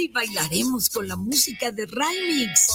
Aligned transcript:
y 0.00 0.08
bailaremos 0.08 0.88
con 0.88 1.06
la 1.06 1.16
música 1.16 1.70
de 1.70 1.86
Remix. 1.86 2.68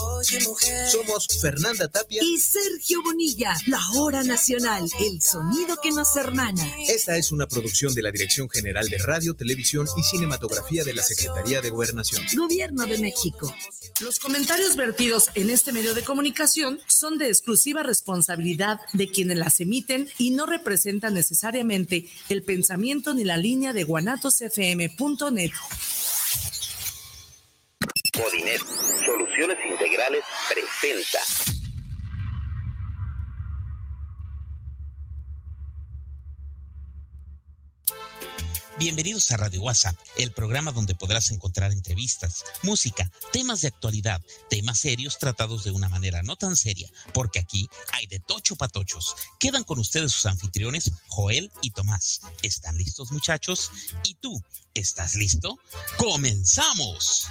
Somos 0.91 1.27
Fernanda 1.41 1.87
Tapia 1.87 2.21
y 2.23 2.37
Sergio 2.37 3.01
Bonilla, 3.03 3.55
la 3.67 3.81
hora 3.95 4.23
nacional, 4.23 4.87
el 4.99 5.21
sonido 5.21 5.77
que 5.81 5.91
nos 5.91 6.15
hermana. 6.15 6.63
Esta 6.87 7.17
es 7.17 7.31
una 7.31 7.47
producción 7.47 7.93
de 7.93 8.03
la 8.03 8.11
Dirección 8.11 8.49
General 8.49 8.87
de 8.89 8.97
Radio, 8.99 9.33
Televisión 9.33 9.87
y 9.97 10.03
Cinematografía 10.03 10.83
de 10.83 10.93
la 10.93 11.03
Secretaría 11.03 11.61
de 11.61 11.69
Gobernación. 11.69 12.23
Gobierno 12.35 12.85
de 12.85 12.97
México. 12.99 13.53
Los 14.01 14.19
comentarios 14.19 14.75
vertidos 14.75 15.29
en 15.35 15.49
este 15.49 15.71
medio 15.71 15.93
de 15.95 16.03
comunicación 16.03 16.79
son 16.87 17.17
de 17.17 17.27
exclusiva 17.29 17.81
responsabilidad 17.81 18.79
de 18.93 19.09
quienes 19.09 19.37
las 19.37 19.59
emiten 19.61 20.09
y 20.17 20.31
no 20.31 20.45
representan 20.45 21.13
necesariamente 21.13 22.09
el 22.29 22.43
pensamiento 22.43 23.13
ni 23.13 23.23
la 23.23 23.37
línea 23.37 23.73
de 23.73 23.83
guanatosfm.net. 23.83 25.51
Soluciones 29.05 29.57
Integrales 29.65 30.23
presenta. 30.47 31.19
Bienvenidos 38.77 39.31
a 39.31 39.37
Radio 39.37 39.61
WhatsApp, 39.61 39.95
el 40.17 40.33
programa 40.33 40.73
donde 40.73 40.95
podrás 40.95 41.31
encontrar 41.31 41.71
entrevistas, 41.71 42.43
música, 42.61 43.09
temas 43.31 43.61
de 43.61 43.69
actualidad, 43.69 44.21
temas 44.49 44.79
serios 44.79 45.17
tratados 45.17 45.63
de 45.63 45.71
una 45.71 45.87
manera 45.87 46.21
no 46.23 46.35
tan 46.35 46.57
seria, 46.57 46.91
porque 47.13 47.39
aquí 47.39 47.69
hay 47.93 48.05
de 48.07 48.19
tocho 48.19 48.57
patochos. 48.57 49.15
Quedan 49.39 49.63
con 49.63 49.79
ustedes 49.79 50.11
sus 50.11 50.25
anfitriones, 50.25 50.91
Joel 51.07 51.49
y 51.61 51.71
Tomás. 51.71 52.19
¿Están 52.41 52.77
listos 52.77 53.13
muchachos? 53.13 53.71
¿Y 54.03 54.15
tú? 54.15 54.43
¿Estás 54.73 55.15
listo? 55.15 55.57
¡Comenzamos! 55.97 57.29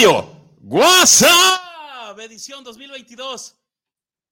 Radio 0.00 0.54
WhatsApp, 0.62 2.18
edición 2.20 2.64
2022. 2.64 3.54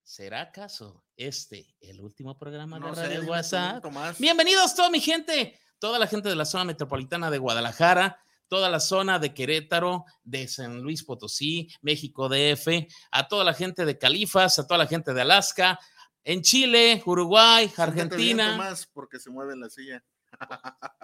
¿Será 0.03 0.41
acaso 0.41 1.05
este 1.15 1.77
el 1.83 2.01
último 2.01 2.39
programa 2.39 2.81
de 2.81 2.91
Radio 2.91 3.31
WhatsApp? 3.31 3.85
Bienvenidos 4.19 4.75
toda 4.75 4.89
mi 4.89 4.99
gente, 4.99 5.61
toda 5.79 5.99
la 5.99 6.07
gente 6.07 6.31
de 6.31 6.37
la 6.37 6.47
zona 6.47 6.65
metropolitana 6.65 7.31
de 7.31 7.37
Guadalajara, 7.37 8.19
toda 8.49 8.71
la 8.71 8.81
zona 8.81 9.19
de 9.19 9.35
Querétaro, 9.35 10.07
de 10.25 10.49
San 10.49 10.81
Luis 10.81 11.05
Potosí, 11.05 11.69
México 11.83 12.31
DF, 12.31 12.89
a 13.11 13.29
toda 13.29 13.45
la 13.45 13.53
gente 13.53 13.85
de 13.85 13.99
Califas, 13.99 14.59
a 14.59 14.67
toda 14.67 14.79
la 14.79 14.87
gente 14.87 15.13
de 15.13 15.21
Alaska, 15.21 15.79
en 16.25 16.41
Chile, 16.41 17.03
Uruguay, 17.05 17.71
Argentina. 17.77 18.75
Porque 18.95 19.19
se 19.19 19.29
mueve 19.29 19.55
la 19.55 19.69
silla. 19.69 20.03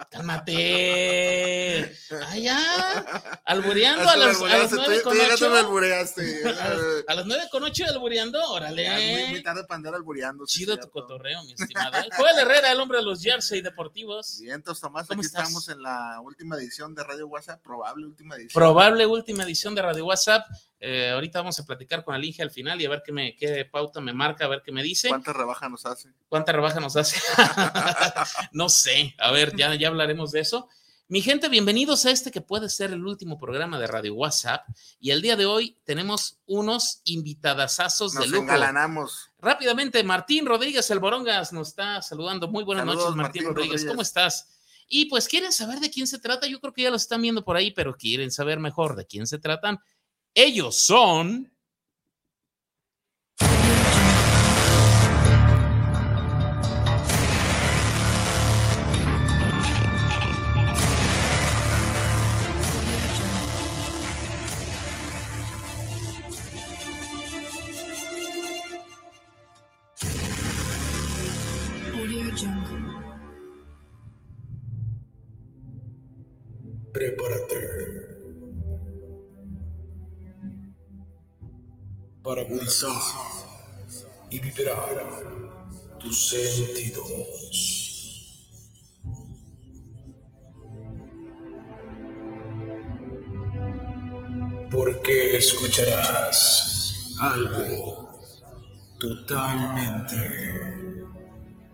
Cálmate. 0.09 1.93
Allá. 2.27 3.39
Albureando 3.45 4.07
a 4.09 4.15
las, 4.15 4.41
a 4.41 4.57
las 4.57 4.71
9 4.71 5.01
con 5.03 5.17
8. 5.19 5.45
A, 7.07 7.13
las 7.15 7.25
9 7.25 7.43
con 7.51 7.63
8 7.63 7.85
albureando, 7.89 8.39
órale. 8.49 9.29
Muy, 9.29 9.43
tarde 9.43 9.63
para 9.65 9.75
andar 9.75 9.95
albureando. 9.95 10.45
Chido 10.45 10.77
tu 10.77 10.89
cotorreo, 10.89 11.43
mi 11.43 11.53
estimado. 11.53 11.97
Joel 12.15 12.39
Herrera, 12.39 12.71
el 12.71 12.79
hombre 12.79 12.99
de 12.99 13.03
los 13.03 13.21
jersey 13.21 13.61
deportivos. 13.61 14.39
Bien, 14.39 14.63
Tomás, 14.63 15.11
aquí 15.11 15.21
estamos 15.21 15.67
en 15.69 15.81
la 15.81 16.19
última 16.21 16.55
edición 16.55 16.95
de 16.95 17.03
Radio 17.03 17.27
WhatsApp, 17.27 17.61
probable 17.61 18.05
última 18.05 18.35
edición. 18.35 18.53
Probable 18.53 19.05
última 19.05 19.43
edición 19.43 19.75
de 19.75 19.81
Radio 19.81 20.05
WhatsApp. 20.05 20.45
Eh, 20.87 21.09
ahorita 21.09 21.39
vamos 21.39 21.59
a 21.59 21.65
platicar 21.65 22.03
con 22.03 22.13
Alinge 22.13 22.43
al 22.43 22.51
final 22.51 22.79
y 22.79 22.85
a 22.85 22.89
ver 22.89 23.01
qué, 23.03 23.11
me, 23.11 23.35
qué 23.35 23.65
pauta 23.65 23.99
me 24.01 24.13
marca, 24.13 24.45
a 24.45 24.47
ver 24.47 24.61
qué 24.63 24.71
me 24.71 24.83
dice. 24.83 25.09
¿Cuánta 25.09 25.33
rebaja 25.33 25.67
nos 25.67 25.83
hace? 25.87 26.13
¿Cuánta 26.29 26.51
rebaja 26.51 26.79
nos 26.79 26.95
hace? 26.95 27.19
no 28.51 28.69
sé, 28.69 29.15
a 29.17 29.31
ver, 29.31 29.55
ya, 29.55 29.73
ya 29.73 29.87
hablaremos 29.87 30.31
de 30.31 30.41
eso. 30.41 30.69
Mi 31.07 31.23
gente, 31.23 31.49
bienvenidos 31.49 32.05
a 32.05 32.11
este 32.11 32.29
que 32.29 32.41
puede 32.41 32.69
ser 32.69 32.91
el 32.91 33.03
último 33.03 33.39
programa 33.39 33.79
de 33.79 33.87
Radio 33.87 34.13
WhatsApp. 34.13 34.67
Y 34.99 35.09
el 35.09 35.23
día 35.23 35.35
de 35.35 35.47
hoy 35.47 35.75
tenemos 35.85 36.37
unos 36.45 37.01
invitadasazos 37.05 38.13
de 38.13 38.27
lujo. 38.27 38.43
engalanamos. 38.43 39.31
Rápidamente, 39.39 40.03
Martín 40.03 40.45
Rodríguez, 40.45 40.91
el 40.91 40.99
Borongas, 40.99 41.51
nos 41.51 41.69
está 41.69 41.99
saludando. 42.03 42.47
Muy 42.47 42.63
buenas 42.63 42.85
noches, 42.85 43.15
Martín, 43.15 43.45
Rodríguez. 43.45 43.85
¿Cómo 43.85 44.03
estás? 44.03 44.55
Y 44.87 45.05
pues 45.05 45.27
quieren 45.27 45.51
saber 45.51 45.79
de 45.79 45.89
quién 45.89 46.05
se 46.05 46.19
trata. 46.19 46.45
Yo 46.45 46.59
creo 46.59 46.73
que 46.73 46.83
ya 46.83 46.91
lo 46.91 46.95
están 46.95 47.23
viendo 47.23 47.43
por 47.43 47.55
ahí, 47.55 47.71
pero 47.71 47.97
quieren 47.97 48.29
saber 48.29 48.59
mejor 48.59 48.95
de 48.95 49.07
quién 49.07 49.25
se 49.25 49.39
tratan. 49.39 49.79
Ellos 50.37 50.75
son... 50.75 51.49
Prepárate. 76.93 78.04
Para 82.25 82.43
y 84.31 84.39
vibrar 84.39 85.05
tus 85.99 86.29
sentidos. 86.29 87.05
Porque 94.71 95.37
escucharás 95.37 97.15
algo 97.19 98.19
totalmente 98.99 100.17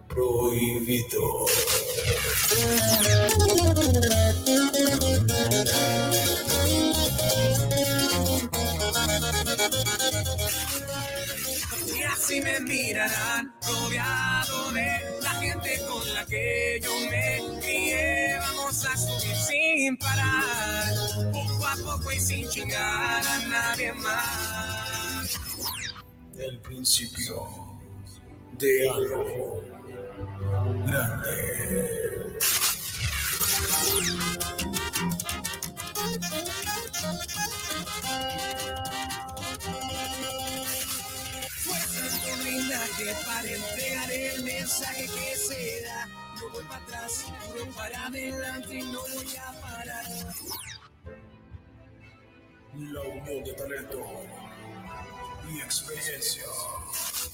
prohibido. 0.09 1.45
Si 12.31 12.39
me 12.39 12.61
mirarán 12.61 13.53
rodeado 13.67 14.71
de 14.71 15.19
la 15.21 15.31
gente 15.31 15.81
con 15.85 16.13
la 16.13 16.25
que 16.25 16.79
yo 16.81 16.93
me 17.09 17.59
crié. 17.59 18.37
Vamos 18.39 18.85
a 18.85 18.95
subir 18.95 19.35
sin 19.35 19.97
parar, 19.97 20.93
poco 21.33 21.67
a 21.67 21.75
poco 21.75 22.09
y 22.13 22.19
sin 22.21 22.47
chingar 22.47 23.21
a 23.21 23.39
nadie 23.49 23.91
más. 23.95 25.39
El 26.37 26.57
principio 26.59 27.49
de 28.53 28.89
algo 28.89 29.61
grande. 30.85 31.81
Para 43.25 43.49
entregar 43.49 44.11
el 44.11 44.43
mensaje 44.43 45.05
que 45.07 45.35
se 45.35 45.81
da. 45.83 46.07
No 46.39 46.49
voy 46.49 46.63
para 46.63 46.83
atrás, 46.83 47.25
voy 47.53 47.65
para 47.73 48.05
adelante 48.05 48.75
y 48.75 48.81
no 48.83 49.01
voy 49.01 49.35
a 49.37 49.61
parar. 49.61 50.05
La 52.73 53.01
unión 53.01 53.43
de 53.43 53.53
talento 53.53 54.01
y 55.49 55.59
experiencia. 55.61 56.43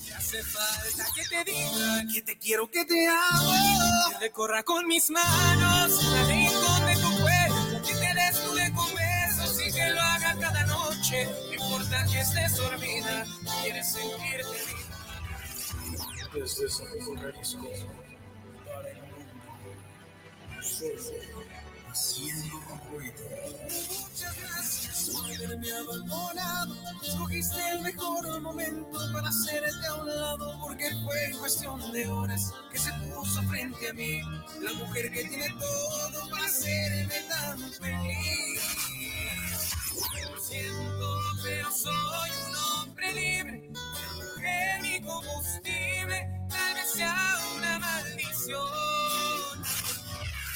Me 0.06 0.14
hace 0.14 0.44
falta 0.44 1.06
que 1.14 1.24
te 1.26 1.44
diga 1.52 2.04
que 2.14 2.22
te 2.22 2.38
quiero, 2.38 2.70
que 2.70 2.86
te 2.86 3.08
amo. 3.08 3.54
Que 4.12 4.26
le 4.26 4.32
corra 4.32 4.64
con 4.64 4.88
mis 4.88 5.10
manos 5.10 6.04
la 6.04 6.24
rincón 6.24 6.86
de 6.86 6.96
tu 6.96 7.22
cuerpo. 7.22 7.88
Que 7.88 7.94
te 7.94 8.14
desnude 8.14 8.74
con 8.74 8.90
besos 8.96 9.62
y 9.66 9.72
que 9.72 9.90
lo 9.90 10.02
haga 10.02 10.36
cada 10.40 10.66
noche. 10.66 11.26
No 11.26 11.54
importa 11.54 12.06
que 12.12 12.20
estés 12.20 12.56
dormida, 12.58 13.26
quieres 13.62 13.92
sentirte 13.92 14.66
viva 14.66 14.87
desde 16.34 16.70
San 16.70 16.88
Jalisco 16.88 17.70
para 18.66 18.90
el 18.90 19.02
mundo. 19.02 20.62
Solo 20.62 21.58
haciendo 21.90 22.60
ruido. 22.92 23.14
Muchas 23.90 24.38
gracias 24.40 25.10
por 25.10 25.26
haberme 25.26 25.72
abandonado. 25.72 26.76
Escogiste 27.02 27.70
el 27.72 27.82
mejor 27.82 28.42
momento 28.42 29.00
para 29.14 29.30
hacerte 29.30 29.88
a 29.88 29.96
un 29.96 30.08
lado, 30.08 30.60
porque 30.62 30.92
fue 31.04 31.40
cuestión 31.40 31.92
de 31.92 32.08
horas 32.08 32.54
que 32.72 32.80
se 32.80 32.92
puso 32.94 33.42
frente 33.44 33.90
a 33.90 33.94
mí. 33.94 34.22
La 34.62 34.74
mujer 34.74 35.12
que 35.12 35.24
tiene 35.26 35.50
todo 35.60 36.30
para 36.30 36.46
hacerme 36.46 37.16
tan 37.30 37.60
feliz. 37.74 38.62
Lo 40.22 40.40
siento, 40.40 41.20
pero 41.44 41.72
soy 41.72 42.30
un 42.48 42.56
hombre 42.56 43.14
libre. 43.14 43.77
Combustible 45.02 46.28
tal 46.50 46.74
vez 46.74 46.92
sea 46.92 47.40
una 47.56 47.80
maldición. 47.80 49.64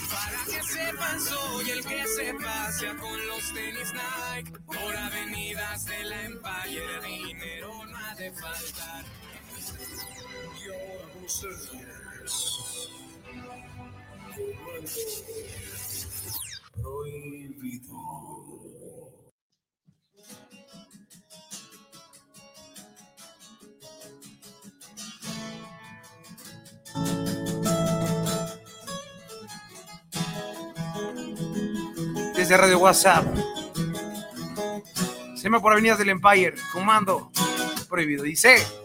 Para 0.09 0.43
que 0.45 0.63
sepan, 0.63 1.21
soy 1.21 1.69
el 1.69 1.85
que 1.85 2.07
se 2.07 2.33
pasea 2.33 2.97
con 2.97 3.27
los 3.27 3.53
tenis 3.53 3.93
Nike 3.93 4.51
por 4.65 4.95
avenidas 4.95 5.85
de 5.85 6.03
la 6.03 6.23
Empire. 6.23 7.01
Dinero 7.05 7.85
no 7.85 7.97
ha 7.97 8.15
de 8.15 8.31
faltar. 8.31 9.05
Y 10.57 10.71
ahora 10.71 11.13
con 11.13 11.23
ustedes, 11.25 12.89
Prohibido. 16.73 18.40
Desde 32.51 32.63
Radio 32.63 32.79
WhatsApp. 32.79 33.25
Se 35.37 35.43
llama 35.43 35.61
por 35.61 35.71
Avenidas 35.71 35.97
del 35.99 36.09
Empire. 36.09 36.55
Comando 36.73 37.31
prohibido. 37.87 38.23
Dice. 38.23 38.80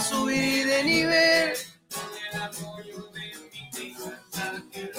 Subir 0.00 0.66
de 0.66 0.84
nivel. 0.84 1.52
El 2.32 2.42
apoyo 2.42 3.10
de 3.12 3.32
mi 3.52 3.88
hija, 3.88 4.62
que. 4.70 4.92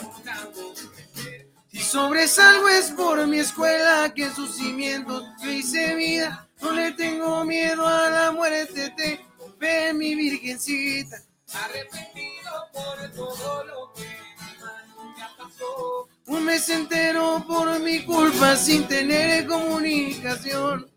Si 1.69 1.79
sobresalgo 1.83 2.67
es 2.69 2.91
por 2.91 3.27
mi 3.27 3.39
escuela, 3.39 4.11
que 4.13 4.23
en 4.23 4.35
sus 4.35 4.55
cimientos 4.55 5.23
yo 5.41 5.51
hice 5.51 5.95
vida. 5.95 6.47
No 6.61 6.71
le 6.71 6.91
tengo 6.93 7.43
miedo 7.43 7.87
a 7.87 8.09
la 8.09 8.31
muerte, 8.31 8.91
te 8.97 9.19
ve 9.59 9.93
mi 9.93 10.15
virgencita. 10.15 11.17
Arrepentido 11.53 12.51
por 12.73 13.11
todo 13.11 13.63
lo 13.65 13.93
que 13.93 14.01
mi 14.01 14.59
mano 14.59 15.15
ya 15.17 15.29
pasó. 15.37 16.07
Un 16.25 16.45
mes 16.45 16.67
entero 16.69 17.45
por 17.47 17.79
mi 17.79 18.03
culpa 18.03 18.55
sin 18.55 18.87
tener 18.87 19.45
comunicación. 19.45 20.89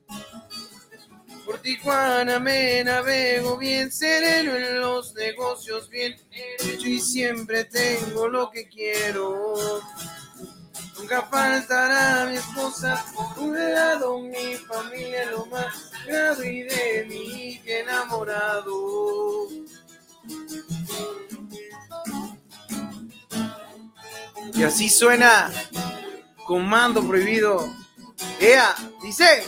Por 1.50 1.58
Tijuana 1.62 2.38
me 2.38 2.84
navego 2.84 3.58
bien 3.58 3.90
sereno 3.90 4.54
en 4.54 4.80
los 4.80 5.12
negocios 5.14 5.90
bien 5.90 6.14
hecho 6.30 6.86
y 6.86 7.00
siempre 7.00 7.64
tengo 7.64 8.28
lo 8.28 8.52
que 8.52 8.68
quiero. 8.68 9.56
Nunca 10.96 11.22
faltará 11.22 12.26
mi 12.26 12.36
esposa 12.36 13.04
un 13.38 13.52
lado, 13.52 14.20
mi 14.20 14.54
familia 14.58 15.28
lo 15.32 15.44
más 15.46 15.90
grado 16.06 16.44
y 16.44 16.62
de 16.62 17.06
mí 17.08 17.60
que 17.64 17.80
enamorado. 17.80 19.48
Y 24.54 24.62
así 24.62 24.88
suena 24.88 25.50
Comando 26.46 27.02
Prohibido. 27.02 27.74
¡Ea! 28.38 28.72
Dice. 29.02 29.42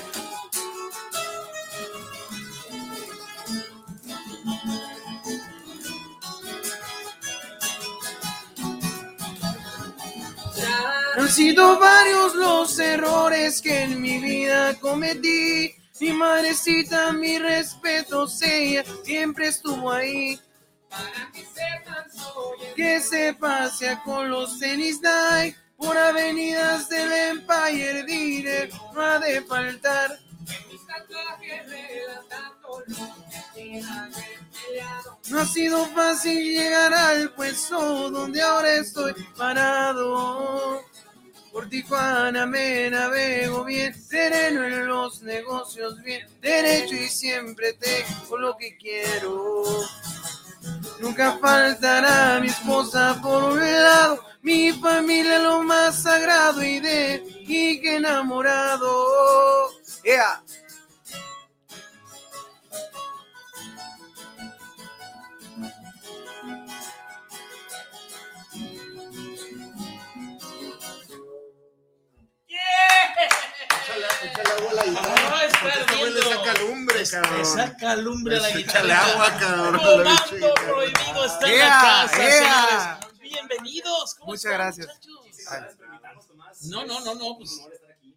Sido 11.32 11.78
varios 11.78 12.34
los 12.34 12.78
errores 12.78 13.62
que 13.62 13.84
en 13.84 14.02
mi 14.02 14.18
vida 14.18 14.78
cometí. 14.78 15.74
Mi 15.98 16.12
madrecita, 16.12 17.12
mi 17.12 17.38
respeto, 17.38 18.26
ella 18.42 18.84
siempre 19.02 19.48
estuvo 19.48 19.90
ahí. 19.90 20.38
Para 20.90 21.32
que 22.76 23.00
se 23.00 23.32
pasea 23.34 24.02
con 24.02 24.30
los 24.30 24.58
tenis 24.58 25.00
Nike 25.00 25.56
por 25.78 25.96
avenidas 25.96 26.90
del 26.90 27.10
Empire 27.10 28.02
Direct. 28.04 28.74
No 28.92 29.00
ha 29.00 29.18
de 29.18 29.40
faltar. 29.42 30.18
No 35.30 35.40
ha 35.40 35.46
sido 35.46 35.86
fácil 35.86 36.44
llegar 36.44 36.92
al 36.92 37.30
puesto 37.32 38.10
donde 38.10 38.42
ahora 38.42 38.74
estoy 38.74 39.14
parado. 39.36 40.91
Por 41.52 41.68
Tijuana 41.68 42.46
me 42.46 42.88
navego 42.88 43.62
bien, 43.62 43.94
sereno 43.94 44.64
en 44.64 44.86
los 44.86 45.20
negocios 45.22 46.02
bien, 46.02 46.26
derecho 46.40 46.94
y 46.94 47.08
siempre 47.08 47.74
tengo 47.74 48.38
lo 48.38 48.56
que 48.56 48.74
quiero. 48.78 49.62
Nunca 51.00 51.38
faltará 51.38 52.40
mi 52.40 52.46
esposa 52.48 53.18
por 53.22 53.44
un 53.44 53.60
lado, 53.60 54.24
mi 54.40 54.72
familia 54.72 55.40
lo 55.40 55.62
más 55.62 56.02
sagrado 56.02 56.62
y 56.62 56.80
de 56.80 57.22
y 57.46 57.80
que 57.82 57.96
enamorado. 57.96 59.68
¡Ea! 60.04 60.42
Le 76.22 76.36
saca 76.36 76.60
lumbre, 76.60 77.04
cabrón. 77.10 77.38
Le 77.38 77.44
saca 77.44 77.96
lumbre 77.96 78.36
a 78.36 78.40
la 78.40 78.50
guitarra. 78.50 79.06
agua, 79.06 79.36
cabrón. 79.38 79.78
Comando 79.78 80.54
prohibido 80.54 81.24
está 81.24 81.50
en 81.52 81.58
la 81.58 82.10
casa. 82.10 83.00
Bienvenidos. 83.20 84.14
¿Cómo 84.14 84.32
Muchas 84.32 84.44
están, 84.44 84.58
gracias. 84.58 84.86
muchachos? 84.86 85.72
No, 86.70 86.84
no, 86.84 87.00
no, 87.00 87.14
no. 87.14 87.38
Pues, 87.38 87.60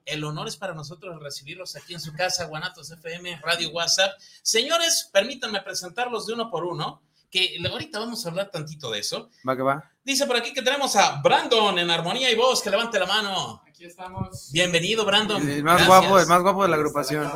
el 0.05 0.23
honor 0.23 0.47
es 0.47 0.55
para 0.57 0.73
nosotros 0.73 1.21
recibirlos 1.21 1.75
aquí 1.75 1.93
en 1.93 1.99
su 1.99 2.13
casa, 2.13 2.45
Guanatos 2.45 2.91
FM, 2.91 3.41
Radio 3.41 3.71
WhatsApp. 3.71 4.11
Señores, 4.43 5.09
permítanme 5.11 5.61
presentarlos 5.61 6.27
de 6.27 6.33
uno 6.33 6.51
por 6.51 6.63
uno, 6.63 7.01
que 7.31 7.57
ahorita 7.67 7.99
vamos 7.99 8.23
a 8.25 8.29
hablar 8.29 8.51
tantito 8.51 8.91
de 8.91 8.99
eso. 8.99 9.29
Va 9.47 9.55
que 9.55 9.63
va. 9.63 9.91
Dice 10.03 10.27
por 10.27 10.35
aquí 10.35 10.53
que 10.53 10.61
tenemos 10.61 10.95
a 10.95 11.21
Brandon 11.23 11.79
en 11.79 11.89
armonía 11.89 12.29
y 12.29 12.35
voz, 12.35 12.61
que 12.61 12.69
levante 12.69 12.99
la 12.99 13.07
mano. 13.07 13.63
Aquí 13.75 13.83
estamos. 13.87 14.53
Bienvenido, 14.53 15.03
Brandon. 15.03 15.41
El 15.49 15.61
más 15.61 15.85
Gracias. 15.85 15.87
guapo, 15.89 16.17
el 16.17 16.27
más 16.27 16.41
guapo 16.41 16.63
de 16.63 16.69
la 16.69 16.75
agrupación. 16.77 17.29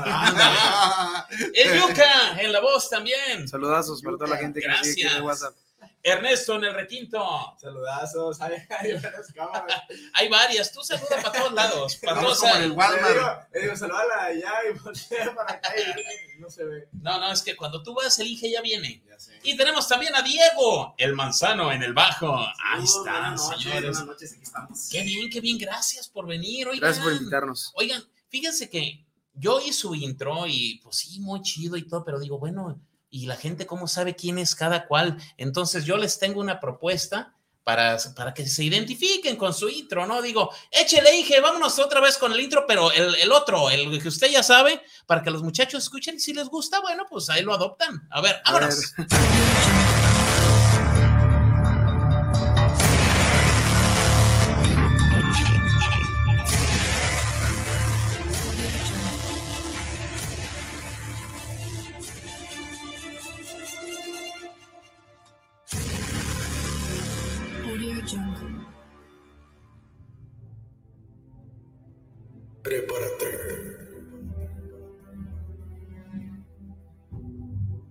El 1.53 1.77
Yuka 1.81 2.39
en 2.41 2.53
la 2.53 2.61
voz 2.61 2.89
también. 2.89 3.45
Saludazos 3.45 4.01
para 4.01 4.15
toda 4.15 4.29
la 4.29 4.37
gente 4.37 4.61
que 4.61 4.69
nos 4.69 4.79
sigue 4.79 4.91
aquí 4.91 5.01
en 5.01 5.07
el 5.17 5.23
Gracias. 5.23 5.41
WhatsApp. 5.43 5.68
Ernesto 6.01 6.55
en 6.55 6.63
el 6.63 6.73
requinto. 6.73 7.55
Saludazos. 7.57 8.39
Hay, 8.41 8.53
hay 8.69 8.93
varias 8.93 9.33
cámaras. 9.33 9.83
Hay 10.13 10.29
varias. 10.29 10.71
Tú 10.71 10.81
saluda 10.83 11.21
para 11.21 11.31
todos 11.31 11.53
lados. 11.53 11.95
Para 11.97 12.13
Estamos 12.13 12.39
todos 12.39 12.39
como 12.39 12.55
en 12.55 12.71
el 12.71 12.77
lados. 12.77 12.95
Le 12.95 13.01
Walmart. 13.03 13.15
digo, 13.15 13.47
le 13.53 13.61
digo, 13.61 13.75
saluda 13.75 13.99
a 13.99 14.05
la 14.07 14.23
de 14.25 14.31
allá 14.31 14.53
y 14.69 14.79
voltea 14.79 15.35
para 15.35 15.53
acá 15.53 15.73
y 15.77 16.39
no 16.39 16.49
se 16.49 16.63
ve. 16.63 16.89
No, 16.93 17.19
no, 17.19 17.31
es 17.31 17.41
que 17.41 17.55
cuando 17.55 17.83
tú 17.83 17.93
vas, 17.93 18.17
el 18.19 18.27
Inge 18.27 18.49
ya 18.49 18.61
viene. 18.61 19.03
Ya 19.07 19.19
sé. 19.19 19.39
Y 19.43 19.57
tenemos 19.57 19.87
también 19.87 20.15
a 20.15 20.21
Diego, 20.21 20.95
el 20.97 21.13
manzano 21.13 21.71
en 21.71 21.83
el 21.83 21.93
bajo. 21.93 22.33
Ahí 22.37 22.83
están, 22.83 23.35
buenas 23.35 23.41
noches, 23.41 23.63
señores. 23.63 23.81
Buenas 23.91 24.05
noches, 24.05 24.33
aquí 24.33 24.43
estamos. 24.43 24.89
Qué 24.89 25.01
bien, 25.01 25.29
qué 25.29 25.41
bien. 25.41 25.57
Gracias 25.57 26.07
por 26.07 26.25
venir. 26.27 26.67
Oigan, 26.67 26.81
Gracias 26.81 27.03
por 27.03 27.13
invitarnos. 27.13 27.71
Oigan, 27.75 28.03
fíjense 28.29 28.69
que 28.69 29.05
yo 29.33 29.55
oí 29.55 29.73
su 29.73 29.95
intro 29.95 30.45
y 30.47 30.79
pues 30.83 30.97
sí, 30.97 31.19
muy 31.19 31.41
chido 31.41 31.77
y 31.77 31.87
todo, 31.87 32.03
pero 32.03 32.19
digo, 32.19 32.39
bueno, 32.39 32.79
¿y 33.09 33.25
la 33.25 33.35
gente 33.35 33.65
cómo 33.65 33.87
sabe 33.87 34.15
quién 34.15 34.37
es 34.37 34.55
cada 34.55 34.87
cual? 34.87 35.17
Entonces 35.37 35.85
yo 35.85 35.97
les 35.97 36.19
tengo 36.19 36.39
una 36.39 36.59
propuesta 36.59 37.33
para, 37.63 37.97
para 38.15 38.33
que 38.33 38.47
se 38.47 38.63
identifiquen 38.63 39.35
con 39.35 39.53
su 39.53 39.69
intro, 39.69 40.07
¿no? 40.07 40.21
Digo, 40.21 40.49
échele, 40.71 41.11
dije, 41.11 41.39
vámonos 41.39 41.77
otra 41.77 41.99
vez 42.01 42.17
con 42.17 42.31
el 42.31 42.39
intro, 42.39 42.65
pero 42.67 42.91
el, 42.91 43.13
el 43.15 43.31
otro, 43.31 43.69
el 43.69 44.01
que 44.01 44.07
usted 44.07 44.31
ya 44.31 44.41
sabe, 44.41 44.81
para 45.05 45.21
que 45.21 45.29
los 45.29 45.43
muchachos 45.43 45.83
escuchen 45.83 46.15
y 46.15 46.19
si 46.19 46.33
les 46.33 46.47
gusta, 46.47 46.79
bueno, 46.79 47.05
pues 47.09 47.29
ahí 47.29 47.43
lo 47.43 47.53
adoptan. 47.53 48.07
A 48.09 48.21
ver, 48.21 48.41
vámonos. 48.43 48.93
Prepárate 48.95 49.69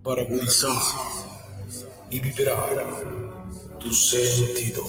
para 0.09 0.23
y 2.09 2.19
vibrar 2.19 2.83
tus 3.79 4.09
sentidos. 4.09 4.83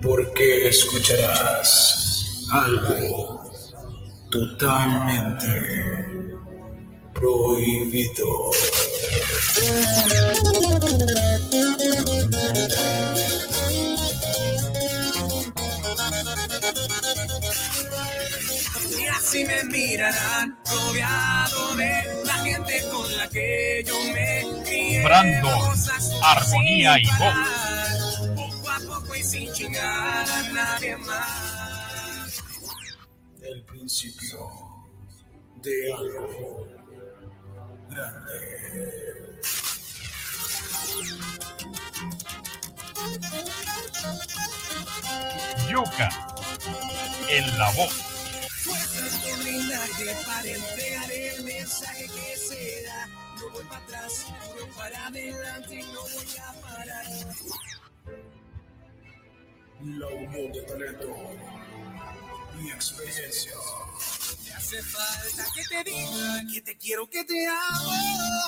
Porque 0.00 0.68
escucharás 0.68 2.46
algo 2.50 3.52
totalmente 4.30 5.52
prohibido. 7.12 8.52
Así 19.20 19.44
me 19.44 19.62
mirarán, 19.64 20.58
rodeado 20.64 21.76
de 21.76 22.24
la 22.24 22.32
gente 22.38 22.82
con 22.90 23.16
la 23.18 23.28
que 23.28 23.84
yo 23.86 23.94
me 24.14 24.62
crié. 24.64 25.04
Brandon, 25.04 25.74
armonía 26.22 26.98
y 26.98 27.04
voz. 27.18 27.34
Poco 28.34 28.70
a 28.70 28.78
poco 28.78 29.14
y 29.14 29.22
sin 29.22 29.52
chingar 29.52 30.26
a 30.26 30.42
nadie 30.54 30.96
más. 30.96 32.42
El 33.42 33.62
principio 33.64 34.48
de 35.56 35.92
algo 35.92 36.66
grande. 37.90 39.40
Yuca, 45.68 46.08
en 47.28 47.58
la 47.58 47.70
voz. 47.72 48.09
Fuerzas 48.70 49.18
por 49.18 49.42
brindarte 49.42 50.16
para 50.26 50.48
entregar 50.48 51.10
el 51.10 51.44
mensaje 51.44 52.06
que 52.06 52.36
se 52.36 52.82
da. 52.84 53.06
No 53.36 53.50
voy 53.50 53.64
para 53.64 53.82
atrás, 53.82 54.26
voy 54.54 54.70
para 54.76 55.06
adelante 55.06 55.74
y 55.74 55.82
no 55.92 56.02
voy 56.02 56.36
a 56.38 56.52
parar. 56.60 57.04
La 59.82 60.06
unión 60.06 60.52
de 60.52 60.62
talento 60.62 61.16
y 62.62 62.70
experiencia. 62.70 63.52
Me 64.44 64.52
hace 64.52 64.82
falta 64.82 65.44
que 65.54 65.64
te 65.64 65.84
diga 65.90 66.42
que 66.52 66.60
te 66.60 66.76
quiero, 66.76 67.08
que 67.08 67.24
te 67.24 67.46
amo. 67.46 67.90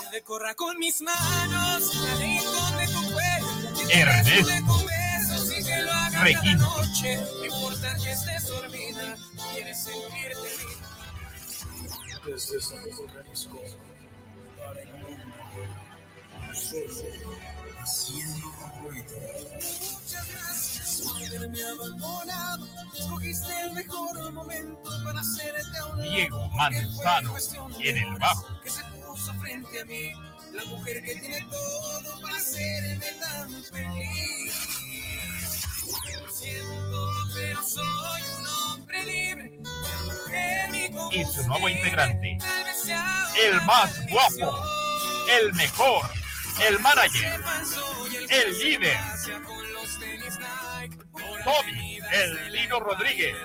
Que 0.02 0.18
recorra 0.18 0.54
con 0.54 0.78
mis 0.78 1.00
manos 1.00 1.94
la 1.94 2.14
rincón 2.16 2.76
de 2.78 2.86
tu 2.86 3.12
cuerpo. 3.12 3.78
Que 3.78 3.86
te 3.86 4.04
desnude 4.04 4.62
con 4.66 4.86
besos 4.86 5.58
y 5.58 5.64
que 5.64 5.82
lo 5.82 5.92
haga 5.92 6.32
cada 6.32 6.54
noche. 6.54 7.20
Importa 7.82 8.04
que 8.04 8.12
estés 8.12 8.46
dormida, 8.46 9.16
quieres 9.52 9.82
sentirte 9.82 10.48
viva. 10.58 10.88
Desde 12.24 12.60
San 12.60 12.78
Jalisco 12.78 13.60
para 14.56 14.82
el 14.82 14.92
mundo. 14.92 15.34
Solo 16.54 17.36
haciendo 17.80 18.52
ruido. 18.82 19.14
Muchas 19.54 20.28
gracias 20.28 21.02
por 21.02 21.16
haberme 21.24 21.64
abandonado. 21.64 22.68
Escogiste 22.96 23.60
el 23.64 23.72
mejor 23.72 24.32
momento 24.32 24.90
para 25.04 25.20
hacerte 25.20 25.78
a 25.78 25.86
un 25.86 25.98
lado. 25.98 26.10
Diego 26.12 26.48
Manzano, 26.50 27.34
en 27.80 27.96
el 27.96 28.18
bajo. 28.20 28.60
Que 28.62 28.70
se 28.70 28.84
puso 28.84 29.34
frente 29.40 29.80
a 29.80 29.84
mí. 29.86 30.12
La 30.52 30.64
mujer 30.66 31.02
que 31.02 31.16
tiene 31.16 31.48
todo 31.50 32.20
para 32.20 32.36
hacerme 32.36 33.06
tan 33.20 33.64
feliz. 33.64 34.72
Siento, 36.32 37.21
pero 37.42 37.62
soy 37.62 38.22
un 38.38 38.46
hombre 38.46 39.04
libre. 39.04 39.58
Y 41.10 41.24
su 41.24 41.46
nuevo 41.46 41.68
integrante, 41.68 42.38
el 43.42 43.60
más 43.62 44.06
guapo, 44.08 44.64
el 45.28 45.52
mejor, 45.54 46.08
el 46.66 46.78
manager, 46.78 47.40
el 48.30 48.58
líder, 48.58 48.98
Toby, 51.44 51.98
el 52.12 52.52
Lino 52.52 52.80
Rodríguez. 52.80 53.36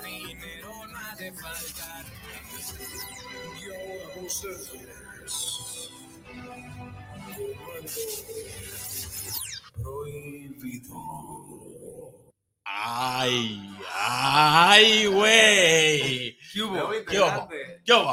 Ay, 12.79 13.75
ay, 13.91 15.05
güey. 15.07 16.37
¿Qué 16.53 16.61
hubo? 16.61 16.89
¿Qué 17.09 17.19
hubo? 17.19 17.49
¿Qué 17.83 17.93
hubo? 17.93 18.09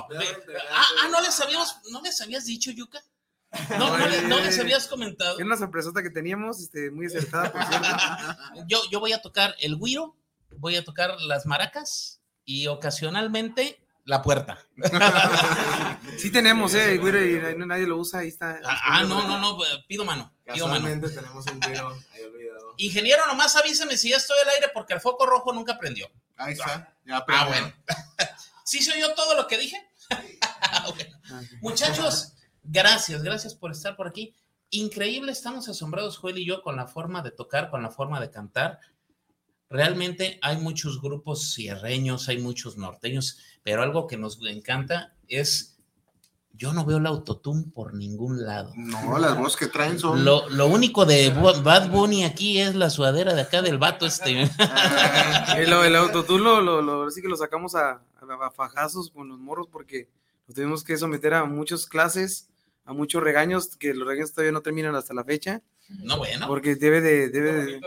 Ah, 0.72 0.84
ah, 1.02 1.08
¿no 1.10 1.20
les 1.20 1.38
habíamos, 1.40 1.76
no 1.90 2.00
les 2.00 2.20
habías 2.22 2.46
dicho, 2.46 2.70
Yuka? 2.70 3.00
No, 3.78 3.96
no, 3.96 4.06
les- 4.08 4.24
no 4.24 4.38
les 4.40 4.58
habías 4.58 4.88
comentado. 4.88 5.36
Era 5.36 5.46
una 5.46 5.56
sorpresota 5.56 6.02
que 6.02 6.10
teníamos, 6.10 6.60
este, 6.60 6.90
muy 6.90 7.06
acertada, 7.06 7.52
por 7.52 7.62
cierto. 7.64 7.88
Yo, 8.66 8.80
yo 8.90 9.00
voy 9.00 9.12
a 9.12 9.20
tocar 9.22 9.54
el 9.60 9.76
güiro, 9.76 10.16
voy 10.56 10.76
a 10.76 10.84
tocar 10.84 11.14
las 11.20 11.46
maracas 11.46 12.20
y 12.44 12.66
ocasionalmente 12.66 13.86
la 14.04 14.22
puerta. 14.22 14.58
Sí 16.18 16.30
tenemos, 16.30 16.74
eh, 16.74 16.98
güey, 16.98 17.36
y 17.36 17.56
no- 17.58 17.66
nadie 17.66 17.86
lo 17.86 17.96
usa, 17.98 18.20
ahí 18.20 18.28
está. 18.28 18.60
Ah, 18.64 18.78
ah, 18.84 19.02
no, 19.04 19.26
no, 19.26 19.38
no, 19.38 19.58
pido 19.88 20.04
mano. 20.04 20.32
Pido 20.52 20.68
mano. 20.68 20.86
Tenemos 20.86 21.46
un 21.46 21.60
video 21.60 21.88
ahí 22.12 22.22
olvidado. 22.22 22.53
Ingeniero, 22.78 23.26
nomás 23.26 23.56
avíseme 23.56 23.96
si 23.96 24.10
ya 24.10 24.16
estoy 24.16 24.36
al 24.42 24.50
aire 24.50 24.70
porque 24.72 24.94
el 24.94 25.00
foco 25.00 25.26
rojo 25.26 25.52
nunca 25.52 25.78
prendió. 25.78 26.10
Ahí 26.36 26.52
está. 26.52 26.96
Ya 27.04 27.24
Ah, 27.28 27.46
bueno. 27.46 27.72
¿Sí 28.64 28.82
se 28.82 28.92
oyó 28.92 29.14
todo 29.14 29.34
lo 29.36 29.46
que 29.46 29.58
dije? 29.58 29.76
Bueno. 30.96 31.48
Muchachos, 31.60 32.32
gracias, 32.62 33.22
gracias 33.22 33.54
por 33.54 33.70
estar 33.70 33.96
por 33.96 34.08
aquí. 34.08 34.34
Increíble, 34.70 35.30
estamos 35.30 35.68
asombrados, 35.68 36.18
Joel 36.18 36.38
y 36.38 36.46
yo, 36.46 36.62
con 36.62 36.76
la 36.76 36.88
forma 36.88 37.22
de 37.22 37.30
tocar, 37.30 37.70
con 37.70 37.82
la 37.82 37.90
forma 37.90 38.20
de 38.20 38.30
cantar. 38.30 38.80
Realmente 39.70 40.38
hay 40.42 40.56
muchos 40.56 41.00
grupos 41.00 41.52
sierreños, 41.52 42.28
hay 42.28 42.38
muchos 42.38 42.76
norteños, 42.76 43.38
pero 43.62 43.82
algo 43.82 44.06
que 44.06 44.16
nos 44.16 44.38
encanta 44.44 45.14
es, 45.28 45.73
yo 46.56 46.72
no 46.72 46.84
veo 46.84 46.98
el 46.98 47.06
autotune 47.06 47.64
por 47.74 47.94
ningún 47.94 48.44
lado. 48.44 48.72
No, 48.76 49.18
las 49.18 49.36
voces 49.36 49.56
que 49.58 49.66
traen 49.66 49.98
son. 49.98 50.24
Lo, 50.24 50.48
lo 50.50 50.66
único 50.68 51.04
de 51.04 51.30
Bad 51.30 51.90
Bunny 51.90 52.24
aquí 52.24 52.60
es 52.60 52.74
la 52.74 52.90
sudadera 52.90 53.34
de 53.34 53.42
acá 53.42 53.60
del 53.62 53.78
vato 53.78 54.06
este. 54.06 54.42
El, 55.56 55.72
el 55.72 55.96
autotune 55.96 56.42
lo, 56.44 56.60
lo, 56.60 56.82
lo- 56.82 57.10
sí 57.10 57.20
que 57.22 57.28
lo 57.28 57.36
sacamos 57.36 57.74
a, 57.74 57.90
a- 57.92 58.46
a 58.46 58.50
fajazos 58.50 59.10
con 59.10 59.28
los 59.28 59.38
morros 59.38 59.68
porque 59.70 60.08
nos 60.46 60.54
tuvimos 60.54 60.84
que 60.84 60.96
someter 60.96 61.34
a 61.34 61.44
muchas 61.44 61.86
clases, 61.86 62.48
a 62.84 62.92
muchos 62.92 63.22
regaños, 63.22 63.76
que 63.76 63.94
los 63.94 64.06
regaños 64.06 64.32
todavía 64.32 64.52
no 64.52 64.60
terminan 64.62 64.94
hasta 64.94 65.14
la 65.14 65.24
fecha. 65.24 65.62
No, 65.88 66.18
bueno. 66.18 66.46
Porque 66.46 66.76
debe 66.76 67.00
de, 67.00 67.28
debe 67.30 67.52
de- 67.52 67.80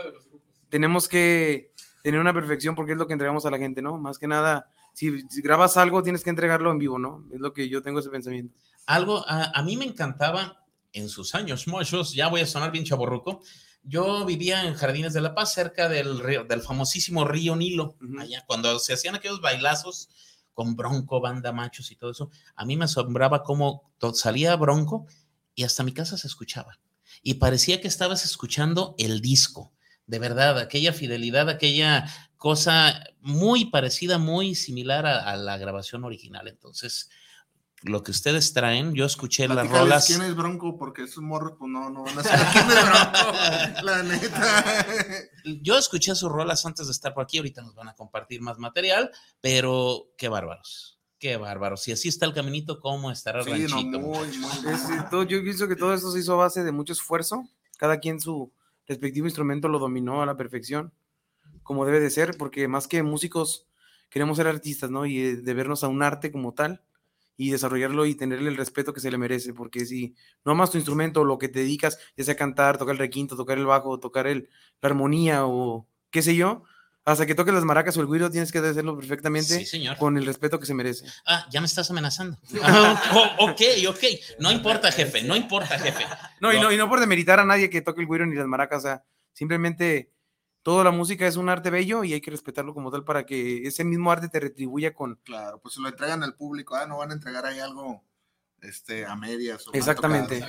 tenemos 0.68 1.08
que 1.08 1.72
tener 2.02 2.20
una 2.20 2.32
perfección 2.34 2.74
porque 2.74 2.92
es 2.92 2.98
lo 2.98 3.06
que 3.06 3.12
entregamos 3.14 3.44
a 3.46 3.50
la 3.50 3.58
gente, 3.58 3.82
¿no? 3.82 3.98
Más 3.98 4.18
que 4.18 4.26
nada, 4.28 4.68
si, 4.98 5.22
si 5.28 5.42
grabas 5.42 5.76
algo, 5.76 6.02
tienes 6.02 6.24
que 6.24 6.30
entregarlo 6.30 6.72
en 6.72 6.78
vivo, 6.78 6.98
¿no? 6.98 7.24
Es 7.32 7.38
lo 7.38 7.52
que 7.52 7.68
yo 7.68 7.82
tengo 7.82 8.00
ese 8.00 8.10
pensamiento. 8.10 8.52
Algo, 8.84 9.24
a, 9.28 9.56
a 9.56 9.62
mí 9.62 9.76
me 9.76 9.84
encantaba 9.84 10.64
en 10.92 11.08
sus 11.08 11.36
años 11.36 11.68
mochos, 11.68 12.14
ya 12.14 12.26
voy 12.26 12.40
a 12.40 12.46
sonar 12.46 12.72
bien 12.72 12.84
chaborruco. 12.84 13.40
Yo 13.84 14.24
vivía 14.24 14.66
en 14.66 14.74
Jardines 14.74 15.12
de 15.12 15.20
la 15.20 15.36
Paz, 15.36 15.54
cerca 15.54 15.88
del, 15.88 16.18
río, 16.18 16.42
del 16.42 16.62
famosísimo 16.62 17.24
río 17.24 17.54
Nilo, 17.54 17.96
allá 18.18 18.44
cuando 18.44 18.76
se 18.80 18.92
hacían 18.92 19.14
aquellos 19.14 19.40
bailazos 19.40 20.08
con 20.52 20.74
Bronco, 20.74 21.20
banda 21.20 21.52
machos 21.52 21.92
y 21.92 21.96
todo 21.96 22.10
eso. 22.10 22.30
A 22.56 22.64
mí 22.64 22.76
me 22.76 22.86
asombraba 22.86 23.44
cómo 23.44 23.92
salía 24.14 24.56
Bronco 24.56 25.06
y 25.54 25.62
hasta 25.62 25.84
mi 25.84 25.92
casa 25.92 26.18
se 26.18 26.26
escuchaba. 26.26 26.80
Y 27.22 27.34
parecía 27.34 27.80
que 27.80 27.86
estabas 27.86 28.24
escuchando 28.24 28.96
el 28.98 29.20
disco. 29.20 29.72
De 30.08 30.18
verdad, 30.18 30.58
aquella 30.58 30.92
fidelidad, 30.92 31.48
aquella 31.48 32.06
cosa 32.36 33.04
muy 33.20 33.66
parecida, 33.66 34.18
muy 34.18 34.54
similar 34.56 35.06
a, 35.06 35.30
a 35.30 35.36
la 35.36 35.56
grabación 35.58 36.02
original. 36.04 36.48
Entonces, 36.48 37.08
lo 37.82 38.02
que 38.02 38.10
ustedes 38.10 38.52
traen. 38.52 38.94
Yo 38.94 39.04
escuché 39.04 39.46
las 39.46 39.68
rolas. 39.68 40.06
¿Quién 40.06 40.22
es 40.22 40.34
Bronco? 40.34 40.76
Porque 40.76 41.02
esos 41.04 41.22
morros, 41.22 41.52
pues 41.58 41.70
no, 41.70 41.90
no 41.90 42.02
van 42.02 42.18
a 42.18 42.22
saber 42.24 42.46
quién 42.52 42.66
es 42.70 42.84
Bronco. 42.84 43.84
La 43.84 44.02
neta. 44.02 44.86
Yo 45.62 45.78
escuché 45.78 46.14
sus 46.16 46.30
rolas 46.30 46.64
antes 46.66 46.86
de 46.86 46.92
estar 46.92 47.14
por 47.14 47.22
aquí. 47.24 47.38
Ahorita 47.38 47.62
nos 47.62 47.74
van 47.74 47.88
a 47.88 47.94
compartir 47.94 48.40
más 48.40 48.58
material, 48.58 49.10
pero 49.40 50.08
qué 50.16 50.28
bárbaros. 50.28 50.98
Qué 51.20 51.36
bárbaros. 51.36 51.82
Si 51.82 51.92
así 51.92 52.08
está 52.08 52.26
el 52.26 52.32
caminito, 52.32 52.80
¿cómo 52.80 53.10
estará 53.10 53.40
el 53.40 53.44
Sí, 53.44 53.50
no, 53.50 53.56
ranchito? 53.76 53.98
muy, 54.00 54.28
muy 54.38 54.50
Es- 54.72 54.88
es 54.88 55.10
todo- 55.10 55.24
yo 55.24 55.42
pienso 55.42 55.68
que 55.68 55.76
todo 55.76 55.92
esto 55.92 56.10
se 56.12 56.20
hizo 56.20 56.32
a 56.34 56.36
base 56.36 56.64
de 56.64 56.72
mucho 56.72 56.92
esfuerzo. 56.92 57.46
Cada 57.76 57.98
quien 58.00 58.20
su 58.20 58.52
respectivo 58.88 59.26
instrumento 59.26 59.68
lo 59.68 59.78
dominó 59.78 60.22
a 60.22 60.26
la 60.26 60.36
perfección, 60.36 60.92
como 61.62 61.84
debe 61.84 62.00
de 62.00 62.10
ser, 62.10 62.36
porque 62.36 62.66
más 62.68 62.88
que 62.88 63.02
músicos 63.02 63.68
queremos 64.08 64.38
ser 64.38 64.46
artistas, 64.46 64.90
¿no? 64.90 65.06
Y 65.06 65.18
eh, 65.20 65.36
debernos 65.36 65.84
a 65.84 65.88
un 65.88 66.02
arte 66.02 66.32
como 66.32 66.54
tal 66.54 66.82
y 67.36 67.50
desarrollarlo 67.50 68.06
y 68.06 68.14
tenerle 68.16 68.50
el 68.50 68.56
respeto 68.56 68.92
que 68.92 69.00
se 69.00 69.10
le 69.10 69.18
merece, 69.18 69.54
porque 69.54 69.86
si 69.86 70.16
no 70.44 70.52
amas 70.52 70.72
tu 70.72 70.78
instrumento, 70.78 71.24
lo 71.24 71.38
que 71.38 71.48
te 71.48 71.60
dedicas, 71.60 71.98
ya 72.16 72.24
sea 72.24 72.36
cantar, 72.36 72.78
tocar 72.78 72.94
el 72.94 72.98
requinto, 72.98 73.36
tocar 73.36 73.58
el 73.58 73.66
bajo, 73.66 74.00
tocar 74.00 74.26
el, 74.26 74.48
la 74.82 74.88
armonía 74.88 75.46
o 75.46 75.86
qué 76.10 76.22
sé 76.22 76.34
yo, 76.34 76.64
hasta 77.12 77.26
que 77.26 77.34
toques 77.34 77.54
las 77.54 77.64
maracas 77.64 77.96
o 77.96 78.00
el 78.00 78.06
güiro 78.06 78.30
tienes 78.30 78.52
que 78.52 78.58
hacerlo 78.58 78.96
perfectamente 78.96 79.58
Sí, 79.58 79.66
señor. 79.66 79.96
con 79.96 80.16
el 80.16 80.26
respeto 80.26 80.60
que 80.60 80.66
se 80.66 80.74
merece. 80.74 81.06
Ah, 81.26 81.46
ya 81.50 81.60
me 81.60 81.66
estás 81.66 81.90
amenazando. 81.90 82.38
Ah, 82.62 83.34
o- 83.38 83.50
ok, 83.50 83.60
ok. 83.88 84.04
No 84.38 84.52
importa, 84.52 84.92
jefe. 84.92 85.22
No 85.22 85.34
importa, 85.36 85.78
jefe. 85.78 86.04
No, 86.40 86.52
y 86.52 86.60
no, 86.60 86.70
y 86.72 86.76
no 86.76 86.88
por 86.88 87.00
demeritar 87.00 87.40
a 87.40 87.44
nadie 87.44 87.70
que 87.70 87.80
toque 87.82 88.00
el 88.02 88.06
güiro 88.06 88.26
ni 88.26 88.36
las 88.36 88.46
maracas, 88.46 88.78
o 88.78 88.82
sea, 88.88 89.04
simplemente 89.32 90.12
toda 90.62 90.84
la 90.84 90.90
música 90.90 91.26
es 91.26 91.36
un 91.36 91.48
arte 91.48 91.70
bello 91.70 92.04
y 92.04 92.12
hay 92.12 92.20
que 92.20 92.30
respetarlo 92.30 92.74
como 92.74 92.90
tal 92.90 93.04
para 93.04 93.24
que 93.24 93.66
ese 93.66 93.84
mismo 93.84 94.12
arte 94.12 94.28
te 94.28 94.38
retribuya 94.40 94.92
con... 94.92 95.16
Claro, 95.24 95.60
pues 95.60 95.74
se 95.74 95.80
lo 95.80 95.88
entregan 95.88 96.22
al 96.22 96.34
público. 96.34 96.74
Ah, 96.76 96.86
no 96.86 96.98
van 96.98 97.10
a 97.10 97.14
entregar 97.14 97.46
ahí 97.46 97.58
algo 97.58 98.04
este, 98.60 99.06
a 99.06 99.16
medias. 99.16 99.66
o 99.66 99.72
Exactamente. 99.72 100.44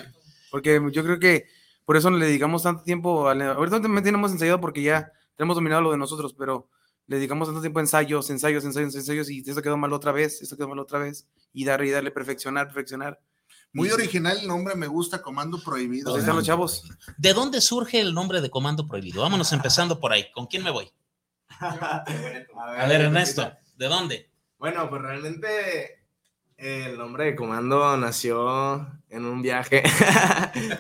Porque 0.52 0.82
yo 0.92 1.04
creo 1.04 1.20
que 1.20 1.46
por 1.86 1.96
eso 1.96 2.10
le 2.10 2.26
dedicamos 2.26 2.64
tanto 2.64 2.84
tiempo, 2.84 3.30
a 3.30 3.32
ahorita 3.34 3.82
también 3.82 4.04
tenemos 4.04 4.32
ensayado 4.32 4.60
porque 4.60 4.82
ya 4.82 5.12
tenemos 5.40 5.56
dominado 5.56 5.82
lo 5.84 5.92
de 5.92 5.98
nosotros, 5.98 6.34
pero 6.38 6.68
le 7.08 7.16
dedicamos 7.16 7.48
tanto 7.48 7.62
tiempo 7.62 7.80
a 7.80 7.82
ensayos, 7.82 8.30
ensayos, 8.30 8.66
ensayos, 8.66 8.94
ensayos, 8.94 9.30
y 9.30 9.40
esto 9.40 9.62
quedó 9.62 9.78
mal 9.78 9.94
otra 9.94 10.12
vez, 10.12 10.42
esto 10.42 10.58
quedó 10.58 10.68
mal 10.68 10.80
otra 10.80 11.00
vez, 11.00 11.30
y 11.54 11.64
darle 11.64 11.88
y 11.88 11.92
darle, 11.92 12.12
perfeccionar, 12.12 12.68
perfeccionar. 12.68 13.22
Muy 13.72 13.88
Y- 13.88 13.92
original 13.92 14.38
el 14.42 14.48
nombre, 14.50 14.76
me 14.76 14.88
gusta, 14.88 15.22
Comando 15.22 15.58
Prohibido. 15.64 16.12
Pues 16.12 16.24
están 16.24 16.36
los 16.36 16.46
chavos. 16.46 16.84
¿De 17.18 17.34
dónde 17.34 17.62
surge 17.62 18.02
el 18.02 18.14
nombre 18.14 18.42
de 18.42 18.50
Comando 18.50 18.86
Prohibido? 18.86 19.22
Vámonos 19.22 19.54
empezando 19.54 19.98
por 20.02 20.12
ahí. 20.12 20.30
¿Con 20.34 20.48
quién 20.48 20.62
me 20.62 20.72
voy? 20.72 20.92
A 21.62 22.04
A 22.78 22.86
ver, 22.88 23.00
Ernesto, 23.00 23.50
¿de 23.78 23.88
dónde? 23.88 24.30
Bueno, 24.58 24.90
pues 24.90 25.02
realmente 25.02 25.99
el 26.60 26.98
nombre 26.98 27.26
de 27.26 27.36
comando 27.36 27.96
nació 27.98 28.86
en 29.10 29.26
un 29.26 29.42
viaje. 29.42 29.82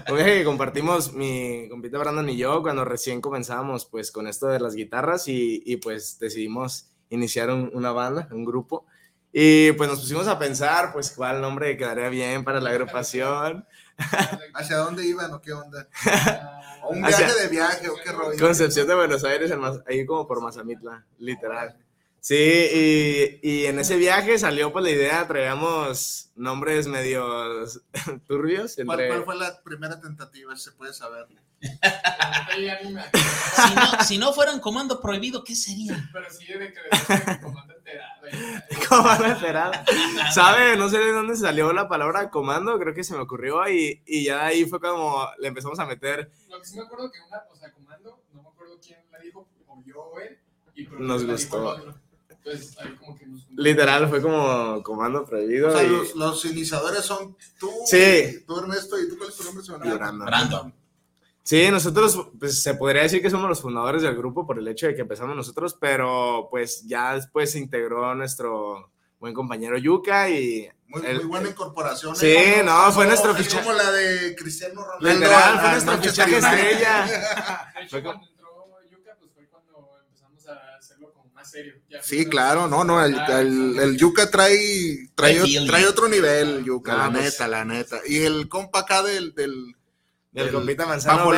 un 0.09 0.15
viaje 0.15 0.39
que 0.39 0.43
compartimos 0.43 1.13
mi 1.13 1.67
compita 1.69 1.97
Brandon 1.97 2.29
y 2.29 2.37
yo 2.37 2.61
cuando 2.61 2.83
recién 2.85 3.21
comenzamos 3.21 3.85
pues 3.85 4.11
con 4.11 4.27
esto 4.27 4.47
de 4.47 4.59
las 4.59 4.75
guitarras 4.75 5.27
y, 5.27 5.63
y, 5.65 5.77
pues 5.77 6.19
decidimos 6.19 6.89
iniciar 7.09 7.49
un- 7.49 7.71
una 7.73 7.91
banda, 7.91 8.27
un 8.31 8.45
grupo. 8.45 8.85
Y 9.31 9.71
pues 9.73 9.89
nos 9.89 9.99
pusimos 10.01 10.27
a 10.27 10.37
pensar 10.39 10.91
pues 10.91 11.11
cuál 11.11 11.39
nombre 11.39 11.77
quedaría 11.77 12.09
bien 12.09 12.43
para 12.43 12.59
la 12.59 12.71
agrupación. 12.71 13.65
¿Hacia 14.55 14.77
dónde 14.77 15.05
iban 15.05 15.31
o 15.33 15.39
qué 15.41 15.53
onda? 15.53 15.87
¿O 16.83 16.89
un 16.93 17.05
Hacia- 17.05 17.25
viaje 17.27 17.41
de 17.43 17.47
viaje 17.47 17.89
o 17.89 17.95
qué 18.03 18.11
rollo? 18.11 18.39
Concepción 18.39 18.87
de 18.87 18.95
Buenos 18.95 19.23
Aires, 19.23 19.51
ahí 19.87 20.05
como 20.05 20.27
por 20.27 20.41
Mazamitla, 20.41 21.05
literal. 21.19 21.77
Sí, 22.21 22.35
y, 22.35 23.39
y 23.41 23.65
en 23.65 23.79
ese 23.79 23.97
viaje 23.97 24.37
salió 24.37 24.73
pues 24.73 24.83
la 24.83 24.91
idea, 24.91 25.27
traíamos 25.27 26.31
nombres 26.35 26.87
medios 26.87 27.81
turbios. 28.27 28.75
¿Cuál, 28.75 28.99
Entre... 28.99 29.07
cuál 29.09 29.25
fue 29.25 29.37
la 29.37 29.61
primera 29.63 29.99
tentativa? 29.99 30.55
Si 30.55 30.65
se 30.65 30.71
puede 30.71 30.93
saber. 30.93 31.27
Si 31.59 33.75
no, 33.75 34.03
si 34.03 34.17
no 34.17 34.33
fueran 34.33 34.59
Comando 34.59 35.01
Prohibido, 35.01 35.43
¿qué 35.43 35.55
sería? 35.55 36.09
Pero 36.13 36.29
sí 36.29 36.45
debe 36.47 36.73
que 36.73 36.79
comando 37.41 37.73
enterado. 37.73 38.21
Comando 38.89 39.25
enterado. 39.25 39.71
¿Sabe? 40.33 40.77
No 40.77 40.89
sé 40.89 40.99
de 40.99 41.11
dónde 41.11 41.35
salió 41.35 41.73
la 41.73 41.89
palabra 41.89 42.29
comando, 42.29 42.79
creo 42.79 42.93
que 42.93 43.03
se 43.03 43.13
me 43.13 43.21
ocurrió 43.21 43.67
y, 43.67 44.01
y 44.05 44.25
ya 44.25 44.37
de 44.37 44.43
ahí 44.43 44.65
fue 44.65 44.79
como 44.79 45.27
le 45.37 45.49
empezamos 45.49 45.79
a 45.79 45.85
meter. 45.85 46.31
Lo 46.47 46.59
que 46.59 46.65
sí 46.65 46.77
me 46.77 46.83
acuerdo 46.83 47.11
que 47.11 47.19
una, 47.27 47.43
o 47.51 47.55
sea, 47.55 47.71
comando, 47.73 48.23
no 48.33 48.43
me 48.43 48.49
acuerdo 48.49 48.79
quién 48.81 48.99
la 49.11 49.19
dijo, 49.19 49.47
o 49.67 49.83
yo 49.85 49.99
o 49.99 50.19
él, 50.19 50.39
y 50.75 50.87
Nos 50.97 51.25
gustó. 51.25 51.99
Otro. 52.39 52.51
Entonces 52.51 52.77
ahí 52.79 52.95
como 52.95 53.17
que 53.17 53.25
nos 53.27 53.47
Literal, 53.51 54.07
fue 54.09 54.21
como 54.21 54.81
comando 54.83 55.25
prohibido. 55.25 55.69
O 55.69 55.71
sea, 55.71 55.83
y- 55.83 55.89
los, 55.89 56.15
los 56.15 56.45
iniciadores 56.45 57.03
son 57.05 57.35
tú, 57.59 57.69
Sí. 57.85 58.43
tú 58.47 58.59
Ernesto, 58.59 58.99
y 58.99 59.07
tú 59.09 59.17
cuál 59.17 59.29
es 59.29 59.35
tu 59.35 59.43
nombre? 59.43 59.95
Brandon. 59.95 60.25
Brandon. 60.25 60.75
Sí, 61.43 61.69
nosotros, 61.71 62.29
pues 62.39 62.61
se 62.61 62.75
podría 62.75 63.01
decir 63.03 63.21
que 63.23 63.29
somos 63.29 63.49
los 63.49 63.61
fundadores 63.61 64.03
del 64.03 64.15
grupo 64.15 64.45
por 64.45 64.59
el 64.59 64.67
hecho 64.67 64.85
de 64.87 64.93
que 64.95 65.01
empezamos 65.01 65.35
nosotros, 65.35 65.75
pero 65.79 66.47
pues 66.51 66.83
ya 66.85 67.15
después 67.15 67.51
se 67.51 67.57
integró 67.59 68.13
nuestro 68.13 68.91
buen 69.19 69.33
compañero 69.33 69.77
Yuka 69.77 70.29
y... 70.29 70.69
Muy, 70.87 71.05
el- 71.05 71.17
muy 71.17 71.25
buena 71.25 71.49
incorporación. 71.49 72.15
Sí, 72.15 72.27
¿eh? 72.27 72.61
no, 72.63 72.91
fue 72.91 73.05
nuestro 73.07 73.31
es 73.31 73.37
fichaje. 73.45 73.63
como 73.63 73.75
la 73.77 73.91
de 73.91 74.35
Cristiano 74.35 74.83
Ronaldo. 74.83 75.07
Literal, 75.09 75.59
fue 75.59 75.69
nuestro 75.71 75.91
Manchester 75.93 76.25
fichaje 76.25 76.37
estrella. 76.63 77.73
Fue 77.89 78.03
como- 78.03 78.13
cuando 78.19 78.27
entró 78.31 78.81
Yuka, 78.91 79.15
pues 79.19 79.31
fue 79.35 79.45
cuando 79.47 79.89
empezamos 80.07 80.47
a 80.47 80.77
hacerlo 80.77 81.13
como 81.13 81.31
más 81.33 81.38
serio. 81.49 81.73
Ya 81.89 82.01
Sí, 82.01 82.25
claro, 82.25 82.67
no, 82.67 82.83
no, 82.83 83.03
el, 83.03 83.15
Ah, 83.17 83.41
el, 83.41 83.77
el 83.79 83.97
Yuka 83.97 84.29
trae, 84.29 85.09
trae, 85.15 85.41
Trae 85.67 85.87
otro 85.87 86.07
nivel, 86.07 86.57
el 86.59 86.63
Yuka, 86.65 86.93
Ah, 86.93 87.09
la 87.11 87.21
neta, 87.21 87.47
la 87.47 87.65
neta. 87.65 87.99
Y 88.07 88.17
el 88.19 88.47
compa 88.47 88.79
acá 88.79 89.03
del, 89.03 89.33
del, 89.33 89.75
Del 90.31 90.51
compita 90.51 90.85
Manzano 90.85 91.33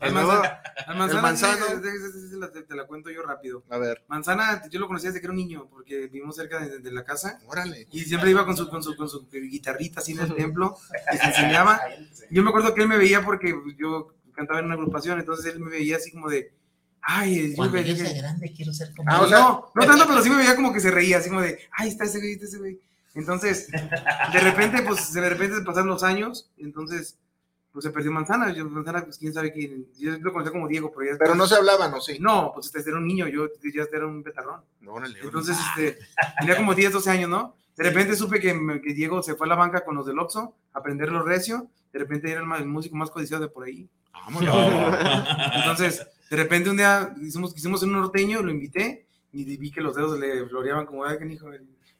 el 0.00 0.12
manzana, 0.12 0.62
El 1.10 1.22
manzano. 1.22 1.64
te, 2.52 2.62
te 2.62 2.74
la 2.74 2.86
cuento 2.86 3.10
yo 3.10 3.22
rápido. 3.22 3.64
A 3.70 3.78
ver, 3.78 4.04
Manzana, 4.08 4.62
yo 4.70 4.80
lo 4.80 4.86
conocía 4.86 5.10
desde 5.10 5.20
que 5.20 5.26
era 5.26 5.32
un 5.32 5.38
niño, 5.38 5.66
porque 5.70 6.08
vivimos 6.08 6.36
cerca 6.36 6.60
de, 6.60 6.78
de 6.78 6.92
la 6.92 7.04
casa 7.04 7.40
órale. 7.46 7.86
y 7.90 8.00
siempre 8.00 8.30
iba 8.30 8.44
con 8.44 8.56
su, 8.56 8.68
con 8.68 8.82
su, 8.82 8.96
con 8.96 9.08
su 9.08 9.26
guitarrita 9.30 10.00
así 10.00 10.12
en 10.12 10.20
el 10.20 10.34
templo 10.34 10.76
y 11.14 11.16
se 11.16 11.24
enseñaba. 11.26 11.80
Yo 12.30 12.42
me 12.42 12.50
acuerdo 12.50 12.74
que 12.74 12.82
él 12.82 12.88
me 12.88 12.98
veía 12.98 13.24
porque 13.24 13.54
yo 13.78 14.14
cantaba 14.34 14.58
en 14.58 14.66
una 14.66 14.74
agrupación, 14.74 15.18
entonces 15.20 15.54
él 15.54 15.60
me 15.60 15.70
veía 15.70 15.96
así 15.96 16.10
como 16.10 16.28
de, 16.28 16.52
ay, 17.06 17.54
Cuando 17.54 17.78
yo 17.80 17.94
Yuka". 17.94 18.08
sea 18.08 18.22
grande 18.22 18.52
quiero 18.56 18.72
ser 18.72 18.94
como 18.94 19.10
Ah, 19.10 19.20
o 19.22 19.28
sea- 19.28 19.38
no, 19.38 19.70
no 19.74 19.86
tanto, 19.86 20.06
pero 20.06 20.22
sí 20.22 20.30
me 20.30 20.36
veía 20.36 20.56
como 20.56 20.72
que 20.72 20.80
se 20.80 20.90
reía, 20.90 21.18
así 21.18 21.28
como 21.28 21.40
de, 21.42 21.58
ay, 21.72 21.88
está 21.88 22.04
ese 22.04 22.18
güey, 22.18 22.32
está 22.32 22.44
ese 22.46 22.58
güey. 22.58 22.78
Entonces, 23.14 23.70
de 23.70 24.40
repente, 24.40 24.82
pues, 24.82 25.12
de 25.12 25.28
repente 25.28 25.60
pasaron 25.64 25.88
los 25.88 26.02
años, 26.02 26.50
entonces, 26.58 27.16
pues 27.72 27.84
se 27.84 27.90
perdió 27.90 28.10
Manzana. 28.10 28.52
Yo, 28.52 28.68
Manzana, 28.68 29.04
pues, 29.04 29.18
quién 29.18 29.32
sabe 29.32 29.52
quién. 29.52 29.86
Yo 29.98 30.12
lo 30.18 30.32
conocía 30.32 30.50
como 30.52 30.66
Diego, 30.66 30.92
pero 30.96 31.12
ya. 31.12 31.18
Pero 31.18 31.34
no 31.36 31.46
se 31.46 31.54
hablaban, 31.54 31.94
¿o 31.94 32.00
sí? 32.00 32.18
No, 32.20 32.50
pues 32.54 32.66
este 32.74 32.88
era 32.90 32.98
un 32.98 33.06
niño, 33.06 33.28
yo 33.28 33.46
ya 33.72 33.84
era 33.92 34.06
un 34.06 34.22
betarrón. 34.22 34.62
Órale, 34.86 35.18
Entonces, 35.22 35.56
este, 35.68 35.98
tenía 36.40 36.56
como 36.56 36.74
10, 36.74 36.92
12 36.92 37.10
años, 37.10 37.30
¿no? 37.30 37.54
De 37.76 37.84
repente 37.84 38.14
supe 38.16 38.38
que, 38.40 38.80
que 38.82 38.94
Diego 38.94 39.22
se 39.22 39.34
fue 39.34 39.46
a 39.46 39.50
la 39.50 39.56
banca 39.56 39.84
con 39.84 39.94
los 39.96 40.06
del 40.06 40.18
Oxxo 40.18 40.54
a 40.72 40.78
aprender 40.78 41.10
los 41.10 41.24
recio. 41.24 41.68
De 41.92 41.98
repente 42.00 42.30
era 42.30 42.40
el, 42.40 42.46
ma- 42.46 42.58
el 42.58 42.66
músico 42.66 42.96
más 42.96 43.10
codiciado 43.10 43.42
de 43.44 43.48
por 43.48 43.64
ahí. 43.64 43.88
Entonces, 45.56 46.06
de 46.30 46.36
repente 46.36 46.70
un 46.70 46.76
día 46.76 47.14
hicimos, 47.20 47.56
hicimos 47.56 47.82
un 47.82 47.92
norteño, 47.92 48.42
lo 48.42 48.50
invité 48.50 49.06
y 49.32 49.44
vi 49.56 49.70
que 49.70 49.80
los 49.80 49.94
dedos 49.96 50.18
le 50.18 50.46
floreaban 50.46 50.86
como, 50.86 51.04
ay, 51.04 51.16
qué 51.18 51.26
hijo. 51.26 51.48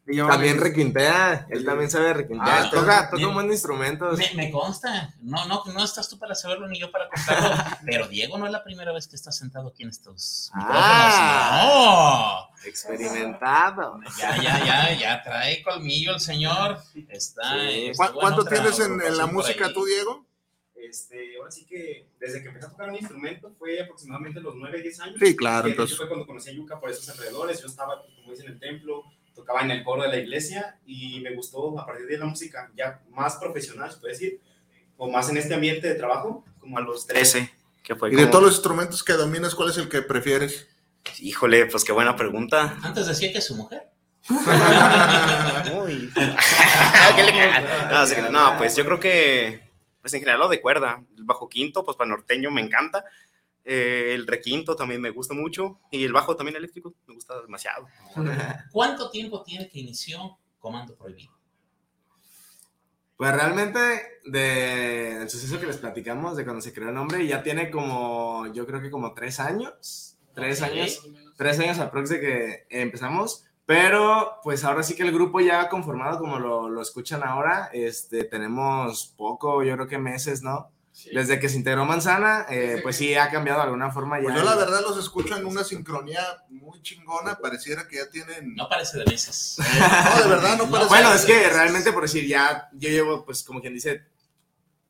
Le 0.07 0.19
También 0.19 0.61
requintea, 0.61 1.47
él 1.49 1.65
también 1.65 1.91
sabe 1.91 2.13
requintear. 2.13 2.67
Ah, 2.67 2.71
toca, 2.71 3.09
toca 3.11 3.27
un 3.27 3.33
buen 3.35 3.51
instrumento. 3.51 4.13
Me, 4.13 4.31
me 4.35 4.51
consta. 4.51 5.15
No, 5.23 5.47
no, 5.47 5.63
no 5.73 5.83
estás 5.83 6.11
tú 6.11 6.19
para 6.19 6.35
saberlo 6.35 6.69
ni 6.69 6.79
yo 6.79 6.91
para 6.93 7.09
contarlo. 7.09 7.57
Pero 7.87 8.07
Diego 8.09 8.37
no 8.37 8.45
es 8.45 8.53
la 8.53 8.63
primera 8.63 8.93
vez 8.93 9.09
que 9.09 9.17
está 9.17 9.33
sentado 9.33 9.69
aquí 9.69 9.83
en 9.83 9.89
estos 9.89 10.51
Ah. 10.53 12.49
micrófonos. 12.51 12.67
Experimentado. 12.67 13.99
No. 13.99 14.11
Ya, 14.19 14.37
ya, 14.43 14.65
ya, 14.65 14.99
ya 14.99 15.23
trae 15.23 15.63
colmillo 15.63 16.13
el 16.15 16.21
señor. 16.21 16.79
Está. 17.09 17.43
Sí. 17.61 17.93
¿Cu- 17.97 18.13
¿Cuánto 18.21 18.45
tienes 18.45 18.79
en, 18.81 19.01
en 19.01 19.17
la 19.17 19.27
música 19.27 19.73
tú, 19.73 19.85
Diego? 19.87 20.27
Este, 20.89 21.37
ahora 21.39 21.51
sí 21.51 21.65
que 21.67 22.07
desde 22.21 22.43
que 22.43 22.49
empecé 22.49 22.67
a 22.67 22.71
tocar 22.71 22.89
un 22.91 22.97
instrumento 22.97 23.53
fue 23.59 23.81
aproximadamente 23.81 24.41
los 24.41 24.55
9, 24.57 24.83
10 24.83 25.01
años. 25.01 25.17
Sí, 25.21 25.35
claro, 25.37 25.65
de 25.65 25.71
hecho 25.71 25.83
entonces- 25.83 25.97
fue 25.97 26.09
cuando 26.09 26.27
conocí 26.27 26.51
a 26.51 26.53
Yuka 26.53 26.81
por 26.81 26.91
esos 26.91 27.09
alrededores. 27.09 27.61
Yo 27.61 27.67
estaba, 27.67 28.03
como 28.17 28.31
dicen, 28.31 28.47
en 28.47 28.53
el 28.55 28.61
templo, 28.61 29.03
tocaba 29.35 29.63
en 29.63 29.71
el 29.73 29.83
coro 29.83 30.03
de 30.03 30.09
la 30.09 30.17
iglesia 30.19 30.79
y 30.87 31.21
me 31.21 31.35
gustó 31.35 31.79
a 31.79 31.85
partir 31.87 32.07
de 32.07 32.19
la 32.19 32.27
música 32.27 32.71
ya 32.77 33.01
más 33.11 33.37
profesional, 33.37 33.91
se 33.91 33.99
puede 33.99 34.13
decir, 34.15 34.41
o 34.97 35.11
más 35.11 35.29
en 35.31 35.37
este 35.39 35.55
ambiente 35.55 35.89
de 35.89 35.95
trabajo, 35.97 36.45
como 36.61 36.79
a 36.79 36.81
los 36.81 37.07
13, 37.07 37.51
que 37.83 37.97
fue 37.97 38.11
Y 38.11 38.13
de 38.15 38.23
como- 38.23 38.31
todos 38.31 38.45
los 38.45 38.53
instrumentos 38.55 39.03
que 39.03 39.13
dominas, 39.15 39.55
¿cuál 39.55 39.71
es 39.71 39.79
el 39.79 39.89
que 39.89 40.03
prefieres? 40.03 40.69
Híjole, 41.19 41.67
pues 41.67 41.83
qué 41.85 41.93
buena 41.93 42.15
pregunta. 42.17 42.79
Antes 42.83 43.07
decía 43.09 43.33
que 43.33 43.41
su 43.41 43.57
mujer. 43.57 43.83
Uy. 45.85 46.11
¿Qué 46.15 47.23
le- 47.25 47.91
no, 47.93 48.07
sí, 48.07 48.15
no, 48.31 48.57
pues 48.57 48.77
yo 48.77 48.85
creo 48.85 49.01
que, 49.01 49.61
pues 50.05 50.13
en 50.13 50.21
general 50.21 50.41
lo 50.41 50.49
de 50.49 50.61
cuerda, 50.61 51.03
el 51.17 51.25
bajo 51.25 51.49
quinto, 51.49 51.83
pues 51.83 51.97
para 51.97 52.11
norteño 52.11 52.51
me 52.51 52.61
encanta, 52.61 53.07
Eh, 53.65 54.13
el 54.15 54.27
requinto 54.27 54.77
también 54.77 55.01
me 55.01 55.09
gusta 55.09 55.33
mucho, 55.33 55.81
y 55.91 56.05
el 56.05 56.13
bajo 56.13 56.37
también 56.37 56.57
eléctrico 56.57 56.93
me 57.07 57.15
gusta 57.15 57.41
demasiado. 57.41 57.89
¿Cuánto 58.71 59.11
tiempo 59.11 59.43
tiene 59.43 59.71
que 59.71 59.79
inició 59.79 60.39
Comando 60.59 60.95
Prohibido? 60.95 61.33
Pues 63.17 63.33
realmente, 63.33 63.81
de, 64.27 65.19
del 65.21 65.31
suceso 65.31 65.59
que 65.59 65.69
les 65.69 65.79
platicamos, 65.79 66.37
de 66.37 66.45
cuando 66.45 66.61
se 66.61 66.75
creó 66.75 66.91
el 66.91 66.95
nombre, 66.95 67.27
ya 67.27 67.43
tiene 67.43 67.71
como, 67.71 68.47
yo 68.53 68.67
creo 68.67 68.83
que 68.83 68.91
como 68.91 69.15
tres 69.15 69.41
años. 69.41 70.19
Tres 70.35 70.61
años. 70.61 71.01
Tres 71.39 71.59
años 71.61 71.79
aprox 71.79 72.11
de 72.11 72.21
que 72.21 72.67
empezamos. 72.69 73.47
Pero, 73.67 74.41
pues 74.43 74.63
ahora 74.65 74.83
sí 74.83 74.95
que 74.95 75.03
el 75.05 75.13
grupo 75.13 75.41
ya 75.41 75.69
conformado, 75.69 76.19
como 76.19 76.39
lo, 76.39 76.69
lo 76.69 76.83
escuchan 76.83 77.23
ahora, 77.25 77.71
este, 77.73 78.25
tenemos 78.25 79.15
poco, 79.17 79.63
yo 79.63 79.75
creo 79.75 79.89
que 79.89 79.99
meses, 79.99 80.43
¿no? 80.43 80.71
Desde 81.13 81.41
que 81.41 81.49
se 81.49 81.57
integró 81.57 81.85
Manzana, 81.85 82.47
eh, 82.49 82.79
pues 82.81 82.95
sí 82.95 83.17
ha 83.17 83.29
cambiado 83.29 83.59
de 83.59 83.65
alguna 83.65 83.91
forma 83.91 84.19
ya. 84.19 84.25
Pues 84.27 84.37
yo 84.37 84.45
la 84.45 84.55
verdad 84.55 84.81
los 84.81 84.97
escucho 84.97 85.37
en 85.37 85.45
una 85.45 85.65
sincronía 85.65 86.21
muy 86.51 86.81
chingona, 86.83 87.37
pareciera 87.37 87.89
que 87.89 87.97
ya 87.97 88.09
tienen... 88.09 88.55
No 88.55 88.69
parece 88.69 88.99
de 88.99 89.05
meses. 89.07 89.57
No, 89.79 90.23
de 90.23 90.29
verdad 90.29 90.57
no 90.57 90.71
parece 90.71 90.89
Bueno, 90.89 91.11
de 91.11 91.17
es 91.17 91.25
que 91.25 91.35
meses. 91.35 91.53
realmente 91.53 91.93
por 91.93 92.03
decir, 92.03 92.29
ya 92.29 92.69
yo 92.75 92.91
llevo, 92.91 93.25
pues 93.25 93.43
como 93.43 93.61
quien 93.61 93.75
dice, 93.75 94.05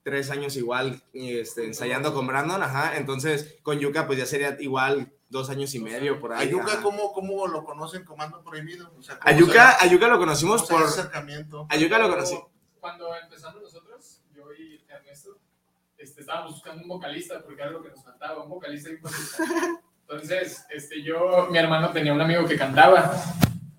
tres 0.03 0.31
años 0.31 0.57
igual 0.57 1.03
este, 1.15 1.65
ensayando 1.65 2.13
con 2.13 2.27
Brandon, 2.27 2.63
ajá. 2.63 2.99
Entonces, 2.99 3.57
con 3.63 3.79
Yuka, 3.79 4.07
pues 4.07 4.19
ya 4.19 4.27
sería 4.27 4.57
igual 4.61 5.11
dos 5.35 5.51
años 5.51 5.75
y 5.75 5.81
medio 5.81 6.19
por 6.21 6.33
ahí. 6.33 6.47
Ayuka, 6.49 6.75
ajá. 6.75 6.83
¿cómo, 6.83 7.13
¿cómo 7.13 7.47
lo 7.49 7.65
conocen? 7.65 8.05
Comando 8.05 8.43
Prohibido. 8.43 8.91
O 8.97 9.03
sea, 9.03 9.19
¿cómo 9.19 9.29
Ayuka, 9.35 9.73
se- 9.79 9.85
Ayuka 9.87 10.09
lo 10.09 10.19
conocimos 10.19 10.63
por. 10.69 10.83
acercamiento? 10.85 11.67
Ayuka 11.69 11.99
lo 11.99 12.09
conocí. 12.09 12.39
Cuando 12.81 13.15
empezamos 13.17 13.61
nosotros, 13.61 14.23
yo 14.33 14.53
y 14.55 14.85
Ernesto, 14.89 15.37
este, 15.99 16.21
estábamos 16.21 16.53
buscando 16.53 16.83
un 16.83 16.89
vocalista 16.89 17.43
porque 17.43 17.63
era 17.63 17.71
lo 17.73 17.83
que 17.83 17.89
nos 17.91 18.05
faltaba, 18.05 18.43
un 18.45 18.49
vocalista 18.51 18.91
y 18.91 18.95
un 18.95 19.01
vocalista. 19.03 19.45
Entonces, 20.03 20.65
este, 20.71 21.03
yo, 21.03 21.49
mi 21.51 21.59
hermano 21.59 21.91
tenía 21.91 22.13
un 22.13 22.21
amigo 22.21 22.45
que 22.47 22.57
cantaba 22.57 23.13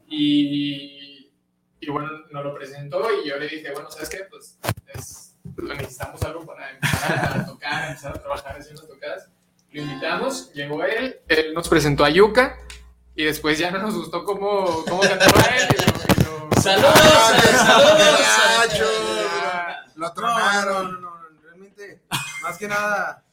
y, 0.07 1.31
y 1.79 1.89
bueno, 1.89 2.09
nos 2.31 2.43
lo 2.43 2.53
presentó 2.55 3.01
y 3.23 3.29
yo 3.29 3.37
le 3.37 3.47
dije, 3.47 3.71
bueno, 3.71 3.89
¿sabes 3.91 4.09
qué? 4.09 4.19
Pues 4.29 4.57
es, 4.93 5.37
necesitamos 5.57 6.21
algo 6.23 6.45
para 6.45 6.71
empezar 6.71 7.37
a 7.41 7.45
tocar, 7.45 7.89
empezar 7.89 8.15
a 8.15 8.19
trabajar 8.19 8.57
haciendo 8.59 8.85
tocadas. 8.87 9.29
Lo 9.75 9.81
invitamos, 9.81 10.53
llegó 10.53 10.83
él, 10.85 11.19
él 11.27 11.53
nos 11.53 11.67
presentó 11.67 12.05
a 12.05 12.09
Yuka 12.09 12.57
y 13.13 13.25
después 13.25 13.59
ya 13.59 13.71
no 13.71 13.79
nos 13.81 13.93
gustó 13.95 14.23
cómo, 14.23 14.85
cómo 14.87 15.01
cantaba 15.01 15.41
él. 15.47 15.67
y 15.69 16.23
lo- 16.23 16.47
y 16.47 16.49
lo- 16.55 16.61
¡Saludos! 16.61 16.93
Ah, 16.95 18.63
¡Saludos! 18.69 19.25
Lo 19.95 20.07
No, 20.07 20.13
tronaron. 20.13 20.93
no, 20.93 20.99
no, 21.01 21.19
no, 21.29 21.39
realmente, 21.43 22.01
más 22.41 22.57
que 22.57 22.67
nada, 22.69 23.23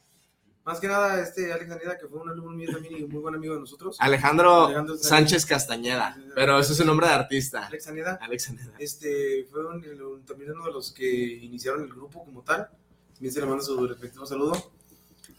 más 0.65 0.79
que 0.81 0.87
nada, 0.89 1.21
este 1.21 1.51
Alex 1.53 1.71
Anida, 1.71 1.97
que 1.97 2.07
fue 2.07 2.19
un 2.19 2.29
alumno 2.29 2.51
mío 2.51 2.69
también 2.73 2.97
y 2.97 3.03
muy 3.05 3.21
buen 3.21 3.35
amigo 3.35 3.53
de 3.53 3.61
nosotros. 3.61 3.95
Alejandro, 3.99 4.65
Alejandro 4.65 4.97
Sánchez 4.97 5.45
Castañeda, 5.45 6.17
pero 6.35 6.59
ese 6.59 6.73
es 6.73 6.77
su 6.77 6.83
nombre 6.85 7.07
de 7.07 7.13
artista. 7.13 7.67
Alex 7.67 7.87
Anida. 7.87 8.19
Alex 8.21 8.49
Aneda. 8.49 8.73
Este, 8.79 9.45
fue 9.49 9.65
un- 9.65 9.75
un- 10.01 10.25
también 10.25 10.51
uno 10.51 10.65
de 10.65 10.73
los 10.73 10.91
que 10.91 11.09
iniciaron 11.09 11.83
el 11.83 11.89
grupo 11.89 12.23
como 12.25 12.41
tal. 12.41 12.67
También 13.13 13.33
se 13.33 13.39
le 13.39 13.45
manda 13.45 13.63
su 13.63 13.87
respectivo 13.87 14.25
saludo. 14.25 14.71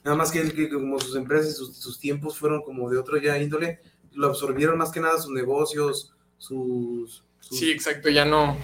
Nada 0.04 0.16
más 0.16 0.30
que 0.30 0.40
él, 0.40 0.54
que 0.54 0.68
como 0.68 1.00
sus 1.00 1.16
empresas 1.16 1.50
y 1.52 1.54
sus, 1.54 1.76
sus 1.76 1.98
tiempos 1.98 2.38
fueron 2.38 2.62
como 2.62 2.90
de 2.90 2.98
otro 2.98 3.16
ya 3.18 3.38
índole, 3.38 3.80
lo 4.12 4.28
absorbieron 4.28 4.76
más 4.78 4.90
que 4.92 5.00
nada 5.00 5.18
sus 5.18 5.32
negocios, 5.32 6.12
sus, 6.38 7.24
sus, 7.40 7.58
Sí, 7.58 7.70
exacto, 7.72 8.08
ya 8.10 8.24
no, 8.24 8.56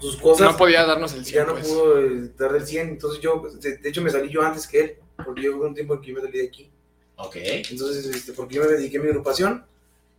sus 0.00 0.16
cosas. 0.16 0.50
no 0.52 0.56
podía 0.56 0.84
darnos 0.86 1.12
el 1.14 1.24
100. 1.24 1.34
ya 1.36 1.44
no 1.46 1.52
pues. 1.54 1.68
pudo 1.68 2.00
eh, 2.00 2.32
dar 2.38 2.56
el 2.56 2.66
100. 2.66 2.88
Entonces 2.88 3.20
yo, 3.20 3.40
pues, 3.40 3.60
de, 3.60 3.76
de 3.76 3.88
hecho 3.88 4.00
me 4.02 4.10
salí 4.10 4.30
yo 4.30 4.42
antes 4.42 4.66
que 4.66 4.80
él, 4.80 4.96
porque 5.24 5.42
yo 5.42 5.56
hubo 5.56 5.66
un 5.66 5.74
tiempo 5.74 5.94
en 5.94 6.00
que 6.00 6.08
yo 6.08 6.14
me 6.14 6.20
salí 6.22 6.38
de 6.38 6.46
aquí. 6.48 6.70
Ok. 7.16 7.36
Entonces, 7.36 8.06
este, 8.06 8.32
porque 8.32 8.54
yo 8.56 8.62
me 8.62 8.68
dediqué 8.68 8.96
a 8.98 9.02
mi 9.02 9.08
agrupación. 9.08 9.64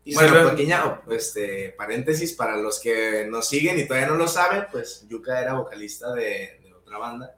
Y 0.06 0.14
Bueno, 0.14 0.30
salió- 0.36 0.50
pequeña 0.52 1.02
este, 1.10 1.74
paréntesis 1.78 2.34
para 2.34 2.58
los 2.58 2.80
que 2.80 3.26
nos 3.28 3.48
siguen 3.48 3.80
y 3.80 3.88
todavía 3.88 4.08
no 4.10 4.16
lo 4.16 4.28
saben, 4.28 4.66
pues 4.72 5.06
Yuka 5.10 5.42
era 5.42 5.54
vocalista 5.56 6.14
de, 6.14 6.60
de 6.64 6.74
otra 6.78 6.98
banda. 6.98 7.36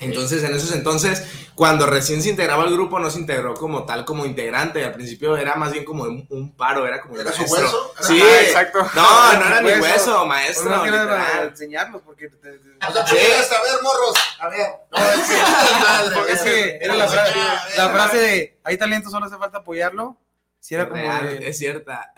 Entonces, 0.00 0.44
en 0.44 0.54
esos 0.54 0.72
entonces, 0.72 1.24
cuando 1.56 1.84
recién 1.86 2.22
se 2.22 2.28
integraba 2.28 2.64
el 2.64 2.72
grupo, 2.72 3.00
no 3.00 3.10
se 3.10 3.18
integró 3.18 3.54
como 3.54 3.84
tal, 3.84 4.04
como 4.04 4.24
integrante. 4.24 4.84
Al 4.84 4.92
principio 4.92 5.36
era 5.36 5.56
más 5.56 5.72
bien 5.72 5.84
como 5.84 6.04
un, 6.04 6.24
un 6.30 6.54
paro, 6.56 6.86
era 6.86 7.00
como 7.00 7.18
¿Era 7.18 7.32
su 7.32 7.42
hueso? 7.42 7.92
Sí, 8.02 8.20
exacto. 8.20 8.78
No, 8.94 9.32
no 9.32 9.44
era 9.46 9.60
ni 9.60 9.68
Hueso. 9.70 9.82
hueso, 9.82 10.26
maestro. 10.26 10.70
nada 10.70 10.84
literal. 10.84 11.08
para 11.08 11.42
enseñarlos, 11.44 12.02
porque... 12.02 12.28
te- 12.28 12.36
te- 12.58 12.86
O 12.88 12.92
sea, 12.92 13.04
llegas 13.06 13.50
a 13.50 13.62
ver, 13.62 13.82
morros. 13.82 14.14
A 14.38 14.48
ver. 14.48 14.66
No, 14.92 14.98
es 14.98 15.28
que, 15.28 15.36
madre, 15.82 16.14
Porque 16.14 16.32
es 16.32 16.40
que 16.42 16.78
era 16.80 16.94
la, 16.94 17.08
frase, 17.08 17.32
la 17.76 17.88
frase 17.90 18.16
de 18.18 18.58
hay 18.62 18.78
talento, 18.78 19.10
solo 19.10 19.26
hace 19.26 19.36
falta 19.36 19.58
apoyarlo. 19.58 20.16
Si 20.60 20.74
era 20.76 20.88
como 20.88 21.00
Real, 21.02 21.38
de- 21.40 21.48
es 21.48 21.58
cierta. 21.58 22.12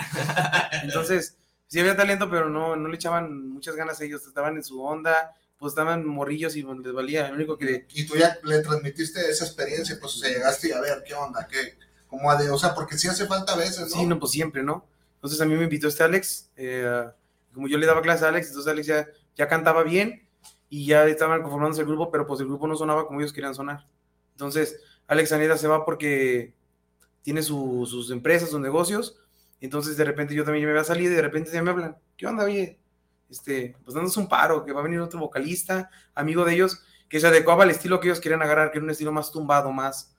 Entonces, 0.83 1.37
sí 1.66 1.81
había 1.81 1.97
talento, 1.97 2.29
pero 2.29 2.51
no, 2.51 2.77
no 2.77 2.88
le 2.88 2.97
echaban 2.97 3.49
muchas 3.49 3.75
ganas 3.77 4.01
a 4.01 4.05
ellos, 4.05 4.27
estaban 4.27 4.57
en 4.57 4.64
su 4.64 4.83
onda, 4.83 5.35
pues 5.61 5.73
estaban 5.73 6.07
morrillos 6.07 6.57
y 6.57 6.62
les 6.62 6.92
valía. 6.94 7.29
Lo 7.29 7.35
único 7.35 7.59
que 7.59 7.87
Y 7.92 8.07
tú 8.07 8.16
ya 8.16 8.38
le 8.42 8.61
transmitiste 8.61 9.20
esa 9.31 9.44
experiencia, 9.44 9.99
pues, 10.01 10.14
o 10.16 10.18
sea, 10.18 10.31
llegaste 10.31 10.68
y 10.68 10.73
a 10.73 10.81
ver, 10.81 11.05
¿qué 11.07 11.12
onda? 11.14 11.46
¿Qué? 11.46 11.77
¿Cómo 12.09 12.31
ha 12.31 12.42
de- 12.42 12.49
O 12.51 12.59
sea, 12.59 12.75
porque 12.75 12.96
sí 12.96 13.07
hace 13.09 13.27
falta 13.27 13.53
a 13.53 13.57
veces, 13.57 13.81
¿no? 13.81 13.87
Sí, 13.88 14.07
no, 14.07 14.18
pues 14.18 14.33
siempre, 14.33 14.62
¿no? 14.62 14.87
Entonces 15.16 15.38
a 15.40 15.44
mí 15.44 15.55
me 15.55 15.64
invitó 15.64 15.87
este 15.87 16.03
Alex, 16.03 16.49
eh, 16.57 17.05
como 17.53 17.68
yo 17.68 17.77
le 17.77 17.87
daba 17.87 18.01
clases 18.01 18.23
a 18.23 18.29
Alex, 18.29 18.49
entonces 18.49 18.73
Alex 18.73 18.87
ya, 18.87 19.07
ya 19.37 19.49
cantaba 19.49 19.83
bien 19.83 20.27
y 20.70 20.87
ya 20.87 21.05
estaban 21.07 21.42
conformándose 21.42 21.83
el 21.83 21.87
grupo, 21.88 22.11
pero 22.11 22.27
pues 22.27 22.40
el 22.40 22.46
grupo 22.46 22.66
no 22.66 22.75
sonaba 22.75 23.07
como 23.07 23.20
ellos 23.20 23.35
querían 23.35 23.55
sonar. 23.55 23.87
Entonces 24.33 24.81
Alex 25.09 25.31
Aneda 25.33 25.59
se 25.59 25.68
va 25.68 25.85
porque 25.85 26.55
tiene 27.20 27.42
su- 27.42 27.87
sus 27.87 28.11
empresas, 28.11 28.49
sus 28.49 28.61
negocios, 28.61 29.18
entonces 29.61 29.99
de 29.99 30.05
repente 30.05 30.35
yo 30.35 30.42
también 30.44 30.64
me 30.64 30.70
había 30.70 30.85
salido 30.85 31.12
y 31.12 31.16
de 31.16 31.23
repente 31.23 31.51
ya 31.53 31.62
me 31.62 31.70
hablan, 31.70 31.99
¿qué 32.16 32.27
onda, 32.27 32.44
oye? 32.44 32.80
Este, 33.31 33.77
pues 33.85 33.95
dándonos 33.95 34.16
un 34.16 34.29
paro, 34.29 34.64
que 34.64 34.73
va 34.73 34.81
a 34.81 34.85
venir 34.85 35.01
otro 35.01 35.21
vocalista, 35.21 35.88
amigo 36.14 36.45
de 36.45 36.55
ellos, 36.55 36.83
que 37.09 37.21
se 37.21 37.27
adecuaba 37.27 37.62
al 37.64 37.71
estilo 37.71 38.01
que 38.01 38.09
ellos 38.09 38.21
querían 38.21 38.43
agarrar, 38.43 38.71
que 38.71 38.79
era 38.79 38.85
un 38.85 38.90
estilo 38.90 39.12
más 39.12 39.31
tumbado, 39.31 39.71
más, 39.73 40.16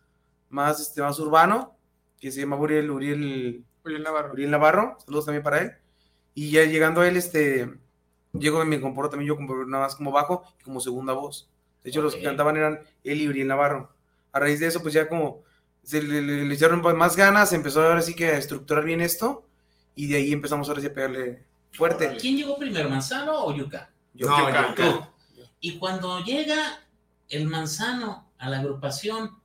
más, 0.49 0.79
este, 0.79 1.01
más 1.01 1.19
urbano, 1.19 1.77
que 2.19 2.31
se 2.31 2.39
llama 2.41 2.55
Uriel, 2.57 2.89
Uriel, 2.91 3.65
Uriel 3.83 4.03
Navarro. 4.03 4.33
Uriel 4.33 4.51
Navarro, 4.51 4.97
saludos 5.03 5.25
también 5.25 5.43
para 5.43 5.59
él. 5.61 5.71
Y 6.33 6.51
ya 6.51 6.63
llegando 6.63 7.01
a 7.01 7.07
él, 7.07 7.17
este, 7.17 7.69
llego 8.33 8.63
y 8.63 8.65
me 8.67 8.77
incorporo 8.77 9.09
también 9.09 9.27
yo 9.29 9.35
como, 9.35 9.65
nada 9.65 9.83
más 9.85 9.95
como 9.95 10.11
bajo 10.11 10.43
y 10.59 10.63
como 10.63 10.79
segunda 10.79 11.13
voz. 11.13 11.49
De 11.83 11.89
hecho, 11.89 12.01
los 12.01 12.15
que 12.15 12.23
cantaban 12.23 12.57
eran 12.57 12.79
él 13.03 13.21
y 13.21 13.27
Uriel 13.27 13.47
Navarro. 13.47 13.93
A 14.31 14.39
raíz 14.39 14.59
de 14.59 14.67
eso, 14.67 14.81
pues 14.81 14.93
ya 14.93 15.09
como 15.09 15.43
se 15.83 16.01
le, 16.01 16.21
le- 16.21 16.45
le 16.45 16.53
echaron 16.53 16.81
más 16.97 17.15
ganas, 17.17 17.51
empezó 17.53 17.81
ahora 17.81 18.01
sí 18.01 18.15
que 18.15 18.27
a 18.27 18.37
estructurar 18.37 18.83
bien 18.85 19.01
esto 19.01 19.47
y 19.95 20.07
de 20.07 20.17
ahí 20.17 20.31
empezamos 20.31 20.69
ahora 20.69 20.79
sí 20.81 20.87
a 20.87 20.93
pegarle 20.93 21.43
fuerte. 21.71 22.17
¿Quién 22.19 22.37
llegó 22.37 22.57
primero, 22.57 22.89
Manzano 22.89 23.45
o 23.45 23.55
Yuka? 23.55 23.89
Yo, 24.13 24.27
No, 24.29 24.39
Yuka. 24.39 24.69
Yuka. 24.69 24.83
Tú. 24.91 25.05
Y 25.59 25.77
cuando 25.77 26.19
llega 26.23 26.79
el 27.29 27.45
Manzano 27.47 28.27
a 28.37 28.49
la 28.49 28.59
agrupación, 28.59 29.39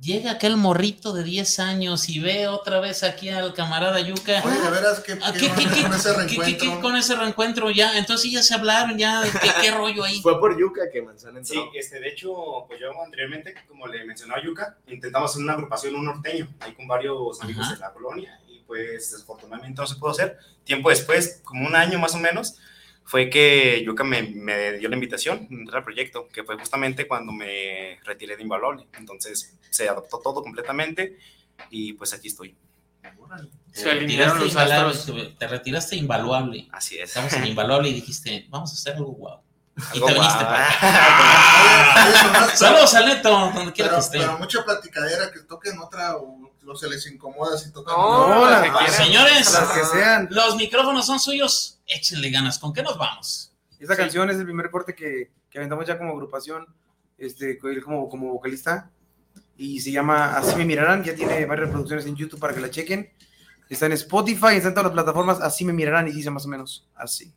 llega 0.00 0.32
aquel 0.32 0.56
morrito 0.56 1.12
de 1.12 1.22
10 1.22 1.58
años 1.60 2.08
y 2.08 2.18
ve 2.20 2.48
otra 2.48 2.80
vez 2.80 3.02
aquí 3.04 3.28
al 3.28 3.54
camarada 3.54 4.00
Yuka. 4.00 4.42
Oye, 4.44 4.60
de 4.60 4.70
veras, 4.70 5.00
¿qué, 5.00 5.18
Ah, 5.22 5.32
qué 5.32 5.38
¿qué- 5.40 5.46
qué- 5.46 5.52
onda 5.64 5.74
qué- 5.74 5.82
con 5.82 5.94
ese 5.94 6.08
¿Qué- 6.08 6.14
qué- 6.14 6.16
reencuentro? 6.36 6.70
qué 6.74 6.80
con 6.80 6.96
ese 6.96 7.14
reencuentro 7.16 7.70
ya? 7.70 7.98
Entonces 7.98 8.30
ya 8.30 8.42
se 8.42 8.54
hablaron, 8.54 8.98
ya, 8.98 9.22
¿qué, 9.22 9.48
qué 9.60 9.70
rollo 9.70 10.04
ahí? 10.04 10.20
Fue 10.20 10.38
por 10.40 10.58
Yuka 10.58 10.82
que 10.92 11.00
Manzana 11.02 11.38
entró. 11.38 11.54
Sí, 11.54 11.78
este, 11.78 12.00
de 12.00 12.08
hecho, 12.08 12.34
pues 12.66 12.80
yo 12.80 12.90
anteriormente, 13.02 13.54
como 13.68 13.86
le 13.86 14.04
mencionaba 14.04 14.42
Yuka, 14.42 14.76
intentamos 14.88 15.30
hacer 15.30 15.42
una 15.42 15.52
agrupación, 15.54 15.94
un 15.94 16.04
norteño, 16.06 16.48
ahí 16.60 16.72
con 16.74 16.86
varios 16.88 17.40
amigos 17.40 17.64
Ajá. 17.66 17.74
de 17.74 17.80
la 17.80 17.92
colonia, 17.92 18.40
pues 18.66 19.10
desafortunadamente 19.12 19.80
no 19.80 19.86
se 19.86 19.96
pudo 19.96 20.10
hacer. 20.10 20.38
Tiempo 20.64 20.90
después, 20.90 21.40
como 21.44 21.66
un 21.66 21.74
año 21.76 21.98
más 21.98 22.14
o 22.14 22.18
menos, 22.18 22.56
fue 23.04 23.28
que 23.28 23.82
Yuka 23.84 24.02
me, 24.04 24.22
me 24.22 24.72
dio 24.78 24.88
la 24.88 24.94
invitación 24.94 25.46
a 25.50 25.54
entrar 25.54 25.78
al 25.78 25.84
proyecto, 25.84 26.28
que 26.28 26.42
fue 26.44 26.56
justamente 26.58 27.06
cuando 27.06 27.32
me 27.32 27.98
retiré 28.04 28.36
de 28.36 28.42
Invalable. 28.42 28.86
Entonces 28.98 29.54
se 29.70 29.88
adoptó 29.88 30.18
todo 30.20 30.42
completamente 30.42 31.18
y 31.70 31.92
pues 31.94 32.12
aquí 32.14 32.28
estoy. 32.28 32.56
Se 33.72 33.84
Te 33.84 33.90
alinearon 33.90 34.38
retiraste 34.38 34.44
los 34.44 34.48
invaluable, 34.52 34.90
astros. 34.98 35.16
te- 35.16 35.34
te 35.38 35.46
retiraste 35.48 35.96
invaluable. 35.96 36.68
Así 36.72 36.96
es. 36.98 37.08
Estamos 37.10 37.32
en 37.34 37.46
invaluable 37.46 37.88
y 37.88 37.94
dijiste, 37.94 38.46
vamos 38.48 38.70
a 38.70 38.74
hacer 38.74 38.94
algo 38.96 39.12
guau. 39.12 39.40
Y 39.92 39.98
te 40.00 40.06
viniste 40.06 40.44
para 40.44 40.68
acá. 40.70 42.50
Saludos 42.56 42.94
al 42.94 43.06
neto, 43.06 43.28
donde 43.54 43.72
quiera 43.72 43.90
pero, 43.90 43.94
que 43.96 44.00
esté. 44.06 44.18
pero 44.18 44.38
mucha 44.38 44.64
platicadera, 44.64 45.32
que 45.32 45.40
toquen 45.40 45.78
otra 45.80 46.16
o, 46.16 46.43
o 46.66 46.76
se 46.76 46.88
les 46.88 47.06
incomoda 47.06 47.56
si 47.58 47.72
tocan. 47.72 47.94
No, 47.96 48.28
No, 48.28 48.50
las 48.50 48.62
que. 48.86 48.92
Señores, 48.92 49.52
Las 49.52 49.70
que 49.72 49.84
sean. 49.84 50.28
los 50.30 50.56
micrófonos 50.56 51.06
son 51.06 51.18
suyos. 51.20 51.78
Échenle 51.86 52.30
ganas. 52.30 52.58
¿Con 52.58 52.72
qué 52.72 52.82
nos 52.82 52.96
vamos? 52.98 53.52
Esta 53.78 53.96
canción 53.96 54.30
es 54.30 54.36
el 54.38 54.44
primer 54.44 54.70
corte 54.70 54.94
que, 54.94 55.30
que 55.50 55.58
aventamos 55.58 55.86
ya 55.86 55.98
como 55.98 56.12
agrupación, 56.12 56.66
este, 57.18 57.58
como, 57.82 58.08
como 58.08 58.32
vocalista. 58.32 58.90
Y 59.56 59.80
se 59.80 59.92
llama 59.92 60.36
Así 60.36 60.56
me 60.56 60.64
mirarán. 60.64 61.04
Ya 61.04 61.14
tiene 61.14 61.44
varias 61.46 61.66
reproducciones 61.68 62.06
en 62.06 62.16
YouTube 62.16 62.40
para 62.40 62.54
que 62.54 62.60
la 62.60 62.70
chequen. 62.70 63.12
Está 63.68 63.86
en 63.86 63.92
Spotify, 63.92 64.56
está 64.56 64.68
en 64.68 64.74
todas 64.74 64.84
las 64.84 64.92
plataformas. 64.92 65.40
Así 65.40 65.64
me 65.64 65.72
mirarán 65.72 66.08
y 66.08 66.12
dice 66.12 66.30
más 66.30 66.44
o 66.44 66.48
menos 66.48 66.86
así. 66.94 67.32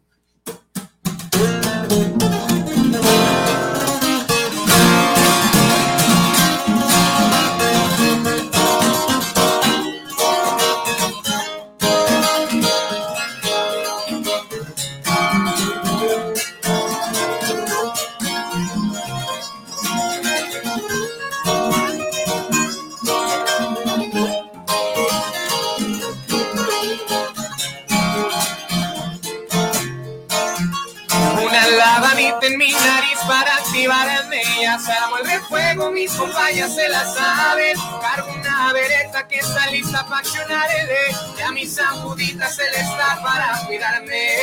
Se 34.79 34.91
armó 34.91 35.17
el 35.17 35.41
fuego, 35.41 35.91
mis 35.91 36.11
compañeras 36.13 36.75
se 36.75 36.87
la 36.89 37.05
saben. 37.05 37.77
Cargo 38.01 38.33
una 38.33 38.73
vereta 38.73 39.27
que 39.27 39.37
está 39.37 39.67
lista 39.71 40.03
para 40.05 40.19
accionar 40.19 40.67
el. 40.71 40.89
Y 41.37 41.41
a 41.41 41.51
mis 41.51 41.75
zambuditas 41.75 42.55
se 42.55 42.63
le 42.63 42.79
está 42.79 43.19
para 43.21 43.65
cuidarme. 43.65 44.35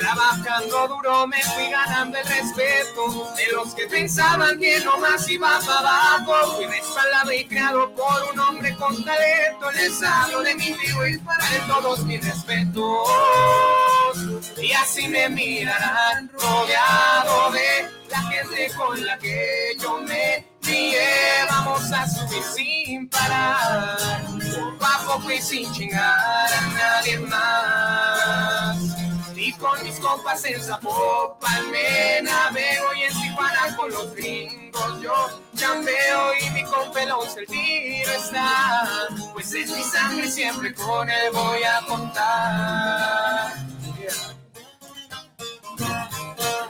Trabajando 0.00 0.88
duro 0.88 1.26
me 1.26 1.42
fui 1.42 1.70
ganando 1.70 2.18
el 2.18 2.26
respeto 2.26 3.32
de 3.36 3.52
los 3.52 3.74
que 3.74 3.86
pensaban 3.86 4.58
que 4.58 4.80
nomás 4.80 5.28
iba 5.28 5.58
para 5.60 5.78
abajo. 5.78 6.56
Fui 6.56 6.66
respaldado 6.66 7.32
y 7.32 7.44
creado 7.46 7.92
por 7.94 8.32
un 8.32 8.38
hombre 8.38 8.76
con 8.76 9.02
talento. 9.04 9.70
Les 9.72 10.02
hablo 10.02 10.42
de 10.42 10.54
mi 10.54 10.72
vivo 10.72 11.06
y 11.06 11.18
para 11.18 11.50
de 11.50 11.60
todos 11.66 12.04
mis 12.04 12.24
respetos. 12.24 13.08
Y 14.56 14.72
así 14.72 15.08
me 15.08 15.28
mirarán 15.28 16.30
rodeado 16.30 17.50
de 17.52 17.88
la 18.10 18.18
gente 18.22 18.70
con 18.76 19.04
la 19.04 19.18
que 19.18 19.76
yo 19.80 19.98
me 20.00 20.46
crié. 20.60 21.08
Vamos 21.48 21.92
a 21.92 22.08
subir 22.08 22.42
sin 22.54 23.08
parar, 23.08 23.96
poco 24.78 24.84
a 24.84 25.06
poco 25.06 25.30
y 25.30 25.40
sin 25.40 25.72
chingar 25.72 26.52
a 26.52 26.60
nadie 26.68 27.18
más. 27.20 28.78
Y 29.34 29.52
con 29.52 29.82
mis 29.82 29.98
compas 30.00 30.44
en 30.44 30.60
Zapopan 30.62 31.70
me 31.70 32.22
navego 32.22 32.94
y 32.94 33.02
en 33.02 33.20
Tijuana 33.20 33.76
con 33.76 33.90
los 33.90 34.14
gringos 34.14 35.02
yo 35.02 35.42
chambeo 35.56 36.32
y 36.40 36.50
mi 36.50 36.62
compa 36.64 37.02
el 37.02 37.46
tiro 37.46 38.12
está. 38.12 39.08
Pues 39.32 39.52
es 39.54 39.70
mi 39.70 39.82
sangre 39.82 40.30
siempre 40.30 40.74
con 40.74 41.08
él 41.08 41.30
voy 41.32 41.62
a 41.62 41.86
contar. 41.86 43.75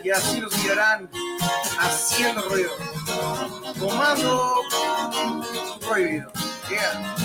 Y 0.06 0.10
así 0.12 0.40
nos 0.40 0.56
mirarán 0.58 1.10
haciendo 1.80 2.48
ruido. 2.48 2.70
Comando 3.76 4.62
prohibido. 5.80 6.30
Yeah. 6.70 7.16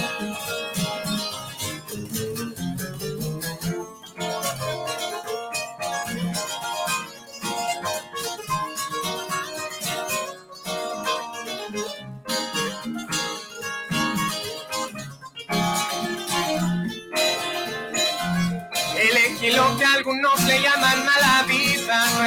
Elegí 18.98 19.52
lo 19.52 19.78
que 19.78 19.86
algunos 19.86 20.44
le 20.46 20.62
llaman 20.63 21.06
no 21.06 21.20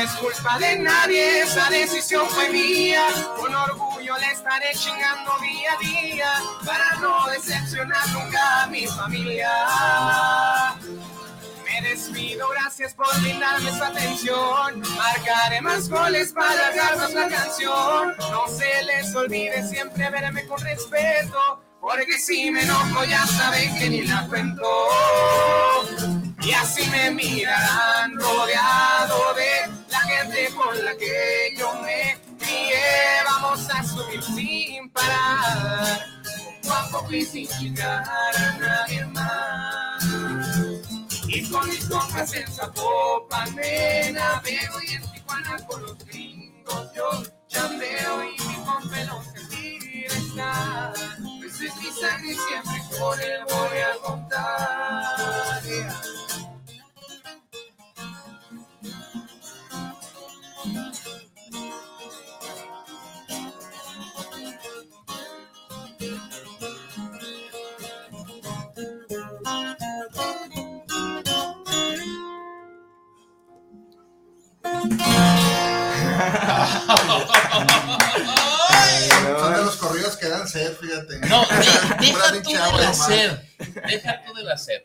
es 0.05 0.13
culpa 0.17 0.59
de 0.59 0.79
nadie, 0.79 1.41
esa 1.41 1.69
decisión 1.71 2.29
fue 2.29 2.51
mía. 2.51 3.07
Con 3.39 3.55
orgullo 3.55 4.17
le 4.19 4.27
estaré 4.33 4.73
chingando 4.75 5.33
día 5.39 5.73
a 5.73 5.79
día 5.79 6.33
para 6.65 7.01
no 7.01 7.27
decepcionar 7.31 8.07
nunca 8.11 8.63
a 8.63 8.67
mi 8.67 8.87
familia. 8.87 9.51
Me 11.65 11.89
despido, 11.89 12.49
gracias 12.51 12.93
por 12.95 13.07
brindarme 13.21 13.71
su 13.71 13.83
atención. 13.83 14.83
Marcaré 14.97 15.61
más 15.63 15.89
goles 15.89 16.33
para 16.33 16.69
alargar 16.69 17.11
la 17.11 17.29
canción. 17.29 18.15
No 18.31 18.47
se 18.49 18.85
les 18.85 19.15
olvide 19.15 19.67
siempre 19.67 20.11
verme 20.11 20.47
con 20.47 20.61
respeto. 20.61 21.63
Porque 21.81 22.19
si 22.19 22.51
me 22.51 22.63
enojo 22.63 23.05
ya 23.05 23.27
saben 23.27 23.79
que 23.79 23.91
ni 23.91 24.03
la 24.03 24.27
cuento. 24.27 24.67
Y 26.43 26.53
así 26.53 26.89
me 26.91 27.11
mirarán 27.11 28.19
rodeado 28.19 29.35
de 29.35 29.74
la 29.95 30.01
gente 30.01 30.51
con 30.55 30.85
la 30.85 30.97
que 30.97 31.55
yo 31.57 31.73
me 31.83 32.19
crié. 32.39 33.23
Vamos 33.25 33.69
a 33.71 33.85
subir 33.85 34.23
sin 34.23 34.91
parar. 34.91 36.07
Poco 36.63 36.75
a 36.75 36.89
poco 36.91 37.13
y 37.13 37.25
sin 37.25 37.47
chingar 37.49 38.05
a 38.37 38.59
nadie 38.59 39.07
más. 39.07 40.05
Y 41.29 41.49
con 41.51 41.69
mis 41.69 41.85
compas 41.87 42.35
en 42.35 42.49
Zapopan 42.49 43.55
me 43.55 44.13
navego 44.13 44.79
y 44.87 44.95
en 44.95 45.03
Tijuana 45.13 45.57
con 45.67 45.83
los 45.83 45.99
gringos 46.07 46.93
yo 46.95 47.23
chambeo 47.49 48.25
y 48.25 48.43
mi 48.49 48.55
compa 48.65 49.05
no 49.07 49.23
sentir 49.33 50.07
está. 50.07 50.93
Pues 51.39 51.61
es 51.61 51.77
mi 51.77 51.91
sangre 52.01 52.33
y 52.33 52.37
siempre 52.37 52.99
con 52.99 53.21
él 53.21 53.41
voy 53.49 53.79
a 53.79 54.07
contar. 54.07 55.63
Yeah. 55.65 56.34
Son 79.39 79.55
de 79.55 79.65
los 79.65 79.77
corridos 79.77 80.17
que 80.17 80.29
dan 80.29 80.49
sed, 80.49 80.75
fíjate. 80.77 81.21
No, 81.29 81.43
de- 81.43 82.07
deja 82.07 82.43
tú 82.43 82.51
de 82.51 82.83
la 82.83 82.95
sed. 82.95 83.39
Deja 83.87 84.25
tú 84.25 84.35
de 84.35 84.43
la 84.43 84.57
sed. 84.59 84.83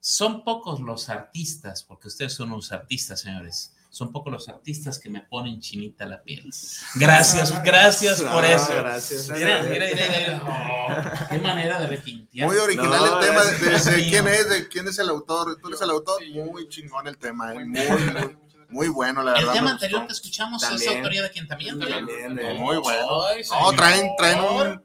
Son 0.00 0.42
pocos 0.44 0.80
los 0.80 1.08
artistas, 1.08 1.82
porque 1.84 2.08
ustedes 2.08 2.32
son 2.34 2.52
unos 2.52 2.72
artistas, 2.72 3.20
señores. 3.20 3.72
Son 3.88 4.10
pocos 4.10 4.32
los 4.32 4.48
artistas 4.48 4.98
que 4.98 5.10
me 5.10 5.20
ponen 5.20 5.60
chinita 5.60 6.06
la 6.06 6.22
piel. 6.22 6.50
Gracias, 6.94 7.62
gracias 7.62 8.22
por 8.22 8.42
eso. 8.44 8.74
gracias. 8.74 9.28
Mira, 9.28 9.62
mira, 9.62 9.86
mira, 9.86 10.06
mira. 10.18 10.42
Oh, 10.44 11.28
qué 11.28 11.38
manera 11.38 11.78
de 11.78 11.86
requintear. 11.88 12.48
Muy 12.48 12.56
original 12.56 12.88
No, 12.90 13.20
el 13.20 13.26
tema 13.26 13.42
de, 13.44 13.58
de- 13.58 13.78
de 14.02 14.08
quién 14.08 14.26
es, 14.28 14.48
de 14.48 14.68
quién 14.68 14.88
es 14.88 14.98
el 14.98 15.10
autor. 15.10 15.58
Tú 15.60 15.68
eres 15.68 15.82
el 15.82 15.90
autor, 15.90 16.22
muy 16.50 16.68
chingón 16.70 17.06
el 17.06 17.18
tema, 17.18 17.52
eh, 17.52 17.56
muy, 17.56 17.64
muy, 17.66 18.36
muy 18.72 18.88
bueno, 18.88 19.22
la 19.22 19.32
El 19.32 19.38
verdad. 19.40 19.52
tema 19.52 19.64
me 19.66 19.70
anterior 19.72 20.00
gustó. 20.00 20.08
que 20.08 20.12
escuchamos 20.14 20.62
es 20.62 20.68
También. 20.68 20.96
autoría 20.96 21.22
de 21.22 21.30
quién 21.30 21.46
también. 21.48 21.78
También, 21.78 22.34
de- 22.34 22.54
Muy 22.54 22.76
bueno. 22.78 23.24
Ay, 23.26 23.42
No, 23.50 23.72
traen, 23.72 24.10
traen 24.18 24.40
un, 24.40 24.84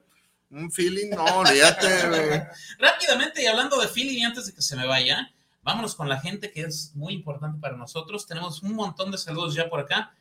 un 0.52 0.72
feeling, 0.72 1.10
no, 1.12 1.24
olvídate, 1.24 1.88
güey. 2.10 2.42
Rápidamente, 2.80 3.42
y 3.44 3.48
hablando 3.48 3.80
de 3.82 3.88
feeling, 3.88 4.20
y 4.20 4.24
antes 4.24 4.46
de 4.48 4.54
que 4.54 4.62
se 4.62 4.76
me 4.76 4.86
vaya, 4.86 5.34
vámonos 5.64 5.96
con 5.96 6.08
la 6.10 6.20
gente 6.20 6.52
que 6.52 6.62
es 6.62 6.92
muy 6.96 7.14
importante 7.14 7.60
para 7.60 7.76
nosotros. 7.76 8.26
Tenemos 8.28 8.62
un 8.64 8.74
montón 8.76 9.12
de 9.12 9.18
saludos 9.18 9.54
ya 9.56 9.70
por 9.70 9.80
acá. 9.80 10.14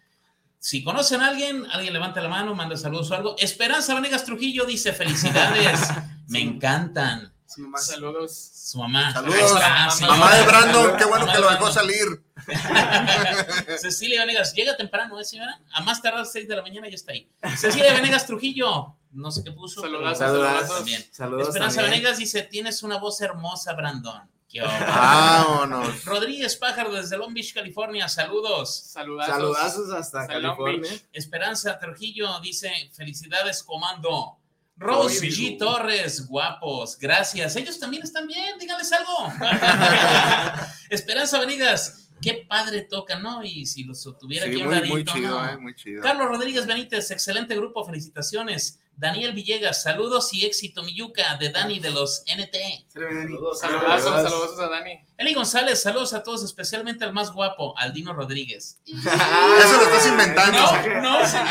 Si 0.59 0.83
conocen 0.83 1.21
a 1.21 1.29
alguien, 1.29 1.65
alguien 1.71 1.93
levanta 1.93 2.21
la 2.21 2.29
mano, 2.29 2.55
manda 2.55 2.77
saludos 2.77 3.11
o 3.11 3.15
algo. 3.15 3.37
Esperanza 3.39 3.95
Vanegas 3.95 4.25
Trujillo 4.25 4.65
dice: 4.65 4.93
Felicidades, 4.93 5.81
me 6.29 6.41
encantan. 6.41 7.33
Saludos. 7.79 8.51
Su 8.55 8.79
mamá. 8.79 9.13
Saludos, 9.13 9.39
Ahí 9.39 9.47
está, 9.47 9.91
señora. 9.91 10.17
mamá 10.19 10.35
de 10.35 10.43
Brandon, 10.47 10.97
qué 10.97 11.05
bueno 11.05 11.27
Mamá 11.27 11.33
que 11.37 11.43
lo 11.43 11.51
dejó 11.51 11.71
salir. 11.71 12.26
Cecilia 13.79 14.21
Venegas, 14.21 14.53
llega 14.55 14.77
temprano, 14.77 15.19
¿eh, 15.19 15.25
señora? 15.25 15.61
A 15.73 15.81
más 15.83 16.03
tardar 16.03 16.19
a 16.19 16.23
las 16.23 16.33
6 16.33 16.49
de 16.49 16.57
la 16.57 16.63
mañana 16.63 16.89
ya 16.89 16.95
está 16.95 17.13
ahí. 17.13 17.29
Cecilia 17.57 17.95
Venegas 17.95 18.27
Trujillo, 18.27 18.97
no 19.13 19.31
sé 19.31 19.43
qué 19.43 19.53
puso. 19.53 19.81
pero 19.81 19.95
Saludazos, 19.95 20.19
saludazos. 20.19 20.77
También. 20.77 21.05
Saludos 21.11 21.49
Esperanza 21.49 21.77
también. 21.81 22.01
Venegas 22.01 22.19
dice: 22.19 22.43
Tienes 22.43 22.83
una 22.83 22.99
voz 22.99 23.21
hermosa, 23.21 23.73
Brandon. 23.75 24.29
Vámonos. 24.61 26.05
Rodríguez 26.05 26.57
Pájaro 26.57 26.93
desde 26.93 27.17
Long 27.17 27.35
Beach, 27.35 27.53
California, 27.53 28.09
saludos. 28.09 28.75
Saludazos. 28.75 29.35
Saludazos 29.35 29.91
hasta 29.91 30.27
California. 30.27 30.91
Beach. 30.91 31.05
Esperanza 31.13 31.79
Trujillo 31.79 32.41
dice, 32.41 32.71
felicidades, 32.93 33.63
comando. 33.63 34.39
Rose 34.79 35.21
Oye, 35.21 35.31
G. 35.31 35.59
Torres, 35.59 36.27
guapos, 36.27 36.99
gracias. 36.99 37.57
Ellos 37.57 37.79
también 37.79 38.03
están 38.03 38.27
bien, 38.27 38.59
díganles 38.59 38.93
algo. 38.93 39.33
Esperanza 40.91 41.41
Venegas, 41.41 42.06
qué 42.21 42.47
padre 42.49 42.83
toca, 42.83 43.19
¿no? 43.19 43.43
Y 43.45 43.67
si 43.67 43.85
los 43.85 44.03
tuviera 44.19 44.47
Sí, 44.47 44.53
aquí 44.53 44.63
muy, 44.65 44.89
muy 44.89 45.05
chido, 45.05 45.41
¿no? 45.43 45.49
eh, 45.51 45.57
muy 45.59 45.75
chido. 45.75 46.03
Carlos 46.03 46.29
Rodríguez 46.29 46.67
Benítez, 46.67 47.11
excelente 47.11 47.55
grupo, 47.57 47.85
felicitaciones. 47.85 48.81
Daniel 48.99 49.35
Villegas, 49.35 49.83
saludos 49.83 50.33
y 50.33 50.47
éxito, 50.47 50.83
Miyuca, 50.83 51.37
de 51.37 51.51
Dani 51.51 51.81
de 51.81 51.91
los 51.91 52.23
NT. 52.35 52.57
Saludazos, 52.89 53.61
Saludos. 53.61 54.01
saludazos 54.01 54.59
a 54.61 54.69
Dani. 54.71 54.99
Eli 55.19 55.35
González, 55.35 55.83
saludos 55.83 56.15
a 56.15 56.23
todos, 56.23 56.43
especialmente 56.43 57.05
al 57.05 57.13
más 57.13 57.31
guapo, 57.31 57.77
Aldino 57.77 58.15
Rodríguez. 58.15 58.81
Eso 58.87 59.77
lo 59.77 59.83
estás 59.83 60.07
inventando. 60.07 60.59
No, 60.59 60.63
no, 60.63 60.79
señor. 60.79 61.03
No, 61.03 61.27
señor. 61.27 61.47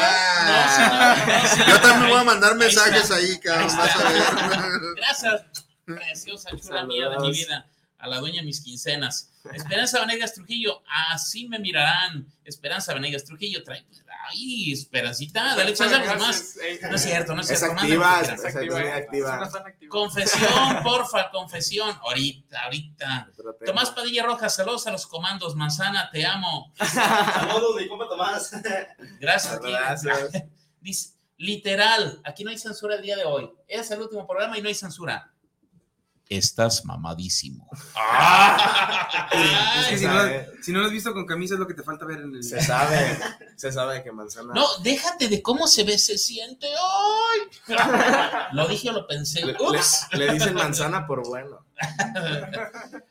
No, 1.28 1.47
señor. 1.49 1.67
Yo 1.69 1.82
también 1.82 2.10
voy 2.10 2.19
a 2.19 2.23
mandar 2.23 2.56
mensajes 2.56 3.12
ahí, 3.12 3.38
cabrón, 3.39 3.69
Ahí 3.69 3.78
vas 3.78 3.95
está. 3.95 4.10
a 4.10 4.67
ver. 4.69 4.82
Gracias, 4.95 5.41
preciosa 5.86 6.49
chula 6.58 6.84
mía 6.86 7.04
de 7.10 7.10
mi 7.10 7.15
Saludos. 7.15 7.38
vida, 7.38 7.67
a 7.98 8.08
la 8.08 8.20
dueña 8.20 8.42
de 8.42 8.46
mis 8.46 8.62
quincenas. 8.62 9.32
Esperanza 9.54 10.00
Venegas 10.00 10.34
Trujillo, 10.34 10.82
así 11.12 11.48
me 11.48 11.60
mirarán. 11.60 12.28
Esperanza 12.44 12.94
Venegas 12.94 13.24
Trujillo 13.24 13.64
trae, 13.64 13.86
Ay, 14.28 14.72
Esperancita, 14.72 15.56
dale 15.56 15.74
chance 15.74 15.94
a 15.96 16.00
los 16.00 16.08
demás. 16.08 16.58
No 16.90 16.96
es 16.96 17.04
cierto, 17.04 17.36
no 17.36 17.42
es 17.42 17.50
Es 17.52 17.60
cierto. 17.60 17.80
activa, 17.80 18.22
es 18.22 18.46
activa. 18.46 19.50
Confesión, 19.88 20.50
porfa, 20.84 21.30
confesión. 21.30 21.96
Ahorita, 22.02 22.64
ahorita. 22.64 23.30
Tomás 23.66 23.92
Padilla 23.92 24.24
Rojas, 24.24 24.56
saludos 24.56 24.88
a 24.88 24.92
los 24.92 25.06
comandos. 25.06 25.56
Manzana, 25.56 26.10
te 26.12 26.26
amo. 26.26 26.74
Saludos, 26.76 27.76
mi 27.76 27.88
compa 27.88 28.08
Tomás. 28.10 28.52
Gracias. 29.20 29.60
Gracias. 29.60 30.30
Dice, 30.82 31.14
literal, 31.38 32.20
aquí 32.24 32.44
no 32.44 32.50
hay 32.50 32.58
censura 32.58 32.96
el 32.96 33.02
día 33.02 33.18
de 33.18 33.26
hoy. 33.26 33.52
Es 33.68 33.92
el 33.92 34.02
último 34.02 34.26
programa 34.26 34.58
y 34.58 34.62
no 34.62 34.68
hay 34.70 34.76
censura. 34.76 35.32
Estás 36.28 36.84
mamadísimo. 36.86 37.70
Es 39.32 39.88
que 39.90 39.98
si 39.98 40.06
no, 40.08 40.20
si 40.62 40.72
no 40.72 40.80
lo 40.80 40.86
has 40.88 40.92
visto 40.92 41.14
con 41.14 41.26
camisa 41.26 41.54
es 41.54 41.60
lo 41.60 41.68
que 41.68 41.74
te 41.76 41.84
falta 41.84 42.06
ver 42.06 42.20
en 42.22 42.34
el 42.36 42.44
Se 42.44 42.60
sabe, 42.62 43.20
se 43.56 43.72
sabe 43.72 44.04
que 44.04 44.12
manzana. 44.12 44.54
No, 44.54 44.66
déjate 44.82 45.28
de 45.28 45.42
cómo 45.44 45.68
se 45.68 45.84
ve, 45.84 45.98
se 46.00 46.18
siente. 46.18 46.68
¡Ay! 46.68 47.78
Lo 48.54 48.68
dije 48.68 48.90
o 48.90 48.94
lo 48.94 49.06
pensé. 49.08 49.46
Le, 49.46 49.56
Ups. 49.60 50.08
le- 50.14 50.18
le 50.26 50.34
dicen 50.34 50.56
manzana 50.56 51.06
por 51.06 51.26
bueno. 51.28 51.66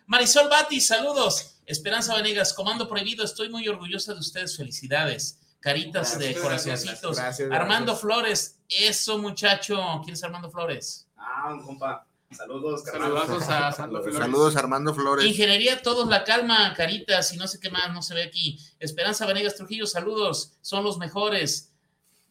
Marisol 0.07 0.49
Bati, 0.49 0.81
saludos. 0.81 1.57
Esperanza 1.67 2.15
Venegas, 2.15 2.53
Comando 2.53 2.89
Prohibido, 2.89 3.25
estoy 3.25 3.49
muy 3.49 3.67
orgullosa 3.69 4.13
de 4.13 4.21
ustedes, 4.21 4.57
felicidades. 4.57 5.39
Caritas 5.61 6.19
de 6.19 6.35
corazoncitos. 6.35 7.17
gracias, 7.17 7.49
gracias. 7.49 7.51
Armando 7.53 7.97
Flores, 7.97 8.59
eso 8.69 9.17
muchacho. 9.19 9.81
¿Quién 10.05 10.13
es 10.15 10.23
Armando 10.25 10.51
Flores? 10.51 11.07
Ah, 11.17 11.51
un 11.55 11.63
compa. 11.63 12.07
Saludos. 12.31 12.83
Saludazos 12.83 13.49
a 13.49 13.69
Armando 13.69 14.03
Flores. 14.03 14.19
Saludos, 14.19 14.57
Armando 14.57 14.95
Flores. 14.95 15.27
Ingeniería, 15.27 15.83
todos 15.83 16.09
la 16.09 16.25
calma, 16.25 16.75
Caritas, 16.75 17.33
y 17.33 17.37
no 17.37 17.47
sé 17.47 17.61
qué 17.61 17.71
más, 17.71 17.93
no 17.93 18.03
se 18.03 18.15
ve 18.15 18.23
aquí. 18.23 18.59
Esperanza 18.79 19.27
Venegas 19.27 19.57
Trujillo, 19.57 19.87
saludos, 19.87 20.55
son 20.61 20.85
los 20.85 20.99
mejores. 20.99 21.73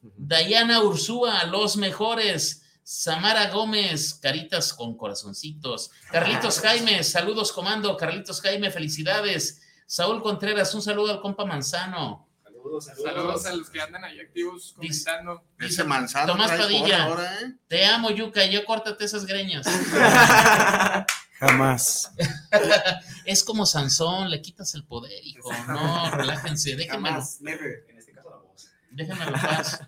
Dayana 0.02 0.82
Ursúa, 0.82 1.46
los 1.46 1.78
mejores. 1.78 2.62
Samara 2.86 3.50
Gómez, 3.50 4.16
caritas 4.16 4.74
con 4.74 4.98
corazoncitos. 4.98 5.90
Carlitos 6.12 6.60
Jaime, 6.60 7.02
saludos, 7.04 7.54
comando. 7.54 7.96
Carlitos 7.96 8.42
Jaime, 8.42 8.72
felicidades. 8.72 9.62
Saúl 9.86 10.22
Contreras, 10.22 10.76
un 10.76 10.82
saludo 10.82 11.12
al 11.12 11.22
compa 11.22 11.46
Manzano. 11.46 12.28
Saludos, 12.64 12.86
Saludos 12.86 13.46
a 13.46 13.54
los 13.54 13.70
que 13.70 13.82
andan 13.82 14.06
ahí 14.06 14.22
activos 14.22 14.74
comentando. 14.74 15.44
Ese 15.60 15.84
manzano 15.84 16.32
Tomás 16.32 16.52
Padilla, 16.52 17.04
ahora, 17.04 17.42
¿eh? 17.42 17.56
te 17.68 17.86
amo, 17.86 18.10
Yuca, 18.10 18.46
yo 18.46 18.64
córtate 18.64 19.04
esas 19.04 19.26
greñas. 19.26 19.68
Jamás. 21.42 22.14
es 23.26 23.44
como 23.44 23.66
Sansón, 23.66 24.30
le 24.30 24.42
quitas 24.42 24.74
el 24.76 24.86
poder, 24.86 25.12
hijo. 25.26 25.52
No, 25.68 26.10
relájense, 26.12 26.78
déjenmelo. 26.78 27.16
Jamás, 27.16 27.42
never. 27.42 27.86
En 27.90 27.98
este 27.98 28.14
caso, 28.14 28.30
la 28.30 28.38
voz. 28.38 28.70
Déjenmelo 28.92 29.36
en 29.36 29.42
paz. 29.42 29.82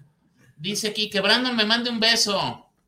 Dice 0.58 0.90
aquí 0.90 1.10
que 1.10 1.22
Brandon 1.22 1.56
me 1.56 1.64
mande 1.64 1.90
un 1.90 2.02
beso. 2.02 2.38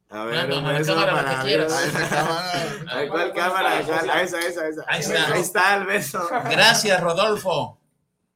A 0.09 0.23
ver, 0.25 0.47
Brandon, 0.47 0.65
a 0.65 0.79
la 0.79 0.85
cámara, 0.85 1.11
para 1.13 1.31
la 1.31 1.39
que 1.39 1.47
quieras. 1.47 1.71
A 1.71 1.85
esa 1.85 2.09
cámara. 2.09 2.85
Ay, 2.89 3.07
¿Cuál 3.07 3.33
cámara? 3.33 3.81
¿Cuál? 3.85 4.09
A 4.09 4.21
esa, 4.21 4.39
esa, 4.39 4.67
esa. 4.67 4.83
Ahí 4.85 4.99
está. 4.99 5.33
Ahí 5.33 5.41
está 5.41 5.77
el 5.77 5.85
beso. 5.85 6.27
Gracias, 6.49 6.99
Rodolfo. 6.99 7.79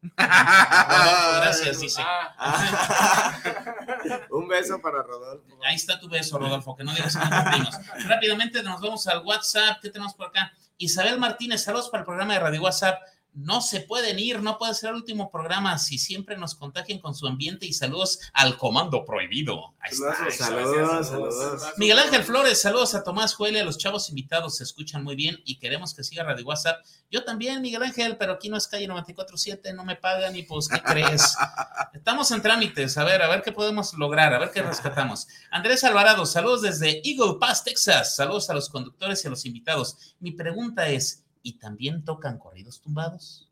Rodolfo, 0.02 1.42
gracias, 1.42 1.80
dice. 1.80 2.02
Un 4.32 4.48
beso 4.48 4.82
para 4.82 5.04
Rodolfo. 5.04 5.60
Ahí 5.64 5.76
está 5.76 6.00
tu 6.00 6.10
beso, 6.10 6.40
Rodolfo, 6.40 6.76
que 6.76 6.84
no 6.84 6.94
digas 6.94 7.16
que 7.16 7.24
no 7.24 7.44
cumplimos. 7.44 7.76
Rápidamente 8.08 8.64
nos 8.64 8.82
vamos 8.82 9.06
al 9.08 9.24
WhatsApp. 9.24 9.80
¿Qué 9.82 9.90
tenemos 9.90 10.16
por 10.16 10.28
acá? 10.28 10.52
Isabel 10.78 11.20
Martínez, 11.20 11.64
saludos 11.64 11.90
para 11.90 12.02
el 12.02 12.06
programa 12.06 12.34
de 12.34 12.40
Radio 12.40 12.64
WhatsApp. 12.64 13.00
No 13.34 13.62
se 13.62 13.80
pueden 13.80 14.20
ir, 14.20 14.42
no 14.42 14.58
puede 14.58 14.74
ser 14.74 14.90
el 14.90 14.98
último 14.98 15.32
programa 15.32 15.78
si 15.78 15.98
siempre 15.98 16.38
nos 16.38 16.54
contagian 16.56 17.00
con 17.00 17.16
su 17.16 17.28
ambiente 17.28 17.66
y 17.66 17.72
saludos 17.72 18.20
al 18.34 18.58
comando 18.58 19.06
prohibido. 19.06 19.74
Ahí 19.80 19.92
está. 19.94 20.32
Saludos, 20.32 21.08
saludos. 21.08 21.64
Miguel 21.78 22.00
Ángel 22.00 22.24
Flores, 22.24 22.60
saludos 22.60 22.94
a 22.94 23.04
Tomás 23.04 23.34
Juele, 23.34 23.62
a 23.62 23.64
los 23.64 23.78
chavos 23.78 24.10
invitados, 24.10 24.58
se 24.58 24.64
escuchan 24.64 25.04
muy 25.04 25.16
bien 25.16 25.40
y 25.46 25.60
queremos 25.60 25.94
que 25.94 26.04
siga 26.04 26.24
Radio 26.24 26.46
WhatsApp. 26.46 26.86
Yo 27.10 27.24
también, 27.24 27.62
Miguel 27.62 27.84
Ángel, 27.84 28.18
pero 28.18 28.34
aquí 28.34 28.50
no 28.50 28.58
es 28.58 28.68
calle 28.68 28.88
94.7, 28.90 29.74
no 29.74 29.86
me 29.86 29.96
pagan 29.96 30.36
y 30.36 30.44
pues, 30.44 30.68
¿qué 30.68 30.82
crees? 30.82 31.36
Estamos 31.94 32.32
en 32.32 32.42
trámites, 32.42 32.98
a 32.98 33.06
ver, 33.06 33.22
a 33.22 33.30
ver 33.30 33.42
qué 33.44 33.54
podemos 33.54 33.94
lograr, 33.94 34.34
a 34.34 34.40
ver 34.40 34.52
qué 34.52 34.62
rescatamos. 34.62 35.28
Andrés 35.52 35.84
Alvarado, 35.86 36.26
saludos 36.26 36.64
desde 36.64 37.02
Eagle 37.08 37.38
Pass, 37.40 37.64
Texas, 37.64 38.16
saludos 38.16 38.50
a 38.50 38.54
los 38.54 38.70
conductores 38.70 39.24
y 39.24 39.28
a 39.28 39.30
los 39.30 39.46
invitados. 39.46 40.16
Mi 40.20 40.32
pregunta 40.32 40.90
es, 40.90 41.24
¿y 41.44 41.58
también 41.60 42.04
tocan 42.06 42.38
corridos 42.38 42.82
tumbados? 42.82 43.48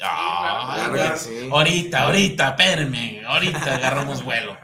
Ah, 0.00 0.90
Claro 0.92 1.16
sí. 1.18 1.48
Ahorita, 1.50 2.02
ahorita, 2.04 2.48
espérenme, 2.50 3.24
ahorita 3.26 3.74
agarramos 3.76 4.22
vuelo. 4.24 4.56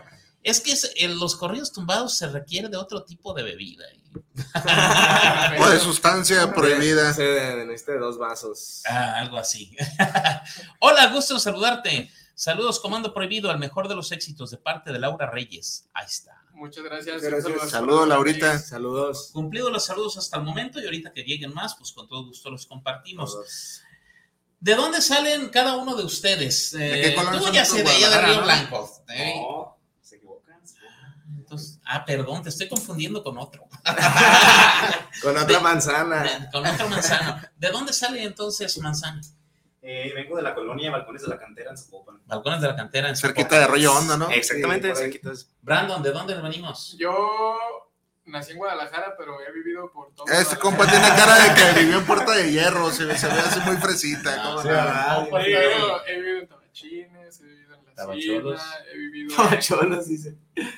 Es 0.43 0.61
que 0.61 0.73
es- 0.73 0.93
en 0.97 1.19
los 1.19 1.35
corridos 1.37 1.73
tumbados 1.73 2.17
se 2.17 2.29
requiere 2.29 2.69
de 2.69 2.77
otro 2.77 3.03
tipo 3.05 3.33
de 3.35 3.43
bebida. 3.43 3.85
O 5.61 5.69
de 5.69 5.79
sustancia 5.81 6.53
prohibida. 6.53 7.13
Sí, 7.15 7.23
de, 7.23 7.65
necesita 7.67 7.97
dos 7.99 8.19
vasos. 8.19 8.83
Ah, 8.89 9.19
algo 9.19 9.39
así. 9.39 9.75
Hola, 10.81 11.09
gusto 11.09 11.35
en 11.35 11.41
saludarte. 11.41 12.11
Saludos, 12.37 12.79
Comando 12.81 13.13
Prohibido, 13.15 13.51
al 13.51 13.59
mejor 13.59 13.89
de 13.89 13.95
los 13.95 14.13
éxitos 14.13 14.51
de 14.51 14.59
parte 14.59 14.93
de 14.93 14.99
Laura 14.99 15.31
Reyes. 15.31 15.89
Ahí 15.95 16.07
está. 16.07 16.44
Muchas 16.55 16.85
gracias. 16.85 17.21
Gracias. 17.23 17.43
Saludos. 17.45 17.71
Saludos, 17.71 18.09
Laurita. 18.09 18.59
Saludos. 18.59 19.31
Cumplidos 19.33 19.71
los 19.73 19.85
saludos 19.85 20.17
hasta 20.17 20.37
el 20.39 20.45
momento 20.45 20.81
y 20.81 20.85
ahorita 20.85 21.13
que 21.13 21.23
lleguen 21.23 21.53
más, 21.53 21.75
pues 21.77 21.93
con 21.93 22.09
todo 22.09 22.25
gusto 22.27 22.51
los 22.51 22.67
compartimos. 22.67 23.83
¿De 24.61 24.75
dónde 24.75 25.03
salen 25.03 25.49
cada 25.51 25.77
uno 25.77 25.95
de 25.95 26.05
ustedes? 26.05 26.71
¿De 26.73 26.79
qué 26.79 27.09
Eh, 27.09 27.15
color 27.15 27.39
tú 27.39 27.53
ya 27.53 27.65
tus 27.65 27.77
sé 27.77 27.83
de 27.83 28.23
Río? 28.27 28.43
Blanco. 28.43 29.05
¿eh? 29.09 29.35
No, 29.37 29.77
se 30.01 30.17
equivocan. 30.17 30.59
Entonces, 31.37 31.81
ah, 31.85 32.05
perdón, 32.05 32.43
te 32.43 32.49
estoy 32.49 32.69
confundiendo 32.69 33.23
con 33.23 33.37
otro. 33.37 33.69
Con 35.23 35.37
otra 35.37 35.61
manzana. 35.61 36.49
Con 36.51 36.67
otro 36.67 36.89
manzano. 36.89 37.41
¿De 37.57 37.71
dónde 37.71 37.93
sale 37.93 38.23
entonces 38.25 38.77
manzana? 38.79 39.21
Eh, 39.87 40.13
vengo 40.15 40.35
de 40.37 40.43
la 40.43 40.55
colonia 40.55 40.91
Balcones 40.91 41.21
de 41.23 41.29
la 41.29 41.39
Cantera 41.39 41.71
en 41.71 41.77
Zapopan. 41.77 42.19
Balcones 42.25 42.61
de 42.63 42.69
la 42.69 42.75
cantera. 42.77 43.09
en 43.11 43.17
Cerquita 43.17 43.43
Zapopan. 43.51 43.61
de 43.61 43.67
Rollo 43.69 43.95
Hondo, 43.95 44.17
¿no? 44.17 44.31
Exactamente, 44.31 44.95
Sí, 44.95 45.03
cerquita. 45.03 45.31
Brandon, 45.61 46.03
¿de 46.03 46.11
dónde 46.11 46.35
venimos? 46.41 46.97
Yo 46.99 47.91
nací 48.25 48.53
en 48.53 48.59
Guadalajara, 48.59 49.15
pero 49.19 49.37
he 49.47 49.53
vivido 49.53 49.93
por 49.93 50.11
todo. 50.15 50.27
Este 50.33 50.57
compa 50.57 50.87
tiene 50.87 51.07
cara 51.09 51.35
de 51.39 51.55
que 51.55 51.81
vivió 51.81 51.99
en 51.99 52.07
Puerta 52.07 52.33
de 52.35 52.51
Hierro, 52.51 52.91
se, 52.93 53.05
ve- 53.05 53.19
se 53.19 53.27
ve 53.27 53.35
así 53.35 53.61
muy 53.61 53.77
fresita. 53.77 54.43
¿cómo 54.43 54.63
Sí, 54.63 54.69
no? 54.69 54.75
¿verdad? 54.75 55.29
Puerta 55.29 55.49
He 55.49 55.69
vivido, 55.69 56.07
he 56.07 56.17
vivido 56.17 56.39
en 56.41 56.49
Tabachines, 56.49 57.41
he 57.41 57.45
vivido 57.45 57.75
en 57.75 57.85
La 57.85 57.95
Tabacholos. 57.95 58.63
He 58.91 58.97
vivido 58.97 59.37
Cholos, 59.61 60.09
dice. 60.09 60.35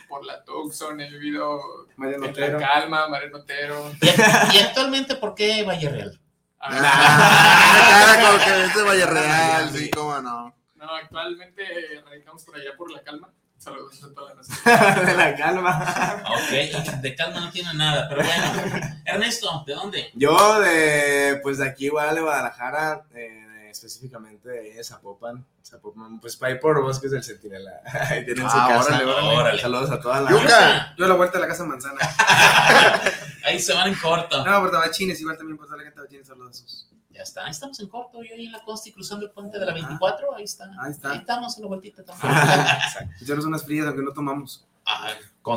por 0.09 0.25
la 0.25 0.42
Tucson, 0.42 1.01
he 1.01 1.09
vivido 1.09 1.61
María 1.95 2.16
en. 2.16 2.53
La 2.53 2.59
Calma, 2.59 3.07
Mariano 3.09 3.38
Otero. 3.38 3.92
¿Y, 4.03 4.57
y 4.57 4.59
actualmente 4.59 5.14
por 5.14 5.37
qué 5.37 5.62
Valle 5.62 5.88
Real? 5.90 6.21
Ah, 6.61 8.16
como 8.23 8.45
que 8.45 8.64
es 8.64 8.75
de 8.75 8.83
Valle 8.83 9.07
Real, 9.07 9.71
sí, 9.71 9.90
cómo 9.90 10.21
no. 10.21 10.55
No, 10.75 10.95
actualmente 10.95 11.64
radicamos 12.05 12.45
por 12.45 12.57
allá 12.57 12.71
por 12.77 12.90
La 12.90 13.03
Calma. 13.03 13.31
Saludos 13.59 14.05
a 14.05 14.14
toda 14.14 14.35
la 14.35 14.42
nación. 14.42 15.07
De 15.07 15.14
la 15.14 15.35
calma. 15.35 16.23
Ok, 16.31 17.01
de 17.01 17.14
calma 17.16 17.40
no 17.40 17.51
tiene 17.51 17.73
nada, 17.75 18.07
pero 18.09 18.23
bueno. 18.23 18.97
Ernesto, 19.05 19.64
¿de 19.66 19.75
dónde? 19.75 20.11
Yo 20.14 20.61
de, 20.61 21.40
pues 21.42 21.59
de 21.59 21.69
aquí 21.69 21.87
igual 21.87 22.14
de 22.14 22.21
Guadalajara, 22.21 23.07
eh, 23.14 23.45
específicamente 23.77 24.49
de 24.49 24.85
Zapopan. 24.85 25.45
Zapopan, 25.65 26.21
pues 26.21 26.37
para 26.37 26.53
ir 26.53 26.61
por 26.61 26.81
Bosques 26.83 27.11
del 27.11 27.23
Centinela. 27.25 27.71
Ahí 28.11 28.25
tienen 28.25 28.49
su 28.51 28.57
Ah, 28.57 28.69
casa. 28.69 28.89
órale, 28.89 29.05
órale. 29.05 29.37
Órale. 29.37 29.62
Saludos 29.62 29.91
a 29.91 30.01
toda 30.01 30.21
la... 30.23 30.31
Yuca. 30.31 30.95
Yo 30.99 31.05
a 31.05 31.09
la 31.09 31.15
vuelta 31.15 31.39
de 31.39 31.43
la 31.43 31.49
casa 31.49 31.65
manzana. 31.65 31.99
Ahí 33.45 33.61
se 33.61 33.73
van 33.75 33.89
en 33.89 33.95
corto. 33.95 34.45
No, 34.45 34.61
por 34.61 34.71
Tabachines, 34.71 35.21
igual 35.21 35.37
también 35.37 35.57
por 35.57 35.67
toda 35.67 35.79
la 35.79 35.85
gente 35.85 36.01
de 36.01 36.07
Tabachines, 36.07 36.27
saludos. 36.27 36.89
Ya 37.11 37.23
está, 37.23 37.45
ahí 37.47 37.51
estamos 37.53 37.81
en 37.81 37.89
corto. 37.89 38.23
Yo 38.23 38.35
ahí 38.35 38.45
en 38.47 38.53
la 38.53 38.62
Consti 38.62 38.93
cruzando 38.93 39.25
el 39.25 39.31
puente 39.33 39.59
de 39.59 39.65
la 39.65 39.73
24, 39.73 40.35
ahí 40.37 40.45
está. 40.45 40.65
Ahí 40.79 40.91
está. 40.93 41.12
Ahí 41.12 41.19
estamos 41.19 41.57
en 41.57 41.62
la 41.62 41.69
vueltita 41.69 42.05
también. 42.05 42.31
Echarnos 43.23 43.47
unas 43.47 43.65
frías, 43.65 43.87
aunque 43.87 44.03
no 44.03 44.12
tomamos. 44.12 44.67
Ah, 44.85 45.09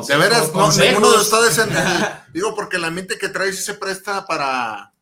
De 0.08 0.16
veras, 0.16 0.46
no, 0.48 0.52
consejos. 0.54 0.90
ninguno 0.92 1.12
de 1.12 1.18
ustedes 1.18 1.58
en 1.58 1.76
el- 1.76 2.06
digo, 2.32 2.54
porque 2.54 2.78
la 2.78 2.90
mente 2.90 3.18
que 3.18 3.28
trae 3.28 3.52
sí 3.52 3.62
se 3.62 3.74
presta 3.74 4.24
para, 4.26 4.92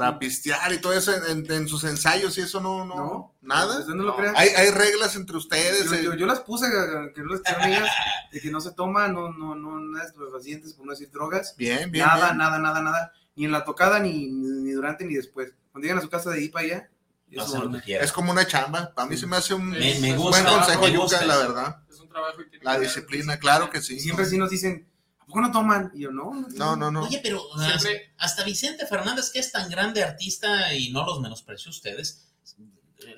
para 0.00 0.18
pistear 0.18 0.72
y 0.72 0.78
todo 0.78 0.92
eso 0.92 1.12
en, 1.14 1.44
en- 1.44 1.52
en 1.52 1.68
sus 1.68 1.84
ensayos 1.84 2.36
y 2.38 2.42
eso 2.42 2.60
no, 2.60 2.84
no, 2.84 2.94
No. 2.96 3.34
nada. 3.42 3.78
Usted 3.80 3.94
no 3.94 4.02
lo 4.04 4.16
crea. 4.16 4.32
Hay, 4.36 4.48
hay 4.50 4.70
reglas 4.70 5.16
entre 5.16 5.36
ustedes. 5.36 5.86
Yo, 5.86 5.94
eh, 5.94 6.02
yo- 6.04 6.14
yo 6.14 6.26
las 6.26 6.40
puse, 6.40 6.66
que 7.14 7.22
no 7.22 7.34
las 7.34 7.40
amigas, 7.54 7.88
de 8.32 8.40
que 8.40 8.50
no 8.50 8.60
se 8.60 8.72
toma, 8.72 9.08
no, 9.08 9.32
no, 9.32 9.54
no, 9.54 9.78
nada 9.80 10.04
de 10.04 10.10
estupefacientes, 10.10 10.74
por 10.74 10.86
no 10.86 10.92
decir 10.92 11.10
drogas. 11.10 11.54
Bien, 11.56 11.90
bien. 11.90 12.06
nada, 12.06 12.26
bien. 12.26 12.38
nada, 12.38 12.58
nada, 12.58 12.80
nada. 12.80 13.12
Ni 13.36 13.44
en 13.46 13.52
la 13.52 13.64
tocada, 13.64 13.98
ni, 13.98 14.26
ni, 14.28 14.48
ni 14.62 14.70
durante, 14.72 15.04
ni 15.04 15.14
después. 15.14 15.52
Cuando 15.72 15.84
llegan 15.86 15.98
a 15.98 16.02
su 16.02 16.08
casa 16.08 16.30
de 16.30 16.38
ahí 16.38 16.48
para 16.48 16.64
allá, 16.66 16.90
eso 17.30 17.64
no. 17.68 17.78
Es 17.84 18.12
como 18.12 18.30
una 18.30 18.46
chamba. 18.46 18.92
Para 18.94 19.08
mí 19.08 19.16
se 19.16 19.26
me 19.26 19.36
hace 19.36 19.54
un 19.54 19.70
Me- 19.70 19.98
me 20.00 20.16
buen 20.16 20.44
consejo, 20.44 20.86
gusta 20.96 21.24
la 21.24 21.36
verdad. 21.38 21.76
Es 21.90 21.98
un 21.98 22.08
trabajo 22.08 22.40
y 22.42 22.48
tiene 22.50 22.64
La 22.64 22.74
que- 22.76 22.82
disciplina, 22.82 23.38
claro 23.38 23.70
que 23.70 23.80
sí. 23.82 23.98
Siempre 23.98 24.24
sí 24.26 24.38
nos 24.38 24.50
dicen, 24.50 24.86
¿a 25.24 25.26
poco 25.26 25.40
no 25.40 25.50
toman? 25.50 25.90
Y 25.94 26.00
yo, 26.02 26.10
no. 26.12 26.32
No, 26.54 26.76
no, 26.76 26.90
no. 26.90 27.02
Oye, 27.04 27.20
pero 27.22 27.42
Siempre- 27.58 28.12
hasta 28.18 28.44
Vicente 28.44 28.86
Fernández, 28.86 29.30
que 29.30 29.38
es 29.40 29.50
tan 29.50 29.68
grande 29.70 30.02
artista 30.04 30.72
y 30.74 30.90
no 30.92 31.04
los 31.04 31.20
menosprecio 31.20 31.70
a 31.70 31.74
ustedes, 31.74 32.28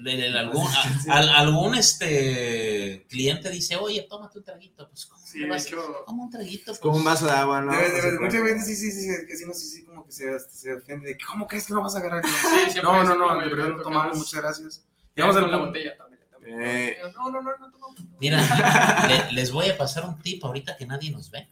de- 0.01 0.17
de 0.17 0.39
algún, 0.39 0.67
a- 1.09 1.13
al- 1.19 1.29
algún 1.31 1.75
este 1.75 3.07
cliente 3.09 3.51
dice, 3.51 3.77
oye, 3.77 4.03
tómate 4.09 4.39
un 4.39 4.45
traguito. 4.45 4.89
Pues, 4.89 5.07
¿cómo, 5.07 5.25
Sí, 5.27 5.45
vas- 5.45 5.67
hecho- 5.67 6.05
¿cómo 6.07 6.25
un 6.25 6.31
traguito? 6.31 6.67
Pues, 6.73 6.79
Como 6.81 6.97
un 6.97 7.05
vaso 7.05 7.27
de 7.27 7.33
agua, 7.33 7.61
¿no? 7.61 7.73
De- 7.73 7.79
de- 7.79 7.89
No 7.91 8.01
se 8.03 8.11
de- 8.13 8.19
mucha 8.19 8.31
puede. 8.39 8.49
gente 8.49 8.65
sí, 8.65 8.77
sí, 8.77 8.91
sí, 8.93 9.01
sí, 9.03 9.27
que 9.27 9.37
sí, 9.37 9.45
no, 9.47 9.55
sí, 9.55 9.67
sí, 9.69 9.85
como 9.85 10.05
que 10.05 10.13
se, 10.13 10.39
se 10.41 10.75
ofende 10.75 11.09
de 11.09 11.17
que, 11.19 11.25
¿cómo 11.25 11.47
crees 11.47 11.67
que 11.67 11.75
no 11.75 11.83
vas 11.83 11.95
a 11.95 11.99
agarrar? 11.99 12.25
Sí, 12.73 12.79
no, 12.83 13.03
no, 13.05 13.15
no, 13.15 13.41
de 13.41 13.49
verdad 13.49 13.69
no 13.77 13.83
tomamos, 13.83 14.17
muchas 14.19 14.41
gracias. 14.41 14.85
Con 15.17 15.25
al 15.37 15.51
la 15.51 15.57
botella 15.57 15.97
también. 15.97 16.21
también. 16.31 16.63
Eh, 16.63 16.97
No, 17.17 17.31
no, 17.31 17.41
no, 17.43 17.57
no 17.57 17.71
tomamos. 17.71 17.97
Mira, 18.21 18.39
le- 19.09 19.33
les 19.33 19.51
voy 19.53 19.69
a 19.69 19.77
pasar 19.79 20.05
un 20.05 20.19
tip 20.21 20.45
ahorita 20.45 20.77
que 20.77 20.85
nadie 20.87 21.11
nos 21.11 21.31
ve. 21.31 21.49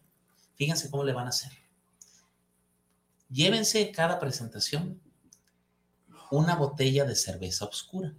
Fíjense 0.57 0.91
cómo 0.91 1.05
le 1.05 1.13
van 1.13 1.27
a 1.27 1.31
hacer. 1.31 1.53
Llévense 3.29 3.91
cada 3.91 4.19
presentación 4.19 5.01
una 6.31 6.57
botella 6.57 7.05
de 7.05 7.15
cerveza 7.15 7.65
oscura. 7.65 8.13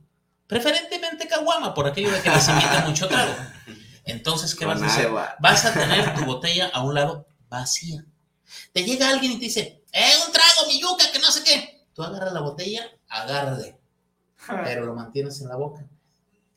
Preferentemente 0.47 1.27
caguama, 1.27 1.73
por 1.73 1.87
aquello 1.87 2.11
de 2.11 2.21
que 2.21 2.29
les 2.29 2.47
invita 2.47 2.85
mucho 2.85 3.07
trago. 3.07 3.33
Entonces, 4.03 4.53
¿qué 4.55 4.65
vas 4.65 4.81
a 4.81 4.85
hacer? 4.85 5.09
Vas 5.39 5.65
a 5.65 5.73
tener 5.73 6.13
tu 6.15 6.25
botella 6.25 6.69
a 6.73 6.83
un 6.83 6.93
lado 6.93 7.27
vacía. 7.49 8.05
Te 8.71 8.83
llega 8.83 9.09
alguien 9.09 9.33
y 9.33 9.39
te 9.39 9.45
dice, 9.45 9.83
¡eh, 9.91 10.11
un 10.25 10.31
trago, 10.31 10.67
mi 10.67 10.79
yuca, 10.79 11.11
que 11.11 11.19
no 11.19 11.31
sé 11.31 11.43
qué! 11.43 11.87
Tú 11.93 12.03
agarras 12.03 12.33
la 12.33 12.41
botella, 12.41 12.91
agárrale, 13.07 13.79
pero 14.63 14.85
lo 14.85 14.93
mantienes 14.93 15.41
en 15.41 15.49
la 15.49 15.55
boca. 15.55 15.85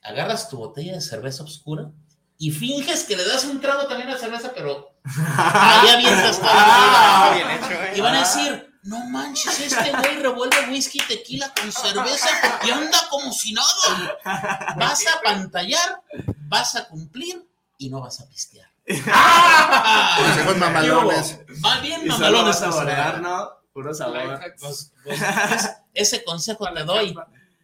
Agarras 0.03 0.49
tu 0.49 0.59
botella 0.59 0.95
de 0.95 1.01
cerveza 1.01 1.45
oscura 1.45 1.91
y 2.37 2.51
finges 2.51 3.05
que 3.05 3.17
le 3.17 3.25
das 3.27 3.45
un 3.45 3.61
trago 3.61 3.87
también 3.87 4.11
a 4.11 4.19
cerveza, 4.19 4.53
pero 4.55 4.98
ahí 5.37 5.89
avientas 5.89 6.39
toda 6.39 6.51
Ah, 6.53 7.31
bien 7.35 7.51
hecho, 7.51 7.73
¿eh? 7.73 7.93
Y 7.97 8.01
van 8.01 8.15
a 8.17 8.19
decir, 8.21 8.79
no 8.83 8.99
manches, 9.07 9.59
este 9.61 9.91
güey 9.91 10.17
revuelve 10.23 10.67
whisky, 10.71 10.99
tequila 11.01 11.53
con 11.55 11.71
cerveza 11.73 12.29
y 12.65 12.71
anda 12.71 12.99
como 13.11 13.33
si 13.33 13.53
nada. 13.53 14.17
Vas 14.77 15.05
a 15.07 15.21
pantallar, 15.23 16.03
vas 16.49 16.75
a 16.77 16.87
cumplir 16.89 17.47
y 17.79 17.91
no 17.91 18.01
vas 18.01 18.21
a 18.21 18.29
pistear. 18.29 18.69
Consejos 18.87 20.57
mamalones. 20.57 21.39
Va 21.65 21.81
bien 21.81 22.07
mamalones 22.07 22.61
vas 22.61 22.63
a 22.63 22.71
volar, 22.71 23.21
¿no? 23.21 23.49
Puro 23.73 23.95
sabor. 23.95 24.41
Pues, 24.59 24.93
pues, 25.05 25.21
es- 25.21 25.71
ese 25.95 26.25
consejo 26.25 26.73
te 26.73 26.85
doy, 26.85 27.15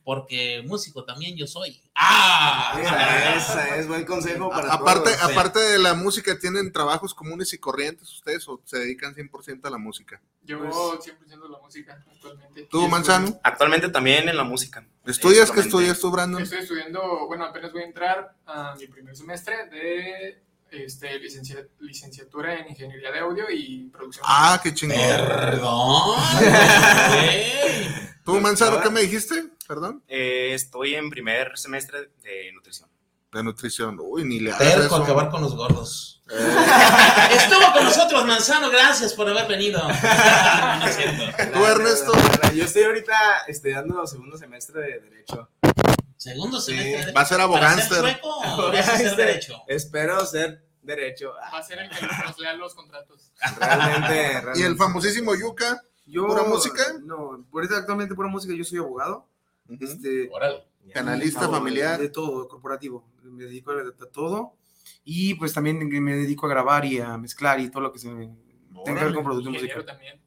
porque 0.04 0.62
músico 0.66 1.04
también 1.04 1.36
yo 1.36 1.46
soy. 1.46 1.80
¡Ah! 1.94 2.78
Esa, 2.80 3.36
esa 3.36 3.76
es 3.76 3.88
buen 3.88 4.04
consejo 4.04 4.50
para 4.50 4.72
Aparte, 4.72 5.10
todos. 5.12 5.22
aparte 5.32 5.58
de 5.60 5.78
la 5.78 5.94
música, 5.94 6.38
¿tienen 6.38 6.72
trabajos 6.72 7.14
comunes 7.14 7.52
y 7.54 7.58
corrientes 7.58 8.10
ustedes 8.12 8.46
o 8.48 8.60
se 8.64 8.78
dedican 8.78 9.14
100% 9.14 9.64
a 9.64 9.70
la 9.70 9.78
música? 9.78 10.20
Yo 10.42 10.58
Pues, 10.58 10.74
siempre 11.04 11.26
siendo 11.26 11.48
la 11.48 11.58
música 11.58 12.04
actualmente. 12.10 12.68
¿Tú, 12.70 12.86
Manzano? 12.88 13.40
Actualmente 13.42 13.88
también 13.88 14.28
en 14.28 14.36
la 14.36 14.44
música. 14.44 14.86
¿Estudias? 15.06 15.50
¿Qué 15.50 15.60
estudias 15.60 15.98
tú, 15.98 16.10
Brandon? 16.10 16.42
Estoy 16.42 16.58
estudiando, 16.58 17.26
bueno, 17.26 17.44
apenas 17.46 17.72
voy 17.72 17.82
a 17.82 17.86
entrar 17.86 18.34
a 18.46 18.74
mi 18.78 18.86
primer 18.86 19.16
semestre 19.16 19.66
de 19.68 20.42
este, 20.74 21.18
licencia- 21.20 21.66
licenciatura 21.80 22.54
en 22.58 22.68
Ingeniería 22.70 23.10
de 23.12 23.18
Audio 23.20 23.44
y 23.50 23.88
Producción. 23.92 24.24
Ah, 24.28 24.60
qué 24.62 24.72
chingón. 24.74 24.96
Perdón. 24.98 26.16
¿Tú, 28.24 28.40
Manzano, 28.40 28.80
qué 28.80 28.90
me 28.90 29.02
dijiste? 29.02 29.34
Perdón. 29.68 30.02
Eh, 30.08 30.52
estoy 30.54 30.94
en 30.94 31.10
primer 31.10 31.56
semestre 31.58 32.10
de 32.22 32.50
nutrición. 32.52 32.88
De 33.32 33.42
nutrición. 33.42 33.98
Uy, 34.00 34.24
ni 34.24 34.40
le 34.40 34.52
hagas 34.52 34.74
Terco, 34.74 34.94
eso. 34.94 35.02
acabar 35.02 35.28
con 35.30 35.42
los 35.42 35.54
gordos. 35.56 36.22
Eh, 36.30 36.34
Estuvo 37.36 37.72
con 37.72 37.84
nosotros 37.84 38.24
Manzano, 38.24 38.70
gracias 38.70 39.12
por 39.12 39.28
haber 39.28 39.46
venido. 39.48 39.80
No 40.78 40.86
es 40.86 40.96
cierto. 40.96 41.52
¿Tú, 41.52 41.64
Ernesto? 41.66 42.12
Yo 42.54 42.64
estoy 42.64 42.84
ahorita 42.84 43.14
estudiando 43.48 44.06
segundo 44.06 44.36
semestre 44.38 44.80
de 44.80 45.00
Derecho. 45.00 45.48
Segundo 46.24 46.60
Sí. 46.60 46.72
semestre. 46.76 47.12
Va 47.12 47.20
a 47.20 47.24
ser 47.24 47.36
¿Para 47.36 47.44
abogánster. 47.44 47.88
ser 47.98 48.00
sueco 48.00 48.28
o 48.28 48.72
vas 48.72 48.88
a 48.88 48.96
ser 48.98 49.16
derecho? 49.16 49.62
Espero 49.68 50.24
ser 50.26 50.64
Derecho. 50.82 51.32
Va 51.32 51.58
a 51.58 51.62
ser 51.62 51.78
el 51.78 51.88
que 51.88 51.96
nos 52.26 52.38
lea 52.38 52.52
los 52.54 52.74
contratos. 52.74 53.32
Realmente, 53.58 54.14
¿Y 54.32 54.36
el 54.36 54.42
realmente. 54.42 54.76
famosísimo 54.76 55.34
Yuka? 55.34 55.80
Yo, 56.06 56.26
¿Pura 56.26 56.42
música? 56.42 56.82
No, 57.02 57.46
ahorita 57.54 57.78
actualmente 57.78 58.14
pura 58.14 58.28
música, 58.28 58.52
yo 58.54 58.64
soy 58.64 58.78
abogado. 58.80 59.26
Este, 59.80 60.28
Órale. 60.30 60.62
Canalista 60.92 61.40
abogado 61.44 61.62
familiar. 61.62 61.98
De 61.98 62.10
todo, 62.10 62.46
corporativo. 62.48 63.02
Me 63.22 63.44
dedico 63.44 63.70
a, 63.70 63.76
a 63.80 64.06
todo. 64.12 64.56
Y 65.04 65.32
pues 65.36 65.54
también 65.54 65.78
me 66.02 66.16
dedico 66.16 66.44
a 66.44 66.50
grabar 66.50 66.84
y 66.84 67.00
a 67.00 67.16
mezclar 67.16 67.58
y 67.60 67.70
todo 67.70 67.80
lo 67.80 67.90
que 67.92 67.98
se 67.98 68.08
me 68.10 68.26
tenga 68.84 68.98
que 69.00 69.04
ver 69.06 69.14
con 69.14 69.24
producción 69.24 69.54
musical. 69.54 69.86
también. 69.86 70.20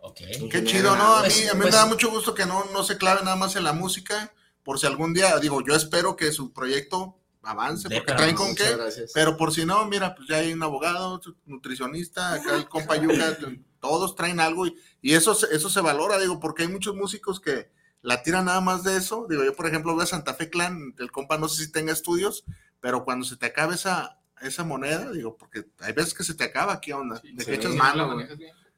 Ok. 0.00 0.18
Qué 0.50 0.64
chido, 0.64 0.96
¿no? 0.96 1.16
A 1.18 1.22
mí, 1.22 1.28
Pues- 1.28 1.50
a 1.50 1.54
mí 1.54 1.60
pues- 1.60 1.72
me 1.72 1.78
da 1.78 1.86
mucho 1.86 2.10
gusto 2.10 2.34
que 2.34 2.46
no, 2.46 2.64
no 2.72 2.82
se 2.82 2.98
clave 2.98 3.20
nada 3.22 3.36
más 3.36 3.54
en 3.54 3.62
la 3.62 3.72
música, 3.72 4.32
por 4.62 4.78
si 4.78 4.86
algún 4.86 5.12
día, 5.14 5.38
digo, 5.38 5.62
yo 5.66 5.74
espero 5.74 6.16
que 6.16 6.32
su 6.32 6.52
proyecto 6.52 7.16
avance, 7.42 7.88
De 7.88 7.96
porque 7.96 8.12
traen 8.12 8.36
con 8.36 8.54
qué, 8.54 8.76
gracias. 8.76 9.12
pero 9.14 9.36
por 9.36 9.52
si 9.54 9.64
no, 9.64 9.86
mira, 9.86 10.14
pues 10.14 10.28
ya 10.28 10.36
hay 10.36 10.52
un 10.52 10.62
abogado, 10.62 11.20
nutricionista, 11.46 12.34
acá 12.34 12.54
el 12.56 12.68
compa 12.68 12.96
Yuka, 12.96 13.38
todos 13.80 14.14
traen 14.14 14.40
algo 14.40 14.66
y, 14.66 14.76
y 15.00 15.14
eso, 15.14 15.34
se- 15.34 15.54
eso 15.54 15.70
se 15.70 15.80
valora, 15.80 16.18
digo, 16.18 16.38
porque 16.40 16.62
hay 16.64 16.68
muchos 16.68 16.94
músicos 16.94 17.40
que 17.40 17.70
la 18.02 18.22
tiran 18.22 18.44
nada 18.46 18.60
más 18.60 18.82
de 18.84 18.96
eso, 18.96 19.26
digo, 19.28 19.42
yo 19.44 19.54
por 19.54 19.66
ejemplo 19.66 19.94
veo 19.94 20.02
a 20.04 20.06
Santa 20.06 20.34
Fe 20.34 20.50
Clan, 20.50 20.94
el 20.98 21.10
compa 21.10 21.38
no 21.38 21.48
sé 21.48 21.64
si 21.64 21.72
tenga 21.72 21.92
estudios, 21.92 22.44
pero 22.80 23.04
cuando 23.04 23.24
se 23.26 23.36
te 23.36 23.46
acaba 23.46 23.74
esa, 23.74 24.18
esa 24.42 24.64
moneda, 24.64 25.10
digo, 25.10 25.36
porque 25.36 25.64
hay 25.80 25.92
veces 25.94 26.12
que 26.14 26.24
se 26.24 26.34
te 26.34 26.44
acaba, 26.44 26.80
¿qué 26.80 26.92
onda? 26.94 27.20
Sí, 27.20 27.32
¿De 27.32 27.44
sí, 27.44 27.50
qué 27.50 27.56
echas 27.56 27.72
sí, 27.72 27.78
mano? 27.78 28.18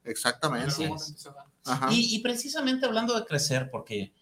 Exactamente. 0.05 0.89
Ajá. 1.65 1.87
Y, 1.91 2.15
y 2.15 2.19
precisamente 2.19 2.85
hablando 2.85 3.17
de 3.17 3.25
crecer, 3.25 3.69
porque 3.71 4.13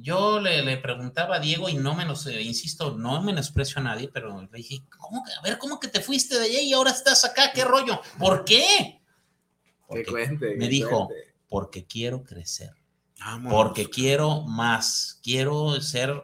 yo 0.00 0.38
le, 0.40 0.62
le 0.62 0.76
preguntaba 0.78 1.36
a 1.36 1.40
Diego 1.40 1.68
y 1.68 1.74
no 1.74 1.94
menos, 1.94 2.24
eh, 2.26 2.40
insisto, 2.40 2.96
no 2.96 3.20
menosprecio 3.20 3.80
a 3.80 3.82
nadie, 3.82 4.08
pero 4.08 4.40
le 4.40 4.48
dije, 4.56 4.82
¿cómo 4.96 5.24
que, 5.24 5.32
a 5.32 5.40
ver, 5.42 5.58
¿cómo 5.58 5.80
que 5.80 5.88
te 5.88 6.00
fuiste 6.00 6.38
de 6.38 6.44
allá 6.46 6.60
y 6.60 6.72
ahora 6.72 6.90
estás 6.92 7.24
acá? 7.24 7.50
¿Qué 7.52 7.64
rollo? 7.64 8.00
¿Por 8.18 8.44
qué? 8.44 9.00
Que 9.00 9.84
Porque 9.86 10.04
cuente. 10.04 10.50
me 10.56 10.66
que 10.66 10.68
dijo, 10.68 11.06
cuente. 11.08 11.34
porque 11.48 11.84
quiero 11.86 12.22
crecer, 12.22 12.74
Vámonos. 13.18 13.52
porque 13.52 13.90
quiero 13.90 14.42
más, 14.42 15.18
quiero 15.22 15.80
ser, 15.80 16.22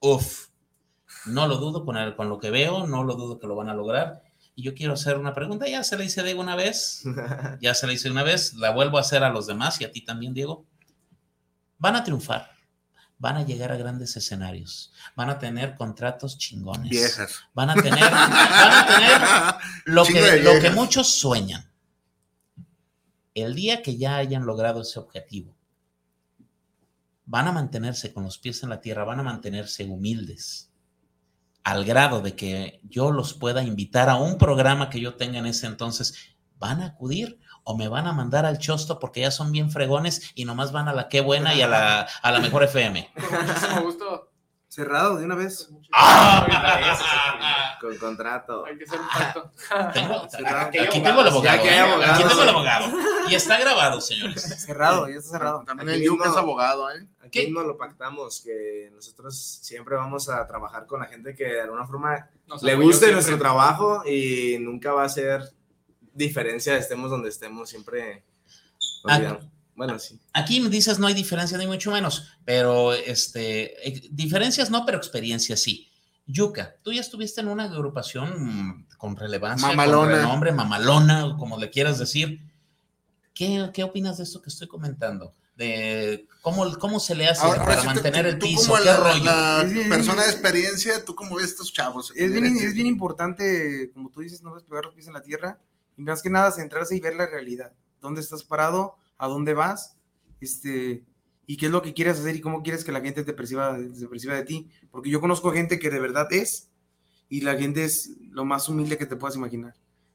uff, 0.00 0.48
no 1.24 1.46
lo 1.48 1.56
dudo 1.56 1.84
con, 1.86 1.96
el- 1.96 2.14
con 2.16 2.28
lo 2.28 2.38
que 2.38 2.50
veo, 2.50 2.86
no 2.86 3.04
lo 3.04 3.14
dudo 3.14 3.38
que 3.38 3.46
lo 3.46 3.56
van 3.56 3.70
a 3.70 3.74
lograr. 3.74 4.22
Y 4.56 4.62
yo 4.62 4.74
quiero 4.74 4.92
hacer 4.92 5.16
una 5.18 5.32
pregunta, 5.34 5.66
ya 5.66 5.82
se 5.82 5.96
la 5.96 6.04
hice 6.04 6.20
a 6.20 6.24
Diego 6.24 6.40
una 6.42 6.54
vez, 6.56 7.02
ya 7.62 7.74
se 7.74 7.86
la 7.86 7.92
hice 7.94 8.10
una 8.10 8.22
vez, 8.22 8.52
la 8.54 8.70
vuelvo 8.70 8.98
a 8.98 9.00
hacer 9.00 9.24
a 9.24 9.30
los 9.30 9.46
demás 9.46 9.80
y 9.80 9.84
a 9.84 9.90
ti 9.90 10.02
también, 10.04 10.34
Diego. 10.34 10.66
Van 11.78 11.96
a 11.96 12.04
triunfar, 12.04 12.50
van 13.18 13.36
a 13.36 13.44
llegar 13.44 13.72
a 13.72 13.76
grandes 13.76 14.16
escenarios, 14.16 14.92
van 15.16 15.30
a 15.30 15.38
tener 15.38 15.76
contratos 15.76 16.36
chingones. 16.38 16.90
Viejas. 16.90 17.42
Van 17.54 17.70
a 17.70 17.74
tener, 17.74 18.10
van 18.10 18.32
a 18.32 18.86
tener 18.86 19.20
lo 19.86 20.04
que, 20.04 20.42
lo 20.42 20.72
muchos 20.72 21.08
sueñan. 21.08 21.70
El 23.34 23.54
día 23.54 23.82
que 23.82 23.96
ya 23.96 24.16
hayan 24.16 24.46
logrado 24.46 24.82
ese 24.82 24.98
objetivo, 24.98 25.56
van 27.26 27.48
a 27.48 27.52
mantenerse 27.52 28.12
con 28.12 28.24
los 28.24 28.38
pies 28.38 28.62
en 28.62 28.68
la 28.68 28.80
tierra, 28.80 29.04
van 29.04 29.20
a 29.20 29.24
mantenerse 29.24 29.84
humildes, 29.84 30.70
al 31.62 31.84
grado 31.84 32.20
de 32.20 32.36
que 32.36 32.80
yo 32.84 33.10
los 33.10 33.34
pueda 33.34 33.62
invitar 33.62 34.10
a 34.10 34.16
un 34.16 34.38
programa 34.38 34.90
que 34.90 35.00
yo 35.00 35.14
tenga 35.14 35.38
en 35.38 35.46
ese 35.46 35.66
entonces, 35.66 36.14
van 36.58 36.82
a 36.82 36.86
acudir 36.86 37.40
o 37.64 37.76
me 37.76 37.88
van 37.88 38.06
a 38.06 38.12
mandar 38.12 38.44
al 38.46 38.58
chosto 38.58 38.98
porque 38.98 39.20
ya 39.20 39.30
son 39.30 39.50
bien 39.52 39.70
fregones 39.70 40.30
y 40.34 40.44
nomás 40.44 40.70
van 40.72 40.88
a 40.88 40.92
la 40.92 41.08
qué 41.08 41.20
buena 41.20 41.54
y 41.54 41.62
a 41.62 41.68
la, 41.68 42.00
a 42.22 42.30
la 42.32 42.38
mejor 42.40 42.62
FM. 42.64 43.10
Con 43.14 43.46
muchísimo 43.46 43.80
gusto. 43.82 44.30
Cerrado 44.68 45.16
de 45.16 45.24
una 45.24 45.36
vez. 45.36 45.68
¡Ah! 45.92 47.76
Con 47.80 47.96
contrato. 47.96 48.64
Hay 48.66 48.76
que 48.76 48.84
hacer 48.84 49.00
un 49.00 49.06
pacto. 49.08 49.52
Tengo- 49.92 50.28
Cerrado. 50.30 50.66
aquí 50.68 51.00
tengo 51.00 51.20
el 51.20 51.28
abogado. 51.28 51.62
Hay 51.62 51.68
¿eh? 51.68 52.04
Aquí 52.06 52.24
tengo 52.24 52.42
el 52.42 52.48
abogado. 52.48 52.86
Y 53.28 53.34
está 53.36 53.58
grabado, 53.58 54.00
señores. 54.00 54.42
Cerrado, 54.64 55.08
ya 55.08 55.16
está 55.16 55.30
cerrado. 55.30 55.62
También 55.64 55.90
Aquí 55.90 56.04
el 56.04 56.10
mismo- 56.10 56.24
es 56.24 56.36
abogado, 56.36 56.90
¿eh? 56.90 57.06
Aquí 57.24 57.40
mismo 57.46 57.62
lo 57.62 57.76
pactamos, 57.76 58.40
que 58.44 58.90
nosotros 58.92 59.38
siempre 59.62 59.94
vamos 59.96 60.28
a 60.28 60.46
trabajar 60.46 60.86
con 60.86 61.00
la 61.00 61.06
gente 61.06 61.34
que 61.34 61.44
de 61.44 61.62
alguna 61.62 61.86
forma 61.86 62.28
Nos 62.46 62.62
le 62.62 62.74
guste 62.74 63.12
nuestro 63.12 63.38
trabajo 63.38 64.02
y 64.06 64.56
nunca 64.60 64.92
va 64.92 65.04
a 65.04 65.08
ser 65.08 65.52
diferencia, 66.14 66.76
estemos 66.76 67.10
donde 67.10 67.28
estemos, 67.28 67.68
siempre 67.68 68.24
olvidamos. 69.02 69.46
Bueno, 69.76 69.98
sí. 69.98 70.20
Aquí 70.32 70.60
me 70.60 70.68
dices 70.68 70.98
no 71.00 71.08
hay 71.08 71.14
diferencia 71.14 71.58
ni 71.58 71.66
mucho 71.66 71.90
menos, 71.90 72.28
pero 72.44 72.92
este, 72.92 73.88
eh, 73.88 74.08
diferencias 74.12 74.70
no, 74.70 74.86
pero 74.86 74.98
experiencias 74.98 75.60
sí. 75.60 75.90
Yuka, 76.26 76.76
tú 76.82 76.92
ya 76.92 77.00
estuviste 77.00 77.40
en 77.40 77.48
una 77.48 77.64
agrupación 77.64 78.86
con 78.96 79.16
relevancia, 79.16 79.68
Mamalona. 79.68 80.10
con 80.12 80.20
renombre, 80.22 80.52
mamalona, 80.52 81.26
o 81.26 81.36
como 81.36 81.58
le 81.58 81.68
quieras 81.70 81.98
decir. 81.98 82.40
¿Qué, 83.34 83.68
qué 83.74 83.82
opinas 83.82 84.16
de 84.18 84.22
esto 84.24 84.40
que 84.40 84.48
estoy 84.48 84.68
comentando? 84.68 85.34
De 85.56 86.26
cómo, 86.40 86.72
cómo 86.78 87.00
se 87.00 87.14
le 87.16 87.26
hace 87.26 87.44
Ahora- 87.44 87.64
para 87.64 87.80
sí 87.80 87.86
mantener 87.86 88.38
tú- 88.38 88.46
el 88.46 88.52
piso, 88.52 88.68
como 88.68 88.78
qué 88.78 88.84
la, 88.84 88.96
rollo. 88.96 89.24
la 89.24 89.88
persona 89.88 90.22
de 90.24 90.30
experiencia, 90.30 91.04
¿tú 91.04 91.14
cómo 91.16 91.36
ves 91.36 91.46
estos 91.46 91.72
chavos? 91.72 92.12
Es 92.14 92.32
bien, 92.32 92.46
es 92.46 92.74
bien 92.74 92.86
importante, 92.86 93.90
como 93.92 94.08
tú 94.10 94.20
dices, 94.20 94.40
no 94.42 94.54
despegar 94.54 94.84
los 94.84 94.94
pies 94.94 95.08
en 95.08 95.14
la 95.14 95.22
tierra 95.22 95.58
y 95.96 96.02
más 96.02 96.22
que 96.22 96.30
nada 96.30 96.50
centrarse 96.50 96.96
y 96.96 97.00
ver 97.00 97.16
la 97.16 97.26
realidad. 97.26 97.72
¿Dónde 98.00 98.20
estás 98.20 98.42
parado? 98.44 98.96
¿A 99.18 99.28
dónde 99.28 99.54
vas? 99.54 99.96
Este, 100.40 101.04
y 101.46 101.56
qué 101.56 101.66
es 101.66 101.72
lo 101.72 101.82
que 101.82 101.94
quieres 101.94 102.18
hacer 102.18 102.36
y 102.36 102.40
cómo 102.40 102.62
quieres 102.62 102.84
que 102.84 102.92
la 102.92 103.00
gente 103.00 103.24
te 103.24 103.32
perciba, 103.32 103.78
se 103.94 104.08
perciba 104.08 104.34
de 104.34 104.44
ti. 104.44 104.68
Porque 104.90 105.10
yo 105.10 105.20
conozco 105.20 105.52
gente 105.52 105.78
que 105.78 105.90
de 105.90 106.00
verdad 106.00 106.32
es 106.32 106.70
y 107.28 107.40
la 107.40 107.56
gente 107.56 107.84
es 107.84 108.16
lo 108.30 108.44
más 108.44 108.68
humilde 108.68 108.98
que 108.98 109.06
te 109.06 109.16
puedas 109.16 109.36
imaginar. 109.36 109.74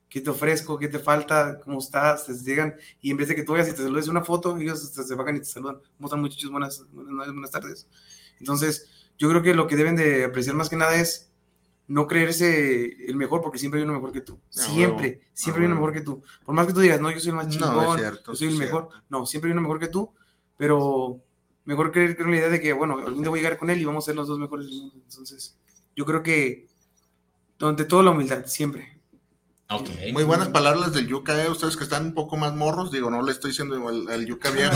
¿Qué 0.09 0.21
te 0.21 0.29
ofrezco? 0.31 0.79
¿Qué 0.79 0.87
te 0.87 0.97
falta? 0.97 1.59
¿Cómo 1.63 1.79
estás? 1.79 2.25
Te 2.25 2.33
llegan 2.33 2.75
y 2.99 3.11
en 3.11 3.17
vez 3.17 3.27
de 3.27 3.35
que 3.35 3.43
tú 3.43 3.51
vayas 3.51 3.69
y 3.69 3.71
te 3.73 3.83
saludes 3.83 4.07
una 4.07 4.23
foto, 4.23 4.57
ellos 4.57 4.91
se, 4.91 5.03
se 5.03 5.15
bajan 5.15 5.35
y 5.35 5.39
te 5.39 5.45
saludan. 5.45 5.77
¿Cómo 5.97 6.07
están 6.07 6.21
muchachos? 6.21 6.49
Buenas, 6.51 6.83
buenas, 6.91 7.27
buenas 7.31 7.51
tardes. 7.51 7.87
Entonces, 8.39 8.89
yo 9.19 9.29
creo 9.29 9.43
que 9.43 9.53
lo 9.53 9.67
que 9.67 9.75
deben 9.75 9.95
de 9.95 10.25
apreciar 10.25 10.55
más 10.55 10.69
que 10.69 10.77
nada 10.77 10.95
es 10.95 11.28
no 11.89 12.05
creerse 12.05 13.07
el 13.07 13.15
mejor 13.15 13.41
porque 13.41 13.57
siempre 13.57 13.79
hay 13.79 13.83
uno 13.83 13.93
mejor 13.95 14.11
que 14.11 14.21
tú. 14.21 14.39
Ah, 14.43 14.47
Siempre, 14.51 15.07
huevo. 15.07 15.21
siempre 15.33 15.63
Ah, 15.63 15.65
hay 15.65 15.71
uno 15.71 15.75
mejor 15.81 15.93
que 15.93 16.01
tú. 16.01 16.23
Por 16.45 16.53
más 16.53 16.67
que 16.67 16.73
tú 16.73 16.79
digas, 16.81 17.01
no, 17.01 17.09
yo 17.09 17.19
soy 17.19 17.29
el 17.29 17.35
más 17.35 17.47
No, 17.47 17.51
chingón, 17.51 17.97
cierto, 17.97 18.31
yo 18.31 18.35
soy 18.35 18.47
el 18.49 18.57
mejor. 18.57 18.89
No, 19.09 19.25
siempre 19.25 19.49
hay 19.49 19.53
uno 19.53 19.63
mejor 19.63 19.79
que 19.79 19.87
tú, 19.87 20.13
pero 20.55 21.19
mejor 21.65 21.91
creer 21.91 22.15
con 22.15 22.29
la 22.29 22.37
idea 22.37 22.49
de 22.49 22.61
que, 22.61 22.73
bueno, 22.73 22.99
algún 22.99 23.21
día 23.21 23.29
voy 23.31 23.39
a 23.39 23.41
llegar 23.41 23.57
con 23.57 23.71
él 23.71 23.81
y 23.81 23.85
vamos 23.85 24.05
a 24.05 24.05
ser 24.05 24.15
los 24.15 24.27
dos 24.27 24.37
mejores 24.37 24.67
del 24.67 24.75
mundo. 24.75 24.95
Entonces, 25.03 25.57
yo 25.95 26.05
creo 26.05 26.21
que, 26.21 26.67
ante 27.59 27.85
todo, 27.85 28.03
la 28.03 28.11
humildad, 28.11 28.45
siempre. 28.45 28.99
Muy 30.13 30.23
buenas 30.23 30.49
palabras 30.49 30.93
del 30.93 31.07
Yuca, 31.07 31.43
eh. 31.43 31.49
ustedes 31.49 31.75
que 31.75 31.83
están 31.83 32.05
un 32.05 32.13
poco 32.13 32.37
más 32.37 32.55
morros, 32.55 32.91
digo, 32.91 33.09
no 33.09 33.23
le 33.23 33.31
estoy 33.31 33.49
diciendo 33.49 33.89
el, 33.89 34.09
el 34.09 34.25
Yuca 34.27 34.51
viejo, 34.51 34.75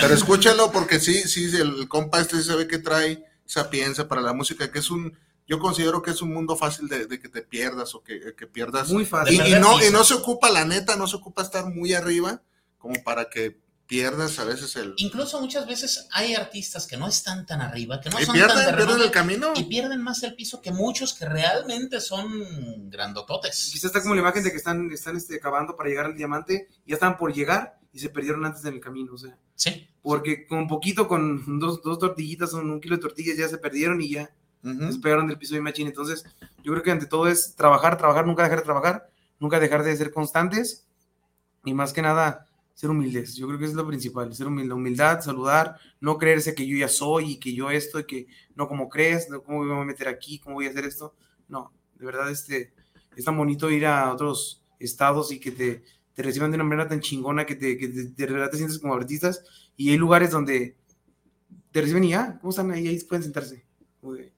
pero 0.00 0.14
escúchenlo 0.14 0.72
porque 0.72 0.98
sí, 0.98 1.14
sí, 1.14 1.54
el 1.56 1.88
compa 1.88 2.20
este 2.20 2.38
sí 2.38 2.44
se 2.44 2.56
ve 2.56 2.66
que 2.66 2.78
trae 2.78 3.22
sapienza 3.44 4.08
para 4.08 4.22
la 4.22 4.32
música, 4.32 4.70
que 4.70 4.78
es 4.78 4.90
un, 4.90 5.16
yo 5.46 5.58
considero 5.58 6.02
que 6.02 6.10
es 6.12 6.22
un 6.22 6.32
mundo 6.32 6.56
fácil 6.56 6.88
de, 6.88 7.06
de 7.06 7.18
que 7.20 7.28
te 7.28 7.42
pierdas 7.42 7.94
o 7.94 8.02
que, 8.02 8.34
que 8.36 8.46
pierdas. 8.46 8.90
Muy 8.90 9.04
fácil. 9.04 9.34
Y, 9.46 9.52
no, 9.60 9.82
y 9.84 9.90
no 9.90 10.04
se 10.04 10.14
ocupa, 10.14 10.50
la 10.50 10.64
neta, 10.64 10.96
no 10.96 11.06
se 11.06 11.16
ocupa 11.16 11.42
estar 11.42 11.66
muy 11.66 11.92
arriba 11.94 12.42
como 12.78 13.02
para 13.02 13.28
que 13.30 13.62
pierdas 13.86 14.38
a 14.38 14.44
veces 14.44 14.74
el... 14.76 14.94
Incluso 14.96 15.38
muchas 15.42 15.66
veces 15.66 16.08
hay 16.12 16.34
artistas 16.34 16.86
que 16.86 16.96
no 16.96 17.06
están 17.06 17.44
tan 17.44 17.60
arriba, 17.60 18.00
que 18.00 18.08
no 18.08 18.18
Y 18.18 18.24
son 18.24 18.34
pierden- 18.34 18.54
tan 18.54 18.66
de 18.66 18.72
pierden 18.72 19.00
el 19.02 19.10
camino. 19.10 19.52
Y 19.54 19.64
pierden 19.64 20.00
más 20.02 20.22
el 20.22 20.34
piso 20.34 20.62
que 20.62 20.72
muchos 20.72 21.12
que 21.12 21.26
realmente 21.26 22.00
son 22.00 22.88
grandototes. 22.90 23.70
Quizás 23.72 23.84
está 23.84 24.00
como 24.00 24.14
la 24.14 24.22
imagen 24.22 24.42
de 24.42 24.50
que 24.50 24.56
están, 24.56 24.90
están 24.90 25.16
este, 25.16 25.38
cavando 25.38 25.76
para 25.76 25.90
llegar 25.90 26.06
al 26.06 26.16
diamante, 26.16 26.68
ya 26.86 26.94
estaban 26.94 27.18
por 27.18 27.34
llegar 27.34 27.78
y 27.92 27.98
se 27.98 28.08
perdieron 28.08 28.44
antes 28.46 28.64
en 28.64 28.72
el 28.74 28.80
camino, 28.80 29.12
o 29.12 29.18
sea. 29.18 29.36
Sí. 29.54 29.86
Porque 30.02 30.46
con 30.46 30.66
poquito, 30.66 31.06
con 31.06 31.58
dos, 31.60 31.82
dos 31.82 31.98
tortillitas, 31.98 32.54
un, 32.54 32.70
un 32.70 32.80
kilo 32.80 32.96
de 32.96 33.02
tortillas, 33.02 33.36
ya 33.36 33.48
se 33.48 33.58
perdieron 33.58 34.00
y 34.00 34.10
ya 34.12 34.30
se 34.88 34.98
pegaron 35.00 35.26
del 35.28 35.38
piso 35.38 35.54
de 35.54 35.60
machine. 35.60 35.88
Entonces, 35.90 36.24
yo 36.62 36.72
creo 36.72 36.82
que 36.82 36.90
ante 36.90 37.06
todo 37.06 37.28
es 37.28 37.54
trabajar, 37.56 37.96
trabajar, 37.98 38.26
nunca 38.26 38.42
dejar 38.44 38.58
de 38.60 38.64
trabajar, 38.64 39.10
nunca 39.40 39.60
dejar 39.60 39.82
de 39.84 39.96
ser 39.96 40.12
constantes 40.12 40.86
y 41.64 41.74
más 41.74 41.92
que 41.92 42.02
nada 42.02 42.46
ser 42.74 42.90
humildes. 42.90 43.36
Yo 43.36 43.46
creo 43.46 43.58
que 43.58 43.66
es 43.66 43.74
lo 43.74 43.86
principal, 43.86 44.34
ser 44.34 44.48
humilde, 44.48 44.74
humildad, 44.74 45.20
saludar, 45.20 45.78
no 46.00 46.18
creerse 46.18 46.54
que 46.54 46.66
yo 46.66 46.76
ya 46.76 46.88
soy 46.88 47.32
y 47.32 47.36
que 47.38 47.54
yo 47.54 47.70
esto 47.70 48.00
y 48.00 48.04
que 48.04 48.26
no 48.56 48.68
como 48.68 48.88
crees, 48.88 49.30
no 49.30 49.42
cómo 49.42 49.62
me 49.62 49.72
voy 49.72 49.82
a 49.82 49.86
meter 49.86 50.08
aquí, 50.08 50.38
cómo 50.40 50.56
voy 50.56 50.66
a 50.66 50.70
hacer 50.70 50.84
esto. 50.84 51.14
No, 51.48 51.72
de 51.94 52.06
verdad 52.06 52.30
este 52.30 52.72
es 53.16 53.24
tan 53.24 53.36
bonito 53.36 53.70
ir 53.70 53.86
a 53.86 54.12
otros 54.12 54.62
estados 54.80 55.30
y 55.32 55.38
que 55.38 55.52
te, 55.52 55.84
te 56.14 56.22
reciban 56.22 56.50
de 56.50 56.56
una 56.56 56.64
manera 56.64 56.88
tan 56.88 57.00
chingona 57.00 57.46
que 57.46 57.54
te, 57.54 57.78
que 57.78 57.88
te- 57.88 58.04
de 58.08 58.26
verdad 58.26 58.50
te 58.50 58.56
sientes 58.56 58.78
como 58.78 58.94
artistas 58.94 59.44
y 59.76 59.90
hay 59.90 59.96
lugares 59.96 60.30
donde 60.32 60.76
te 61.72 61.80
reciben 61.80 62.04
y 62.04 62.10
ya, 62.10 62.38
¿cómo 62.40 62.50
están 62.50 62.70
ahí? 62.70 62.88
Ahí 62.88 63.00
pueden 63.04 63.22
sentarse. 63.24 63.64
De, 64.02 64.22
eh, 64.22 64.33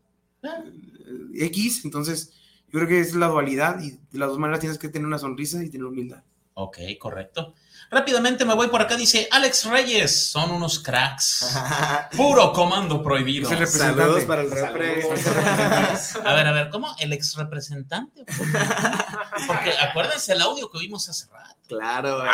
X, 1.35 1.85
entonces 1.85 2.33
yo 2.73 2.79
creo 2.81 2.89
que 2.89 3.01
es 3.01 3.15
la 3.15 3.29
dualidad 3.29 3.81
y 3.81 3.93
de 3.93 4.19
las 4.19 4.29
dos 4.29 4.39
maneras 4.39 4.61
tienes 4.61 4.79
que 4.79 4.89
tener 4.89 5.07
una 5.07 5.19
sonrisa 5.19 5.63
y 5.63 5.71
tener 5.71 5.87
humildad. 5.87 6.23
Ok, 6.55 6.79
correcto. 6.99 7.55
Rápidamente 7.91 8.45
me 8.45 8.55
voy 8.55 8.69
por 8.69 8.81
acá, 8.81 8.97
dice 8.97 9.29
Alex 9.31 9.67
Reyes, 9.67 10.27
son 10.31 10.51
unos 10.51 10.79
cracks. 10.81 11.47
Puro 12.17 12.53
comando 12.53 13.03
prohibido. 13.03 13.47
Es 13.47 13.53
el 13.53 13.59
representante. 13.59 14.03
Saludos 14.03 14.25
para 14.25 14.43
el 14.43 14.51
repre. 14.51 15.03
A 16.25 16.35
ver, 16.35 16.47
a 16.47 16.53
ver, 16.53 16.71
¿cómo? 16.71 16.97
¿El 16.99 17.13
ex 17.13 17.37
representante? 17.37 18.25
Porque 19.47 19.73
acuérdense 19.79 20.33
el 20.33 20.41
audio 20.43 20.71
que 20.71 20.79
vimos 20.79 21.09
hace 21.09 21.27
rato. 21.31 21.55
Claro, 21.69 22.17
güey. 22.21 22.31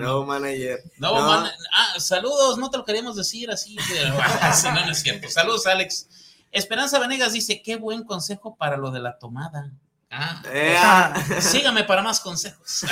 No 0.00 0.24
manager. 0.24 0.82
No, 0.98 1.14
man- 1.14 1.50
ah, 1.74 2.00
saludos, 2.00 2.58
no 2.58 2.70
te 2.70 2.78
lo 2.78 2.84
queríamos 2.84 3.16
decir 3.16 3.50
así, 3.50 3.76
pero 3.88 4.16
si 4.54 4.66
no, 4.68 4.84
no 4.84 4.90
es 4.92 4.98
cierto. 5.02 5.30
Saludos, 5.30 5.66
Alex. 5.66 6.08
Esperanza 6.50 6.98
Venegas 6.98 7.32
dice, 7.32 7.62
qué 7.62 7.76
buen 7.76 8.04
consejo 8.04 8.56
para 8.56 8.76
lo 8.76 8.90
de 8.90 9.00
la 9.00 9.18
tomada. 9.18 9.72
Ah, 10.10 10.42
Ea. 10.50 11.40
sígame 11.40 11.84
para 11.84 12.02
más 12.02 12.20
consejos. 12.20 12.86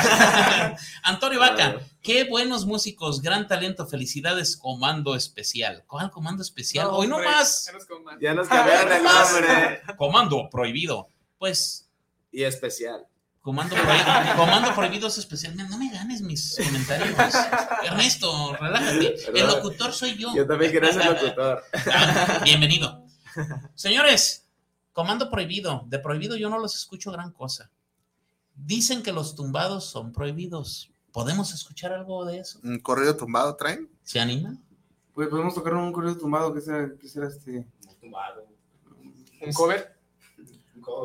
Antonio 1.02 1.40
Vaca, 1.40 1.76
qué 2.02 2.24
buenos 2.24 2.66
músicos, 2.66 3.22
gran 3.22 3.48
talento, 3.48 3.86
felicidades, 3.86 4.54
comando 4.56 5.14
especial. 5.14 5.82
¿Cuál 5.86 6.10
comando 6.10 6.42
especial? 6.42 6.88
Hoy 6.90 7.06
no 7.08 7.18
más. 7.22 7.70
ya 8.20 8.34
nos 8.34 8.46
cambiaron 8.48 8.92
el 8.92 9.02
nombre. 9.02 9.82
Comando 9.96 10.48
prohibido. 10.50 11.08
Pues, 11.38 11.88
Y 12.32 12.42
especial. 12.42 13.06
comando 13.40 13.74
prohibido, 13.76 14.36
comando 14.36 14.74
prohibido 14.74 15.08
es 15.08 15.16
especial. 15.16 15.56
No 15.56 15.78
me 15.78 15.90
ganes 15.90 16.20
mis 16.20 16.54
comentarios. 16.62 17.16
Ernesto, 17.84 18.56
relájate. 18.56 19.14
El 19.34 19.46
locutor 19.46 19.94
soy 19.94 20.18
yo. 20.18 20.34
Yo 20.36 20.46
también 20.46 20.70
quería 20.70 20.92
ser 20.92 21.06
locutor. 21.22 21.64
Ah, 21.94 22.40
Bienvenido. 22.44 23.05
Señores, 23.74 24.46
comando 24.92 25.30
prohibido. 25.30 25.84
De 25.86 25.98
prohibido 25.98 26.36
yo 26.36 26.48
no 26.50 26.58
los 26.58 26.74
escucho 26.74 27.10
gran 27.12 27.32
cosa. 27.32 27.70
Dicen 28.54 29.02
que 29.02 29.12
los 29.12 29.34
tumbados 29.34 29.84
son 29.84 30.12
prohibidos. 30.12 30.90
¿Podemos 31.12 31.52
escuchar 31.54 31.92
algo 31.92 32.24
de 32.24 32.38
eso? 32.40 32.58
Un 32.62 32.78
corrido 32.78 33.16
tumbado 33.16 33.54
traen. 33.56 33.88
¿Se 34.02 34.20
anima? 34.20 34.56
Pues 35.14 35.28
podemos 35.28 35.54
tocar 35.54 35.74
un 35.74 35.92
correo 35.92 36.16
tumbado 36.16 36.52
que 36.52 36.60
sea, 36.60 36.90
que 37.00 37.08
sea 37.08 37.26
este. 37.26 37.66
¿Un 39.40 39.52
cover? 39.52 39.96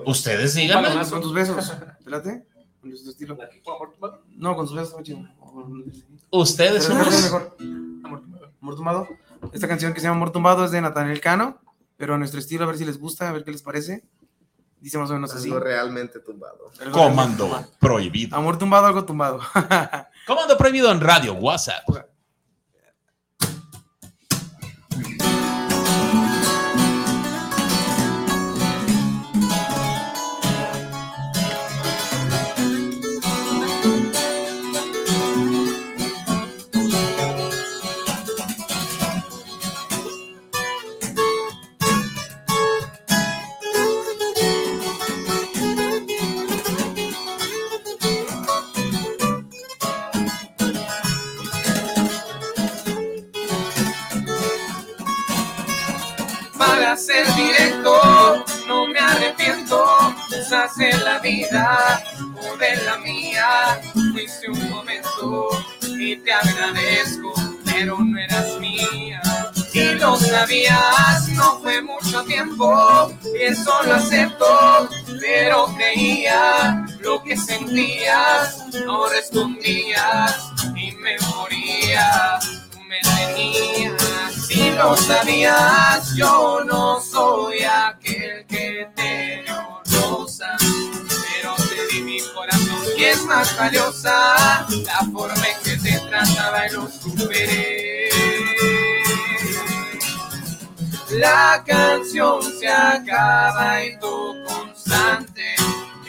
Ustedes 0.06 0.54
díganme. 0.56 0.94
Con, 0.94 1.10
con 1.10 1.22
tus 1.22 1.34
besos. 1.34 1.74
¿Pelate? 2.04 2.46
Con 2.82 2.90
tu 2.92 3.10
estilo. 3.10 3.38
No, 4.32 4.56
con 4.56 4.66
tus 4.68 4.76
besos, 4.76 4.94
muy 4.96 5.04
chido. 5.04 5.20
Ustedes 6.30 6.88
los- 6.90 7.24
mejor. 7.24 7.58
Amor 8.62 8.76
tumbado. 8.76 9.08
Esta 9.54 9.68
canción 9.68 9.94
que 9.94 10.00
se 10.00 10.06
llama 10.08 10.18
Amor 10.18 10.32
tumbado 10.32 10.66
es 10.66 10.72
de 10.72 10.82
Nathaniel 10.82 11.20
Cano, 11.20 11.60
pero 12.02 12.16
a 12.16 12.18
nuestro 12.18 12.40
estilo, 12.40 12.64
a 12.64 12.66
ver 12.68 12.80
si 12.80 12.84
les 12.84 12.98
gusta, 12.98 13.30
a 13.30 13.32
ver 13.32 13.44
qué 13.44 13.52
les 13.52 13.62
parece. 13.62 14.04
Dice 14.80 14.98
más 14.98 15.12
o 15.12 15.14
menos 15.14 15.32
así. 15.36 15.50
Algo 15.50 15.60
realmente 15.60 16.20
tumbado. 16.20 16.72
Algo 16.82 16.98
Comando 16.98 17.48
realmente 17.48 17.78
prohibido. 17.78 18.36
Amor 18.36 18.58
tumbado, 18.58 18.88
algo 18.88 19.06
tumbado. 19.06 19.40
Comando 20.26 20.58
prohibido 20.58 20.92
en 20.92 21.00
radio, 21.00 21.36
WhatsApp. 21.36 21.88
No 71.36 71.60
fue 71.62 71.82
mucho 71.82 72.24
tiempo, 72.24 73.10
y 73.24 73.44
eso 73.44 73.72
lo 73.86 73.96
acepto, 73.96 74.90
pero 75.20 75.68
creía 75.78 76.86
lo 77.00 77.24
que 77.24 77.38
sentías, 77.38 78.66
no 78.86 79.08
respondías 79.08 80.52
y 80.76 80.92
me 80.92 81.18
moría. 81.30 82.40
Me 82.90 83.00
tenías, 83.00 84.46
si 84.46 84.72
lo 84.72 84.98
sabías, 84.98 86.14
yo 86.16 86.62
no 86.66 87.00
soy 87.00 87.64
aquel 87.64 88.46
que 88.48 88.90
te 88.94 89.44
dio 89.46 89.82
rosa, 90.02 90.58
pero 90.60 91.56
te 91.56 91.96
di 91.96 92.02
mi 92.02 92.20
corazón 92.34 92.84
y 92.98 93.04
es 93.06 93.24
más 93.24 93.58
valiosa 93.58 94.68
la 94.70 95.00
forma 95.14 95.46
en 95.48 95.64
que 95.64 95.78
te 95.78 96.00
trataba 96.10 96.68
y 96.68 96.72
lo 96.72 96.90
superé. 96.90 98.41
La 101.14 101.62
canción 101.66 102.42
se 102.42 102.68
acaba 102.68 103.84
y 103.84 103.98
tú 104.00 104.34
constante. 104.48 105.56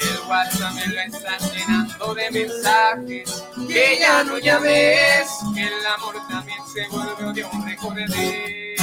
El 0.01 0.29
WhatsApp 0.29 0.75
me 0.75 0.87
la 0.95 1.05
está 1.05 1.39
llenando 1.39 2.15
de 2.15 2.31
mensajes 2.31 3.45
que 3.69 3.99
ya 3.99 4.23
no 4.23 4.39
llames, 4.39 5.29
que 5.55 5.63
el 5.63 5.87
amor 5.97 6.17
también 6.29 6.59
se 6.73 6.89
vuelve 6.89 7.25
odio, 7.25 7.51
recordé. 7.65 8.77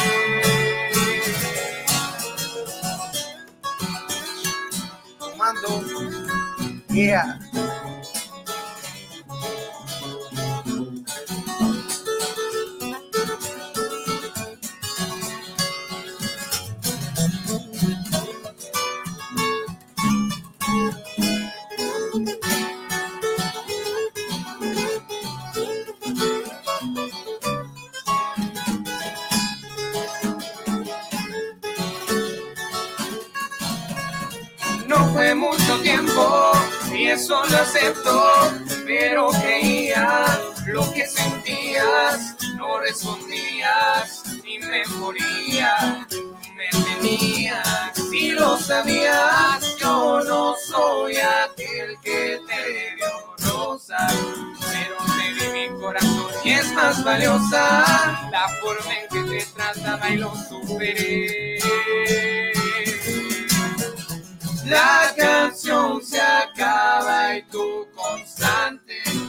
Comando. 5.19 5.83
Yeah. 6.89 7.39
Y 36.93 37.07
eso 37.07 37.43
lo 37.45 37.57
acepto, 37.57 38.51
pero 38.85 39.29
creía 39.29 40.25
lo 40.67 40.91
que 40.93 41.07
sentías, 41.07 42.35
no 42.55 42.79
respondías 42.79 44.23
ni 44.43 44.59
me 44.59 44.85
moría, 44.97 46.05
me 46.55 46.69
tenías, 46.83 47.93
si 48.09 48.31
lo 48.31 48.57
sabías, 48.57 49.77
yo 49.79 50.21
no 50.23 50.55
soy 50.67 51.17
aquel 51.17 51.97
que 52.01 52.39
te 52.47 52.95
dio 52.95 53.53
rosas, 53.53 54.13
pero 54.71 54.95
te 55.15 55.45
di 55.45 55.69
mi 55.69 55.79
corazón 55.79 56.31
y 56.43 56.51
es 56.51 56.71
más 56.73 57.03
valiosa 57.03 57.85
la 58.31 58.47
forma 58.61 58.93
en 58.93 59.07
que 59.09 59.39
te 59.39 59.45
trataba 59.53 60.09
y 60.09 60.17
lo 60.17 60.33
superé. 60.35 62.38
La 64.69 65.11
canción 65.17 65.99
se 66.05 66.21
acaba 66.21 67.35
y 67.35 67.41
tú 67.43 67.87
constante. 67.95 69.01
El 69.07 69.19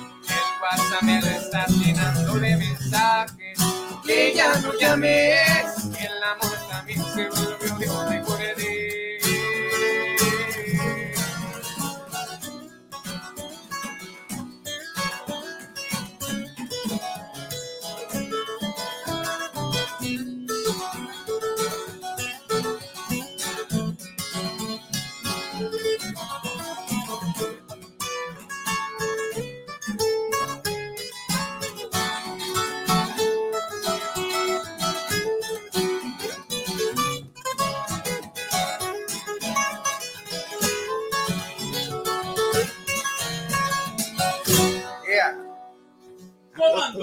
WhatsApp 0.63 1.03
me 1.03 1.19
lo 1.19 1.27
estás 1.29 1.71
llenando 1.71 2.35
de 2.35 2.57
mensajes. 2.57 3.59
Que 4.05 4.35
ya 4.35 4.55
no 4.61 4.75
llames. 4.79 5.73
que 5.97 6.05
El 6.05 6.23
amor 6.23 6.59
también 6.69 7.03
se 7.15 7.29
volvió 7.31 7.60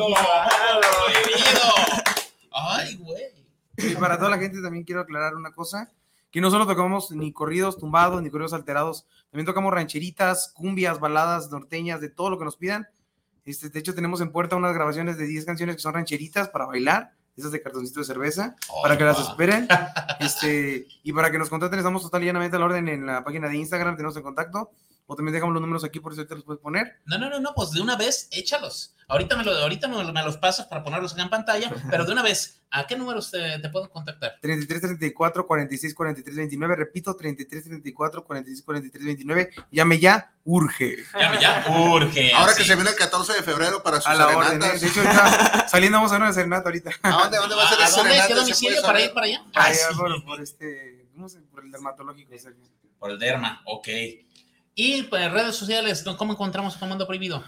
¡Comando! 0.07 0.87
¡Ay, 2.53 2.95
güey! 2.95 3.45
Y 3.77 3.95
para 3.95 4.17
toda 4.17 4.29
la 4.29 4.37
gente 4.37 4.61
también 4.61 4.85
quiero 4.85 5.01
aclarar 5.01 5.35
una 5.35 5.51
cosa, 5.51 5.91
que 6.31 6.39
no 6.39 6.49
solo 6.49 6.65
tocamos 6.65 7.11
ni 7.11 7.33
corridos 7.33 7.77
tumbados, 7.77 8.21
ni 8.21 8.29
corridos 8.29 8.53
alterados, 8.53 9.05
también 9.29 9.45
tocamos 9.45 9.73
rancheritas, 9.73 10.53
cumbias, 10.55 10.99
baladas 10.99 11.51
norteñas, 11.51 11.99
de 11.99 12.09
todo 12.09 12.29
lo 12.29 12.39
que 12.39 12.45
nos 12.45 12.55
pidan. 12.55 12.87
Este, 13.43 13.69
de 13.69 13.79
hecho, 13.79 13.93
tenemos 13.93 14.21
en 14.21 14.31
puerta 14.31 14.55
unas 14.55 14.73
grabaciones 14.73 15.17
de 15.17 15.27
10 15.27 15.45
canciones 15.45 15.75
que 15.75 15.81
son 15.81 15.93
rancheritas 15.93 16.47
para 16.49 16.65
bailar, 16.65 17.11
esas 17.35 17.51
de 17.51 17.61
cartoncito 17.61 17.99
de 17.99 18.05
cerveza, 18.05 18.55
para 18.81 18.97
que 18.97 19.03
las 19.03 19.19
esperen. 19.19 19.67
Este, 20.19 20.87
y 21.03 21.13
para 21.13 21.31
que 21.31 21.37
nos 21.37 21.49
contraten, 21.49 21.79
estamos 21.79 22.01
total 22.01 22.23
y 22.23 22.27
llanamente 22.27 22.55
a 22.55 22.59
la 22.59 22.65
orden 22.65 22.87
en 22.87 23.05
la 23.05 23.23
página 23.23 23.47
de 23.49 23.57
Instagram, 23.57 23.95
tenemos 23.95 24.15
el 24.15 24.23
contacto, 24.23 24.71
o 25.07 25.15
también 25.15 25.33
dejamos 25.33 25.53
los 25.53 25.61
números 25.61 25.83
aquí 25.83 25.99
por 25.99 26.13
si 26.13 26.19
ahorita 26.19 26.35
los 26.35 26.43
puedes 26.43 26.61
poner. 26.61 26.99
No, 27.05 27.17
no, 27.17 27.29
no, 27.29 27.39
no, 27.39 27.53
pues 27.55 27.71
de 27.71 27.81
una 27.81 27.95
vez 27.95 28.27
échalos. 28.31 28.93
Ahorita 29.09 29.37
me, 29.37 29.45
lo, 29.45 29.53
ahorita 29.53 29.87
me, 29.87 30.03
me 30.11 30.23
los 30.23 30.35
pasas 30.35 30.65
para 30.67 30.83
ponerlos 30.83 31.13
acá 31.13 31.21
en 31.21 31.29
pantalla, 31.29 31.71
pero 31.89 32.03
de 32.03 32.11
una 32.11 32.21
vez, 32.23 32.61
¿a 32.69 32.85
qué 32.85 32.97
números 32.97 33.31
te, 33.31 33.57
te 33.59 33.69
puedo 33.69 33.89
contactar? 33.89 34.37
33 34.41 34.81
34 34.81 35.47
46 35.47 35.93
43 35.95 36.35
29, 36.35 36.75
repito, 36.75 37.15
33 37.15 37.63
34 37.63 38.25
46 38.25 38.63
43 38.63 39.05
29, 39.05 39.49
llame 39.71 39.99
ya, 39.99 40.33
urge. 40.43 40.97
Llame 41.17 41.39
ya, 41.39 41.65
urge. 41.69 42.33
Ahora 42.33 42.51
sí. 42.51 42.57
que 42.63 42.67
se 42.67 42.75
viene 42.75 42.89
el 42.89 42.97
14 42.97 43.31
de 43.33 43.43
febrero 43.43 43.81
para 43.81 43.97
sus 44.01 44.07
A 44.07 44.15
la 44.15 44.27
orden. 44.27 44.61
¿eh? 44.61 44.77
De 44.77 44.87
hecho, 44.87 44.99
ahorita 44.99 45.67
saliendo 45.69 45.99
vamos 45.99 46.11
a 46.11 46.17
una 46.17 46.33
serenata 46.33 46.67
ahorita. 46.67 46.91
¿A 47.01 47.11
dónde, 47.11 47.37
dónde 47.37 47.55
va 47.55 47.63
a 47.63 47.69
ser 47.69 47.79
¿A 47.79 47.85
esa 47.85 47.95
dónde? 47.95 48.11
serenata? 48.11 48.27
¿Qué 48.27 48.33
¿Se 48.33 48.39
domicilio 48.41 48.81
para 48.81 49.01
ir 49.01 49.13
para 49.13 49.25
allá? 49.27 49.41
Ah, 49.55 49.63
Ah, 49.67 49.69
ya, 49.69 49.75
sí. 49.89 49.95
por, 49.95 50.25
por 50.25 50.41
este, 50.41 51.07
¿cómo 51.13 51.29
se? 51.29 51.39
Por 51.39 51.63
el 51.63 51.71
dermatológico. 51.71 52.33
Por 52.99 53.11
el 53.11 53.19
derma, 53.19 53.61
ok. 53.65 53.87
Y 54.79 55.01
pues, 55.01 55.31
redes 55.31 55.55
sociales, 55.55 56.05
¿cómo 56.19 56.33
encontramos 56.33 56.75
a 56.75 56.79
Comando 56.79 57.07
Prohibido? 57.07 57.43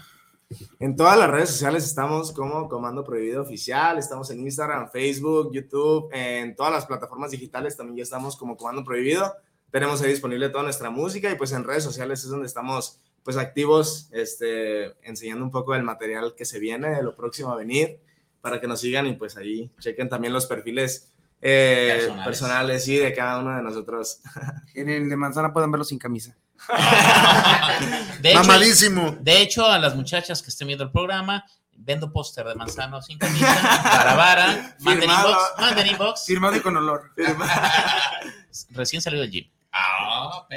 En 0.79 0.95
todas 0.95 1.15
las 1.15 1.29
redes 1.29 1.51
sociales 1.51 1.85
estamos 1.85 2.31
como 2.31 2.67
Comando 2.67 3.03
Prohibido 3.03 3.43
Oficial, 3.43 3.99
estamos 3.99 4.31
en 4.31 4.39
Instagram, 4.39 4.89
Facebook, 4.89 5.51
YouTube, 5.53 6.09
en 6.11 6.55
todas 6.55 6.71
las 6.73 6.87
plataformas 6.87 7.29
digitales 7.29 7.77
también 7.77 7.97
ya 7.97 8.01
estamos 8.01 8.35
como 8.35 8.57
Comando 8.57 8.83
Prohibido. 8.83 9.31
Tenemos 9.69 10.01
ahí 10.01 10.09
disponible 10.09 10.49
toda 10.49 10.63
nuestra 10.63 10.89
música 10.89 11.29
y 11.29 11.35
pues 11.35 11.51
en 11.51 11.65
redes 11.65 11.83
sociales 11.83 12.23
es 12.23 12.31
donde 12.31 12.47
estamos 12.47 12.99
pues 13.21 13.37
activos, 13.37 14.09
este, 14.11 14.85
enseñando 15.07 15.45
un 15.45 15.51
poco 15.51 15.73
del 15.73 15.83
material 15.83 16.33
que 16.35 16.45
se 16.45 16.57
viene, 16.57 16.89
de 16.89 17.03
lo 17.03 17.15
próximo 17.15 17.51
a 17.51 17.55
venir, 17.55 17.99
para 18.41 18.59
que 18.59 18.67
nos 18.67 18.81
sigan 18.81 19.05
y 19.05 19.13
pues 19.13 19.37
ahí 19.37 19.71
chequen 19.77 20.09
también 20.09 20.33
los 20.33 20.47
perfiles 20.47 21.11
eh, 21.41 21.91
Personales. 21.95 22.25
personales. 22.25 22.87
y 22.87 22.97
de 22.97 23.13
cada 23.13 23.37
uno 23.37 23.55
de 23.55 23.61
nosotros. 23.61 24.21
En 24.73 24.89
el 24.89 25.07
de 25.07 25.15
manzana 25.15 25.53
pueden 25.53 25.69
verlo 25.71 25.85
sin 25.85 25.99
camisa. 25.99 26.35
De 28.21 28.29
hecho, 28.31 28.39
Mamadísimo. 28.39 29.17
De 29.21 29.41
hecho, 29.41 29.65
a 29.65 29.79
las 29.79 29.95
muchachas 29.95 30.41
que 30.41 30.49
estén 30.49 30.67
viendo 30.67 30.83
el 30.83 30.91
programa, 30.91 31.45
vendo 31.71 32.11
póster 32.11 32.45
de 32.45 32.55
manzano 32.55 33.01
sin 33.01 33.17
camisa, 33.17 33.81
para 33.83 34.15
vara, 34.15 34.75
manden 34.79 35.01
Firmado. 35.09 35.29
inbox, 35.29 35.51
manden 35.59 35.87
inbox, 35.87 36.25
Firmado 36.25 36.55
y 36.57 36.59
con 36.61 36.77
olor. 36.77 37.13
recién 38.71 39.01
salido 39.01 39.21
del 39.21 39.31
gym. 39.31 39.49
Ah. 39.71 40.47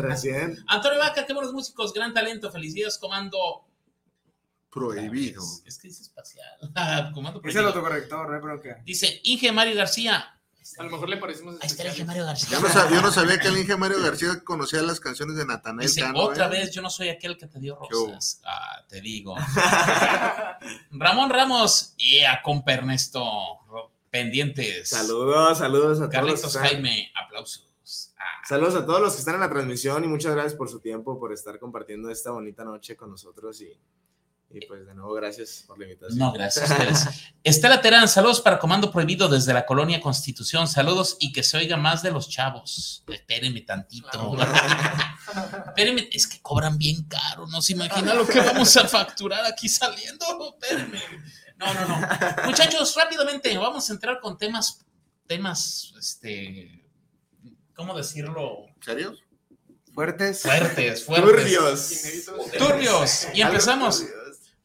Recién. 0.00 0.58
Antonio 0.66 0.98
Vaca, 0.98 1.24
qué 1.24 1.32
buenos 1.32 1.52
músicos, 1.52 1.92
gran 1.94 2.12
talento, 2.12 2.50
felicidades, 2.50 2.98
comando. 2.98 3.64
Prohibido. 4.70 5.42
Es 5.64 5.78
que 5.78 5.88
dice 5.88 6.02
espacial. 6.02 6.50
Comando 7.14 7.40
Es 7.42 7.56
el 7.56 7.64
autocorrector, 7.64 8.28
no 8.28 8.34
hay 8.34 8.40
bronca. 8.42 8.82
Dice 8.84 9.20
Inge 9.24 9.50
Mario 9.52 9.74
García. 9.76 10.35
A 10.78 10.82
lo 10.82 10.90
mejor 10.90 11.08
le 11.08 11.16
parecemos 11.18 11.56
Ahí 11.60 11.66
está 11.68 11.82
el 11.84 11.88
Inge 11.90 12.04
Mario 12.04 12.24
García. 12.24 12.48
Yo 12.50 12.60
no, 12.60 12.68
sab- 12.68 12.90
yo 12.90 13.00
no 13.02 13.10
sabía 13.12 13.38
que 13.38 13.48
el 13.48 13.58
Inge 13.58 13.76
Mario 13.76 14.02
García 14.02 14.42
conocía 14.44 14.82
las 14.82 15.00
canciones 15.00 15.36
de 15.36 15.46
Natanael 15.46 15.88
Dice, 15.88 16.00
Cano. 16.00 16.18
otra 16.20 16.46
¿eh? 16.46 16.50
vez, 16.50 16.72
yo 16.72 16.82
no 16.82 16.90
soy 16.90 17.08
aquel 17.08 17.36
que 17.36 17.46
te 17.46 17.58
dio 17.60 17.78
rosas. 17.90 18.40
Ah, 18.44 18.84
te 18.88 19.00
digo. 19.00 19.34
Ramón 20.90 21.30
Ramos, 21.30 21.94
ea, 21.98 22.40
compa 22.42 22.72
Ernesto, 22.72 23.24
pendientes. 24.10 24.88
Saludos, 24.90 25.58
saludos 25.58 25.98
a 25.98 26.00
todos. 26.02 26.10
Carlitos 26.12 26.56
Jaime, 26.56 27.12
aplausos. 27.14 27.64
Ah, 28.18 28.24
Saludos 28.48 28.74
a 28.76 28.86
todos 28.86 29.00
los 29.00 29.12
que 29.14 29.18
están 29.20 29.34
en 29.34 29.40
la 29.40 29.50
transmisión 29.50 30.02
y 30.04 30.08
muchas 30.08 30.32
gracias 30.32 30.54
por 30.54 30.68
su 30.68 30.80
tiempo, 30.80 31.18
por 31.18 31.32
estar 31.32 31.58
compartiendo 31.58 32.10
esta 32.10 32.30
bonita 32.30 32.64
noche 32.64 32.96
con 32.96 33.10
nosotros 33.10 33.60
y, 33.60 33.72
y 34.48 34.64
pues 34.66 34.86
de 34.86 34.94
nuevo 34.94 35.12
gracias 35.14 35.64
por 35.66 35.78
la 35.78 35.84
invitación. 35.84 36.18
no, 36.18 36.32
gracias 36.32 36.70
a 36.70 36.74
ustedes. 36.74 37.06
Estela 37.42 37.80
Terán, 37.80 38.08
saludos 38.08 38.40
para 38.40 38.58
Comando 38.58 38.90
Prohibido 38.90 39.28
desde 39.28 39.52
la 39.52 39.66
colonia 39.66 40.00
Constitución. 40.00 40.68
Saludos 40.68 41.16
y 41.18 41.32
que 41.32 41.42
se 41.42 41.56
oiga 41.56 41.76
más 41.76 42.02
de 42.02 42.12
los 42.12 42.28
chavos. 42.28 43.04
Espérenme 43.08 43.62
tantito. 43.62 44.36
Espérenme, 45.66 46.08
es 46.12 46.26
que 46.26 46.40
cobran 46.40 46.78
bien 46.78 47.04
caro. 47.04 47.46
No 47.48 47.60
se 47.60 47.72
imagina 47.72 48.14
lo 48.14 48.26
que 48.26 48.40
vamos 48.40 48.76
a 48.76 48.86
facturar 48.86 49.44
aquí 49.44 49.68
saliendo. 49.68 50.56
Espérenme. 50.60 51.02
No, 51.56 51.74
no, 51.74 51.88
no. 51.88 52.08
Muchachos, 52.44 52.94
rápidamente, 52.94 53.56
vamos 53.58 53.88
a 53.90 53.92
entrar 53.94 54.20
con 54.20 54.38
temas, 54.38 54.84
temas, 55.26 55.92
este, 55.98 56.84
¿cómo 57.74 57.96
decirlo? 57.96 58.66
¿Serios? 58.84 59.22
Fuertes. 59.94 60.42
Fuertes, 60.42 61.04
fuertes. 61.04 61.32
Turbios. 61.32 62.02
Turbios. 62.58 63.26
Y 63.32 63.40
empezamos. 63.40 64.04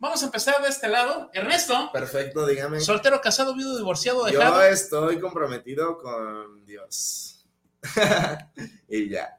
Vamos 0.01 0.23
a 0.23 0.25
empezar 0.25 0.59
de 0.63 0.67
este 0.67 0.87
lado. 0.89 1.29
Ernesto, 1.31 1.91
Perfecto, 1.93 2.47
dígame. 2.47 2.79
soltero, 2.79 3.21
casado, 3.21 3.53
viudo, 3.53 3.77
divorciado, 3.77 4.27
Yo 4.29 4.61
estoy 4.63 5.19
comprometido 5.19 5.95
con 5.99 6.65
Dios. 6.65 7.45
y 8.89 9.09
ya. 9.09 9.37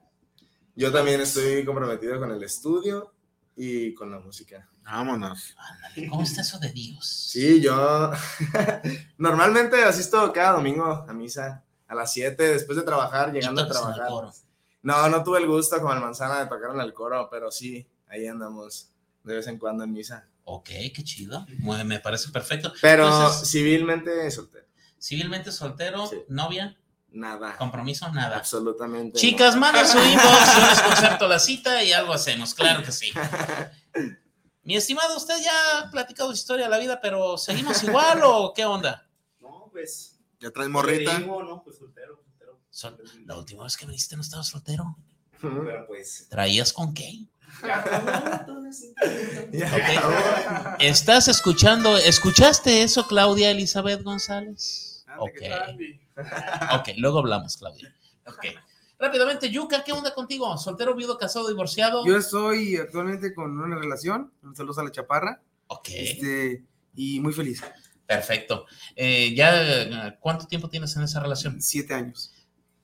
Yo 0.77 0.93
también 0.93 1.21
estoy 1.21 1.65
comprometido 1.65 2.21
con 2.21 2.31
el 2.31 2.43
estudio. 2.45 3.13
y 3.57 3.93
con 3.95 4.11
la 4.13 4.21
música. 4.21 4.69
Vámonos. 4.85 5.55
Ándale, 5.59 6.09
¿Cómo 6.09 6.23
está 6.23 6.43
eso 6.43 6.61
de 6.61 6.71
Dios? 6.71 7.07
Sí, 7.31 7.61
yo 7.61 8.11
normalmente 9.19 9.83
asisto 9.83 10.33
cada 10.33 10.53
domingo 10.53 10.87
a 10.87 11.13
misa 11.13 11.65
a 11.89 11.95
las 11.97 12.13
7 12.13 12.41
después 12.41 12.79
de 12.79 12.85
trabajar, 12.85 13.33
llegando 13.33 13.63
a 13.63 13.67
tocas 13.69 13.83
en 13.83 13.89
el 13.89 13.95
trabajar. 13.95 14.13
coro. 14.13 14.33
No, 14.83 15.09
no 15.09 15.23
tuve 15.25 15.39
el 15.41 15.47
gusto 15.49 15.79
como 15.81 15.93
el 15.93 16.01
manzana 16.01 16.39
de 16.41 16.47
tocar 16.47 16.71
en 16.75 16.81
el 16.81 16.95
coro, 16.95 17.29
pero 17.31 17.51
sí, 17.51 17.87
ahí 18.09 18.27
andamos 18.29 18.89
de 19.25 19.35
vez 19.35 19.47
en 19.49 19.59
cuando 19.59 19.85
en 19.85 19.93
misa. 19.93 20.29
Ok, 20.45 20.69
qué 20.95 21.03
chido. 21.05 21.47
Muy- 21.59 21.83
Me 21.85 22.01
parece 22.01 22.31
perfecto. 22.31 22.73
Pero 22.81 23.05
Entonces, 23.07 23.49
civilmente 23.51 24.31
soltero. 24.31 24.67
civilmente 24.99 25.53
soltero, 25.53 26.11
novia, 26.29 26.77
Nada. 27.11 27.57
compromiso, 27.57 28.11
nada. 28.13 28.37
Absolutamente. 28.39 29.19
Chicas, 29.19 29.55
no. 29.55 29.61
manden 29.61 29.87
su 29.87 29.99
inbox, 30.03 30.57
yo 30.57 30.67
les 30.69 30.81
concerto 30.81 31.29
la 31.29 31.39
cita 31.39 31.83
y 31.85 31.93
algo 31.93 32.13
hacemos, 32.13 32.55
claro 32.55 32.83
que 32.83 32.93
sí. 32.93 33.13
Mi 34.65 34.77
estimado, 34.77 35.17
usted 35.17 35.35
ya 35.43 35.79
ha 35.81 35.91
platicado 35.91 36.29
su 36.31 36.35
historia 36.37 36.67
de 36.67 36.71
la 36.71 36.79
vida, 36.79 37.01
pero 37.01 37.37
¿seguimos 37.37 37.83
igual 37.83 38.21
o 38.25 38.53
qué 38.55 38.65
onda? 38.65 39.09
No, 39.41 39.69
pues. 39.73 40.19
¿Ya 40.41 40.51
traes 40.51 40.71
morrita? 40.71 41.19
digo, 41.19 41.43
no, 41.43 41.63
pues 41.65 41.79
soltero, 41.79 42.17
soltero. 42.25 42.61
Sol- 42.71 42.99
la 43.27 43.37
última 43.37 43.65
vez 43.65 43.77
que 43.77 43.87
viniste 43.87 44.15
no 44.17 44.23
estabas 44.23 44.47
soltero. 44.49 44.97
Pero 45.41 45.85
pues. 45.89 46.29
¿Traías 46.31 46.73
con 46.73 46.95
qué? 46.95 47.27
¿Estás 50.81 51.29
escuchando? 51.29 51.97
¿Escuchaste 51.97 52.83
eso, 52.83 53.07
Claudia 53.07 53.51
Elizabeth 53.51 54.03
González? 54.03 55.05
Ok. 55.19 55.43
Ok, 56.75 56.89
luego 56.97 57.19
hablamos, 57.21 57.57
Claudia. 57.57 57.95
Ok. 58.27 58.47
Rápidamente, 58.99 59.51
Yuka, 59.51 59.83
¿qué 59.83 59.93
onda 59.93 60.15
contigo? 60.15 60.57
¿Soltero, 60.59 60.95
viudo, 60.95 61.19
casado, 61.19 61.49
divorciado? 61.49 62.07
Yo 62.07 62.17
estoy 62.17 62.77
actualmente 62.77 63.35
con 63.35 63.59
una 63.59 63.77
relación, 63.77 64.33
saludos 64.55 64.79
a 64.79 64.85
la 64.85 64.93
chaparra. 64.93 65.43
Ok. 65.67 65.89
Este, 65.93 66.65
y 66.95 67.19
muy 67.21 67.33
feliz. 67.33 67.63
Perfecto. 68.07 68.67
Eh, 68.95 69.35
¿Ya 69.35 70.17
cuánto 70.21 70.47
tiempo 70.47 70.69
tienes 70.69 70.95
en 70.97 71.03
esa 71.03 71.21
relación? 71.21 71.61
Siete 71.61 71.95
años. 71.95 72.33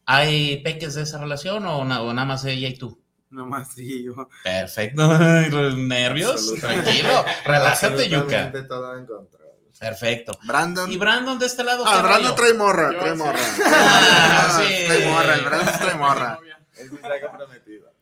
¿Hay 0.06 0.62
peques 0.62 0.94
de 0.94 1.02
esa 1.02 1.18
relación 1.18 1.66
o, 1.66 1.84
na- 1.84 2.02
o 2.02 2.12
nada 2.12 2.26
más 2.26 2.44
ella 2.46 2.68
y 2.68 2.74
tú? 2.74 3.00
Nomás 3.30 3.72
sí, 3.74 4.04
yo. 4.04 4.28
Perfecto. 4.42 5.18
¿Nervios? 5.76 6.54
Tranquilo. 6.60 7.24
Relájate, 7.44 8.08
Yuka. 8.08 8.24
Absolutamente 8.24 8.62
todo 8.62 8.96
en 8.96 9.06
control. 9.06 9.48
Perfecto. 9.78 10.38
Brandon. 10.44 10.90
¿Y 10.90 10.96
Brandon 10.96 11.38
de 11.38 11.46
este 11.46 11.62
lado? 11.62 11.84
Ah, 11.86 12.02
Brandon 12.02 12.34
trae 12.34 12.54
morra, 12.54 12.90
trae 12.98 13.14
morra. 13.14 13.38
Ah, 13.64 14.60
sí. 14.60 14.84
Trae 14.86 15.06
morra, 15.06 15.34
el 15.34 15.44
Brandon 15.44 15.78
trae 15.78 15.94
morra. 15.94 16.38
Él 16.78 16.90
sí 16.90 16.96
está 16.96 17.20
comprometido. 17.20 17.92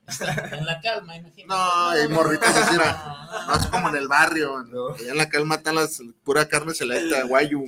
En 0.52 0.64
la 0.64 0.80
calma, 0.80 1.16
imagínate. 1.16 1.46
No, 1.46 1.88
hay 1.88 2.08
morritas 2.08 2.56
así, 2.56 2.72
mira, 2.72 3.26
no 3.48 3.54
es 3.56 3.66
como 3.66 3.88
en 3.88 3.96
el 3.96 4.06
barrio. 4.06 4.58
Allá 4.94 5.10
en 5.10 5.18
la 5.18 5.28
calma 5.28 5.56
están 5.56 5.74
las 5.74 6.00
pura 6.22 6.46
carne 6.46 6.74
selecta, 6.74 7.24
guayu. 7.24 7.64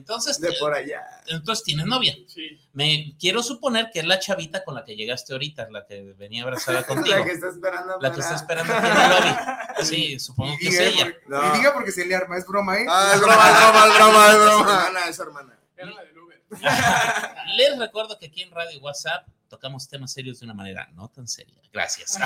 Entonces, 0.00 0.40
De 0.40 0.52
por 0.58 0.74
allá. 0.74 1.02
entonces 1.26 1.62
tienes 1.64 1.86
novia. 1.86 2.14
Sí. 2.26 2.58
Me 2.72 3.14
quiero 3.20 3.42
suponer 3.42 3.90
que 3.92 4.00
es 4.00 4.06
la 4.06 4.18
chavita 4.18 4.64
con 4.64 4.74
la 4.74 4.84
que 4.84 4.96
llegaste 4.96 5.32
ahorita, 5.34 5.68
la 5.70 5.86
que 5.86 6.14
venía 6.18 6.42
abrazada 6.42 6.84
contigo. 6.86 7.16
La 7.18 7.24
que 7.24 7.32
está 7.32 7.48
esperando. 7.48 7.98
La 8.00 8.10
que 8.10 8.18
para- 8.18 8.22
está 8.22 8.34
esperando 8.36 8.72
aquí 8.74 8.86
en 8.86 8.96
el 8.96 9.10
lobby. 9.10 9.84
Sí, 9.84 10.18
supongo 10.18 10.56
que 10.58 10.64
Y, 10.64 10.68
es 10.68 10.78
diga 10.78 10.88
ella. 11.04 11.14
No. 11.28 11.54
y 11.54 11.58
diga 11.58 11.74
porque 11.74 11.92
se 11.92 12.04
le 12.06 12.14
arma, 12.16 12.36
es 12.38 12.46
broma, 12.46 12.78
¿eh? 12.78 12.86
Ah, 12.88 13.12
es 13.14 13.20
broma, 13.20 13.50
es 13.50 13.58
broma, 13.58 13.86
es 13.86 13.94
broma, 13.96 14.26
es 14.26 14.34
Es 14.34 14.38
broma. 14.38 14.60
hermana, 14.86 15.08
es 15.08 15.18
hermana. 15.18 15.58
Era 15.76 15.90
la 15.92 16.02
del 16.04 16.18
Uber. 16.18 16.42
Les 17.56 17.78
recuerdo 17.78 18.18
que 18.18 18.26
aquí 18.26 18.42
en 18.42 18.50
Radio 18.50 18.80
WhatsApp 18.80 19.26
tocamos 19.48 19.88
temas 19.88 20.12
serios 20.12 20.38
de 20.40 20.44
una 20.46 20.54
manera 20.54 20.88
no 20.92 21.08
tan 21.08 21.26
seria. 21.28 21.60
Gracias. 21.72 22.18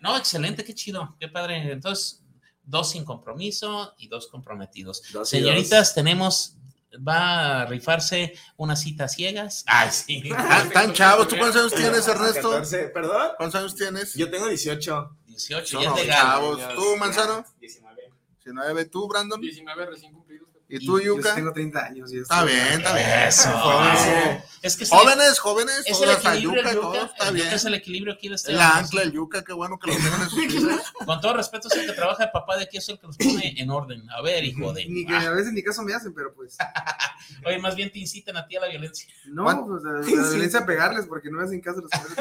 No, 0.00 0.16
excelente, 0.16 0.64
qué 0.64 0.74
chido, 0.74 1.16
qué 1.20 1.28
padre. 1.28 1.70
Entonces, 1.70 2.22
dos 2.62 2.90
sin 2.90 3.04
compromiso 3.04 3.94
y 3.98 4.08
dos 4.08 4.28
comprometidos. 4.28 5.02
Dos 5.12 5.28
Señoritas, 5.28 5.94
tenemos, 5.94 6.56
va 6.98 7.62
a 7.62 7.66
rifarse 7.66 8.34
unas 8.56 8.80
citas 8.80 9.12
ciegas. 9.12 9.64
Ay, 9.66 9.90
sí. 9.92 10.22
Ah, 10.36 10.62
Están 10.66 10.92
chavos, 10.92 11.28
¿tú 11.28 11.36
cuántos 11.36 11.60
años 11.60 11.74
tienes, 11.74 12.06
Ernesto? 12.08 12.50
14, 12.50 12.88
¿Perdón? 12.88 13.28
¿Cuántos 13.36 13.60
años 13.60 13.74
tienes? 13.76 14.14
Yo 14.14 14.30
tengo 14.30 14.48
18. 14.48 15.16
18, 15.26 15.76
No, 15.76 15.82
ya 15.82 15.88
no, 15.90 15.96
es 15.96 16.02
legal. 16.02 16.20
chavos. 16.20 16.74
¿Tú, 16.74 16.96
Manzano? 16.96 17.44
19. 17.60 18.02
19, 18.44 18.84
¿tú, 18.86 19.08
Brandon? 19.08 19.40
19 19.40 19.86
recién 19.86 20.12
cumplidos. 20.12 20.48
¿Y 20.70 20.86
tú, 20.86 21.00
Yo 21.00 21.16
Yuka? 21.16 21.34
tengo 21.34 21.52
30 21.52 21.84
años. 21.84 22.12
y 22.12 22.18
Está 22.18 22.44
bien, 22.44 22.58
está 22.78 22.94
bien. 22.94 23.08
Eso. 23.26 23.50
Joven. 23.50 24.42
Es 24.62 24.76
que 24.76 24.84
es 24.84 24.90
Jóvenes, 24.90 25.38
jóvenes, 25.38 25.82
es 25.86 25.98
todos 25.98 26.02
el 26.02 26.10
equilibrio, 26.10 26.58
Yuka, 26.60 26.70
el 26.70 26.76
todos, 26.80 26.94
yuca. 26.94 27.06
está 27.06 27.28
El 27.28 27.30
yuca 27.36 27.42
bien. 27.44 27.54
es 27.54 27.64
el 27.64 27.74
equilibrio 27.74 28.12
aquí 28.14 28.28
de 28.28 28.34
este 28.34 28.52
El 28.52 28.60
ancla, 28.60 29.02
el 29.02 29.12
Yuka, 29.12 29.42
qué 29.42 29.52
bueno 29.54 29.78
que 29.78 29.90
lo 29.90 29.96
tengan 29.96 30.22
en 30.22 30.30
sus. 30.30 30.92
Con 31.06 31.20
todo 31.20 31.34
respeto, 31.34 31.68
es 31.68 31.74
el 31.76 31.86
que 31.86 31.92
trabaja 31.92 32.26
de 32.26 32.30
papá 32.30 32.56
de 32.58 32.64
aquí, 32.64 32.76
es 32.76 32.88
el 32.90 32.98
que 32.98 33.06
los 33.06 33.16
pone 33.16 33.54
en 33.58 33.70
orden. 33.70 34.08
A 34.10 34.20
ver, 34.20 34.44
hijo 34.44 34.72
de. 34.74 34.84
Ni 34.86 35.06
que 35.06 35.14
a 35.14 35.30
veces 35.30 35.52
ni 35.52 35.62
caso 35.62 35.82
me 35.82 35.94
hacen, 35.94 36.12
pero 36.14 36.34
pues. 36.34 36.56
Oye, 37.46 37.58
más 37.58 37.74
bien 37.74 37.90
te 37.90 37.98
incitan 38.00 38.36
a 38.36 38.46
ti 38.46 38.56
a 38.56 38.60
la 38.60 38.68
violencia. 38.68 39.08
No, 39.26 39.44
¿Cuán- 39.44 39.64
pues 39.66 39.82
la, 39.82 39.92
la 40.22 40.28
violencia 40.30 40.60
a 40.60 40.66
pegarles 40.66 41.06
porque 41.06 41.30
no 41.30 41.38
me 41.38 41.44
hacen 41.44 41.60
caso 41.62 41.80
los 41.80 41.90
hombres. 41.94 42.16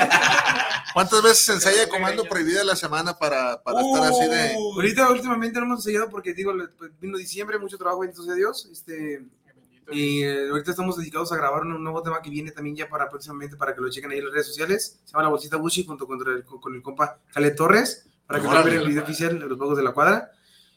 ¿Cuántas 0.94 1.22
veces 1.22 1.46
se 1.46 1.54
ensaya 1.54 1.90
comando 1.90 2.24
prohibida 2.24 2.64
la 2.64 2.76
semana 2.76 3.18
para, 3.18 3.62
para 3.62 3.82
estar 3.82 4.04
así 4.12 4.28
de... 4.28 4.54
Ahorita 4.56 5.10
últimamente 5.12 5.60
no 5.60 5.66
hemos 5.66 5.86
ensayado 5.86 6.10
porque 6.10 6.34
digo, 6.34 6.54
le- 6.54 6.68
pues, 6.70 6.92
vino 7.00 7.18
diciembre, 7.18 7.60
mucho 7.60 7.78
trabajo, 7.78 8.04
sea 8.04 8.36
Dios. 8.40 8.68
Este, 8.72 9.26
y 9.92 10.22
eh, 10.24 10.50
ahorita 10.50 10.72
estamos 10.72 10.98
dedicados 10.98 11.32
a 11.32 11.36
grabar 11.38 11.64
un 11.64 11.84
nuevo 11.84 12.02
tema 12.04 12.22
que 12.22 12.30
viene 12.30 12.52
también 12.52 12.76
ya 12.76 12.90
para 12.90 13.10
próximamente 13.10 13.56
para 13.58 13.74
que 13.74 13.82
lo 13.82 13.90
chequen 13.90 14.12
ahí 14.12 14.20
en 14.20 14.26
las 14.26 14.34
redes 14.34 14.48
sociales. 14.48 15.00
Se 15.06 15.12
llama 15.12 15.24
La 15.24 15.30
Bolsita 15.30 15.58
Bushi 15.58 15.86
junto 15.86 16.06
con 16.08 16.20
el, 16.28 16.44
con 16.44 16.74
el 16.76 16.82
compa 16.82 17.20
Jale 17.30 17.52
Torres 17.52 18.08
para 18.28 18.40
que 18.40 18.46
puedan 18.48 18.64
ver 18.66 18.74
el 18.76 18.88
video 18.88 19.04
oficial 19.04 19.40
de 19.40 19.46
los 19.48 19.58
Juegos 19.58 19.78
de 19.78 19.84
la 19.84 19.92
Cuadra. 19.92 20.32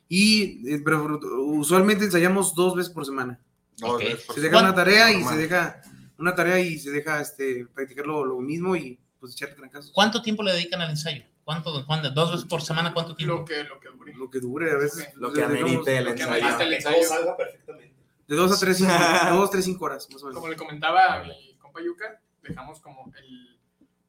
Y 0.08 0.66
eh, 0.74 0.80
pero 0.84 1.18
usualmente 1.46 2.04
ensayamos 2.04 2.54
dos 2.54 2.74
veces 2.74 2.92
por 2.92 3.04
semana. 3.04 3.38
No, 3.80 3.94
Ok. 3.94 4.02
es 4.02 4.22
por- 4.22 4.34
Se 4.34 4.40
deja 4.42 4.58
una 4.60 4.74
tarea 4.74 5.10
y 5.10 5.16
normal. 5.16 5.34
se 5.34 5.40
deja 5.40 5.82
una 6.18 6.34
tarea 6.34 6.60
y 6.60 6.78
se 6.78 6.90
deja 6.90 7.20
este 7.20 7.66
practicar 7.74 8.06
lo, 8.06 8.24
lo 8.24 8.38
mismo 8.40 8.76
y 8.76 8.98
pues 9.18 9.32
echarle 9.32 9.54
trancazos. 9.56 9.90
¿Cuánto 9.92 10.20
tiempo 10.22 10.42
le 10.42 10.52
dedican 10.52 10.80
al 10.80 10.90
ensayo? 10.90 11.22
¿Cuánto, 11.44 11.84
cuándo? 11.86 12.10
¿Dos 12.10 12.32
veces 12.32 12.46
por 12.46 12.62
semana? 12.62 12.92
¿Cuánto 12.94 13.16
tiempo? 13.16 13.36
Lo 13.38 13.44
que, 13.44 13.64
lo 13.64 13.80
que 13.80 13.88
dure. 13.88 14.14
Lo 14.14 14.30
que 14.30 14.40
dure, 14.40 14.70
a 14.70 14.76
veces. 14.76 15.10
Lo 15.16 15.32
que 15.32 15.42
amerite 15.42 15.98
el 15.98 16.04
lo 16.04 16.14
que 16.14 16.22
ensayo. 16.22 16.46
amerite 16.46 16.62
el 16.64 16.70
Que 16.70 16.76
ensayo. 16.76 16.96
todo 16.96 17.08
salga 17.08 17.36
perfectamente. 17.36 17.94
De 18.28 18.36
dos 18.36 18.52
a 18.56 18.60
tres, 18.60 18.76
cinco, 18.78 18.92
dos, 19.32 19.50
tres, 19.50 19.64
cinco 19.64 19.84
horas, 19.84 20.08
más 20.12 20.22
o 20.22 20.26
menos. 20.26 20.36
Como 20.40 20.48
le 20.50 20.56
comentaba 20.56 21.14
a 21.14 21.24
mi 21.24 21.56
compa 21.58 21.80
Yuka, 21.82 22.20
dejamos 22.42 22.80
como 22.80 23.12
el 23.16 23.60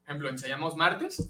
ejemplo, 0.05 0.29
ensayamos 0.29 0.75
martes, 0.75 1.29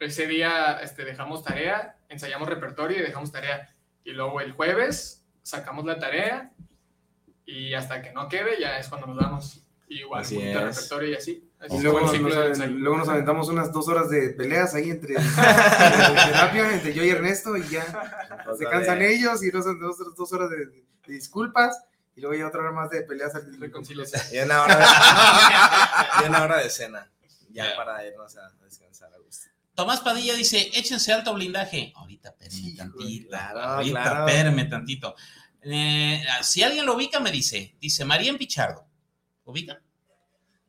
ese 0.00 0.26
día 0.26 0.80
este, 0.82 1.04
dejamos 1.04 1.44
tarea, 1.44 1.96
ensayamos 2.08 2.48
repertorio 2.48 2.98
y 2.98 3.02
dejamos 3.02 3.30
tarea. 3.30 3.74
Y 4.04 4.10
luego 4.10 4.40
el 4.40 4.52
jueves 4.52 5.24
sacamos 5.42 5.84
la 5.84 5.98
tarea 5.98 6.52
y 7.46 7.74
hasta 7.74 8.02
que 8.02 8.12
no 8.12 8.28
quede 8.28 8.60
ya 8.60 8.78
es 8.78 8.88
cuando 8.88 9.06
nos 9.06 9.16
damos. 9.16 9.63
Y 9.94 10.00
igual 10.00 10.22
Así 10.22 10.42
es. 10.42 10.60
repertorio 10.60 11.10
y 11.10 11.14
así. 11.14 11.48
Así 11.60 11.74
Y 11.74 11.76
es 11.76 11.82
luego, 11.84 12.00
nos, 12.00 12.70
luego 12.70 12.98
nos 12.98 13.08
aventamos 13.08 13.48
unas 13.48 13.72
dos 13.72 13.86
horas 13.86 14.10
de 14.10 14.30
peleas 14.30 14.74
ahí 14.74 14.90
entre, 14.90 15.14
entre 15.16 16.24
terapia, 16.26 16.72
entre 16.72 16.92
yo 16.92 17.04
y 17.04 17.10
Ernesto, 17.10 17.56
y 17.56 17.68
ya 17.68 17.84
se 18.58 18.64
cansan 18.64 19.02
ellos, 19.02 19.40
y 19.44 19.52
luego 19.52 19.68
son 19.68 19.78
dos, 19.78 19.96
dos 20.16 20.32
horas 20.32 20.50
de, 20.50 20.66
de 20.66 20.82
disculpas, 21.06 21.80
y 22.16 22.22
luego 22.22 22.34
ya 22.36 22.48
otra 22.48 22.62
hora 22.62 22.72
más 22.72 22.90
de 22.90 23.02
peleas. 23.02 23.34
Reconciliación. 23.60 24.20
Y 24.32 24.38
una 24.44 24.62
hora 24.64 24.78
de, 24.78 24.84
y 26.24 26.28
una 26.28 26.42
hora 26.42 26.58
de 26.58 26.70
cena. 26.70 27.12
Ya 27.50 27.76
para 27.76 28.04
irnos 28.04 28.36
a 28.36 28.50
descansar 28.64 29.14
a 29.14 29.18
gusto. 29.18 29.46
Tomás 29.76 30.00
Padilla 30.00 30.34
dice, 30.34 30.70
échense 30.74 31.12
alto 31.12 31.32
blindaje. 31.34 31.92
Ahorita, 31.94 32.34
espérenme 32.40 32.76
tantito. 32.76 33.28
claro, 33.28 33.60
ahorita, 33.60 34.02
claro. 34.02 34.26
espérenme 34.26 34.64
tantito. 34.64 35.14
Eh, 35.62 36.20
si 36.42 36.64
alguien 36.64 36.84
lo 36.84 36.96
ubica, 36.96 37.20
me 37.20 37.30
dice. 37.30 37.76
Dice 37.80 38.04
María 38.04 38.36
Pichardo. 38.36 38.88
¿Ubica? 39.44 39.80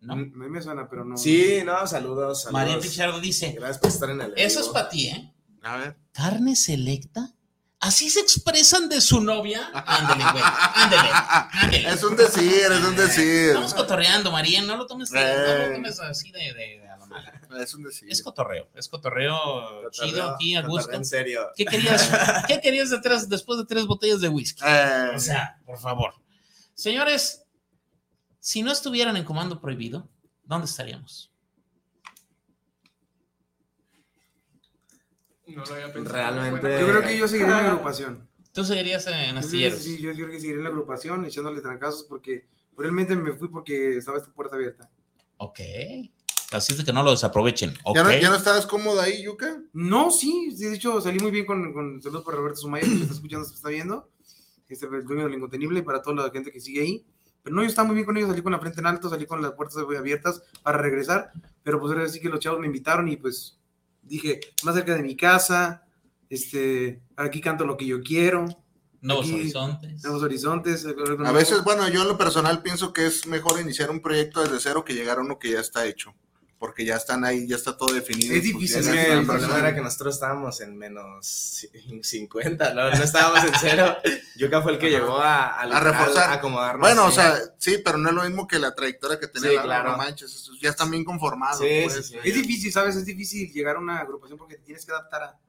¿No? 0.05 0.13
A 0.13 0.15
mí 0.17 0.31
me 0.49 0.61
suena, 0.61 0.87
pero 0.89 1.03
no. 1.05 1.17
Sí, 1.17 1.61
no, 1.65 1.85
saludos. 1.87 2.43
saludos. 2.43 2.51
María 2.53 2.79
Pichardo 2.79 3.19
dice, 3.19 3.51
Gracias 3.53 3.79
por 3.79 3.89
estar 3.89 4.09
en 4.09 4.21
el. 4.21 4.33
eso 4.37 4.59
es 4.61 4.67
para 4.69 4.89
ti, 4.89 5.07
¿eh? 5.07 5.33
A 5.63 5.77
ver. 5.77 5.97
¿Carne 6.11 6.55
selecta? 6.55 7.31
¿Así 7.79 8.09
se 8.09 8.19
expresan 8.19 8.87
de 8.89 8.99
su 9.01 9.19
novia? 9.21 9.69
Ándele, 9.73 10.23
güey. 10.31 10.43
Ándele. 10.73 11.09
Ándele. 11.51 11.89
Es 11.89 12.03
un 12.03 12.15
decir, 12.15 12.53
es 12.71 12.83
un 12.83 12.95
decir. 12.95 13.49
Estamos 13.49 13.73
cotorreando, 13.73 14.31
María. 14.31 14.61
No 14.63 14.75
lo 14.77 14.87
tomes, 14.87 15.11
de- 15.11 15.19
no 15.21 15.67
lo 15.69 15.73
tomes 15.75 15.99
así 15.99 16.31
de, 16.31 16.39
de- 16.53 16.79
de 16.79 16.89
a 16.89 16.97
la 16.97 17.05
mala. 17.05 17.41
Es 17.61 17.73
un 17.75 17.83
decir. 17.83 18.07
Es 18.11 18.23
cotorreo. 18.23 18.69
Es 18.73 18.87
cotorreo, 18.87 19.35
Cotorreo, 19.35 19.89
chido 19.91 20.29
aquí 20.31 20.55
a 20.55 20.61
gusto. 20.63 20.93
En 20.93 21.05
serio. 21.05 21.47
¿Qué 21.55 21.65
querías, 21.65 22.09
¿qué 22.47 22.59
querías 22.61 22.89
de 22.89 22.99
tres- 22.99 23.29
después 23.29 23.59
de 23.59 23.65
tres 23.65 23.85
botellas 23.85 24.19
de 24.21 24.29
whisky? 24.29 24.63
Eh, 24.65 25.11
O 25.15 25.19
sea, 25.19 25.59
por 25.65 25.77
favor. 25.77 26.13
Señores, 26.73 27.44
si 28.45 28.61
no 28.61 28.71
estuvieran 28.71 29.17
en 29.17 29.23
comando 29.23 29.59
prohibido, 29.59 30.07
¿dónde 30.43 30.65
estaríamos? 30.67 31.31
No 35.47 35.65
lo 35.65 35.73
había 35.73 35.91
pensado. 35.91 36.13
Realmente- 36.15 36.79
Yo 36.79 36.87
creo 36.87 37.01
que 37.01 37.17
yo 37.17 37.27
seguiré 37.27 37.49
en 37.49 37.57
la 37.57 37.71
agrupación. 37.71 38.29
Tú 38.51 38.63
seguirías 38.63 39.07
en 39.07 39.35
astilleros. 39.35 39.79
Sí, 39.79 39.97
yo, 39.99 40.11
yo 40.11 40.25
creo 40.25 40.29
que 40.29 40.39
seguiré 40.39 40.57
en 40.59 40.63
la 40.63 40.69
agrupación 40.69 41.25
echándole 41.25 41.59
trancazos 41.61 42.03
porque 42.03 42.47
realmente 42.77 43.15
me 43.15 43.33
fui 43.33 43.47
porque 43.47 43.97
estaba 43.97 44.19
esta 44.19 44.31
puerta 44.31 44.55
abierta. 44.57 44.91
Ok. 45.37 45.59
Así 46.51 46.73
es 46.73 46.77
de 46.77 46.85
que 46.85 46.93
no 46.93 47.01
lo 47.01 47.09
desaprovechen. 47.09 47.73
¿Ya, 47.95 48.03
no, 48.03 48.11
ya 48.15 48.29
no 48.29 48.35
estabas 48.35 48.67
cómodo 48.67 49.01
ahí, 49.01 49.23
Yuka? 49.23 49.59
No, 49.73 50.11
sí, 50.11 50.55
sí, 50.55 50.65
de 50.65 50.75
hecho 50.75 51.01
salí 51.01 51.17
muy 51.19 51.31
bien 51.31 51.47
con, 51.47 51.73
con 51.73 51.99
saludos 51.99 52.23
para 52.23 52.37
Roberto 52.37 52.59
Sumaya, 52.59 52.83
que 52.83 52.93
me 52.93 53.01
está 53.01 53.13
escuchando, 53.15 53.43
se 53.47 53.55
está 53.55 53.69
viendo, 53.69 54.11
este 54.69 54.85
el 54.85 55.03
dueño 55.03 55.23
del 55.23 55.33
incontenible 55.33 55.79
y 55.79 55.81
para 55.81 56.03
toda 56.03 56.27
la 56.27 56.29
gente 56.31 56.51
que 56.51 56.59
sigue 56.59 56.81
ahí. 56.81 57.05
Pero 57.45 57.55
no, 57.57 57.61
yo 57.61 57.67
estaba 57.69 57.85
muy 57.85 57.93
bien 57.93 58.07
con 58.07 58.17
ellos, 58.17 58.27
salí 58.27 58.41
con 58.41 58.51
la 58.53 58.59
frente 58.59 58.79
en 58.79 58.87
alto, 58.87 59.07
salí 59.07 59.27
con 59.27 59.39
las 59.39 59.51
puertas 59.51 59.77
abiertas 59.77 60.41
para 60.63 60.79
regresar, 60.79 61.31
pero 61.61 61.79
pues 61.79 61.93
ahora 61.93 62.09
sí 62.09 62.19
que 62.19 62.27
los 62.27 62.39
chavos 62.39 62.59
me 62.59 62.65
invitaron 62.65 63.07
y 63.07 63.17
pues 63.17 63.59
dije, 64.01 64.39
más 64.63 64.73
cerca 64.73 64.95
de 64.95 65.03
mi 65.03 65.15
casa, 65.15 65.85
este, 66.27 67.03
aquí 67.15 67.41
canto 67.41 67.63
lo 67.63 67.77
que 67.77 67.85
yo 67.85 68.01
quiero. 68.01 68.45
Nuevos 68.99 69.27
aquí- 69.27 69.35
horizontes. 69.35 70.03
Nuevos 70.03 70.23
horizontes. 70.23 70.87
A 71.23 71.31
veces, 71.31 71.63
bueno, 71.63 71.87
yo 71.87 72.01
en 72.01 72.07
lo 72.07 72.17
personal 72.17 72.63
pienso 72.63 72.91
que 72.91 73.05
es 73.05 73.27
mejor 73.27 73.61
iniciar 73.61 73.91
un 73.91 74.01
proyecto 74.01 74.41
desde 74.41 74.59
cero 74.59 74.83
que 74.83 74.95
llegar 74.95 75.19
a 75.19 75.21
uno 75.21 75.37
que 75.37 75.51
ya 75.51 75.59
está 75.59 75.85
hecho. 75.85 76.15
Porque 76.57 76.85
ya 76.85 76.95
están 76.95 77.25
ahí, 77.25 77.45
ya 77.47 77.57
está 77.57 77.77
todo 77.77 77.93
definido. 77.93 78.33
Es 78.33 78.39
pues 78.41 78.43
difícil, 78.53 78.77
Es 78.79 78.87
que 78.87 79.01
el 79.11 79.25
personas- 79.25 79.25
problema 79.41 79.59
era 79.59 79.75
que 79.75 79.81
nosotros 79.81 80.13
estábamos 80.15 80.61
en 80.61 80.77
menos 80.77 81.25
ci- 81.73 82.01
50, 82.03 82.73
no, 82.73 82.89
no 82.91 83.03
estábamos 83.03 83.43
en 83.43 83.51
cero. 83.59 83.97
Yuka 84.37 84.61
fue 84.61 84.71
el 84.73 84.79
que 84.79 84.87
Ajá. 84.87 84.97
llegó 84.97 85.17
a, 85.17 85.47
a 85.59 85.79
reforzar. 85.81 86.29
a 86.29 86.33
acomodarnos. 86.35 86.79
bueno, 86.81 87.05
o 87.07 87.11
sea, 87.11 87.35
sí, 87.57 87.79
pero 87.83 87.97
no 87.97 88.07
es 88.09 88.15
lo 88.15 88.23
mismo 88.23 88.47
que 88.47 88.57
la 88.57 88.73
trayectoria 88.73 89.19
que 89.19 89.27
tenía 89.27 89.49
Sí, 89.49 89.55
Lalo, 89.57 89.67
claro. 89.67 89.91
no 89.91 89.97
manches, 89.97 90.49
ya 90.61 90.69
están 90.69 90.89
bien 90.91 91.03
conformados. 91.03 91.59
Sí, 91.59 91.81
pues. 91.83 92.07
sí. 92.07 92.15
Es 92.23 92.33
difícil, 92.33 92.71
¿sabes? 92.71 92.95
Es 92.95 93.05
difícil 93.05 93.51
llegar 93.51 93.75
a 93.75 93.79
una 93.79 93.99
agrupación 93.99 94.37
porque 94.37 94.55
te 94.55 94.63
tienes 94.63 94.85
que 94.85 94.91
adaptar 94.93 95.23
a... 95.23 95.39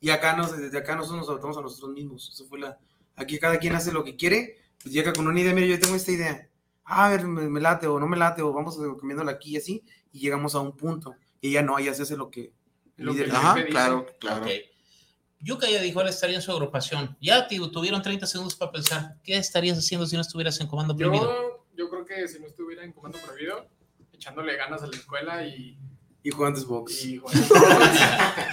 Y 0.00 0.10
acá, 0.10 0.34
nos, 0.34 0.56
desde 0.56 0.78
acá 0.78 0.96
nosotros 0.96 1.20
nos 1.20 1.28
adaptamos 1.28 1.58
a 1.58 1.60
nosotros 1.60 1.90
mismos. 1.92 2.30
Eso 2.32 2.46
fue 2.46 2.58
la... 2.58 2.78
Aquí 3.16 3.38
cada 3.38 3.58
quien 3.58 3.74
hace 3.74 3.92
lo 3.92 4.02
que 4.02 4.16
quiere, 4.16 4.56
pues 4.82 4.94
llega 4.94 5.12
con 5.12 5.26
una 5.28 5.38
idea, 5.38 5.54
mira, 5.54 5.66
yo 5.66 5.78
tengo 5.78 5.94
esta 5.94 6.10
idea. 6.10 6.48
Ah, 6.86 7.06
a 7.06 7.10
ver, 7.10 7.26
me, 7.26 7.48
me 7.48 7.60
late 7.60 7.86
o 7.86 8.00
no 8.00 8.06
me 8.08 8.16
late, 8.16 8.42
o 8.42 8.52
vamos 8.52 8.76
cambiándola 8.98 9.32
aquí 9.32 9.52
y 9.52 9.56
así, 9.56 9.82
y 10.14 10.20
llegamos 10.20 10.54
a 10.54 10.60
un 10.60 10.76
punto. 10.76 11.16
Y 11.40 11.52
ya 11.52 11.62
no, 11.62 11.78
ya 11.78 11.92
se 11.92 12.02
hace 12.02 12.16
lo 12.16 12.30
que... 12.30 12.52
Lo 12.96 13.12
líder. 13.12 13.32
Ajá, 13.32 13.64
claro, 13.66 14.06
claro. 14.20 14.46
Yuka 15.40 15.68
ya 15.68 15.82
dijo, 15.82 16.00
él 16.00 16.08
estaría 16.08 16.36
en 16.36 16.42
su 16.42 16.52
agrupación. 16.52 17.18
Ya 17.20 17.48
tío, 17.48 17.68
tuvieron 17.70 18.00
30 18.00 18.24
segundos 18.24 18.54
para 18.54 18.70
pensar. 18.70 19.16
¿Qué 19.24 19.36
estarías 19.36 19.76
haciendo 19.76 20.06
si 20.06 20.14
no 20.14 20.22
estuvieras 20.22 20.58
en 20.60 20.68
Comando 20.68 20.96
Prohibido? 20.96 21.24
Yo, 21.24 21.66
yo 21.76 21.90
creo 21.90 22.04
que 22.04 22.28
si 22.28 22.38
no 22.38 22.46
estuviera 22.46 22.84
en 22.84 22.92
comando 22.92 23.18
prohibido, 23.18 23.66
echándole 24.12 24.56
ganas 24.56 24.82
a 24.84 24.86
la 24.86 24.96
escuela 24.96 25.44
y. 25.44 25.76
Y 26.26 26.30
jugando 26.30 26.58
Xbox. 26.58 27.04
y 27.04 27.18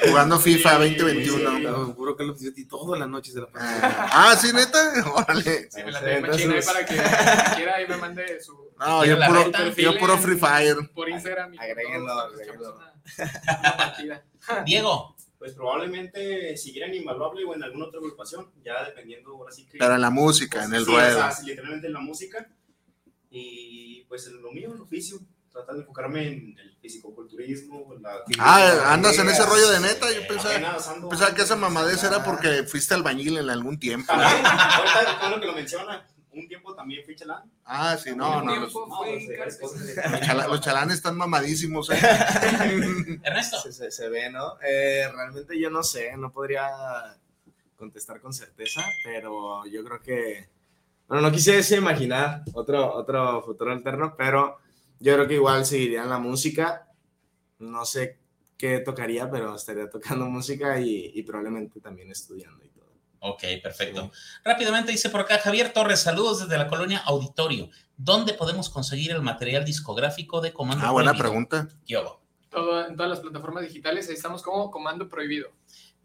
Jugando 0.08 0.38
FIFA 0.42 0.70
Sí, 0.84 0.96
2021. 0.96 1.58
sí. 1.58 1.64
No, 1.64 1.96
puro 1.96 2.16
Call 2.18 2.32
of 2.32 2.40
Duty 2.42 2.66
todas 2.66 3.00
las 3.00 3.08
noches 3.10 3.34
de 3.34 3.42
la 3.42 3.48
pandemia. 3.48 4.08
Ah, 4.12 4.36
sí, 4.40 4.52
neta. 4.54 4.94
Órale. 5.16 5.72
Sí, 5.72 5.82
me 5.84 5.92
la 5.92 6.02
tengo 6.02 6.28
machina 6.28 6.54
ahí 6.54 6.60
entonces- 6.60 6.66
para 6.66 6.86
que 6.86 7.56
quiera 7.56 7.76
ahí 7.78 7.88
me 7.88 7.96
mande 7.98 8.42
su. 8.44 8.54
No, 8.78 9.06
yo 9.06 9.18
puro, 9.26 9.52
yo 9.78 9.98
puro 9.98 10.18
Free 10.18 10.38
Fire. 10.38 10.92
Por 10.94 11.10
Instagram. 11.10 11.54
y 11.54 11.58
Agréguenlo, 11.60 12.14
una- 12.14 12.94
partida. 13.78 14.24
Diego, 14.66 15.16
Pues 15.40 15.54
probablemente 15.54 16.58
seguir 16.58 16.84
en 16.84 16.94
Invaluable 16.96 17.46
o 17.46 17.56
en 17.56 17.64
alguna 17.64 17.86
otra 17.86 18.00
agrupación, 18.00 18.52
ya 18.66 18.84
dependiendo 18.84 19.32
ahora 19.32 19.52
sí 19.52 19.66
que... 19.66 19.78
Pero 19.78 19.96
en 19.96 20.02
la 20.02 20.10
música, 20.10 20.66
en 20.66 20.74
el 20.74 20.86
Sí, 20.86 20.92
ruedo. 20.92 21.20
o 21.26 21.32
sea, 21.32 21.42
literalmente 21.46 21.88
en 21.88 21.94
la 21.94 22.00
música. 22.02 22.50
Y 23.30 24.04
pues 24.10 24.28
en 24.28 24.42
lo 24.42 24.52
mío, 24.52 24.74
el 24.76 24.82
oficio, 24.82 25.20
tratar 25.52 25.76
de 25.76 25.82
enfocarme 25.82 26.28
en 26.28 26.58
el 26.60 26.78
fisicoculturismo, 26.82 27.94
la... 28.02 28.16
Ah, 28.40 28.94
andas 28.94 29.18
en 29.20 29.30
ese 29.30 29.46
rollo 29.46 29.70
de 29.70 29.80
neta. 29.82 30.12
Yo 30.12 30.26
pensaba, 30.28 30.78
pensaba 31.10 31.36
que 31.36 31.42
esa 31.42 31.56
mamadez 31.56 32.04
era 32.04 32.24
porque 32.24 32.64
fuiste 32.64 32.94
albañil 32.94 33.38
en 33.38 33.50
algún 33.50 33.80
tiempo. 33.80 34.08
También, 34.08 34.46
ahorita 34.46 35.20
con 35.20 35.32
lo 35.32 35.40
que 35.42 35.46
lo 35.48 35.54
menciona, 35.54 36.08
un 36.34 36.48
tiempo 36.48 36.74
también 36.74 37.04
fui 37.04 37.16
chalán. 37.16 37.52
Ah, 37.66 37.98
sí, 38.02 38.12
no, 38.16 38.42
no. 38.42 38.56
Los, 38.56 38.74
no, 38.74 39.06
los 39.06 40.22
chala- 40.22 40.48
los 40.48 40.62
chalanes 40.62 40.96
están 40.96 41.18
mamadísimos, 41.18 41.90
¿eh? 41.90 42.00
Ernesto. 43.24 43.60
Se, 43.62 43.72
se- 43.74 43.92
se 43.92 44.10
ve, 44.10 44.30
¿no? 44.30 44.54
Eh, 44.66 45.08
realmente 45.14 45.60
yo 45.60 45.70
no 45.70 45.84
sé, 45.84 46.16
no 46.18 46.32
podría 46.32 46.68
contestar 47.76 48.22
con 48.22 48.32
certeza, 48.34 48.84
pero 49.04 49.66
yo 49.66 49.84
creo 49.84 50.02
que, 50.02 50.48
bueno, 51.08 51.24
no 51.24 51.32
quisiese 51.32 51.76
imaginar 51.78 52.44
otro, 52.54 52.94
otro 52.94 53.42
futuro 53.44 53.72
alterno, 53.72 54.16
pero 54.16 54.60
yo 55.02 55.14
creo 55.16 55.28
que 55.28 55.34
igual 55.36 55.66
seguiría 55.66 56.04
en 56.04 56.10
la 56.10 56.20
música, 56.20 56.88
no 57.60 57.84
sé 57.86 58.20
qué 58.58 58.80
tocaría, 58.80 59.30
pero 59.30 59.56
estaría 59.56 59.90
tocando 59.90 60.26
música 60.28 60.80
y, 60.80 61.12
y 61.14 61.24
probablemente 61.24 61.80
también 61.82 62.10
estudiando 62.12 62.64
y 62.64 62.70
todo. 62.70 62.86
Ok, 63.20 63.44
perfecto. 63.62 64.12
Rápidamente 64.44 64.92
dice 64.92 65.10
por 65.10 65.22
acá 65.22 65.38
Javier 65.40 65.74
Torres, 65.74 66.00
saludos 66.00 66.40
desde 66.42 66.58
la 66.58 66.68
colonia 66.68 67.00
Auditorio. 67.06 67.70
¿Dónde 67.98 68.34
podemos 68.34 68.70
conseguir 68.70 69.12
el 69.12 69.22
material 69.22 69.64
discográfico 69.66 70.42
de 70.42 70.54
Comando 70.54 70.86
Ah, 70.86 70.92
buena 70.92 71.12
Prohibido? 71.14 71.48
pregunta. 71.50 71.68
¿Qué 71.86 71.98
hubo? 71.98 72.22
Todo, 72.50 72.88
en 72.88 72.96
todas 72.96 73.10
las 73.12 73.20
plataformas 73.20 73.64
digitales, 73.64 74.08
ahí 74.10 74.16
estamos 74.16 74.42
como 74.42 74.72
comando 74.72 75.08
prohibido. 75.08 75.50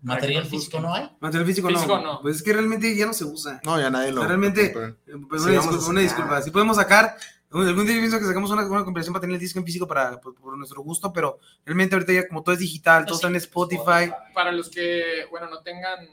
¿Material 0.03 0.45
físico 0.45 0.79
no 0.79 0.95
hay? 0.95 1.11
Material 1.21 1.47
físico, 1.47 1.69
Físico 1.69 1.97
no. 1.99 2.03
no. 2.15 2.23
Pues 2.23 2.37
es 2.37 2.43
que 2.43 2.53
realmente 2.53 2.95
ya 2.95 3.07
no 3.07 3.15
se 3.15 3.25
usa. 3.25 3.61
No, 3.65 3.81
ya 3.81 3.91
nadie 3.91 4.13
lo. 4.13 4.23
realmente, 4.25 4.73
lo- 5.07 5.27
pues 5.29 5.43
Sí, 5.43 5.49
una, 5.49 5.59
disculpa, 5.61 5.87
una 5.89 6.01
disculpa. 6.03 6.43
Si 6.43 6.51
podemos 6.51 6.77
sacar, 6.77 7.17
algún 7.51 7.87
día 7.87 7.97
pienso 7.97 8.19
que 8.19 8.25
sacamos 8.25 8.51
una, 8.51 8.67
una 8.67 8.85
compilación 8.85 9.13
para 9.13 9.21
tener 9.21 9.35
el 9.35 9.41
disco 9.41 9.59
en 9.59 9.65
físico 9.65 9.87
para, 9.87 10.21
por, 10.21 10.35
por 10.35 10.57
nuestro 10.57 10.83
gusto, 10.83 11.13
pero 11.13 11.39
realmente 11.65 11.95
ahorita 11.95 12.13
ya 12.13 12.29
como 12.29 12.43
todo 12.43 12.55
es 12.55 12.61
digital, 12.61 13.05
todo 13.05 13.15
Pues 13.15 13.19
está 13.19 13.29
sí, 13.29 13.33
en 13.33 13.37
Spotify. 13.37 14.13
Para 14.35 14.53
los 14.53 14.69
que, 14.69 15.27
bueno, 15.31 15.49
no 15.49 15.63
tengan 15.63 16.09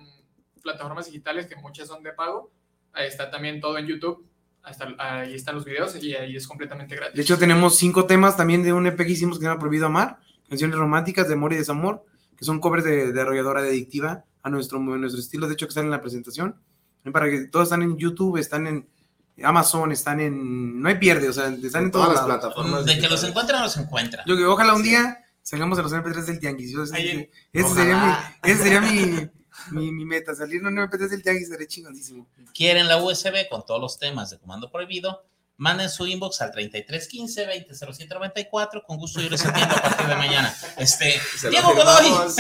plataformas 0.62 1.08
digitales, 1.08 1.48
que 1.48 1.56
muchas 1.56 1.88
son 1.88 2.04
de 2.04 2.14
pago, 2.14 2.52
ahí 2.94 3.08
está 3.08 3.30
también 3.30 3.60
todo 3.60 3.78
en 3.78 3.88
YouTube. 3.88 4.26
Hasta, 4.62 4.96
ahí 4.98 5.34
están 5.34 5.56
los 5.56 5.66
videos 5.66 5.94
y 6.02 6.16
ahí 6.16 6.38
es 6.38 6.48
completamente 6.48 6.96
gratis. 6.96 7.16
De 7.16 7.22
hecho, 7.22 7.38
tenemos 7.38 7.76
cinco 7.76 8.06
temas 8.06 8.38
también 8.38 8.64
de 8.64 8.72
un 8.72 8.88
EP 8.88 8.96
que 8.96 9.12
hicimos 9.12 9.38
que 9.38 9.44
se 9.44 9.50
llama 9.50 9.60
Prohibido 9.60 9.88
Amar, 9.88 10.20
canciones 10.48 10.78
románticas 10.78 11.28
de 11.28 11.34
amor 11.34 11.52
y 11.52 11.58
desamor, 11.58 12.06
que 12.38 12.46
son 12.46 12.62
covers 12.62 12.86
de, 12.86 13.12
de 13.12 13.22
arrolladora 13.22 13.62
de 13.62 13.70
adictiva 13.70 14.24
a 14.42 14.50
nuestro, 14.50 14.78
a 14.78 14.82
nuestro 14.82 15.20
estilo, 15.20 15.48
de 15.48 15.54
hecho, 15.54 15.66
que 15.66 15.72
están 15.72 15.86
en 15.86 15.92
la 15.92 16.00
presentación. 16.00 16.56
Para 17.12 17.30
que 17.30 17.48
todos 17.48 17.66
están 17.66 17.82
en 17.82 17.98
YouTube, 17.98 18.38
están 18.38 18.66
en 18.68 18.88
Amazon, 19.42 19.92
están 19.92 20.20
en. 20.20 20.82
No 20.82 20.90
hay 20.90 20.96
pierde, 20.96 21.30
o 21.30 21.34
sea, 21.34 21.48
están 21.48 21.86
en 21.86 21.92
todas 21.92 22.14
las 22.14 22.22
plataformas. 22.22 22.86
De 22.86 23.00
que 23.00 23.08
los 23.08 23.24
encuentran, 23.24 23.64
los 23.64 23.78
encuentran. 23.78 24.26
Yo 24.28 24.36
que 24.36 24.46
ojalá 24.46 24.74
un 24.74 24.84
día 24.84 25.26
salgamos 25.42 25.78
de 25.78 25.84
los 25.84 25.94
MP3 25.94 26.26
del 26.26 26.40
Tianguis. 26.40 26.72
Yo, 26.72 26.84
ese, 26.84 27.32
ese 27.52 27.70
sería, 27.74 27.98
mi, 28.44 28.52
ese 28.52 28.64
sería 28.64 28.82
mi, 28.82 29.30
mi, 29.72 29.92
mi 29.92 30.06
meta, 30.06 30.36
salir 30.36 30.62
en 30.62 30.68
un 30.68 30.78
MP3 30.78 31.10
del 31.10 31.24
Tianguis 31.24 31.50
sería 31.50 31.68
chingoncísimo. 31.68 32.28
quieren 32.54 32.88
la 32.88 32.98
USB 32.98 33.48
con 33.50 33.66
todos 33.66 33.82
los 33.82 33.98
temas 33.98 34.30
de 34.30 34.38
Comando 34.38 34.72
Prohibido, 34.72 35.26
manden 35.58 35.90
su 35.90 36.06
inbox 36.06 36.42
al 36.42 36.52
3315 36.52 37.46
200794 37.70 38.84
con 38.84 38.98
gusto 38.98 39.22
yo 39.22 39.30
les 39.30 39.46
atiendo 39.46 39.76
a 39.76 39.82
partir 39.82 40.08
de 40.08 40.16
mañana. 40.16 40.56
Este, 40.78 41.20
Se 41.38 41.50
Diego 41.50 41.74
Godoy. 41.74 42.34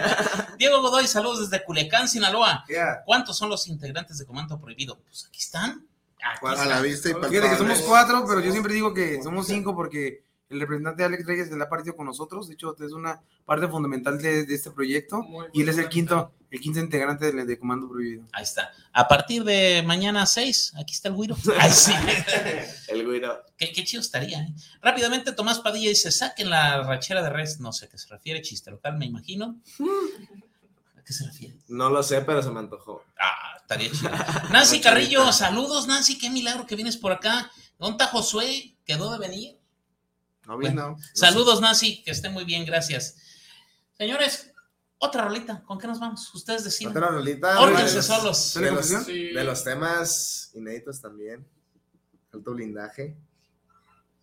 Diego 0.58 0.80
Godoy, 0.82 1.06
saludos 1.06 1.50
desde 1.50 1.64
Culiacán, 1.64 2.08
Sinaloa. 2.08 2.64
Yeah. 2.68 3.02
¿Cuántos 3.04 3.36
son 3.36 3.48
los 3.48 3.66
integrantes 3.68 4.18
de 4.18 4.26
Comando 4.26 4.60
Prohibido? 4.60 4.98
Pues 5.00 5.26
aquí 5.26 5.40
están. 5.40 5.87
Aquí 6.22 6.46
A 6.46 6.64
la 6.66 6.80
vista 6.80 7.10
y 7.10 7.14
Fíjate 7.14 7.50
que 7.50 7.56
somos 7.56 7.80
cuatro, 7.82 8.24
pero 8.26 8.40
yo 8.40 8.50
siempre 8.50 8.74
digo 8.74 8.92
que 8.92 9.22
somos 9.22 9.46
cinco 9.46 9.74
porque 9.74 10.24
el 10.50 10.60
representante 10.60 11.04
Alex 11.04 11.26
Reyes 11.26 11.50
la 11.50 11.64
ha 11.64 11.68
partido 11.68 11.94
con 11.94 12.06
nosotros. 12.06 12.48
De 12.48 12.54
hecho, 12.54 12.74
es 12.80 12.92
una 12.92 13.20
parte 13.44 13.68
fundamental 13.68 14.20
de, 14.20 14.46
de 14.46 14.54
este 14.54 14.70
proyecto. 14.70 15.22
Muy, 15.22 15.46
Y 15.52 15.62
él 15.62 15.68
es 15.68 15.78
el 15.78 15.88
quinto, 15.88 16.32
el 16.50 16.60
quinto 16.60 16.80
integrante 16.80 17.30
de, 17.30 17.44
de 17.44 17.58
Comando 17.58 17.88
Prohibido. 17.88 18.26
Ahí 18.32 18.44
está. 18.44 18.72
A 18.92 19.06
partir 19.08 19.44
de 19.44 19.82
mañana 19.86 20.24
6, 20.24 20.74
aquí 20.80 20.94
está 20.94 21.08
el 21.08 21.14
güiro. 21.14 21.36
Ay, 21.58 21.70
sí. 21.70 21.92
El 22.88 23.04
güiro. 23.04 23.42
Qué, 23.56 23.72
qué 23.72 23.84
chido 23.84 24.00
estaría. 24.00 24.40
¿eh? 24.40 24.54
Rápidamente, 24.80 25.32
Tomás 25.32 25.60
Padilla 25.60 25.90
dice: 25.90 26.10
saquen 26.10 26.48
la 26.48 26.82
rachera 26.82 27.22
de 27.22 27.30
res. 27.30 27.60
No 27.60 27.72
sé 27.72 27.84
a 27.84 27.88
qué 27.88 27.98
se 27.98 28.08
refiere, 28.08 28.40
chiste 28.40 28.70
local, 28.70 28.96
me 28.96 29.06
imagino. 29.06 29.60
¿A 31.08 31.10
qué 31.10 31.14
se 31.14 31.24
refiere? 31.24 31.54
No 31.68 31.88
lo 31.88 32.02
sé, 32.02 32.20
pero 32.20 32.42
se 32.42 32.50
me 32.50 32.58
antojó. 32.58 33.02
Ah, 33.18 33.56
estaría 33.58 33.90
chido. 33.90 34.10
Nancy 34.50 34.78
Carrillo, 34.80 35.32
saludos, 35.32 35.86
Nancy. 35.86 36.18
Qué 36.18 36.28
milagro 36.28 36.66
que 36.66 36.76
vienes 36.76 36.98
por 36.98 37.12
acá. 37.12 37.50
¿Dónde 37.78 37.92
está 37.92 38.06
Josué? 38.08 38.76
¿Quedó 38.84 39.10
de 39.12 39.18
venir? 39.18 39.58
No 40.46 40.58
vino. 40.58 40.98
Saludos, 41.14 41.62
Nancy. 41.62 42.02
Que 42.02 42.10
esté 42.10 42.28
muy 42.28 42.44
bien, 42.44 42.66
gracias. 42.66 43.16
Señores, 43.96 44.52
otra 44.98 45.24
rolita. 45.24 45.62
¿Con 45.62 45.78
qué 45.78 45.86
nos 45.86 45.98
vamos? 45.98 46.34
Ustedes 46.34 46.64
deciden. 46.64 46.90
Otra 46.90 47.08
rolita. 47.08 47.58
Órdense 47.58 48.02
solos. 48.02 48.52
De 48.54 48.70
los, 48.70 48.86
Sí. 48.86 49.28
de 49.32 49.44
los 49.44 49.64
temas 49.64 50.50
inéditos 50.54 51.00
también. 51.00 51.46
Alto 52.34 52.52
blindaje. 52.52 53.16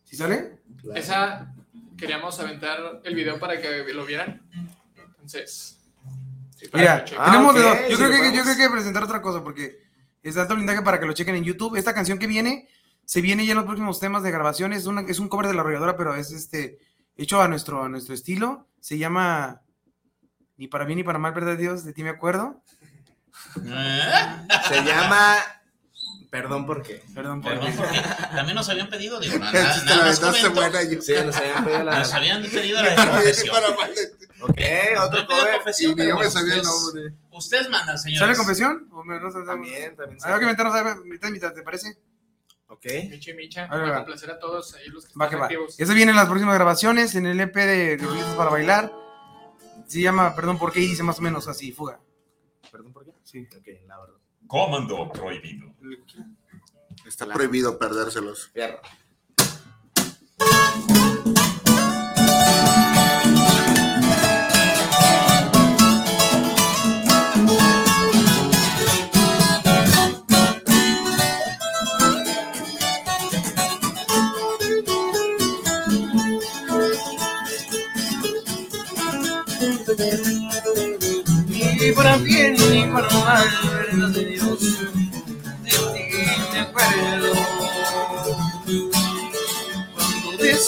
¿Sí 0.04 0.16
sale? 0.16 0.62
Claro. 0.82 1.00
Esa 1.00 1.56
queríamos 1.98 2.40
aventar 2.40 3.02
el 3.04 3.16
video 3.16 3.40
para 3.40 3.60
que 3.60 3.92
lo 3.92 4.06
vieran. 4.06 4.48
Entonces, 4.96 5.80
sí, 6.56 6.68
Mira. 6.74 7.06
Ah, 7.18 7.32
tenemos 7.32 7.52
ok, 7.54 7.58
de 7.58 7.64
dos. 7.64 7.78
sí, 7.78 7.84
Yo, 7.92 7.98
creo 7.98 8.10
que, 8.12 8.36
yo 8.38 8.44
creo 8.44 8.56
que 8.58 8.70
presentar 8.70 9.04
otra 9.04 9.22
cosa 9.22 9.44
porque 9.44 9.78
es 10.24 10.36
alto 10.38 10.56
blindaje 10.56 10.82
para 10.82 11.00
que 11.00 11.06
lo 11.06 11.14
chequen 11.14 11.36
en 11.36 11.44
YouTube. 11.44 11.76
Esta 11.76 11.94
canción 11.94 12.18
que 12.18 12.28
viene, 12.28 12.68
se 13.06 13.22
viene 13.22 13.46
ya 13.46 13.52
en 13.52 13.58
los 13.58 13.66
próximos 13.66 14.00
temas 14.00 14.24
de 14.24 14.32
grabación. 14.32 14.74
Es, 14.74 14.86
una, 14.88 15.02
es 15.02 15.20
un 15.20 15.30
cover 15.30 15.48
de 15.48 15.54
la 15.54 15.62
arrolladora, 15.62 15.96
pero 15.98 16.16
es 16.16 16.32
este 16.32 16.80
hecho 17.16 17.42
a 17.42 17.48
nuestro, 17.48 17.84
a 17.84 17.90
nuestro 17.90 18.14
estilo. 18.16 18.68
Se 18.80 18.98
llama 18.98 19.62
Ni 20.58 20.68
para 20.68 20.86
bien 20.86 20.98
ni 20.98 21.04
para 21.04 21.20
mal, 21.20 21.34
¿verdad, 21.34 21.58
Dios? 21.58 21.84
De 21.86 21.94
ti 21.94 22.04
me 22.04 22.10
acuerdo. 22.10 22.62
¿Eh? 23.66 24.02
Se 24.68 24.84
llama 24.84 25.38
Perdón 26.32 26.66
por 26.66 26.82
qué. 26.82 27.02
Perdón 27.14 27.42
por 27.42 27.52
Perdón, 27.54 27.72
qué. 27.72 27.78
porque 27.78 28.02
también 28.36 28.56
nos 28.56 28.68
habían 28.70 28.90
pedido, 28.90 29.20
digo, 29.20 29.38
nada, 29.40 29.52
Esa 29.52 29.68
nada, 29.70 29.84
te 29.84 29.90
la 29.90 29.96
más 29.96 30.24
aventaste 30.24 30.48
comento, 30.48 30.62
buena, 30.72 30.84
yo. 30.92 31.02
Sí, 31.02 31.14
nos 31.26 31.36
habían 31.38 31.64
pedido 31.66 31.84
la. 31.84 32.00
nos 32.00 32.14
habían 32.14 32.42
pedido 32.44 32.82
la 32.82 32.90
de 32.90 32.96
confesión. 32.96 33.56
Ok, 34.50 34.62
otro 35.04 35.28
cover. 35.28 35.56
confesión, 35.56 35.96
yo 35.98 36.18
me 36.18 36.30
sabía 36.30 36.54
el 36.56 36.60
ustedes- 36.62 36.64
nombre. 37.04 37.14
Ustedes 37.32 37.70
mandan, 37.70 37.98
señores. 38.00 38.20
¿Sale 38.20 38.36
confesión? 38.38 38.88
¿O 38.92 39.04
me, 39.04 39.20
no, 39.20 39.32
También, 39.32 39.96
también. 39.96 40.18
Ver, 40.26 40.40
que 40.40 40.46
ver, 40.84 40.98
mitad 41.06 41.28
y 41.30 41.32
mitad, 41.32 41.54
¿te 41.54 41.62
parece? 41.64 41.98
Ok. 42.68 42.86
Micha 43.10 43.32
y 43.32 43.34
Micha, 43.36 43.68
va. 43.68 43.96
complacer 43.98 44.32
a 44.32 44.40
todos 44.40 44.74
ahí 44.76 44.88
los 44.88 45.06
que 45.06 45.14
Va 45.20 45.26
están 45.26 45.30
que 45.30 45.36
va. 45.36 45.46
activos. 45.46 45.80
Eso 45.80 45.94
viene 45.94 46.12
en 46.12 46.16
las 46.16 46.28
próximas 46.28 46.56
grabaciones, 46.56 47.14
en 47.16 47.26
el 47.26 47.40
EP 47.40 47.56
de, 47.56 47.98
Fiestas 48.00 48.36
para 48.36 48.50
Bailar. 48.50 48.92
Se 49.88 50.02
llama 50.02 50.36
Perdón 50.36 50.58
por 50.58 50.72
qué 50.72 50.80
y 50.82 50.88
dice 50.88 51.04
más 51.04 51.20
o 51.20 51.22
menos 51.22 51.48
así, 51.48 51.72
fuga. 51.72 52.00
¿Perdón 52.72 52.92
por 52.92 53.06
qué? 53.06 53.12
Sí. 53.24 53.48
Ok, 53.56 53.68
la 53.88 54.00
verdad. 54.00 54.16
Comando 54.48 55.12
prohibido. 55.12 55.74
Está 57.06 57.28
prohibido 57.28 57.78
perdérselos. 57.78 58.50
Fierro. 58.52 58.80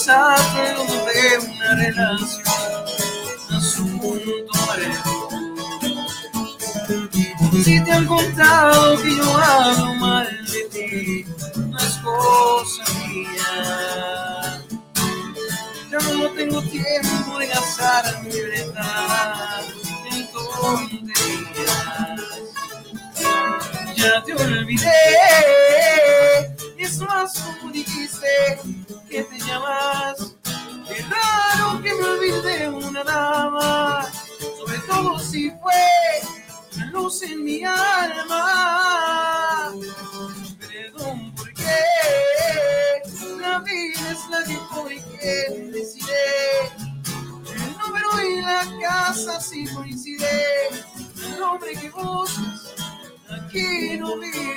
Desarrollo 0.08 1.04
de 1.04 1.36
una 1.36 1.74
relación 1.74 2.42
a 3.50 3.60
su 3.60 3.84
punto 3.98 4.52
muerto. 4.64 5.12
Si 7.62 7.84
te 7.84 7.92
han 7.92 8.06
contado 8.06 9.02
que 9.02 9.14
yo 9.14 9.36
hablo 9.36 9.94
mal 9.96 10.26
de 10.46 10.64
ti, 10.70 11.26
no 11.58 11.76
es 11.76 11.98
cosa 11.98 12.84
mía. 13.06 14.62
Ya 15.90 15.98
no 15.98 16.30
tengo 16.30 16.62
tiempo 16.62 17.38
de 17.38 17.46
gastar 17.48 18.22
mi 18.22 18.30
verdad 18.30 19.60
en 20.10 20.26
tonterías. 20.32 21.18
Ya 23.94 24.22
te 24.24 24.32
olvidé, 24.32 24.88
más 26.96 27.38
como 27.60 27.70
dijiste 27.70 28.60
que 29.10 29.22
te 29.22 29.38
llamas. 29.40 30.34
Qué 30.86 31.04
raro 31.04 31.82
que 31.82 31.94
me 31.94 32.02
olvide 32.02 32.58
de 32.60 32.68
una 32.70 33.04
dama, 33.04 34.06
sobre 34.58 34.78
todo 34.78 35.18
si 35.18 35.50
fue 35.62 35.74
una 36.76 36.90
luz 36.90 37.22
en 37.22 37.44
mi 37.44 37.62
alma. 37.62 38.44
Perdón, 40.58 41.34
¿por 41.34 41.52
qué? 41.52 41.78
La 43.38 43.58
vida 43.60 44.10
es 44.10 44.28
la 44.30 44.44
que 44.44 44.58
por 44.74 44.88
quien 44.88 45.70
decide. 45.72 46.72
El 47.54 47.78
número 47.78 48.08
y 48.26 48.40
la 48.40 48.64
casa 48.80 49.40
sí 49.40 49.66
coincide. 49.74 50.70
El 51.34 51.42
hombre 51.42 51.72
que 51.74 51.90
buscas 51.90 52.77
aquí 53.30 53.96
no 53.98 54.18
vive. 54.18 54.48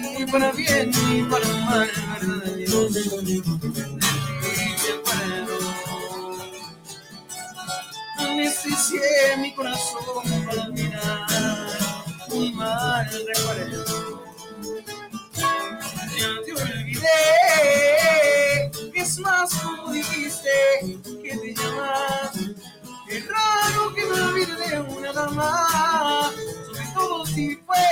Ni 0.00 0.26
para 0.30 0.52
bien 0.52 0.90
ni 0.90 1.22
para 1.24 1.48
mal, 1.64 1.90
verdad 2.20 4.01
Anestesié 8.42 9.36
mi 9.38 9.54
corazón 9.54 10.02
para 10.44 10.62
olvidar 10.62 11.26
un 12.32 12.56
mal 12.56 13.08
recuerdo. 13.08 14.20
Ya 16.18 16.32
te 16.44 16.50
olvidé, 16.52 17.20
es 18.94 19.18
más 19.20 19.54
como 19.54 19.92
dijiste 19.92 20.50
que 21.22 21.36
te 21.36 21.54
llamas. 21.54 22.32
Qué 23.06 23.20
raro 23.20 23.94
que 23.94 24.06
me 24.06 24.20
olvide 24.20 24.56
de 24.56 24.80
una 24.80 25.12
dama, 25.12 26.32
sobre 26.66 26.84
todo 26.94 27.24
si 27.24 27.54
fue 27.64 27.86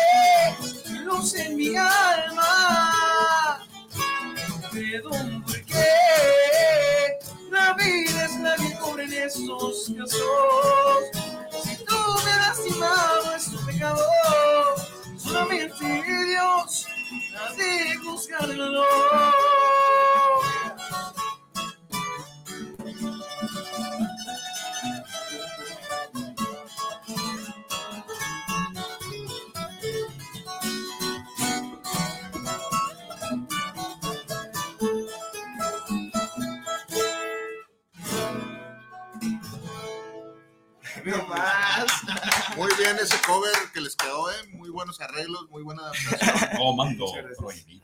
luz 1.05 1.33
en 1.37 1.57
mi 1.57 1.77
alma. 1.77 3.00
Que 9.33 9.47
cobra 9.47 10.50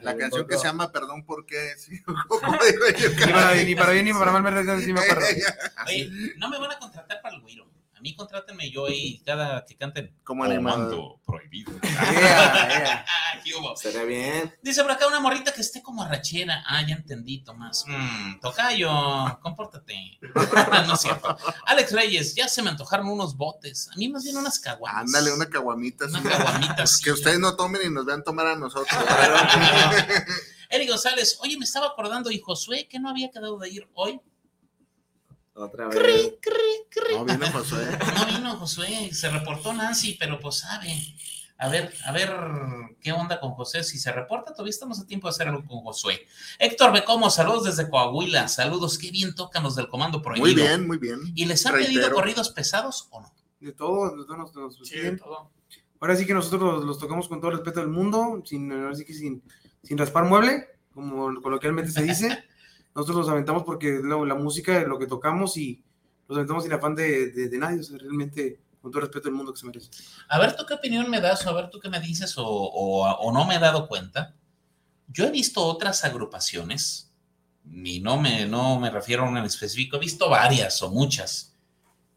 La 0.07 0.17
canción 0.17 0.47
que 0.47 0.57
se 0.57 0.65
llama 0.65 0.93
Perdón 0.93 1.25
por 1.25 1.45
qué. 1.45 1.75
Sí, 1.77 2.01
como 2.29 2.53
digo 2.65 2.85
yo, 2.97 3.11
Ni 3.11 3.33
para, 3.33 3.55
ni 3.55 3.75
para 3.75 3.93
bien 3.93 4.05
ni 4.05 4.13
para 4.13 4.31
mal, 4.31 4.43
verdad, 4.43 4.79
sí 4.79 4.93
me 4.93 5.01
acuerdo. 5.01 5.27
Oye, 5.87 6.11
no 6.37 6.49
me 6.49 6.59
van 6.59 6.71
a 6.73 6.79
contratar 6.79 7.21
para 7.21 7.35
el 7.35 7.43
güiro. 7.43 7.67
A 7.95 7.96
mí 8.07 8.15
contrátenme 8.15 8.71
yo 8.71 8.87
y 8.89 9.21
cada 9.27 9.65
que 9.65 9.77
canten. 9.77 10.15
Como 10.23 10.45
Comando 10.45 11.21
prohibido. 11.27 11.73
Hubo. 13.59 13.75
Estaría 13.75 14.05
bien. 14.05 14.55
Dice 14.63 14.83
por 14.83 14.93
acá 14.93 15.07
una 15.09 15.19
morrita 15.19 15.53
que 15.53 15.61
esté 15.61 15.83
como 15.83 16.03
arrachera. 16.03 16.63
Ah, 16.67 16.83
ya 16.87 16.95
entendí, 16.95 17.43
Tomás. 17.43 17.85
Mm, 17.87 18.41
tocayo, 18.41 18.91
compórtate. 19.43 20.19
no 20.87 20.95
es 20.95 21.01
cierto. 21.01 21.37
Alex 21.67 21.93
Reyes, 21.93 22.35
ya 22.35 22.49
se 22.49 22.63
me 22.63 22.71
antojaron 22.71 23.09
unos 23.09 23.37
botes. 23.37 23.89
A 23.93 23.97
mí 23.97 24.09
más 24.09 24.23
bien 24.25 24.37
unas 24.37 24.59
caguamas. 24.61 25.03
Ándale, 25.03 25.33
una 25.33 25.49
caguamita. 25.49 26.07
Una 26.07 26.23
caguamita, 26.23 26.87
sí. 26.87 27.03
Que 27.03 27.13
ustedes 27.13 27.41
no 27.41 27.57
tomen 27.57 27.83
y 27.87 27.91
nos 27.91 28.05
vean 28.05 28.23
tomar 28.23 28.47
a 28.47 28.57
nosotros. 28.57 28.97
Eric 30.69 30.91
González, 30.91 31.39
oye, 31.41 31.57
me 31.59 31.65
estaba 31.65 31.87
acordando, 31.87 32.31
y 32.31 32.41
Josué, 32.41 32.87
que 32.89 32.99
no 32.99 33.09
había 33.09 33.31
quedado 33.31 33.59
de 33.59 33.69
ir 33.69 33.89
hoy. 33.95 34.21
Otra 35.57 35.89
Cri, 35.89 36.01
vez. 36.01 36.35
cri, 36.41 36.53
cri. 36.91 37.15
No 37.15 37.25
vino 37.25 37.47
Josué. 37.51 37.87
No 38.19 38.27
vino 38.27 38.57
Josué, 38.57 39.11
se 39.13 39.31
reportó 39.31 39.73
Nancy, 39.73 40.17
pero 40.19 40.39
pues 40.39 40.57
sabe. 40.59 40.93
A 41.59 41.69
ver, 41.71 41.91
a 42.05 42.13
ver 42.13 42.31
qué 43.01 43.13
onda 43.13 43.41
con 43.41 43.53
José. 43.53 43.83
Si 43.83 43.99
se 43.99 44.13
reporta, 44.13 44.53
todavía 44.53 44.71
estamos 44.71 45.01
a 45.01 45.07
tiempo 45.07 45.27
de 45.27 45.31
hacer 45.31 45.49
algo 45.49 45.65
con 45.67 45.81
Josué. 45.81 46.27
Héctor 46.59 46.93
Becomo, 46.93 47.31
saludos 47.31 47.65
desde 47.65 47.89
Coahuila. 47.89 48.47
Saludos, 48.49 48.99
qué 48.99 49.11
bien 49.11 49.35
tocan 49.35 49.63
los 49.63 49.75
del 49.75 49.89
Comando 49.89 50.21
Prohibido. 50.21 50.45
Muy 50.45 50.55
bien, 50.55 50.87
muy 50.87 50.99
bien. 50.99 51.21
¿Y 51.35 51.47
les 51.47 51.65
han 51.65 51.73
pedido 51.75 52.11
corridos 52.13 52.51
pesados 52.51 53.09
o 53.11 53.23
no? 53.23 53.33
De 53.59 53.73
todo, 53.73 54.15
de 54.15 54.25
todo 54.27 54.37
nos, 54.37 54.55
nos 54.55 54.77
Sí, 54.87 54.95
piden. 54.97 55.17
todo. 55.19 55.51
Ahora 55.99 56.15
sí 56.15 56.27
que 56.27 56.35
nosotros 56.35 56.61
los, 56.61 56.85
los 56.85 56.99
tocamos 56.99 57.27
con 57.27 57.41
todo 57.41 57.53
el 57.53 57.57
respeto 57.57 57.81
del 57.81 57.89
mundo, 57.89 58.43
sin, 58.45 58.71
ahora 58.71 58.95
sí 58.95 59.07
que 59.07 59.15
sin, 59.15 59.43
sin 59.83 59.97
raspar 59.97 60.25
mueble, 60.27 60.67
como 60.93 61.41
coloquialmente 61.41 61.91
se 61.91 62.03
dice. 62.03 62.45
Nosotros 62.97 63.19
los 63.19 63.29
aventamos 63.29 63.63
porque 63.63 64.01
la, 64.03 64.35
música 64.35 64.81
es 64.81 64.89
lo 64.89 64.99
que 64.99 65.07
tocamos 65.07 65.57
y 65.59 65.85
los 66.27 66.39
aventamos 66.39 66.65
sin 66.65 66.73
afán 66.73 66.95
de, 66.95 67.31
de, 67.31 67.59
nadie, 67.59 67.81
o 67.81 67.83
sea, 67.83 67.99
realmente 67.99 68.59
con 68.81 68.91
todo 68.91 69.03
respeto 69.03 69.29
del 69.29 69.37
mundo 69.37 69.53
que 69.53 69.61
se 69.61 69.67
merece. 69.67 69.91
A 70.29 70.39
ver, 70.39 70.57
¿tú 70.57 70.65
qué 70.67 70.75
opinión 70.75 71.11
me 71.11 71.21
das 71.21 71.47
o 71.47 71.51
a 71.51 71.53
ver, 71.53 71.69
tú 71.69 71.79
qué 71.79 71.91
me 71.91 72.01
dices 72.01 72.39
o, 72.39 72.47
o- 72.47 73.05
o 73.07 73.33
no 73.33 73.45
me 73.45 73.57
he 73.57 73.59
dado 73.59 73.87
cuenta? 73.87 74.35
Yo 75.09 75.27
he 75.27 75.31
visto 75.31 75.63
otras 75.63 76.05
agrupaciones, 76.05 77.13
y 77.71 78.01
no 78.01 78.19
me, 78.19 78.47
no 78.47 78.79
me 78.81 78.91
refiero 78.91 79.25
a 79.25 79.29
una 79.29 79.41
en 79.41 79.47
específico, 79.47 79.97
he 79.97 80.01
visto 80.01 80.31
varias 80.31 80.81
o 80.83 80.91
muchas, 80.91 81.56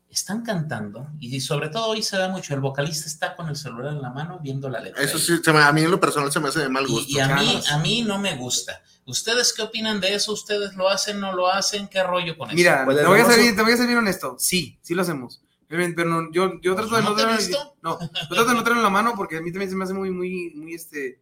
están 0.09 0.41
cantando 0.43 1.07
y 1.19 1.39
sobre 1.39 1.69
todo 1.69 1.87
hoy 1.89 2.01
se 2.01 2.17
da 2.17 2.29
mucho, 2.29 2.53
el 2.55 2.59
vocalista 2.61 3.05
está 3.07 3.35
con 3.35 3.47
el 3.47 3.55
celular 3.55 3.93
en 3.93 4.01
la 4.01 4.09
mano 4.09 4.39
viendo 4.41 4.67
la 4.69 4.79
letra. 4.79 5.03
Eso 5.03 5.19
sí, 5.19 5.37
se 5.43 5.53
me- 5.53 5.59
a 5.61 5.71
mí 5.71 5.81
en 5.81 5.91
lo 5.91 5.99
personal 5.99 6.31
se 6.31 6.39
me 6.39 6.49
hace 6.49 6.59
de 6.61 6.69
mal 6.69 6.87
gusto. 6.87 7.05
Y, 7.11 7.17
y 7.17 7.19
a 7.19 7.27
mí, 7.35 7.61
a 7.71 7.77
mí 7.77 8.01
no 8.01 8.17
me 8.17 8.35
gusta. 8.35 8.81
¿Ustedes 9.05 9.53
qué 9.53 9.61
opinan 9.63 9.99
de 9.99 10.13
eso? 10.15 10.33
¿Ustedes 10.33 10.75
lo 10.75 10.89
hacen, 10.89 11.19
no 11.19 11.33
lo 11.33 11.47
hacen? 11.47 11.87
¿Qué 11.87 12.01
rollo 12.03 12.37
con 12.37 12.53
Mira, 12.53 12.83
eso? 12.83 12.95
te, 13.01 13.05
voy 13.07 13.19
a 13.19 13.25
ser, 13.25 13.55
te 13.55 13.61
voy 13.61 13.73
a 13.73 13.77
ser 13.77 13.87
bien 13.87 13.99
honesto. 13.99 14.35
Sí, 14.39 14.77
sí 14.81 14.93
lo 14.95 15.01
hacemos. 15.03 15.41
Pero 15.67 16.05
no, 16.05 16.31
yo, 16.31 16.59
yo 16.61 16.73
trato 16.75 16.95
de 16.95 17.03
¿No 17.03 17.15
tener, 17.15 17.37
visto? 17.37 17.75
no, 17.83 17.99
yo 17.99 18.07
trato 18.09 18.45
de 18.49 18.55
no 18.55 18.63
tenerlo 18.63 18.77
en 18.77 18.83
la 18.83 18.89
mano 18.89 19.13
porque 19.15 19.37
a 19.37 19.41
mí 19.41 19.51
también 19.51 19.69
se 19.69 19.75
me 19.75 19.83
hace 19.83 19.93
muy, 19.93 20.09
muy, 20.09 20.51
muy, 20.55 20.73
este, 20.73 21.21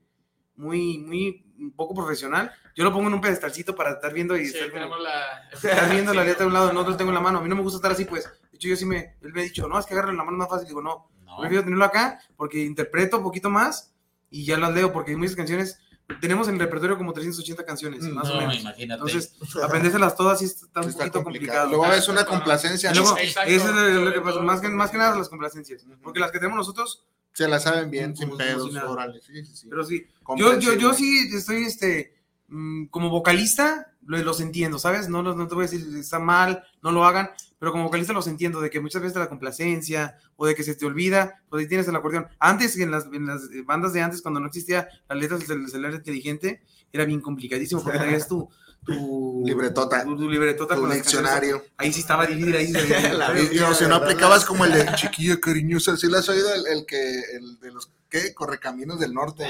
muy, 0.55 0.97
muy 0.99 1.43
poco 1.75 1.93
profesional. 1.93 2.51
Yo 2.75 2.83
lo 2.85 2.93
pongo 2.93 3.07
en 3.07 3.15
un 3.15 3.21
pedestalcito 3.21 3.75
para 3.75 3.91
estar 3.91 4.13
viendo 4.13 4.37
y 4.37 4.45
Sí, 4.47 4.57
estar, 4.57 4.71
como- 4.71 4.97
la... 4.97 5.49
estar 5.51 5.89
viendo 5.89 6.13
la 6.13 6.23
letra 6.23 6.41
de 6.43 6.47
un 6.47 6.53
lado, 6.53 6.71
no 6.71 6.83
lo 6.83 6.95
tengo 6.95 7.11
en 7.11 7.15
la 7.15 7.21
mano. 7.21 7.39
A 7.39 7.41
mí 7.41 7.49
no 7.49 7.55
me 7.55 7.61
gusta 7.61 7.77
estar 7.77 7.91
así, 7.91 8.05
pues. 8.05 8.29
De 8.57 8.59
hecho, 8.59 8.67
yo 8.69 8.75
sí 8.75 8.85
me, 8.85 9.15
él 9.21 9.33
me 9.33 9.41
ha 9.41 9.43
dicho, 9.43 9.67
no, 9.67 9.77
es 9.77 9.85
que 9.85 9.93
agarro 9.93 10.09
en 10.09 10.17
la 10.17 10.23
mano 10.23 10.37
más 10.37 10.49
fácil. 10.49 10.67
Digo, 10.67 10.81
no, 10.81 11.09
prefiero 11.39 11.63
tenerlo 11.63 11.85
acá 11.85 12.19
porque 12.35 12.63
interpreto 12.63 13.17
un 13.17 13.23
poquito 13.23 13.49
más 13.51 13.93
y 14.31 14.45
ya 14.45 14.57
las 14.57 14.73
leo 14.73 14.91
porque 14.91 15.11
hay 15.11 15.17
muchas 15.17 15.35
canciones. 15.35 15.79
Tenemos 16.21 16.47
en 16.47 16.55
el 16.55 16.61
repertorio 16.61 16.97
como 16.97 17.13
380 17.13 17.65
canciones, 17.65 18.01
más 18.05 18.29
o 18.29 18.33
No, 18.33 18.39
menos. 18.39 18.59
imagínate. 18.61 19.03
Entonces, 19.03 19.35
aprendérselas 19.63 20.15
todas 20.15 20.39
sí 20.39 20.45
está 20.45 20.81
un 20.81 20.91
poquito 20.93 21.23
complicado. 21.23 21.69
Luego 21.69 21.85
es 21.93 22.07
una 22.07 22.25
complacencia. 22.25 22.93
Luego, 22.93 23.11
¿no? 23.11 23.17
eso 23.17 23.41
es 23.45 23.65
lo, 23.65 24.05
lo 24.05 24.13
que 24.13 24.21
pasa, 24.21 24.39
más 24.39 24.59
que, 24.61 24.69
más 24.69 24.89
que 24.89 24.97
nada 24.97 25.15
las 25.17 25.29
complacencias. 25.29 25.85
Porque 26.01 26.19
las 26.19 26.31
que 26.31 26.39
tenemos 26.39 26.57
nosotros. 26.57 27.05
Se 27.33 27.47
las 27.47 27.61
saben 27.61 27.91
bien, 27.91 28.17
sin 28.17 28.35
pedos, 28.35 28.73
órale, 28.75 29.21
sí, 29.21 29.45
sí, 29.45 29.55
sí. 29.55 29.67
Pero 29.69 29.83
sí. 29.83 30.07
Yo, 30.37 30.57
yo, 30.57 30.73
yo 30.73 30.93
sí 30.95 31.29
estoy, 31.35 31.65
este, 31.65 32.15
mm, 32.47 32.85
como 32.85 33.11
vocalista, 33.11 33.93
lo- 34.07 34.17
los 34.17 34.39
entiendo, 34.39 34.79
¿sabes? 34.79 35.07
No, 35.07 35.21
los- 35.21 35.35
no 35.35 35.47
te 35.47 35.53
voy 35.53 35.65
a 35.65 35.67
decir 35.69 35.85
está 35.99 36.17
mal, 36.17 36.63
no 36.81 36.91
lo 36.91 37.05
hagan, 37.05 37.29
pero 37.59 37.71
como 37.71 37.85
vocalista 37.85 38.13
los 38.13 38.27
entiendo, 38.27 38.61
de 38.61 38.69
que 38.69 38.79
muchas 38.79 39.01
veces 39.01 39.17
la 39.17 39.29
complacencia 39.29 40.17
o 40.35 40.45
de 40.45 40.55
que 40.55 40.63
se 40.63 40.75
te 40.75 40.85
olvida, 40.85 41.41
pues 41.49 41.61
ahí 41.61 41.67
tienes 41.67 41.87
el 41.87 41.95
acordeón. 41.95 42.27
Antes, 42.39 42.77
en 42.77 42.91
las, 42.91 43.05
en 43.05 43.25
las 43.25 43.41
bandas 43.65 43.93
de 43.93 44.01
antes, 44.01 44.21
cuando 44.21 44.39
no 44.39 44.47
existía 44.47 44.87
las 45.09 45.17
letras 45.17 45.47
del 45.47 45.67
celular 45.69 45.93
inteligente, 45.93 46.61
era 46.93 47.05
bien 47.05 47.21
complicadísimo 47.21 47.83
porque 47.83 47.99
tenías 47.99 48.27
tu, 48.27 48.47
tu 48.85 49.43
Libretota. 49.45 50.03
tu, 50.03 50.15
tu 50.15 50.29
libretota 50.29 50.75
Tu 50.75 50.81
con 50.81 50.91
diccionario. 50.91 51.55
canciones. 51.57 51.73
Ahí 51.77 51.93
sí 51.93 51.99
estaba 52.01 52.25
dividida, 52.25 52.59
ahí 52.59 52.67
sí 52.67 52.73
se 52.73 53.13
La 53.13 53.33
y, 53.39 53.59
o 53.59 53.73
si 53.73 53.85
no 53.85 53.95
aplicabas 53.95 54.45
como 54.45 54.65
el 54.65 54.73
de 54.73 54.85
chiquilla 54.95 55.39
cariñosa, 55.39 55.97
¿sí 55.97 56.07
lo 56.07 56.17
has 56.19 56.29
oído? 56.29 56.53
El, 56.53 56.67
el 56.67 56.85
que, 56.85 57.19
el 57.33 57.59
de 57.59 57.71
los, 57.71 57.91
¿qué? 58.09 58.33
Correcaminos 58.33 58.99
del 58.99 59.13
norte. 59.13 59.45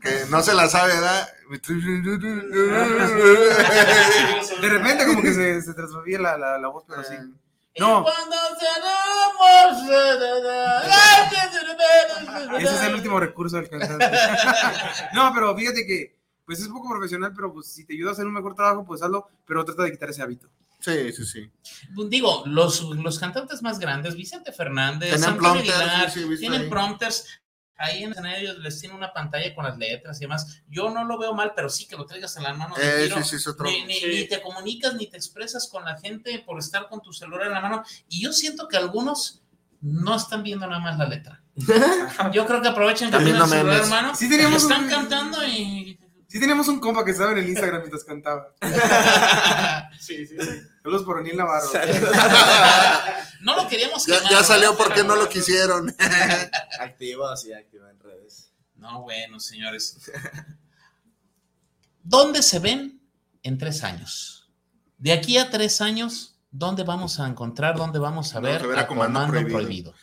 Que 0.00 0.24
no 0.30 0.42
se 0.42 0.54
la 0.54 0.68
sabe, 0.68 0.94
¿verdad? 0.94 1.28
De 4.60 4.68
repente 4.68 5.06
como 5.06 5.22
que 5.22 5.32
se, 5.34 5.62
se 5.62 5.74
transformía 5.74 6.18
la, 6.18 6.36
la, 6.38 6.58
la 6.58 6.68
voz, 6.68 6.84
pero 6.88 7.02
sí. 7.04 7.14
Eh, 7.14 7.28
No, 7.78 8.04
ese 12.58 12.74
es 12.74 12.82
el 12.82 12.94
último 12.94 13.20
recurso 13.20 13.56
del 13.56 13.68
cantante. 13.68 14.06
No, 15.14 15.32
pero 15.34 15.56
fíjate 15.56 15.86
que 15.86 16.18
pues 16.44 16.58
es 16.60 16.68
poco 16.68 16.88
profesional, 16.90 17.32
pero 17.34 17.52
pues 17.52 17.68
si 17.72 17.84
te 17.84 17.94
ayuda 17.94 18.10
a 18.10 18.12
hacer 18.12 18.26
un 18.26 18.32
mejor 18.32 18.56
trabajo, 18.56 18.84
pues 18.84 19.00
hazlo, 19.02 19.28
pero 19.46 19.64
trata 19.64 19.84
de 19.84 19.92
quitar 19.92 20.10
ese 20.10 20.20
hábito. 20.22 20.48
Sí, 20.80 21.12
sí, 21.12 21.24
sí. 21.24 21.50
Digo, 22.08 22.42
los, 22.46 22.82
los 22.82 23.18
cantantes 23.20 23.62
más 23.62 23.78
grandes, 23.78 24.16
Vicente 24.16 24.50
Fernández, 24.50 25.10
Tienen 25.10 25.36
prompters, 25.36 25.78
Aguilar, 25.78 26.10
sí, 26.10 26.26
tienen 26.38 26.68
prompters. 26.68 27.26
Ahí 27.82 27.98
en 28.02 28.04
el 28.06 28.12
escenario 28.12 28.58
les 28.58 28.78
tiene 28.78 28.94
una 28.94 29.12
pantalla 29.12 29.54
con 29.54 29.64
las 29.64 29.78
letras 29.78 30.18
y 30.18 30.24
demás. 30.24 30.62
Yo 30.68 30.90
no 30.90 31.04
lo 31.04 31.18
veo 31.18 31.34
mal, 31.34 31.52
pero 31.56 31.68
sí 31.70 31.86
que 31.88 31.96
lo 31.96 32.04
traigas 32.04 32.36
en 32.36 32.42
la 32.42 32.52
mano. 32.52 32.74
de 32.76 33.04
Eh, 33.04 33.08
tiro. 33.08 33.16
sí, 33.22 33.30
sí, 33.30 33.36
es 33.36 33.46
otro- 33.46 33.64
Ni, 33.70 33.84
ni- 33.84 33.94
sí. 34.00 34.06
ni 34.06 34.28
te 34.28 34.42
comunicas 34.42 34.94
ni 34.94 35.06
te 35.06 35.16
expresas 35.16 35.68
con 35.72 35.84
la 35.84 35.96
gente 35.98 36.38
por 36.46 36.58
estar 36.58 36.88
con 36.88 37.00
tu 37.00 37.12
celular 37.12 37.46
en 37.46 37.52
la 37.54 37.60
mano. 37.60 37.82
Y 38.08 38.22
yo 38.22 38.32
siento 38.32 38.68
que 38.68 38.76
algunos 38.76 39.42
no 39.80 40.14
están 40.16 40.42
viendo 40.42 40.66
nada 40.66 40.80
más 40.80 40.98
la 40.98 41.06
letra. 41.06 41.42
Yo 42.32 42.46
creo 42.46 42.60
que 42.62 42.68
aprovechan 42.68 43.10
tienen 43.10 43.36
el 43.36 43.46
celular 43.48 43.80
hermano. 43.80 44.14
Sí 44.14 44.28
teníamos 44.28 44.62
están 44.62 44.84
un- 44.84 44.90
cantando 44.90 45.46
y 45.46 45.98
Sí 46.30 46.38
teníamos 46.38 46.68
un 46.68 46.78
compa 46.78 47.04
que 47.04 47.10
estaba 47.10 47.32
en 47.32 47.38
el 47.38 47.48
Instagram 47.48 47.80
mientras 47.80 48.04
cantaba. 48.04 48.54
Sí, 50.00 50.26
sí. 50.26 50.36
Saludos 50.82 51.04
por 51.04 51.18
O'Neill 51.18 51.36
Navarro. 51.36 51.68
no 53.42 53.54
lo 53.56 53.68
queríamos 53.68 54.06
Ya, 54.06 54.16
quemar, 54.16 54.32
ya 54.32 54.42
salió 54.42 54.74
porque 54.76 55.04
no 55.04 55.14
lo 55.14 55.28
quisieron. 55.28 55.94
Activo, 56.80 57.36
sí, 57.36 57.52
activo 57.52 57.86
en 57.86 58.00
redes. 58.00 58.50
No, 58.76 59.02
bueno, 59.02 59.38
señores. 59.38 59.98
¿Dónde 62.02 62.42
se 62.42 62.60
ven 62.60 63.02
en 63.42 63.58
tres 63.58 63.84
años? 63.84 64.50
De 64.96 65.12
aquí 65.12 65.36
a 65.36 65.50
tres 65.50 65.80
años, 65.82 66.38
¿dónde 66.50 66.82
vamos 66.82 67.20
a 67.20 67.26
encontrar, 67.26 67.76
dónde 67.76 67.98
vamos 67.98 68.30
a 68.34 68.40
Vamos 68.40 68.50
ver 68.50 68.62
a 68.62 68.66
ver 68.66 68.78
a 68.78 68.82
a 68.82 68.86
Comando 68.86 69.20
Comando 69.20 69.32
Prohibido. 69.32 69.58
Prohibido? 69.58 69.94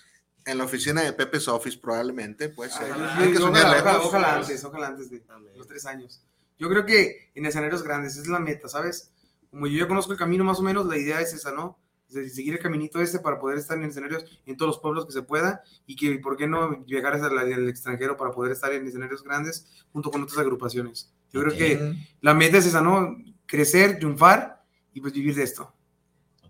En 0.48 0.58
la 0.58 0.64
oficina 0.64 1.02
de 1.02 1.12
Pepe's 1.14 1.48
Office, 1.48 1.78
probablemente, 1.78 2.50
pues. 2.50 2.72
eh, 2.76 2.90
Ojalá, 2.90 3.18
hay 3.18 3.32
que 3.32 3.38
soñar 3.38 3.66
ojalá, 3.66 3.78
ojalá, 3.80 4.00
ojalá 4.00 4.36
antes, 4.38 4.64
ojalá 4.64 4.88
antes 4.88 5.10
de 5.10 5.22
los 5.58 5.68
tres 5.68 5.86
años. 5.86 6.24
Yo 6.58 6.70
creo 6.70 6.86
que 6.86 7.32
en 7.36 7.46
escenarios 7.46 7.84
grandes 7.84 8.16
es 8.18 8.28
la 8.28 8.40
meta, 8.40 8.68
¿sabes? 8.68 9.12
Como 9.52 9.68
yo 9.68 9.78
ya 9.78 9.88
conozco 9.88 10.14
el 10.14 10.18
camino 10.18 10.44
más 10.44 10.60
o 10.60 10.64
menos, 10.64 10.86
la 10.86 10.98
idea 10.98 11.22
es 11.22 11.34
esa, 11.34 11.52
¿no? 11.52 11.78
De 12.10 12.30
seguir 12.30 12.54
el 12.54 12.60
caminito 12.60 13.02
este 13.02 13.20
para 13.20 13.38
poder 13.38 13.58
estar 13.58 13.78
en 13.78 13.84
escenarios 13.84 14.24
en 14.46 14.56
todos 14.56 14.70
los 14.70 14.80
pueblos 14.80 15.06
que 15.06 15.12
se 15.12 15.22
pueda 15.22 15.62
y 15.86 15.98
que, 15.98 16.18
¿por 16.20 16.38
qué 16.38 16.48
no 16.48 16.78
viajar 16.86 17.20
el 17.46 17.68
extranjero 17.68 18.16
para 18.16 18.32
poder 18.32 18.54
estar 18.54 18.72
en 18.72 18.88
escenarios 18.88 19.24
grandes 19.24 19.68
junto 19.92 20.10
con 20.10 20.24
otras 20.24 20.38
agrupaciones? 20.40 21.12
Yo 21.34 21.42
creo 21.42 21.52
Ok. 21.52 21.58
que 21.60 21.94
la 22.22 22.34
meta 22.34 22.58
es 22.58 22.66
esa, 22.66 22.80
¿no? 22.82 23.18
Crecer, 23.46 23.98
triunfar 23.98 24.64
y 24.94 25.02
pues 25.02 25.12
vivir 25.12 25.36
de 25.36 25.44
esto. 25.44 25.74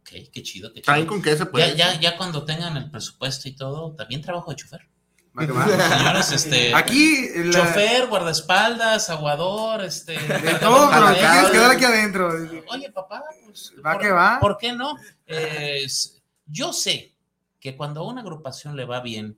Ok, 0.10 0.30
qué 0.32 0.42
chido, 0.44 0.70
qué 0.74 0.82
chido. 0.82 0.94
¿Saben 0.94 1.06
con 1.06 1.22
qué 1.22 1.36
se 1.36 1.46
puede? 1.46 1.76
Ya, 1.76 1.94
ya, 1.94 2.00
ya 2.00 2.18
cuando 2.18 2.46
tengan 2.46 2.78
el 2.78 2.90
presupuesto 2.90 3.50
y 3.50 3.56
todo, 3.56 3.94
también 3.94 4.22
trabajo 4.22 4.52
de 4.52 4.56
chofer. 4.58 4.88
Señores, 5.38 6.32
este, 6.32 6.74
Aquí, 6.74 7.28
la- 7.46 7.52
chofer, 7.52 8.08
guardaespaldas, 8.08 9.10
aguador, 9.10 9.84
este, 9.84 10.14
De 10.14 10.54
todo, 10.56 10.90
pero 10.90 11.14
te 11.14 11.20
quieres 11.20 11.52
quedar 11.52 11.72
aquí 11.72 11.84
adentro. 11.86 12.30
Oye, 12.70 12.90
papá, 12.92 13.24
pues, 13.46 13.74
Va 13.86 13.94
¿por, 13.94 14.02
que 14.02 14.12
va. 14.12 14.40
¿por 14.40 14.58
qué 14.58 14.72
no? 14.74 14.96
Eh, 15.28 15.86
yo 16.48 16.74
sé 16.74 17.14
que 17.60 17.76
cuando 17.76 18.02
a 18.02 18.08
una 18.08 18.22
agrupación 18.22 18.76
le 18.76 18.86
va 18.86 19.02
bien, 19.02 19.38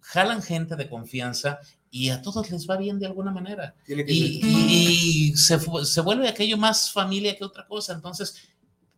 jalan 0.00 0.42
gente 0.42 0.76
de 0.76 0.90
confianza 0.90 1.60
y 1.90 2.10
a 2.10 2.20
todos 2.20 2.50
les 2.50 2.68
va 2.68 2.76
bien 2.76 2.98
de 2.98 3.06
alguna 3.06 3.30
manera. 3.30 3.74
Y, 3.86 4.40
y- 4.44 5.28
y 5.30 5.36
se, 5.36 5.58
fu- 5.58 5.84
se 5.84 6.00
vuelve 6.02 6.28
aquello 6.28 6.58
más 6.58 6.92
familia 6.92 7.34
que 7.36 7.44
otra 7.44 7.66
cosa. 7.66 7.92
Entonces, 7.94 8.36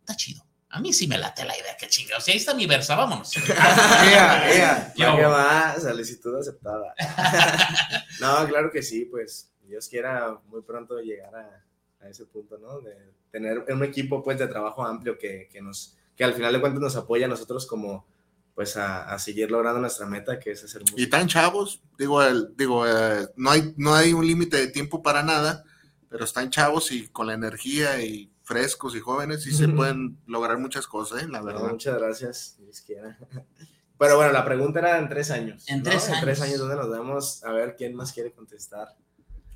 está 0.01 0.17
chido. 0.17 0.43
A 0.71 0.81
mí 0.81 0.93
sí 0.93 1.07
me 1.07 1.17
late 1.17 1.45
la 1.45 1.57
idea, 1.57 1.77
que 1.79 1.89
chingados. 1.89 2.27
Y 2.29 2.33
ahí 2.33 2.37
está 2.39 2.55
mi 2.55 2.67
versa, 2.67 2.97
vámonos. 2.97 3.37
Ea, 3.49 4.53
ea. 4.53 4.93
¿Qué 4.95 5.05
Va 5.05 5.79
solicitud 5.81 6.35
aceptada. 6.37 6.95
no, 8.21 8.47
claro 8.49 8.71
que 8.71 8.83
sí, 8.83 9.05
pues 9.05 9.53
Dios 9.63 9.89
quiera 9.89 10.39
muy 10.49 10.63
pronto 10.63 10.99
llegar 11.01 11.35
a, 11.35 11.65
a 12.01 12.09
ese 12.09 12.27
punto, 12.27 12.59
¿no? 12.59 12.81
De 12.81 12.95
tener 13.31 13.65
un 13.69 13.85
equipo 13.85 14.23
pues 14.23 14.39
de 14.39 14.49
trabajo 14.49 14.85
amplio 14.85 15.19
que, 15.19 15.49
que 15.51 15.63
nos, 15.63 15.97
que 16.17 16.25
al 16.25 16.35
final 16.35 16.53
de 16.53 16.61
cuentas 16.61 16.81
nos 16.81 16.97
apoya 16.97 17.27
a 17.27 17.29
nosotros 17.29 17.67
como 17.67 18.07
pues 18.55 18.77
a, 18.79 19.03
a 19.13 19.19
seguir 19.19 19.51
logrando 19.51 19.81
nuestra 19.81 20.07
meta 20.07 20.39
que 20.39 20.53
es 20.53 20.65
hacer 20.65 20.81
música. 20.81 21.01
Y 21.01 21.09
tan 21.09 21.29
chavos, 21.29 21.83
digo, 21.99 22.23
el, 22.23 22.57
digo 22.57 22.87
eh, 22.87 23.29
no, 23.37 23.51
hay, 23.51 23.75
no 23.77 23.95
hay 23.95 24.15
un 24.15 24.27
límite 24.27 24.57
de 24.57 24.69
tiempo 24.69 25.03
para 25.03 25.23
nada, 25.23 25.63
pero 26.09 26.25
están 26.25 26.51
chavos 26.51 26.91
y 26.91 27.09
con 27.09 27.27
la 27.27 27.35
energía 27.35 28.03
y 28.03 28.33
frescos 28.47 28.95
y 28.95 29.01
jóvenes 29.01 29.45
y 29.49 29.53
se 29.53 29.67
pueden 29.69 30.19
lograr 30.27 30.57
muchas 30.59 30.87
cosas, 30.87 31.23
¿eh? 31.25 31.27
la 31.29 31.41
No, 31.41 31.47
verdad. 31.47 31.69
muchas 31.69 31.99
gracias, 31.99 32.55
Dios 32.61 32.81
quiera. 32.81 33.19
Pero 33.99 34.17
bueno, 34.17 34.31
la 34.33 34.45
pregunta 34.45 34.79
era 34.79 34.99
en 34.99 35.09
tres 35.09 35.31
años. 35.33 35.65
En 35.69 35.79
¿no? 35.79 35.85
tres 35.85 36.09
En 36.09 36.21
tres 36.21 36.41
años. 36.41 36.49
años, 36.55 36.59
¿dónde 36.61 36.77
nos 36.77 36.89
vemos? 36.91 37.43
A 37.45 37.51
ver 37.51 37.75
quién 37.77 37.95
más 37.97 38.13
quiere 38.13 38.31
contestar. 38.33 38.89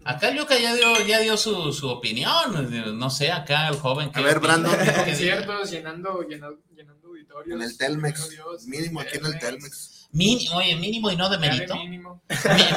Acá 0.03 0.35
Yuka 0.35 0.59
ya 0.59 0.75
dio, 0.75 0.99
ya 1.07 1.19
dio 1.21 1.37
su, 1.37 1.73
su 1.75 1.89
opinión. 1.89 2.99
No 2.99 3.11
sé, 3.11 3.31
acá 3.31 3.69
el 3.69 3.77
joven. 3.77 4.11
A 4.15 4.21
ver, 4.23 4.39
opina? 4.39 4.57
Brandon. 4.57 4.73
Llenando, 5.19 6.23
llenando, 6.25 6.59
llenando 6.75 7.09
auditorios. 7.09 7.55
En 7.55 7.63
el 7.63 7.77
Telmex, 7.77 8.31
Dios, 8.31 8.65
mínimo 8.67 9.01
aquí 9.01 9.19
en 9.19 9.27
el 9.27 9.39
Telmex. 9.39 10.09
Mini- 10.13 10.49
oye, 10.55 10.75
mínimo 10.77 11.11
y 11.11 11.17
no 11.17 11.29
de 11.29 11.39
mérito. 11.39 11.77
mínimo. 11.77 12.23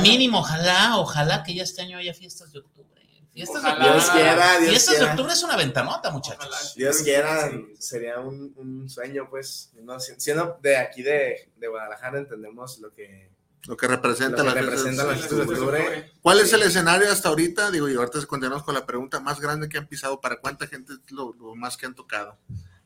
Mínimo, 0.03 0.39
ojalá, 0.39 0.97
ojalá 0.97 1.43
que 1.43 1.55
ya 1.55 1.63
este 1.63 1.81
año 1.81 1.97
haya 1.97 2.13
fiestas 2.13 2.51
de 2.51 2.59
octubre. 2.59 2.92
De 3.33 3.43
Ojalá. 3.59 3.73
octubre. 3.73 3.93
Dios 3.93 4.09
quiera, 4.11 4.59
Dios 4.59 4.69
fiestas 4.69 4.93
de 4.93 4.97
quiera. 4.99 5.11
octubre 5.13 5.33
es 5.33 5.43
una 5.43 5.57
ventanota, 5.57 6.11
muchachos. 6.11 6.73
Dios 6.75 6.97
quiera, 7.01 7.51
sería 7.79 8.19
un, 8.19 8.53
un 8.55 8.89
sueño, 8.89 9.27
pues, 9.29 9.71
siendo 10.17 10.57
de 10.61 10.77
aquí 10.77 11.01
de, 11.01 11.51
de 11.55 11.67
Guadalajara, 11.67 12.19
entendemos 12.19 12.77
lo 12.79 12.93
que, 12.93 13.31
Lo 13.67 13.75
que 13.75 13.87
representa 13.87 14.43
lo 14.43 14.53
que 14.53 14.61
las 14.61 14.81
fiestas 14.83 15.07
fiestas 15.17 15.37
de 15.37 15.43
octubre. 15.53 16.11
¿Cuál 16.21 16.39
es 16.41 16.53
el 16.53 16.61
escenario 16.63 17.11
hasta 17.11 17.29
ahorita? 17.29 17.71
Digo, 17.71 17.89
y 17.89 17.95
ahorita 17.95 18.23
continuamos 18.25 18.63
con 18.63 18.75
la 18.75 18.85
pregunta 18.85 19.19
más 19.19 19.39
grande 19.39 19.67
que 19.69 19.77
han 19.79 19.87
pisado. 19.87 20.21
¿Para 20.21 20.39
cuánta 20.39 20.67
gente 20.67 20.93
es 20.93 21.11
lo, 21.11 21.33
lo 21.33 21.55
más 21.55 21.75
que 21.77 21.85
han 21.87 21.95
tocado? 21.95 22.37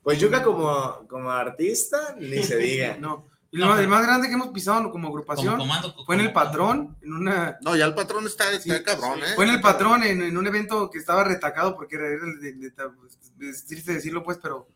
Pues 0.01 0.19
Yuka 0.19 0.41
como, 0.43 1.05
como 1.09 1.29
artista, 1.31 2.15
ni 2.17 2.41
se 2.43 2.55
diga. 2.57 2.95
No. 3.01 3.27
Y 3.51 3.57
lo- 3.57 3.77
el 3.79 3.87
más 3.87 4.03
grande 4.03 4.27
que 4.27 4.33
hemos 4.33 4.49
pisado 4.49 4.91
como 4.91 5.07
agrupación 5.07 5.53
Como 5.57 5.63
comando, 5.63 5.95
fue 6.05 6.15
en 6.15 6.21
el 6.21 6.33
patrón, 6.33 6.97
en 7.01 7.13
una... 7.13 7.57
No, 7.61 7.75
ya 7.75 7.85
el 7.85 7.95
patrón 7.95 8.25
está, 8.27 8.51
está 8.51 8.83
cabrón, 8.83 9.19
¿eh? 9.19 9.35
Fue 9.35 9.45
en 9.45 9.51
el 9.51 9.61
patrón, 9.61 10.03
en, 10.03 10.21
en 10.21 10.37
un 10.37 10.45
evento 10.47 10.89
que 10.89 10.97
estaba 10.99 11.23
retacado, 11.23 11.75
porque 11.75 11.95
era, 11.95 12.07
era 12.07 12.25
de, 12.41 12.53
de- 12.53 12.69
de- 13.37 13.49
es 13.49 13.65
triste 13.65 13.93
decirlo, 13.93 14.23
pues, 14.23 14.37
pero 14.41 14.67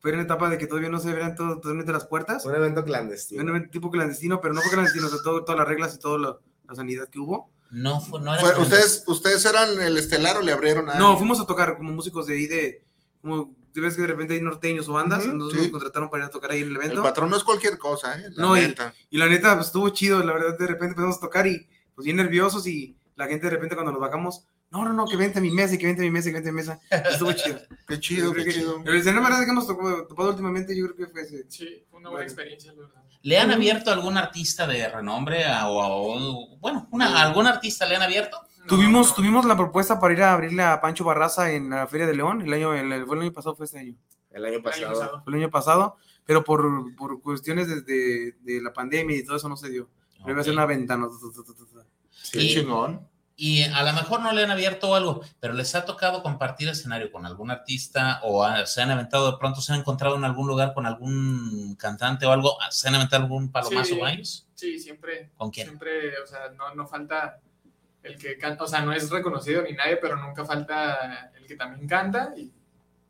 fue 0.00 0.12
en 0.12 0.18
la 0.18 0.22
etapa 0.22 0.48
de 0.48 0.58
que 0.58 0.66
todavía 0.66 0.88
no 0.90 1.00
se 1.00 1.10
abrían 1.10 1.34
totalmente 1.34 1.92
las 1.92 2.06
puertas. 2.06 2.44
Un 2.46 2.54
evento 2.54 2.84
clandestino. 2.84 3.42
Un 3.42 3.48
evento 3.50 3.70
tipo 3.70 3.90
clandestino, 3.90 4.40
pero 4.40 4.54
no 4.54 4.60
fue 4.62 4.70
clandestino, 4.70 5.06
o 5.08 5.10
sea, 5.10 5.18
todo- 5.24 5.42
todas 5.44 5.58
las 5.58 5.68
reglas 5.68 5.94
y 5.94 5.98
toda 5.98 6.18
la, 6.18 6.36
la 6.68 6.74
sanidad 6.74 7.08
que 7.08 7.18
hubo. 7.18 7.50
No, 7.72 8.00
fue, 8.00 8.20
no 8.20 8.32
era 8.32 8.40
Fue- 8.40 8.52
clandestino. 8.52 8.80
¿Ustedes, 8.84 9.04
¿Ustedes 9.08 9.44
eran 9.44 9.80
el 9.80 9.96
estelar 9.98 10.36
o 10.36 10.40
le 10.42 10.52
abrieron 10.52 10.88
a 10.88 10.94
No, 10.94 11.16
fuimos 11.18 11.40
a 11.40 11.46
tocar 11.46 11.76
como 11.76 11.92
músicos 11.92 12.26
de 12.26 12.34
ahí 12.34 12.46
de. 12.46 12.84
Como, 13.22 13.46
¿tú 13.46 13.54
ves 13.74 13.94
que 13.94 14.02
de 14.02 14.08
repente 14.08 14.34
hay 14.34 14.40
norteños 14.40 14.88
o 14.88 14.94
bandas? 14.94 15.24
Entonces 15.24 15.58
sí. 15.58 15.64
nos 15.66 15.72
contrataron 15.72 16.10
para 16.10 16.24
ir 16.24 16.28
a 16.28 16.30
tocar 16.30 16.50
ahí 16.50 16.62
en 16.62 16.68
el 16.70 16.76
evento. 16.76 16.96
El 16.96 17.02
patrón 17.02 17.30
no 17.30 17.36
es 17.36 17.44
cualquier 17.44 17.78
cosa, 17.78 18.18
¿eh? 18.18 18.24
La 18.30 18.42
no, 18.42 18.56
y, 18.56 18.60
neta. 18.62 18.92
y 19.10 19.18
la 19.18 19.26
neta, 19.28 19.54
pues 19.54 19.66
estuvo 19.66 19.88
chido, 19.90 20.22
la 20.24 20.32
verdad, 20.32 20.58
de 20.58 20.66
repente 20.66 20.92
empezamos 20.92 21.16
a 21.18 21.20
tocar 21.20 21.46
y 21.46 21.68
pues 21.94 22.04
bien 22.04 22.16
nerviosos 22.16 22.66
y 22.66 22.96
la 23.16 23.26
gente 23.26 23.46
de 23.46 23.50
repente 23.50 23.74
cuando 23.76 23.92
nos 23.92 24.00
bajamos, 24.00 24.44
no, 24.70 24.84
no, 24.84 24.92
no, 24.92 25.04
que 25.04 25.16
vente 25.16 25.38
a 25.40 25.42
mi 25.42 25.50
mesa 25.50 25.74
y 25.74 25.78
que 25.78 25.86
vente 25.86 26.00
a 26.02 26.04
mi 26.04 26.10
mesa 26.10 26.28
y 26.28 26.32
que 26.32 26.36
vente 26.40 26.48
a 26.48 26.52
mi 26.52 26.56
mesa. 26.56 26.80
Estuvo 27.10 27.32
chido. 27.32 27.58
Qué 27.86 28.00
chido, 28.00 28.32
qué 28.32 28.44
que- 28.44 28.52
chido. 28.54 28.82
El 28.86 28.96
escenario 28.96 29.44
que 29.44 29.50
hemos 29.50 29.66
tocado, 29.66 30.06
topado 30.06 30.30
últimamente, 30.30 30.76
yo 30.76 30.86
creo 30.86 30.96
que 30.96 31.12
fue 31.12 31.22
ese. 31.22 31.44
Sí, 31.48 31.84
fue 31.90 32.00
una 32.00 32.10
buena 32.10 32.24
experiencia, 32.24 32.72
la 32.72 32.82
verdad. 32.82 33.02
¿Le 33.22 33.38
han 33.38 33.50
abierto 33.50 33.90
a 33.90 33.94
algún 33.94 34.16
artista 34.16 34.66
de 34.66 34.88
renombre? 34.88 35.44
A, 35.44 35.68
o, 35.68 36.16
o- 36.54 36.56
bueno, 36.58 36.88
una, 36.92 37.20
¿algún 37.20 37.46
artista 37.46 37.84
le 37.86 37.96
han 37.96 38.02
abierto? 38.02 38.40
Tuvimos, 38.68 39.14
tuvimos 39.14 39.44
la 39.46 39.56
propuesta 39.56 39.98
para 39.98 40.12
ir 40.14 40.22
a 40.22 40.32
abrirle 40.34 40.62
a 40.62 40.80
Pancho 40.80 41.04
Barraza 41.04 41.50
en 41.52 41.70
la 41.70 41.86
Feria 41.86 42.06
de 42.06 42.14
León, 42.14 42.42
el 42.42 42.52
año, 42.52 42.74
el, 42.74 43.06
fue 43.06 43.16
el 43.16 43.22
año 43.22 43.32
pasado, 43.32 43.54
fue 43.56 43.66
este 43.66 43.78
año. 43.78 43.94
El 44.30 44.44
año 44.46 44.62
pasado. 44.62 45.22
Fue 45.24 45.32
el 45.32 45.38
año 45.42 45.50
pasado, 45.50 45.96
pero 46.24 46.44
por, 46.44 46.94
por 46.94 47.20
cuestiones 47.20 47.68
de, 47.68 47.80
de- 47.82 48.36
de 48.40 48.62
la 48.62 48.72
pandemia 48.72 49.16
y 49.16 49.24
todo 49.24 49.36
eso 49.36 49.48
no 49.48 49.56
se 49.56 49.70
dio. 49.70 49.88
Pero 50.18 50.32
iba 50.32 50.40
a 50.40 50.44
ser 50.44 50.52
una 50.52 50.66
ventana. 50.66 51.08
Y- 52.40 52.54
Y 53.36 53.62
a 53.62 53.82
lo 53.82 53.94
mejor 53.94 54.20
no 54.20 54.30
le 54.32 54.44
han 54.44 54.50
abierto 54.50 54.94
algo, 54.94 55.22
pero 55.40 55.54
les 55.54 55.74
ha 55.74 55.86
tocado 55.86 56.22
compartir 56.22 56.68
escenario 56.68 57.10
con 57.10 57.24
algún 57.24 57.50
artista 57.50 58.20
o 58.22 58.44
ah, 58.44 58.66
se 58.66 58.82
han 58.82 58.90
aventado 58.90 59.32
de 59.32 59.38
pronto, 59.38 59.62
se 59.62 59.72
han 59.72 59.80
encontrado 59.80 60.14
en 60.16 60.24
algún 60.24 60.46
lugar 60.46 60.74
con 60.74 60.84
algún 60.84 61.74
cantante 61.76 62.26
o 62.26 62.32
algo, 62.32 62.58
se 62.70 62.88
han 62.88 62.96
aventado 62.96 63.22
algún 63.22 63.50
palomazo 63.50 63.94
Sí? 63.94 64.00
Sí, 64.54 64.78
siempre. 64.78 65.30
¿Con 65.38 65.50
quién? 65.50 65.68
Siempre, 65.68 66.18
o 66.22 66.26
sea, 66.26 66.50
no, 66.54 66.74
no 66.74 66.86
falta 66.86 67.40
el 68.02 68.16
que 68.16 68.38
canta, 68.38 68.64
o 68.64 68.66
sea, 68.66 68.82
no 68.82 68.92
es 68.92 69.10
reconocido 69.10 69.62
ni 69.62 69.72
nadie, 69.72 69.96
pero 69.98 70.16
nunca 70.16 70.44
falta 70.44 71.30
el 71.38 71.46
que 71.46 71.56
también 71.56 71.86
canta 71.86 72.32
y 72.36 72.50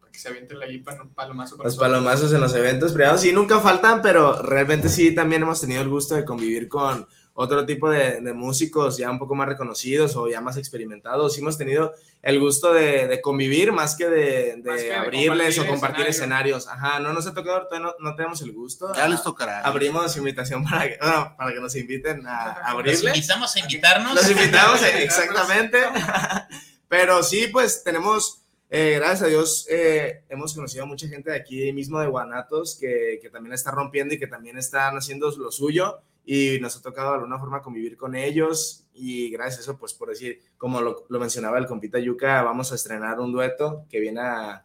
para 0.01 0.11
que 0.11 0.19
se 0.19 0.29
aviente 0.29 0.55
la 0.55 0.65
ahí 0.67 0.83
pal- 0.83 1.09
palomazo 1.15 1.57
con 1.57 1.65
Los 1.65 1.77
palomazos 1.77 2.33
en 2.33 2.41
los 2.41 2.55
eventos 2.55 2.93
privados 2.93 3.21
sí 3.21 3.33
nunca 3.33 3.61
faltan, 3.61 4.03
pero 4.03 4.43
realmente 4.43 4.89
sí 4.89 5.15
también 5.15 5.43
hemos 5.43 5.61
tenido 5.61 5.81
el 5.83 5.89
gusto 5.89 6.15
de 6.17 6.25
convivir 6.25 6.69
con 6.69 7.07
otro 7.41 7.65
tipo 7.65 7.89
de, 7.89 8.21
de 8.21 8.35
músicos 8.35 8.99
ya 8.99 9.11
un 9.11 9.19
poco 9.19 9.35
más 9.35 9.49
reconocidos 9.49 10.15
o 10.15 10.29
ya 10.29 10.43
más 10.43 10.59
experimentados. 10.59 11.39
Hemos 11.39 11.57
tenido 11.57 11.95
el 12.21 12.39
gusto 12.39 12.75
de, 12.75 13.09
de 13.09 13.23
convivir 13.23 13.73
más 13.73 13.97
que 13.97 14.09
de, 14.11 14.57
de 14.57 14.71
Más 14.71 14.83
que 14.83 14.95
abrirles 14.95 15.59
o 15.59 15.63
compartir 15.63 15.71
compartir 15.71 16.07
escenario. 16.09 16.57
escenarios. 16.59 16.69
Ajá, 16.69 17.01
no 17.01 17.15
nos 17.15 17.27
ha 17.27 17.33
tocado, 17.33 17.67
todavía 17.67 17.95
no, 17.99 18.11
no 18.11 18.15
tenemos 18.15 18.43
el 18.43 18.53
gusto. 18.53 18.93
Ya 18.95 19.09
les 19.09 19.23
tocará. 19.23 19.61
Abrimos 19.61 20.15
invitación 20.19 20.65
para 20.65 20.87
que, 20.87 20.99
bueno, 21.01 21.35
para 21.39 21.53
que 21.55 21.61
nos 21.61 21.75
inviten 21.77 22.27
a, 22.27 22.43
a 22.53 22.59
Los 22.59 22.67
abrirles. 22.81 23.17
invitamos 23.17 23.57
a 23.57 23.61
invitarnos. 23.61 24.15
Los 24.15 24.31
invitamos, 24.31 24.83
eh, 24.83 25.03
exactamente. 25.03 25.79
Pero 26.89 27.23
sí, 27.23 27.47
pues 27.47 27.83
tenemos, 27.83 28.43
eh, 28.69 28.97
gracias 28.97 29.23
a 29.23 29.27
Dios, 29.29 29.67
eh, 29.71 30.25
hemos 30.29 30.53
conocido 30.53 30.83
a 30.85 30.87
mucha 30.87 31.09
gente 31.09 31.31
de 31.31 31.37
aquí 31.39 31.73
mismo 31.73 31.99
de 32.01 32.09
Guanatos 32.09 32.77
que, 32.79 33.19
que 33.23 33.31
también 33.31 33.55
está 33.55 33.71
rompiendo 33.71 34.15
y 34.15 34.19
que 34.19 34.27
también 34.27 34.59
están 34.59 34.95
haciendo 34.99 35.31
lo 35.39 35.51
suyo 35.51 36.03
y 36.33 36.61
nos 36.61 36.77
ha 36.77 36.81
tocado 36.83 37.09
de 37.09 37.15
alguna 37.17 37.41
forma 37.41 37.61
convivir 37.61 37.97
con 37.97 38.15
ellos 38.15 38.85
y 38.95 39.31
gracias 39.31 39.59
a 39.59 39.63
eso, 39.63 39.79
pues 39.79 39.95
por 39.95 40.11
decir, 40.11 40.41
como 40.57 40.81
lo, 40.81 41.05
lo 41.09 41.19
mencionaba 41.19 41.59
el 41.59 41.67
compita 41.67 41.99
Yuca, 41.99 42.43
vamos 42.43 42.71
a 42.71 42.77
estrenar 42.77 43.19
un 43.19 43.33
dueto 43.33 43.85
que 43.91 43.99
viene 43.99 44.21
a- 44.21 44.63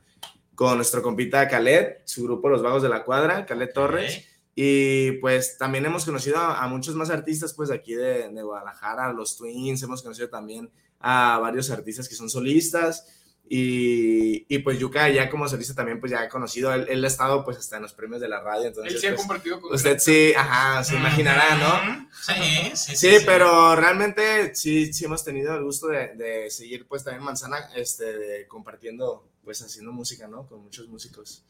con 0.54 0.76
nuestro 0.76 1.02
compita 1.02 1.48
Calet, 1.48 2.04
su 2.06 2.24
grupo 2.24 2.50
Los 2.50 2.62
Vagos 2.62 2.84
de 2.84 2.90
la 2.90 3.04
Cuadra, 3.04 3.46
Calet 3.48 3.74
Torres. 3.74 4.26
Y 4.54 5.14
pues 5.14 5.58
también 5.58 5.86
hemos 5.86 6.06
conocido 6.06 6.38
a, 6.38 6.64
a 6.64 6.68
muchos 6.68 6.94
más 6.96 7.10
artistas 7.10 7.54
pues 7.54 7.72
aquí 7.72 7.94
de, 7.96 8.30
de 8.30 8.44
Guadalajara, 8.44 9.12
los 9.12 9.36
Twins, 9.36 9.82
hemos 9.84 10.02
conocido 10.04 10.30
también 10.30 10.70
a 11.00 11.40
varios 11.40 11.72
artistas 11.72 12.08
que 12.08 12.16
son 12.16 12.30
solistas 12.30 13.25
y, 13.48 14.46
y 14.54 14.60
pues 14.60 14.80
Yuka 14.80 15.10
ya 15.10 15.30
como 15.30 15.48
solista 15.48 15.76
también 15.76 16.00
pues 16.00 16.12
ya 16.12 16.22
ha 16.22 16.30
conocido, 16.30 16.74
él, 16.74 16.88
él 16.90 17.04
ha 17.04 17.08
estado 17.08 17.44
pues 17.46 17.58
hasta 17.58 17.76
en 17.78 17.84
los 17.84 17.94
premios 17.94 18.20
de 18.22 18.28
la 18.28 18.42
radio, 18.42 18.68
entonces 18.68 18.94
Él 18.96 19.00
sí 19.00 19.08
ha 19.08 19.10
pues, 19.12 19.22
compartido 19.22 19.62
con 19.62 19.74
usted 19.74 20.00
sí, 20.00 20.34
ajá, 20.36 20.84
se 20.84 20.96
imaginará, 20.96 21.56
¿no? 21.56 22.10
Sí, 22.24 22.72
sí, 22.76 22.96
Sí, 22.96 23.18
pero 23.26 23.76
realmente 23.76 24.56
sí, 24.56 24.92
sí 24.94 25.06
hemos 25.06 25.24
tenido 25.24 25.56
el 25.56 25.64
gusto 25.64 25.88
de, 25.88 26.16
de 26.16 26.50
seguir 26.50 26.88
pues 26.88 27.04
también 27.04 27.24
Manzana 27.24 27.70
este, 27.76 28.18
de- 28.18 28.48
compartiendo 28.48 29.30
pues 29.44 29.62
haciendo 29.62 29.92
música, 29.92 30.28
¿no? 30.28 30.48
Con 30.48 30.64
muchos 30.64 30.88
músicos. 30.88 31.44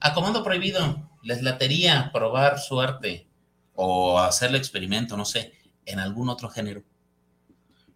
A 0.00 0.14
Comando 0.14 0.42
Prohibido, 0.42 1.10
¿les 1.22 1.42
latería 1.42 2.10
probar 2.12 2.58
su 2.58 2.80
arte 2.80 3.26
o 3.74 4.18
hacer 4.18 4.48
el 4.50 4.56
experimento, 4.56 5.16
no 5.18 5.26
sé, 5.26 5.52
en 5.84 5.98
algún 5.98 6.30
otro 6.30 6.48
género? 6.48 6.82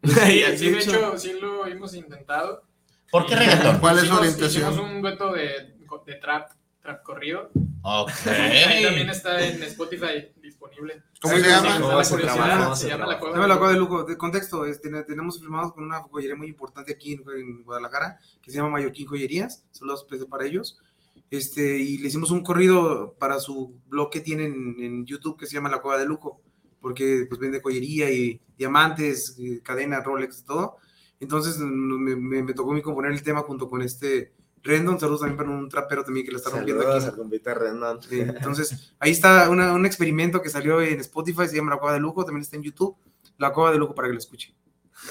Sí, 0.03 0.43
sí, 0.57 0.71
de 0.71 0.79
hecho, 0.79 1.19
sí 1.19 1.33
lo 1.41 1.67
hemos 1.67 1.95
intentado. 1.95 2.63
¿Por 3.11 3.27
qué 3.27 3.37
reggaetón? 3.37 3.79
¿Cuál 3.81 3.99
es 3.99 4.05
su 4.05 4.15
orientación? 4.15 4.73
Hicimos 4.73 4.91
un 4.91 5.03
dueto 5.03 5.33
de, 5.33 5.75
de 6.07 6.15
trap, 6.17 6.53
trap 6.81 7.03
corrido. 7.03 7.51
Ok. 7.83 8.11
Ahí 8.27 8.85
también 8.85 9.11
está 9.11 9.45
en 9.45 9.63
Spotify 9.65 10.33
disponible. 10.43 11.03
¿Cómo 11.21 11.35
se 11.35 11.49
llama? 11.49 11.81
¿Cómo 11.81 11.99
la 11.99 12.05
se 12.75 12.89
llama 12.89 13.07
la 13.07 13.19
cueva 13.19 13.35
Dame 13.35 13.49
la 13.49 13.55
Lujo. 13.55 13.59
cueva 13.59 13.73
de 13.73 13.79
lujo. 13.79 14.05
De 14.05 14.17
contexto, 14.17 14.65
este, 14.65 14.91
tenemos 15.05 15.41
firmados 15.41 15.73
con 15.73 15.85
una 15.85 16.01
joyería 16.01 16.37
muy 16.37 16.49
importante 16.49 16.93
aquí 16.93 17.15
en, 17.15 17.25
en 17.37 17.65
Guadalajara, 17.65 18.19
que 18.41 18.51
se 18.51 18.59
llama 18.59 18.71
Mallorquín 18.71 19.07
Joyerías. 19.07 19.65
Saludos 19.71 20.07
pues, 20.09 20.25
para 20.27 20.45
ellos. 20.45 20.79
Este, 21.31 21.79
y 21.79 21.99
le 21.99 22.09
hicimos 22.09 22.31
un 22.33 22.43
corrido 22.43 23.15
para 23.19 23.39
su 23.39 23.79
blog 23.87 24.11
que 24.11 24.21
tienen 24.21 24.77
en 24.81 25.07
YouTube 25.07 25.39
que 25.39 25.47
se 25.47 25.55
llama 25.55 25.69
La 25.69 25.81
Cueva 25.81 25.99
de 25.99 26.05
Lujo, 26.05 26.41
porque 26.81 27.27
pues 27.29 27.41
vende 27.41 27.61
joyería 27.61 28.11
y 28.11 28.41
diamantes, 28.59 29.37
y 29.39 29.61
cadena, 29.61 30.01
Rolex, 30.01 30.45
todo. 30.45 30.79
Entonces 31.21 31.59
me, 31.59 32.17
me- 32.17 32.43
me 32.43 32.55
tocó 32.55 32.73
a 32.73 32.75
mí 32.75 32.83
componer 32.83 33.13
el 33.13 33.23
tema 33.23 33.41
junto 33.43 33.69
con 33.69 33.83
este 33.83 34.33
Rendon. 34.63 34.99
Saludos 34.99 35.21
también 35.21 35.37
para 35.37 35.51
un 35.51 35.69
trapero 35.69 36.05
también 36.05 36.25
que 36.27 36.33
le 36.33 36.39
está 36.39 36.51
rompiendo 36.51 36.83
Saludos 36.83 37.05
aquí. 37.05 37.13
al 37.13 37.17
compita 37.19 37.55
Rendon. 37.55 38.03
Sí, 38.03 38.21
entonces, 38.21 38.93
ahí 38.99 39.11
está 39.13 39.49
una- 39.51 39.73
un 39.73 39.87
experimento 39.87 40.41
que 40.43 40.49
salió 40.51 40.81
en 40.81 41.01
Spotify, 41.01 41.47
se 41.49 41.57
llama 41.57 41.73
La 41.73 41.79
Cueva 41.79 41.95
de 41.95 42.01
Lujo, 42.01 42.25
también 42.25 42.43
está 42.43 42.57
en 42.57 42.63
YouTube, 42.63 42.97
La 43.39 43.53
Cueva 43.53 43.71
de 43.73 43.79
Lujo 43.79 43.95
para 43.95 44.09
que 44.09 44.15
lo 44.15 44.19
escuchen. 44.19 44.55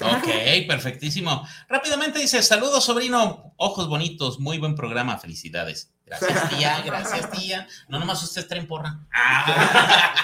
Ok, 0.00 0.28
perfectísimo. 0.68 1.44
Rápidamente 1.68 2.20
dice, 2.20 2.40
saludos 2.44 2.84
sobrino, 2.84 3.52
ojos 3.56 3.88
bonitos, 3.88 4.38
muy 4.38 4.58
buen 4.58 4.76
programa, 4.76 5.18
felicidades. 5.18 5.90
Gracias 6.06 6.48
tía, 6.50 6.80
gracias 6.86 7.28
tía. 7.32 7.66
No 7.88 7.98
nomás 7.98 8.22
usted 8.22 8.46
traen 8.46 8.66
porra. 8.68 9.00
Ah. 9.12 10.14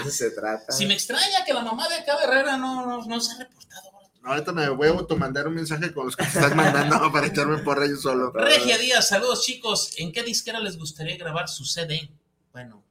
Eso 0.00 0.10
se 0.10 0.30
trata. 0.32 0.72
Si 0.72 0.86
me 0.86 0.94
extraña 0.94 1.44
que 1.46 1.54
la 1.54 1.62
mamá 1.62 1.88
de 1.88 1.94
acá 1.94 2.18
de 2.18 2.24
Herrera 2.24 2.56
no, 2.56 2.84
no, 2.84 3.04
no 3.06 3.20
se 3.20 3.32
ha 3.32 3.38
reportado. 3.38 3.90
Ahorita 4.24 4.52
me 4.52 4.68
voy 4.70 4.88
a 4.88 4.92
automandar 4.92 5.46
un 5.46 5.54
mensaje 5.54 5.92
con 5.92 6.06
los 6.06 6.16
que 6.16 6.22
te 6.24 6.30
estás 6.30 6.54
mandando 6.56 6.96
para 7.12 7.26
echarme 7.26 7.58
por 7.58 7.82
ellos 7.82 8.00
solo. 8.02 8.32
Regia 8.32 8.78
Díaz, 8.78 9.08
saludos 9.08 9.42
chicos. 9.44 9.92
¿En 9.98 10.12
qué 10.12 10.22
disquera 10.22 10.60
les 10.60 10.78
gustaría 10.78 11.16
grabar 11.18 11.46
su 11.48 11.64
CD? 11.64 12.08
Bueno, 12.52 12.82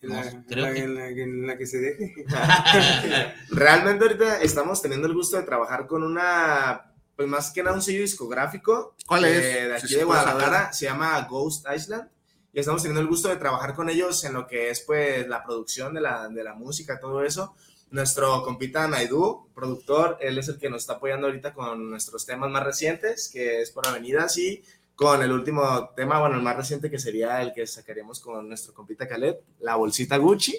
En 0.00 0.10
la, 0.10 0.44
creo 0.48 0.66
la- 0.66 0.72
que- 0.72 0.78
en 0.80 0.94
la- 0.94 1.08
en 1.08 1.46
la 1.48 1.58
que 1.58 1.66
se 1.66 1.78
deje. 1.78 2.14
Realmente 3.50 4.04
ahorita 4.04 4.40
estamos 4.42 4.80
teniendo 4.80 5.06
el 5.08 5.14
gusto 5.14 5.36
de 5.36 5.42
trabajar 5.42 5.86
con 5.88 6.02
una, 6.04 6.92
pues 7.16 7.26
más 7.28 7.50
que 7.50 7.62
nada 7.62 7.74
un 7.74 7.82
sello 7.82 8.02
discográfico. 8.02 8.94
¿Cuál 9.06 9.24
es? 9.24 9.44
eh, 9.44 9.68
De 9.68 9.78
Si 9.80 9.84
aquí 9.86 9.92
se 9.94 9.98
de 9.98 10.04
Guadalajara, 10.04 10.72
se 10.72 10.84
llama 10.86 11.20
Ghost 11.28 11.66
Island. 11.74 12.08
Y 12.52 12.58
estamos 12.60 12.82
teniendo 12.82 13.00
el 13.00 13.06
gusto 13.06 13.28
de 13.28 13.36
trabajar 13.36 13.74
con 13.74 13.88
ellos 13.90 14.24
en 14.24 14.32
lo 14.34 14.46
que 14.46 14.70
es 14.70 14.80
pues 14.80 15.26
la 15.28 15.42
producción 15.44 15.94
de 15.94 16.00
la, 16.00 16.28
de 16.28 16.42
la 16.44 16.54
música, 16.54 16.98
todo 16.98 17.22
eso. 17.24 17.54
Nuestro 17.90 18.42
compita 18.42 18.86
Naidu, 18.86 19.48
productor, 19.54 20.16
él 20.20 20.38
es 20.38 20.48
el 20.48 20.58
que 20.58 20.70
nos 20.70 20.82
está 20.82 20.94
apoyando 20.94 21.26
ahorita 21.26 21.52
con 21.52 21.90
nuestros 21.90 22.24
temas 22.24 22.50
más 22.50 22.62
recientes, 22.64 23.28
que 23.32 23.60
es 23.62 23.70
por 23.72 23.86
Avenidas 23.86 24.38
y 24.38 24.62
con 24.94 25.22
el 25.22 25.32
último 25.32 25.90
tema, 25.96 26.20
bueno, 26.20 26.36
el 26.36 26.42
más 26.42 26.56
reciente 26.56 26.90
que 26.90 26.98
sería 26.98 27.42
el 27.42 27.52
que 27.52 27.66
sacaríamos 27.66 28.20
con 28.20 28.46
nuestro 28.48 28.74
compita 28.74 29.08
Khaled, 29.08 29.36
la 29.60 29.74
bolsita 29.76 30.16
Gucci. 30.18 30.56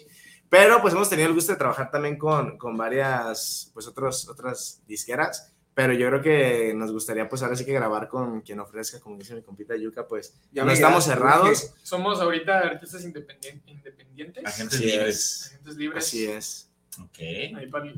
Pero 0.49 0.81
pues 0.81 0.93
hemos 0.93 1.09
tenido 1.09 1.29
el 1.29 1.33
gusto 1.35 1.53
de 1.53 1.57
trabajar 1.57 1.89
también 1.89 2.17
con, 2.17 2.57
con 2.57 2.75
varias, 2.75 3.69
pues 3.73 3.87
otros, 3.87 4.27
otras 4.27 4.81
disqueras. 4.85 5.53
Pero 5.73 5.93
yo 5.93 6.07
creo 6.09 6.21
que 6.21 6.73
nos 6.75 6.91
gustaría 6.91 7.29
pues 7.29 7.41
ahora 7.43 7.55
sí 7.55 7.63
que 7.63 7.71
grabar 7.71 8.09
con 8.09 8.41
quien 8.41 8.59
ofrezca, 8.59 8.99
como 8.99 9.15
dice 9.17 9.33
mi 9.35 9.41
compita 9.41 9.77
Yuka, 9.77 10.05
pues 10.05 10.33
Ya 10.51 10.65
no 10.65 10.71
estamos 10.73 11.05
cerrados. 11.05 11.73
Somos 11.81 12.19
ahorita 12.19 12.57
artistas 12.59 13.05
independien- 13.05 13.61
independientes. 13.67 14.43
Agentes 14.45 14.79
Así 14.79 14.85
libres. 14.85 15.15
es. 15.15 15.45
Agentes 15.47 15.75
libres. 15.77 16.03
Así 16.05 16.25
es. 16.25 16.67
Ok. 16.99 17.19
Ahí, 17.19 17.67
para- 17.71 17.93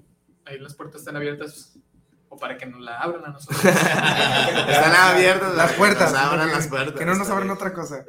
ahí 0.45 0.59
las 0.59 0.73
puertas 0.75 0.99
están 1.01 1.15
abiertas 1.15 1.73
o 2.29 2.37
para 2.37 2.57
que 2.57 2.65
nos 2.65 2.81
la 2.81 2.97
abran 2.99 3.25
a 3.25 3.29
nosotros. 3.29 3.63
Están 3.65 4.95
abiertas 4.95 5.53
Las 5.55 5.73
puertas. 5.73 6.11
Nos 6.11 6.19
abran 6.21 6.47
que- 6.49 6.55
las 6.55 6.67
puertas. 6.67 6.95
Que 6.99 7.05
no 7.05 7.15
nos 7.15 7.29
abran 7.29 7.49
otra 7.51 7.73
cosa. 7.73 8.05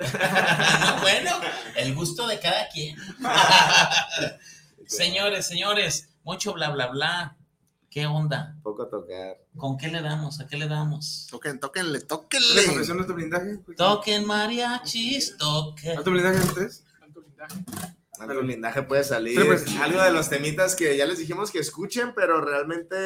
No, 0.80 1.00
bueno, 1.02 1.30
el 1.76 1.94
gusto 1.94 2.26
de 2.26 2.38
cada 2.40 2.68
quien. 2.68 2.96
señores, 4.86 5.46
señores, 5.46 6.08
mucho 6.22 6.52
bla, 6.54 6.70
bla, 6.70 6.86
bla. 6.88 7.36
¿Qué 7.90 8.06
onda? 8.06 8.56
Poco 8.62 8.88
tocar. 8.88 9.36
¿Con 9.56 9.76
qué 9.78 9.86
le 9.88 10.02
damos? 10.02 10.40
¿A 10.40 10.46
qué 10.48 10.56
le 10.56 10.66
damos? 10.66 11.28
Toquen, 11.30 11.60
tóquenle, 11.60 11.92
¿Les 11.92 12.06
tóquenle. 12.08 12.68
ofreció 12.70 12.94
nuestro 12.94 13.14
blindaje? 13.14 13.58
Toquen 13.76 14.26
mariachis, 14.26 15.36
toquen. 15.36 15.98
¿Alto 15.98 16.10
blindaje 16.10 16.38
ustedes? 16.40 16.84
Algo 18.18 18.40
blindaje 18.42 18.82
puede 18.82 19.04
salir. 19.04 19.44
Pues. 19.46 19.64
Algo 19.80 20.02
de 20.02 20.12
los 20.12 20.28
temitas 20.28 20.76
que 20.76 20.96
ya 20.96 21.06
les 21.06 21.18
dijimos 21.18 21.50
que 21.50 21.58
escuchen, 21.58 22.12
pero 22.14 22.40
realmente 22.40 22.96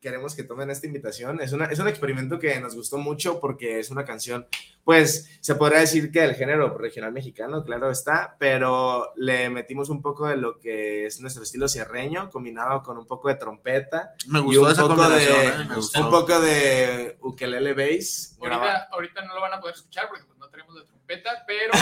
queremos 0.00 0.34
que 0.34 0.44
tomen 0.44 0.70
esta 0.70 0.86
invitación. 0.86 1.40
Es, 1.40 1.52
una, 1.52 1.66
es 1.66 1.78
un 1.78 1.88
experimento 1.88 2.38
que 2.38 2.58
nos 2.60 2.74
gustó 2.74 2.98
mucho 2.98 3.40
porque 3.40 3.78
es 3.78 3.90
una 3.90 4.04
canción, 4.04 4.46
pues 4.84 5.38
se 5.40 5.54
podría 5.54 5.80
decir 5.80 6.10
que 6.10 6.20
del 6.20 6.34
género 6.34 6.76
regional 6.76 7.12
mexicano, 7.12 7.64
claro 7.64 7.90
está, 7.90 8.36
pero 8.38 9.12
le 9.16 9.50
metimos 9.50 9.88
un 9.88 10.00
poco 10.00 10.26
de 10.28 10.36
lo 10.36 10.58
que 10.58 11.06
es 11.06 11.20
nuestro 11.20 11.42
estilo 11.42 11.68
sierreño, 11.68 12.30
combinado 12.30 12.82
con 12.82 12.98
un 12.98 13.06
poco 13.06 13.28
de 13.28 13.34
trompeta. 13.34 14.14
Me 14.28 14.38
y 14.38 14.42
gustó 14.42 14.62
un 14.62 14.70
esa 14.70 14.82
poco 14.82 15.08
de, 15.08 15.24
¿eh? 15.24 15.52
Me 15.68 15.74
gustó. 15.74 16.00
Un 16.00 16.10
poco 16.10 16.40
de 16.40 17.18
ukelele 17.20 17.74
bass. 17.74 18.36
Ahorita, 18.40 18.88
ahorita 18.92 19.24
no 19.24 19.34
lo 19.34 19.40
van 19.40 19.54
a 19.54 19.60
poder 19.60 19.74
escuchar 19.74 20.08
porque 20.08 20.24
pues, 20.24 20.38
no 20.38 20.48
tenemos 20.48 20.74
de 20.76 20.82
trompeta, 20.82 20.97
pero. 21.46 21.72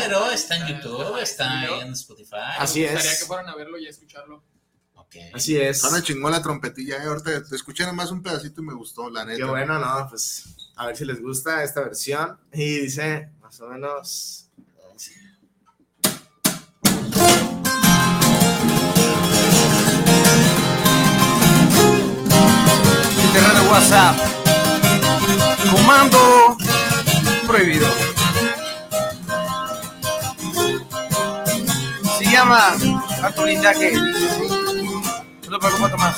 Pero 0.00 0.30
está 0.30 0.56
en 0.56 0.66
YouTube, 0.76 1.18
está 1.20 1.80
en 1.80 1.92
Spotify. 1.92 2.36
Así 2.58 2.80
Me 2.80 2.86
gustaría 2.92 3.12
es. 3.12 3.20
que 3.20 3.26
fueran 3.26 3.48
a 3.48 3.56
verlo 3.56 3.78
y 3.78 3.86
a 3.86 3.90
escucharlo. 3.90 4.42
Así 5.32 5.56
es. 5.56 5.80
Suena 5.80 6.02
chingón 6.02 6.32
la 6.32 6.42
trompetilla, 6.42 6.96
eh. 7.02 7.06
Ahorita 7.06 7.42
te 7.44 7.56
escuché 7.56 7.84
nada 7.84 7.94
más 7.94 8.10
un 8.10 8.22
pedacito 8.22 8.60
y 8.60 8.64
me 8.64 8.74
gustó, 8.74 9.08
la 9.08 9.24
neta. 9.24 9.38
Qué 9.38 9.44
bueno, 9.44 9.78
¿no? 9.78 10.08
Pues 10.10 10.44
a 10.76 10.86
ver 10.86 10.96
si 10.96 11.04
les 11.04 11.20
gusta 11.22 11.62
esta 11.62 11.80
versión. 11.82 12.38
Y 12.52 12.80
dice 12.80 13.30
más 13.40 13.60
o 13.60 13.68
menos. 13.68 14.42
WhatsApp. 23.76 24.16
Comando 25.70 26.56
prohibido. 27.46 28.15
Llama 32.46 32.76
Blindaje. 33.36 33.90
Dice 33.90 34.26
así. 34.28 34.48
No 35.48 35.58
te 35.58 35.66
preocupes, 35.66 35.90
Tomás. 35.90 36.16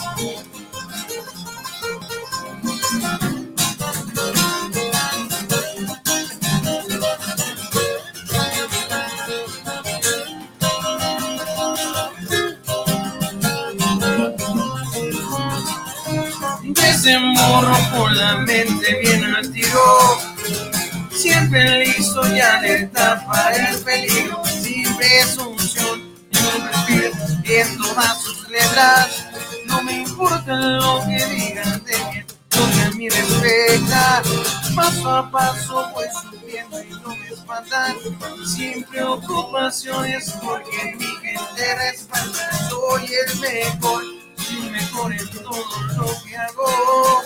Desde 16.63 17.19
morro 17.19 17.77
con 17.97 18.17
la 18.17 18.37
mente 18.39 19.01
bien 19.03 19.25
al 19.25 19.51
tiro. 19.53 20.19
Siempre 21.11 21.85
listo 21.87 22.21
y 22.35 22.41
alerta 22.41 23.25
para 23.27 23.71
el 23.71 23.79
peligro. 23.83 24.43
Presunción 24.99 25.39
en 25.39 25.47
un 25.47 25.48
en 27.49 27.79
todas 27.79 28.23
sus 28.23 28.49
letras. 28.49 29.27
No 29.67 29.83
me 29.83 30.03
importa 30.03 30.55
lo 30.55 31.01
que 31.05 31.25
digan 31.27 31.85
de 31.85 31.99
mí, 31.99 32.25
lo 32.57 32.71
que 32.71 32.83
a 32.83 32.91
mí 32.91 33.09
respecta. 33.09 34.23
Paso 34.75 35.11
a 35.11 35.31
paso 35.31 35.91
voy 35.95 36.07
subiendo 36.23 36.83
y 36.83 36.91
no 36.91 37.09
me 37.09 37.29
espantan. 37.29 37.97
Sin 38.47 38.85
preocupaciones 38.85 40.35
porque 40.43 40.95
mi 40.97 41.07
gente 41.07 41.75
respalda. 41.75 42.69
Soy 42.69 43.07
el 43.07 43.41
mejor 43.41 44.05
y 44.51 44.71
mejor 44.71 45.13
en 45.13 45.29
todo 45.31 45.83
lo 45.97 46.23
que 46.25 46.37
hago. 46.37 47.23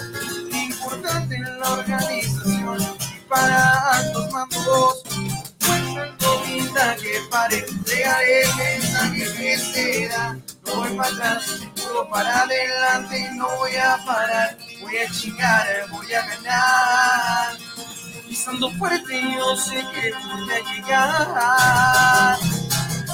Importante 0.53 1.35
en 1.35 1.61
la 1.61 1.73
organización 1.73 2.81
y 2.81 3.29
para 3.29 3.91
altos 3.93 4.33
mandos. 4.33 5.03
Alto 6.53 7.03
que 7.03 7.21
pare, 7.31 7.59
el 7.59 8.57
mensaje 8.57 9.25
que 9.37 9.59
será. 9.59 10.37
No 10.67 10.77
voy 10.77 10.97
para 10.97 11.09
atrás, 11.09 11.61
no 11.77 12.09
para 12.11 12.43
adelante 12.43 13.31
no 13.35 13.57
voy 13.57 13.77
a 13.77 13.97
parar. 14.05 14.59
Voy 14.81 14.99
a 14.99 15.11
chingar, 15.11 15.67
voy 15.91 16.13
a 16.13 16.27
ganar. 16.27 17.57
Pisando 18.29 18.71
fuerte 18.73 19.21
yo 19.35 19.57
sé 19.57 19.85
que 19.93 20.13
voy 20.13 20.51
a 20.51 20.61
llegar. 20.75 22.39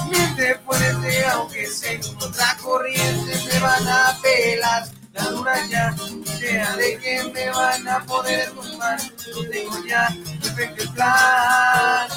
Miente 0.09 0.55
fuerte, 0.65 1.25
aunque 1.27 1.67
sé 1.67 1.99
otra 2.19 2.57
corriente 2.61 3.33
me 3.51 3.59
van 3.59 3.87
a 3.87 4.17
pelar. 4.21 4.87
La 5.13 5.23
dura 5.31 5.65
ya, 5.67 5.95
idea 6.37 6.75
de 6.75 6.97
que 6.97 7.23
me 7.33 7.49
van 7.49 7.87
a 7.87 8.05
poder 8.05 8.51
tumbar. 8.51 8.99
Lo 9.33 9.49
tengo 9.49 9.85
ya, 9.85 10.07
perfecto 10.41 10.93
plan. 10.93 12.07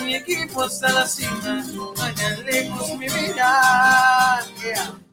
Mi 0.00 0.14
equipo 0.14 0.62
hasta 0.62 0.92
la 0.92 1.06
cima, 1.06 1.64
allá 2.00 2.36
lejos 2.44 2.98
me 2.98 3.08
verán. 3.08 4.44
Yeah. 4.62 5.11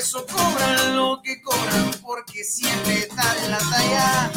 Eso 0.00 0.24
cobran 0.24 0.96
lo 0.96 1.20
que 1.22 1.42
cobran, 1.42 1.90
porque 2.00 2.42
siempre 2.42 3.06
en 3.06 3.50
la 3.50 3.58
talla. 3.58 4.30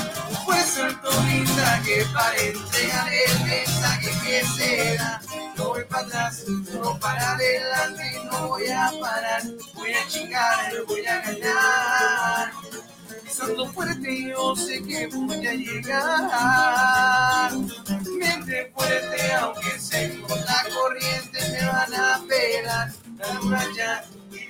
Pues 0.45 0.77
el 0.77 0.93
blindaje 0.95 2.05
para 2.13 2.37
entregar 2.37 3.13
el 3.13 3.39
mensaje 3.45 4.11
que 4.25 4.45
se 4.45 4.97
da. 4.97 5.21
No 5.55 5.69
voy 5.69 5.85
para 5.85 6.05
atrás, 6.05 6.43
no 6.47 6.99
para 6.99 7.35
adelante, 7.35 8.19
no 8.29 8.49
voy 8.49 8.67
a 8.67 8.91
parar. 8.99 9.43
Voy 9.75 9.93
a 9.93 10.05
chingar, 10.09 10.73
voy 10.85 11.05
a 11.05 11.21
ganar. 11.21 12.51
Pisando 13.23 13.65
fuerte, 13.71 14.29
yo 14.29 14.57
sé 14.57 14.83
que 14.83 15.07
voy 15.07 15.47
a 15.47 15.53
llegar. 15.53 17.53
Mente 18.19 18.69
fuerte, 18.75 19.33
aunque 19.35 19.79
sé 19.79 20.21
con 20.27 20.41
la 20.41 20.65
corriente 20.75 21.39
me 21.51 21.65
van 21.65 21.93
a 21.93 22.21
pelar. 22.27 22.91
La 23.17 23.33
luna 23.35 23.65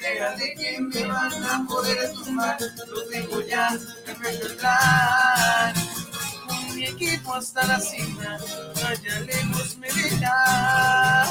idea 0.03 0.35
de 0.35 0.53
que 0.55 0.79
me 0.81 1.07
van 1.07 1.43
a 1.43 1.65
poder 1.67 2.11
tumbar. 2.13 2.57
Lo 2.87 3.07
tengo 3.09 3.41
ya, 3.41 3.69
el 3.69 4.55
plan. 4.57 5.73
Con 6.47 6.75
mi 6.75 6.85
equipo 6.85 7.35
hasta 7.35 7.65
la 7.65 7.79
cima, 7.79 8.37
allá 8.85 9.19
lejos 9.21 9.77
me 9.77 9.87
verán. 9.87 11.27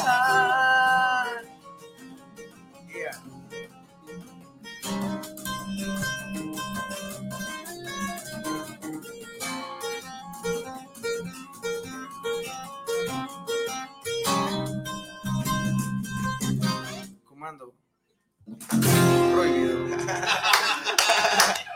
Yeah. 2.88 3.20
Comando 17.24 17.74
prohibido. 19.32 19.86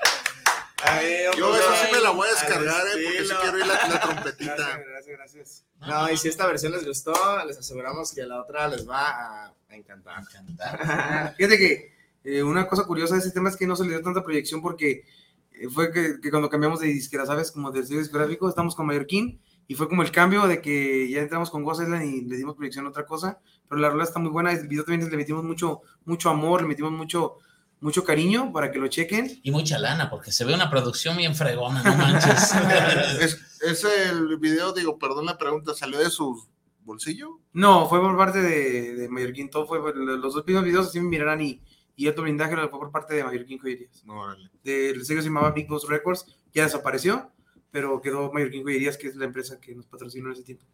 Yo 1.36 1.54
eso 1.54 1.68
sí 1.82 1.92
me 1.92 2.00
la 2.00 2.10
voy 2.10 2.26
a 2.26 2.30
descargar, 2.30 2.86
eh, 2.86 3.02
porque 3.04 3.24
sí 3.24 3.34
quiero 3.42 3.58
ir 3.58 3.66
la, 3.66 3.88
la 3.88 4.00
trompeta 4.00 4.24
Petita. 4.24 4.54
Gracias, 4.56 4.86
gracias, 4.88 5.16
gracias. 5.16 5.64
No, 5.80 6.10
y 6.10 6.16
si 6.16 6.28
esta 6.28 6.46
versión 6.46 6.72
les 6.72 6.86
gustó, 6.86 7.14
les 7.46 7.58
aseguramos 7.58 8.12
que 8.12 8.22
la 8.22 8.40
otra 8.40 8.68
les 8.68 8.88
va 8.88 9.08
a, 9.10 9.54
a 9.68 9.76
encantar. 9.76 10.24
Fíjate 11.36 11.58
que 11.58 11.92
eh, 12.24 12.42
una 12.42 12.66
cosa 12.66 12.84
curiosa 12.84 13.14
de 13.14 13.20
ese 13.20 13.32
tema 13.32 13.48
es 13.50 13.56
que 13.56 13.66
no 13.66 13.76
se 13.76 13.84
le 13.84 13.90
dio 13.90 14.02
tanta 14.02 14.22
proyección 14.22 14.62
porque 14.62 15.04
eh, 15.52 15.68
fue 15.68 15.92
que, 15.92 16.20
que 16.20 16.30
cuando 16.30 16.48
cambiamos 16.48 16.80
de 16.80 16.86
disquera, 16.86 17.26
¿sabes? 17.26 17.52
Como 17.52 17.70
del 17.70 17.86
sello 17.86 18.00
discográfico, 18.00 18.48
estamos 18.48 18.74
con 18.74 18.86
Mallorquín 18.86 19.40
y 19.68 19.74
fue 19.74 19.88
como 19.88 20.02
el 20.02 20.10
cambio 20.12 20.46
de 20.46 20.60
que 20.60 21.08
ya 21.10 21.20
entramos 21.20 21.50
con 21.50 21.64
Ghost 21.64 21.82
Island 21.82 22.04
y 22.04 22.20
le 22.22 22.36
dimos 22.36 22.54
proyección 22.54 22.86
a 22.86 22.90
otra 22.90 23.04
cosa, 23.06 23.40
pero 23.68 23.80
la 23.80 23.90
rola 23.90 24.04
está 24.04 24.18
muy 24.20 24.30
buena, 24.30 24.52
el 24.52 24.68
video 24.68 24.84
también 24.84 25.10
le 25.10 25.16
metimos 25.16 25.42
mucho, 25.44 25.82
mucho 26.04 26.30
amor, 26.30 26.62
le 26.62 26.68
metimos 26.68 26.92
mucho, 26.92 27.38
mucho 27.80 28.04
cariño 28.04 28.52
para 28.52 28.70
que 28.70 28.78
lo 28.78 28.86
chequen. 28.88 29.40
Y 29.42 29.50
mucha 29.50 29.78
lana, 29.78 30.08
porque 30.08 30.30
se 30.32 30.44
ve 30.44 30.54
una 30.54 30.70
producción 30.70 31.16
bien 31.16 31.34
fregona, 31.34 31.82
no 31.82 31.96
manches. 31.96 32.52
es, 33.20 33.60
es 33.62 33.84
el 33.84 34.36
video, 34.38 34.72
digo, 34.72 34.98
perdón 34.98 35.26
la 35.26 35.36
pregunta, 35.38 35.74
¿salió 35.74 35.98
de 35.98 36.10
su 36.10 36.46
bolsillo? 36.84 37.40
No, 37.52 37.88
fue 37.88 38.00
por 38.00 38.16
parte 38.16 38.40
de, 38.40 38.94
de 38.94 39.08
Mallorquín, 39.08 39.50
todo 39.50 39.66
fue, 39.66 39.80
por- 39.80 39.96
los 39.96 40.32
dos 40.34 40.44
primeros 40.44 40.64
videos 40.66 40.86
así 40.86 41.00
me 41.00 41.08
mirarán 41.08 41.40
y, 41.42 41.60
y 41.96 42.06
Alto 42.06 42.22
Blindaje 42.22 42.54
fue 42.54 42.78
por 42.78 42.92
parte 42.92 43.14
de 43.16 43.24
Mallorquín 43.24 43.58
Joyerías. 43.58 44.04
No, 44.04 44.20
órale. 44.20 44.48
del 44.62 45.04
sello 45.04 45.20
se 45.22 45.26
llamaba 45.28 45.50
Big 45.50 45.66
Boss 45.66 45.88
Records, 45.88 46.26
ya 46.54 46.62
desapareció, 46.62 47.32
pero 47.76 48.00
quedó 48.00 48.32
Mallorquín 48.32 48.62
Joyerías, 48.62 48.96
que 48.96 49.08
es 49.08 49.16
la 49.16 49.26
empresa 49.26 49.60
que 49.60 49.74
nos 49.74 49.84
patrocinó 49.84 50.28
en 50.28 50.32
ese 50.32 50.44
tiempo. 50.44 50.64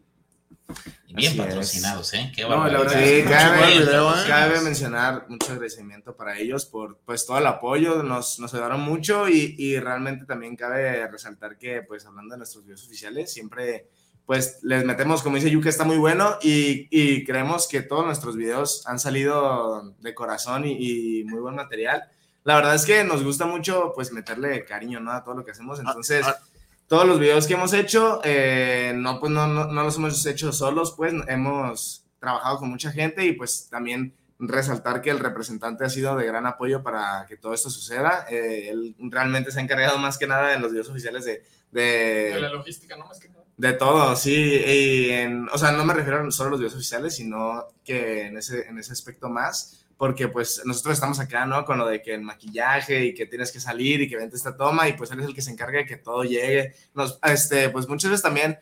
Y 1.09 1.15
bien 1.15 1.33
Así 1.33 1.41
es. 1.41 1.47
patrocinados, 1.47 2.15
¿eh? 2.15 2.33
Qué 2.33 2.43
No, 2.43 2.65
la 2.69 2.79
verdad 2.79 2.93
Sí, 2.93 3.03
es 3.03 3.25
que 3.25 3.29
cabe, 3.29 3.77
¿eh? 3.77 4.25
cabe 4.29 4.61
mencionar 4.61 5.27
mucho 5.29 5.51
agradecimiento 5.51 6.15
para 6.15 6.39
ellos 6.39 6.65
por 6.65 7.01
pues 7.05 7.27
todo 7.27 7.39
el 7.39 7.47
apoyo, 7.49 8.05
nos, 8.05 8.39
nos 8.39 8.55
ayudaron 8.55 8.83
mucho 8.83 9.29
y, 9.29 9.57
y 9.59 9.81
realmente 9.81 10.27
también 10.27 10.55
cabe 10.55 11.05
resaltar 11.09 11.59
que 11.59 11.83
pues 11.83 12.07
hablando 12.07 12.35
de 12.35 12.39
nuestros 12.39 12.65
videos 12.65 12.87
oficiales, 12.87 13.33
siempre 13.33 13.89
pues 14.25 14.61
les 14.63 14.85
metemos, 14.85 15.25
como 15.25 15.35
dice 15.35 15.51
Yuka, 15.51 15.71
está 15.71 15.83
muy 15.83 15.97
bueno 15.97 16.39
y, 16.41 16.87
y 16.89 17.25
creemos 17.25 17.67
que 17.67 17.83
todos 17.83 18.07
nuestros 18.07 18.37
videos 18.37 18.87
han 18.87 19.01
salido 19.01 19.93
de 19.99 20.15
corazón 20.15 20.67
y, 20.67 21.19
y 21.21 21.25
muy 21.25 21.41
buen 21.41 21.57
material. 21.57 22.05
La 22.45 22.55
verdad 22.55 22.77
es 22.77 22.87
que 22.87 23.03
nos 23.03 23.25
gusta 23.25 23.45
mucho 23.45 23.91
pues 23.93 24.13
meterle 24.13 24.65
cariño 24.65 25.01
¿no? 25.01 25.11
a 25.11 25.25
todo 25.25 25.35
lo 25.35 25.45
que 25.45 25.51
hacemos, 25.51 25.81
entonces 25.81 26.25
todos 26.93 27.07
los 27.07 27.19
videos 27.19 27.47
que 27.47 27.55
hemos 27.55 27.73
hecho, 27.73 28.21
eh, 28.23 28.93
no, 28.95 29.19
pues 29.19 29.33
no, 29.33 29.47
no, 29.47 29.65
no 29.65 29.83
los 29.83 29.97
hemos 29.97 30.27
hecho 30.27 30.53
solos, 30.53 30.93
pues 30.95 31.15
hemos 31.27 32.05
trabajado 32.21 32.59
con 32.59 32.69
mucha 32.69 32.93
gente 32.93 33.25
y 33.25 33.33
pues 33.33 33.71
también 33.71 34.15
resaltar 34.39 35.01
que 35.01 35.09
el 35.09 35.19
representante 35.19 35.87
ha 35.87 35.89
sido 35.89 36.15
de 36.17 36.27
gran 36.27 36.45
apoyo 36.45 36.83
para 36.83 37.25
que 37.27 37.39
todo 37.39 37.55
esto 37.55 37.71
suceda. 37.71 38.27
Eh, 38.29 38.69
él 38.69 38.95
realmente 38.99 39.51
se 39.51 39.59
ha 39.59 39.63
encargado 39.63 39.97
más 39.97 40.19
que 40.19 40.27
nada 40.27 40.53
en 40.53 40.61
los 40.61 40.71
videos 40.71 40.91
oficiales 40.91 41.25
de, 41.25 41.43
De 41.71 42.39
la 42.39 42.49
de, 42.49 42.53
logística, 42.53 42.95
¿no? 42.99 43.07
Más 43.07 43.19
que 43.21 43.31
nada. 43.31 43.43
de 43.57 43.73
todo, 43.73 44.15
sí. 44.15 44.35
Y 44.35 45.11
en- 45.13 45.49
o 45.51 45.57
sea, 45.57 45.73
no 45.73 45.87
me 45.87 45.95
refiero 45.95 46.31
solo 46.31 46.49
a 46.49 46.51
los 46.51 46.61
videos 46.61 46.75
oficiales, 46.75 47.17
sino 47.17 47.69
que 47.83 48.27
en 48.27 48.37
ese, 48.37 48.67
en 48.69 48.79
ese 48.79 48.93
aspecto 48.93 49.31
más, 49.31 49.82
porque 50.03 50.27
pues 50.27 50.63
nosotros 50.65 50.95
estamos 50.95 51.21
acá, 51.21 51.47
¿no? 51.47 51.65
Con 51.65 51.79
lo 51.79 51.87
de 51.87 52.03
que 52.03 52.13
el 52.13 52.23
maquillaje 52.23 53.05
y 53.05 53.15
que 53.15 53.25
tienes 53.27 53.53
que 53.53 53.61
salir 53.61 54.01
y 54.01 54.09
que 54.09 54.17
vente 54.17 54.35
esta 54.35 54.57
toma 54.57 54.89
y 54.89 54.95
pues 54.95 55.13
él 55.13 55.21
es 55.21 55.27
el 55.27 55.33
que 55.33 55.43
se 55.43 55.53
encarga 55.53 55.79
de 55.79 55.87
que 55.87 55.97
todo 55.97 56.25
llegue. 56.25 56.75
Nos, 56.93 57.21
este, 57.23 57.69
pues 57.69 57.87
muchas 57.87 58.11
veces 58.11 58.25
también 58.25 58.59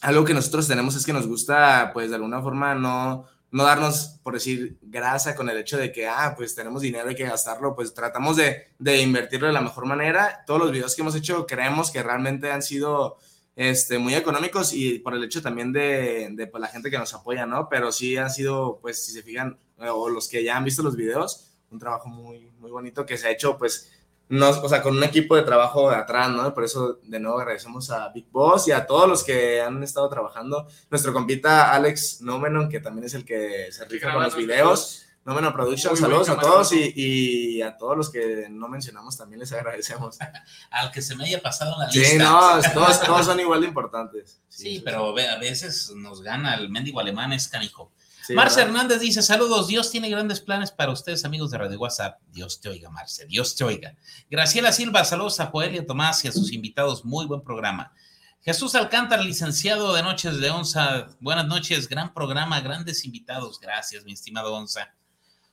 algo 0.00 0.24
que 0.24 0.32
nosotros 0.32 0.66
tenemos 0.66 0.94
es 0.94 1.04
que 1.04 1.12
nos 1.12 1.26
gusta, 1.26 1.90
pues 1.92 2.08
de 2.08 2.14
alguna 2.16 2.40
forma 2.40 2.74
no, 2.74 3.26
no 3.50 3.62
darnos, 3.62 4.20
por 4.22 4.32
decir, 4.32 4.78
grasa 4.80 5.36
con 5.36 5.50
el 5.50 5.58
hecho 5.58 5.76
de 5.76 5.92
que, 5.92 6.08
ah, 6.08 6.32
pues 6.34 6.54
tenemos 6.54 6.80
dinero, 6.80 7.10
hay 7.10 7.14
que 7.14 7.28
gastarlo, 7.28 7.76
pues 7.76 7.92
tratamos 7.92 8.38
de, 8.38 8.68
de 8.78 9.02
invertirlo 9.02 9.48
de 9.48 9.52
la 9.52 9.60
mejor 9.60 9.84
manera. 9.84 10.44
Todos 10.46 10.60
los 10.62 10.72
videos 10.72 10.96
que 10.96 11.02
hemos 11.02 11.14
hecho 11.14 11.46
creemos 11.46 11.90
que 11.90 12.02
realmente 12.02 12.50
han 12.50 12.62
sido 12.62 13.18
este, 13.54 13.98
muy 13.98 14.14
económicos 14.14 14.72
y 14.72 14.98
por 15.00 15.12
el 15.12 15.24
hecho 15.24 15.42
también 15.42 15.74
de, 15.74 16.30
de 16.32 16.46
pues, 16.46 16.58
la 16.58 16.68
gente 16.68 16.90
que 16.90 16.96
nos 16.96 17.12
apoya, 17.12 17.44
¿no? 17.44 17.68
Pero 17.68 17.92
sí 17.92 18.16
han 18.16 18.30
sido, 18.30 18.78
pues, 18.80 19.04
si 19.04 19.12
se 19.12 19.22
fijan, 19.22 19.58
o 19.80 20.08
los 20.08 20.28
que 20.28 20.42
ya 20.44 20.56
han 20.56 20.64
visto 20.64 20.82
los 20.82 20.96
videos, 20.96 21.50
un 21.70 21.78
trabajo 21.78 22.08
muy, 22.08 22.50
muy 22.58 22.70
bonito 22.70 23.04
que 23.06 23.16
se 23.18 23.28
ha 23.28 23.30
hecho, 23.30 23.56
pues, 23.58 23.90
no, 24.30 24.50
o 24.50 24.68
sea, 24.68 24.82
con 24.82 24.96
un 24.96 25.04
equipo 25.04 25.36
de 25.36 25.42
trabajo 25.42 25.88
de 25.88 25.96
atrás, 25.96 26.28
¿no? 26.30 26.52
Por 26.52 26.64
eso, 26.64 26.98
de 27.02 27.18
nuevo, 27.18 27.38
agradecemos 27.38 27.90
a 27.90 28.08
Big 28.10 28.26
Boss 28.30 28.68
y 28.68 28.72
a 28.72 28.86
todos 28.86 29.08
los 29.08 29.24
que 29.24 29.60
han 29.62 29.82
estado 29.82 30.08
trabajando. 30.10 30.66
Nuestro 30.90 31.12
compita 31.14 31.72
Alex 31.72 32.20
Nomenon, 32.20 32.68
que 32.68 32.80
también 32.80 33.06
es 33.06 33.14
el 33.14 33.24
que 33.24 33.68
se 33.72 33.84
rifa 33.86 34.12
con 34.12 34.22
los 34.22 34.36
videos. 34.36 35.04
Nomenon 35.24 35.52
Production, 35.52 35.92
Muy 35.92 36.00
buen 36.00 36.10
saludos 36.24 36.28
a 36.30 36.40
todos 36.40 36.72
y, 36.72 36.92
y 36.94 37.60
a 37.62 37.76
todos 37.76 37.96
los 37.96 38.08
que 38.10 38.48
no 38.50 38.66
mencionamos 38.68 39.16
también 39.16 39.40
les 39.40 39.52
agradecemos. 39.52 40.16
Al 40.70 40.90
que 40.90 41.02
se 41.02 41.14
me 41.16 41.24
haya 41.24 41.42
pasado 41.42 41.74
en 41.74 41.80
la 41.80 41.90
Sí, 41.90 41.98
lista. 41.98 42.24
no, 42.24 42.60
todos, 42.72 43.00
todos 43.02 43.26
son 43.26 43.38
igual 43.40 43.60
de 43.60 43.66
importantes. 43.68 44.40
Sí, 44.48 44.80
pero 44.82 45.12
ve- 45.12 45.28
a 45.28 45.36
veces 45.38 45.92
nos 45.94 46.22
gana 46.22 46.54
el 46.54 46.70
mendigo 46.70 46.98
alemán, 47.00 47.32
es 47.34 47.46
canijo. 47.48 47.92
Sí, 48.28 48.34
Marce 48.34 48.56
¿verdad? 48.56 48.74
Hernández 48.74 49.00
dice: 49.00 49.22
Saludos, 49.22 49.68
Dios 49.68 49.90
tiene 49.90 50.10
grandes 50.10 50.42
planes 50.42 50.70
para 50.70 50.92
ustedes, 50.92 51.24
amigos 51.24 51.50
de 51.50 51.56
Radio 51.56 51.78
WhatsApp. 51.78 52.20
Dios 52.30 52.60
te 52.60 52.68
oiga, 52.68 52.90
Marce, 52.90 53.24
Dios 53.24 53.56
te 53.56 53.64
oiga. 53.64 53.96
Graciela 54.30 54.70
Silva, 54.70 55.02
saludos 55.06 55.40
a 55.40 55.46
Joel 55.46 55.76
y 55.76 55.78
a 55.78 55.86
Tomás 55.86 56.22
y 56.26 56.28
a 56.28 56.32
sus 56.32 56.52
invitados. 56.52 57.06
Muy 57.06 57.24
buen 57.24 57.40
programa. 57.40 57.94
Jesús 58.42 58.74
Alcántara, 58.74 59.22
licenciado 59.22 59.94
de 59.94 60.02
Noches 60.02 60.40
de 60.40 60.50
Onza. 60.50 61.06
Buenas 61.20 61.46
noches, 61.46 61.88
gran 61.88 62.12
programa, 62.12 62.60
grandes 62.60 63.06
invitados. 63.06 63.58
Gracias, 63.60 64.04
mi 64.04 64.12
estimado 64.12 64.52
Onza. 64.52 64.92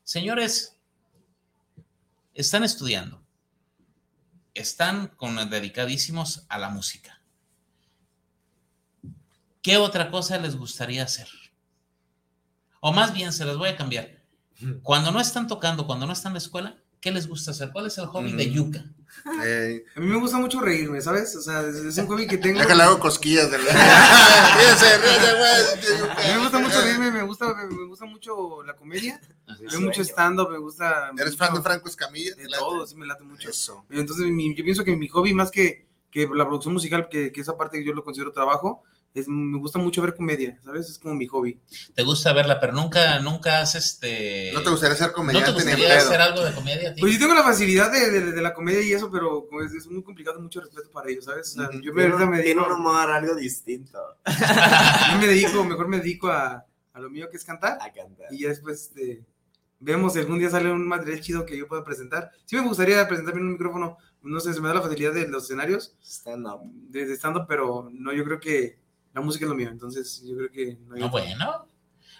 Señores, 0.04 0.76
están 2.34 2.66
estudiando, 2.66 3.24
están 4.54 5.08
con, 5.16 5.50
dedicadísimos 5.50 6.46
a 6.50 6.58
la 6.58 6.68
música. 6.68 7.22
¿Qué 9.62 9.78
otra 9.78 10.12
cosa 10.12 10.38
les 10.40 10.58
gustaría 10.58 11.04
hacer? 11.04 11.30
O 12.88 12.94
más 12.94 13.16
bien, 13.16 13.34
se 13.34 13.46
las 13.46 13.58
voy 13.58 13.70
a 13.70 13.76
cambiar. 13.76 14.12
Cuando 14.84 15.12
no 15.12 15.20
están 15.20 15.48
tocando, 15.48 15.88
cuando 15.88 16.06
no 16.06 16.14
están 16.14 16.30
en 16.30 16.34
la 16.36 16.38
escuela, 16.40 16.78
¿qué 17.02 17.12
les 17.12 17.28
gusta 17.28 17.50
hacer? 17.50 17.72
¿Cuál 17.74 17.88
es 17.88 17.98
el 17.98 18.06
hobby 18.06 18.32
de 18.34 18.46
Mm. 18.46 18.52
Yuka? 18.54 18.86
A 19.26 20.00
mí 20.00 20.06
me 20.06 20.18
gusta 20.18 20.38
mucho 20.38 20.60
reírme, 20.62 21.02
¿sabes? 21.02 21.36
O 21.36 21.42
sea, 21.42 21.62
es, 21.62 21.78
es 21.78 21.98
un 21.98 22.06
hobby 22.06 22.28
que 22.28 22.38
tengo. 22.38 22.60
Déjale 22.60 22.84
hago 22.84 23.00
cosquillas 23.00 23.50
de 23.50 23.58
la... 23.58 23.64
Ríese, 24.56 24.98
ríese, 25.00 25.34
güey. 25.98 26.10
A 26.12 26.28
mí 26.28 26.34
me 26.36 26.40
gusta 26.44 26.60
mucho 26.60 26.82
reírme, 26.82 27.12
me 27.12 27.24
gusta, 27.24 27.54
me, 27.56 27.76
me 27.76 27.86
gusta 27.88 28.06
mucho 28.06 28.62
la 28.64 28.76
comedia. 28.76 29.20
Veo 29.72 29.82
mucho 29.82 30.04
stand-up, 30.04 30.52
me 30.52 30.60
gusta. 30.60 31.10
¿Eres 31.18 31.36
fan 31.36 31.56
de 31.56 31.62
Franco 31.64 31.90
Escamilla? 31.90 32.36
De 32.36 32.48
todo, 32.48 32.86
sí 32.86 32.96
me 32.96 33.08
late 33.08 33.24
mucho. 33.24 33.50
Entonces, 33.90 34.28
mi- 34.28 34.56
yo 34.56 34.64
pienso 34.64 34.84
que 34.84 34.96
mi 34.96 35.08
hobby, 35.08 35.34
más 35.34 35.50
que, 35.50 35.88
que 36.12 36.28
la 36.34 36.46
producción 36.46 36.74
musical, 36.76 37.10
que, 37.10 37.32
que 37.32 37.42
esa 37.42 37.58
parte 37.58 37.80
que 37.80 37.86
yo 37.86 37.94
lo 37.94 38.04
considero 38.04 38.32
trabajo, 38.32 38.84
es, 39.16 39.28
me 39.28 39.58
gusta 39.58 39.80
mucho 39.80 40.02
ver 40.02 40.14
comedia, 40.14 40.60
¿sabes? 40.64 40.90
Es 40.90 41.00
como 41.00 41.16
mi 41.16 41.26
hobby. 41.26 41.60
¿Te 41.96 42.04
gusta 42.04 42.34
verla, 42.34 42.60
pero 42.60 42.74
nunca, 42.74 43.20
nunca 43.22 43.62
has 43.62 43.74
este. 43.76 44.52
¿No 44.54 44.62
te 44.62 44.70
gustaría 44.70 44.96
ser 44.96 45.12
comediante 45.14 45.50
¿No 45.52 45.58
te 45.58 45.64
gustaría 45.64 45.98
hacer 45.98 46.22
algo 46.22 46.44
de 46.44 46.54
comedia? 46.54 46.94
tío? 46.94 47.02
Pues 47.02 47.14
yo 47.14 47.20
tengo 47.20 47.34
la 47.34 47.44
facilidad 47.44 47.92
de, 47.92 48.12
de- 48.12 48.32
de 48.34 48.42
la 48.42 48.54
comedia 48.54 48.82
y 48.82 48.92
eso, 48.94 49.10
pero 49.10 49.48
como 49.48 49.62
es, 49.62 49.88
muy 49.88 50.04
complicado, 50.04 50.40
mucho 50.40 50.60
respeto 50.62 50.92
para 50.92 51.10
ellos, 51.10 51.26
¿sabes? 51.26 51.58
O 51.58 51.62
sea, 51.62 51.70
yo 51.82 51.94
me, 51.94 52.04
ahorita 52.04 52.26
me 52.26 52.42
Tiene 52.44 52.60
dedico, 52.62 52.76
un 52.76 52.80
humor 52.82 53.10
algo 53.10 53.34
distinto. 53.36 53.98
yo 55.14 55.18
me 55.20 55.28
dedico, 55.28 55.64
mejor 55.64 55.88
me 55.88 55.98
dedico 56.00 56.28
a, 56.28 56.66
a 56.94 57.00
lo 57.00 57.10
mío 57.10 57.30
que 57.30 57.38
es 57.38 57.44
cantar. 57.46 57.78
A 57.82 57.92
cantar. 57.92 58.28
Y 58.32 58.44
ya 58.44 58.50
después 58.50 58.82
este, 58.84 59.24
vemos 59.80 60.14
si 60.14 60.20
algún 60.20 60.40
día 60.40 60.50
sale 60.50 60.72
un 60.72 60.88
material 60.88 61.22
chido 61.22 61.46
que 61.46 61.58
yo 61.58 61.68
pueda 61.68 61.84
presentar. 61.84 62.32
Sí 62.46 62.56
me 62.56 62.64
gustaría 62.64 63.08
presentarme 63.08 63.40
en 63.40 63.48
un 63.48 63.54
micrófono, 63.54 63.98
no 64.24 64.40
sé, 64.40 64.54
se 64.54 64.60
me 64.60 64.68
da 64.68 64.74
la 64.76 64.82
facilidad 64.82 65.14
de 65.14 65.28
los 65.28 65.44
escenarios. 65.44 65.96
Stand-up. 66.04 66.62
De, 66.90 67.06
de 67.06 67.14
stand-up, 67.16 67.46
pero 67.48 67.90
no, 67.94 68.12
yo 68.12 68.24
creo 68.26 68.40
que 68.40 68.84
la 69.16 69.22
música 69.22 69.46
es 69.46 69.50
lo 69.50 69.56
mío, 69.56 69.70
entonces 69.70 70.22
yo 70.24 70.36
creo 70.38 70.52
que 70.52 70.78
no 70.88 70.94
hay 70.96 71.02
No, 71.02 71.10
bueno. 71.10 71.68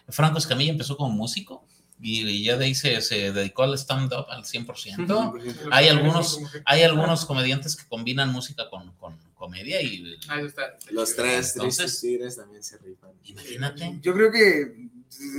Franco 0.10 0.38
Escamilla 0.40 0.72
empezó 0.72 0.98
como 0.98 1.14
músico 1.14 1.68
y, 2.00 2.22
y 2.28 2.44
ya 2.44 2.58
de 2.58 2.66
ahí 2.66 2.76
se, 2.76 3.00
se 3.02 3.32
dedicó 3.32 3.64
al 3.64 3.74
stand-up 3.78 4.26
al 4.30 4.44
100%. 4.44 5.68
hay, 5.72 5.88
algunos, 5.90 6.40
hay 6.66 6.84
algunos 6.84 7.26
comediantes 7.26 7.76
que 7.76 7.88
combinan 7.88 8.32
música 8.32 8.70
con, 8.70 8.92
con 8.94 9.18
comedia 9.34 9.82
y 9.82 10.18
Ah, 10.28 10.40
está. 10.42 10.78
Los 10.92 11.16
tres 11.16 11.56
Entonces- 11.56 12.00
tigres 12.02 12.36
también 12.38 12.64
se 12.64 12.78
rifan. 12.78 13.12
Imagínate. 13.24 14.00
Yo 14.02 14.14
creo 14.14 14.32
que 14.32 14.90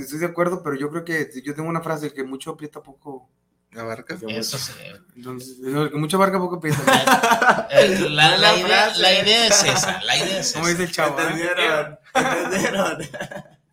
estoy 0.01 0.19
de 0.19 0.25
acuerdo, 0.25 0.61
pero 0.63 0.75
yo 0.75 0.89
creo 0.89 1.03
que 1.05 1.29
yo 1.43 1.53
tengo 1.55 1.69
una 1.69 1.81
frase 1.81 2.11
que 2.13 2.23
mucho 2.23 2.51
aprieta 2.51 2.81
poco. 2.83 3.29
¿Abarca? 3.77 4.17
Eso 4.27 4.57
sí. 4.57 4.73
Entonces, 5.15 5.59
no, 5.59 5.83
el 5.83 5.91
que 5.91 5.97
mucho 5.97 6.17
abarca 6.17 6.39
poco. 6.39 6.59
Eh, 7.69 8.07
la, 8.09 8.37
la 8.37 8.55
idea, 8.57 8.93
la 8.97 9.13
idea 9.21 9.47
es 9.47 9.63
esa, 9.63 10.01
la 10.03 10.17
idea 10.17 10.39
es 10.39 10.49
esa. 10.55 10.67
dice 10.67 10.83
el 10.83 10.91
chavo. 10.91 11.19
¿eh? 11.19 11.23
¿Entendieron? 11.23 11.99
¿Entendieron? 12.13 12.97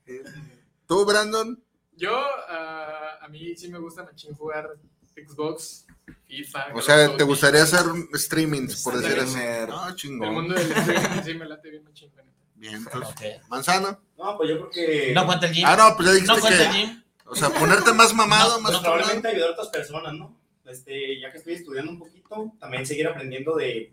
¿Tú, 0.86 1.04
Brandon? 1.06 1.62
Yo, 1.96 2.12
ah, 2.48 3.18
a 3.22 3.28
mí 3.28 3.54
sí 3.56 3.68
me 3.68 3.78
gusta 3.78 4.02
machín 4.04 4.34
jugar 4.34 4.68
Xbox, 5.14 5.86
FIFA. 6.26 6.66
O 6.74 6.82
sea, 6.82 7.16
¿te 7.16 7.24
gustaría 7.24 7.62
hacer 7.62 7.82
streamings, 8.14 8.82
por 8.82 8.98
decir 9.00 9.18
así? 9.20 9.38
Ah, 9.38 9.86
El 9.90 9.94
chingón. 9.96 10.34
mundo 10.34 10.54
del 10.54 10.70
streaming 10.72 11.22
sí 11.24 11.34
me 11.34 11.46
late 11.46 11.70
bien 11.70 11.84
machín. 11.84 12.10
Bien, 12.56 12.74
entonces. 12.76 13.40
¿Manzana? 13.48 13.98
No, 14.18 14.36
pues 14.36 14.48
yo 14.50 14.56
creo 14.56 14.70
que. 14.70 15.12
No 15.14 15.26
cuenta 15.26 15.46
el 15.46 15.52
gym. 15.54 15.64
Ah, 15.66 15.76
no, 15.76 15.96
pues 15.96 16.08
ya 16.08 16.14
dijiste 16.14 16.34
No 16.34 16.40
cuenta 16.40 16.64
el 16.64 16.72
gym. 16.72 17.03
O 17.26 17.34
sea, 17.34 17.48
ponerte 17.50 17.92
más 17.92 18.12
mamado, 18.14 18.56
No, 18.56 18.60
más... 18.60 18.72
Pues 18.72 18.82
probablemente 18.82 19.28
ayudar 19.28 19.50
a 19.50 19.52
otras 19.52 19.68
personas, 19.68 20.12
¿no? 20.14 20.36
Este, 20.66 21.20
ya 21.20 21.30
que 21.32 21.38
estoy 21.38 21.54
estudiando 21.54 21.92
un 21.92 21.98
poquito, 21.98 22.52
también 22.58 22.86
seguir 22.86 23.06
aprendiendo 23.08 23.54
de 23.56 23.92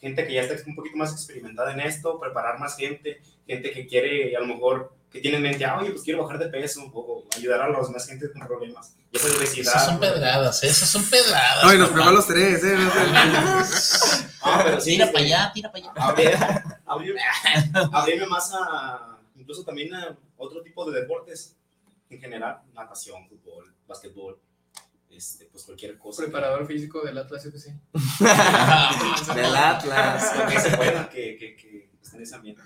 gente 0.00 0.26
que 0.26 0.34
ya 0.34 0.42
está 0.42 0.54
un 0.68 0.74
poquito 0.76 0.96
más 0.96 1.12
experimentada 1.12 1.72
en 1.72 1.80
esto, 1.80 2.18
preparar 2.18 2.58
más 2.58 2.76
gente, 2.76 3.20
gente 3.46 3.70
que 3.70 3.86
quiere 3.86 4.34
a 4.36 4.40
lo 4.40 4.46
mejor, 4.46 4.92
que 5.10 5.20
tiene 5.20 5.38
en 5.38 5.42
mente, 5.42 5.64
ah, 5.64 5.78
oye, 5.80 5.90
pues 5.90 6.02
quiero 6.02 6.22
bajar 6.22 6.38
de 6.38 6.48
peso, 6.48 6.90
o 6.94 7.24
ayudar 7.36 7.62
a 7.62 7.68
los 7.68 7.90
más 7.90 8.06
gente 8.06 8.30
con 8.32 8.46
problemas. 8.46 8.94
Ya 9.12 9.20
sea 9.20 9.30
obesidad. 9.36 9.74
Esas 9.74 9.86
son 9.86 10.00
pedradas, 10.00 10.62
¿eh? 10.62 10.68
esas 10.68 10.88
son 10.88 11.04
pedradas. 11.04 11.64
No, 11.64 11.74
y 11.74 11.78
nos 11.78 11.88
pegó 11.90 12.10
los 12.10 12.26
tres, 12.26 12.62
¿eh? 12.64 12.76
Ah, 14.42 14.62
pero 14.64 14.80
sí, 14.80 14.92
tira 14.92 15.04
este, 15.04 15.12
para 15.12 15.24
allá, 15.26 15.52
tira 15.52 15.70
para 15.70 15.84
allá. 15.84 15.92
abrir- 16.06 16.38
abrir- 16.86 17.88
abrirme 17.92 18.26
más 18.26 18.50
a, 18.54 19.18
incluso 19.36 19.62
también 19.64 19.92
a 19.94 20.16
otro 20.38 20.62
tipo 20.62 20.90
de 20.90 20.98
deportes 21.00 21.56
en 22.10 22.20
general, 22.20 22.60
natación, 22.74 23.28
fútbol, 23.28 23.74
básquetbol, 23.86 24.38
este, 25.10 25.46
pues 25.46 25.64
cualquier 25.64 25.98
cosa. 25.98 26.22
Preparador 26.22 26.66
físico 26.66 27.02
del 27.02 27.18
Atlas 27.18 27.46
FC. 27.46 27.74
Del 29.34 29.56
Atlas. 29.56 30.36
Lo 30.38 30.46
que 30.46 30.60
se 30.60 30.76
pueda 30.76 31.08
que, 31.08 31.36
que, 31.36 31.56
que 31.56 31.90
esté 32.02 32.16
en 32.16 32.22
ese 32.22 32.34
ambiente. 32.34 32.62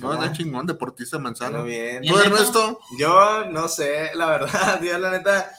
No, 0.00 0.12
está 0.12 0.32
chingón, 0.32 0.66
deportista 0.66 1.18
manzano. 1.18 1.60
Muy 1.60 1.70
bien. 1.70 2.02
¿Tú, 2.04 2.18
Ernesto? 2.18 2.80
Yo 2.98 3.46
no 3.50 3.68
sé, 3.68 4.10
la 4.14 4.26
verdad, 4.26 4.80
yo 4.82 4.98
la 4.98 5.10
neta, 5.10 5.50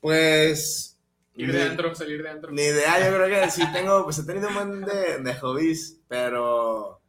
pues. 0.00 0.98
Ir 1.34 1.48
ni- 1.48 1.54
de 1.54 1.62
antro, 1.62 1.94
salir 1.94 2.22
de 2.22 2.28
antro. 2.28 2.50
Ni 2.50 2.62
idea, 2.62 2.98
yo 2.98 3.16
creo 3.16 3.28
que 3.28 3.50
sí 3.50 3.62
tengo, 3.72 4.04
pues 4.04 4.18
he 4.18 4.24
tenido 4.24 4.48
un 4.48 4.54
buen 4.54 4.80
de, 4.82 5.18
de 5.18 5.34
hobbies, 5.36 6.00
pero 6.08 7.00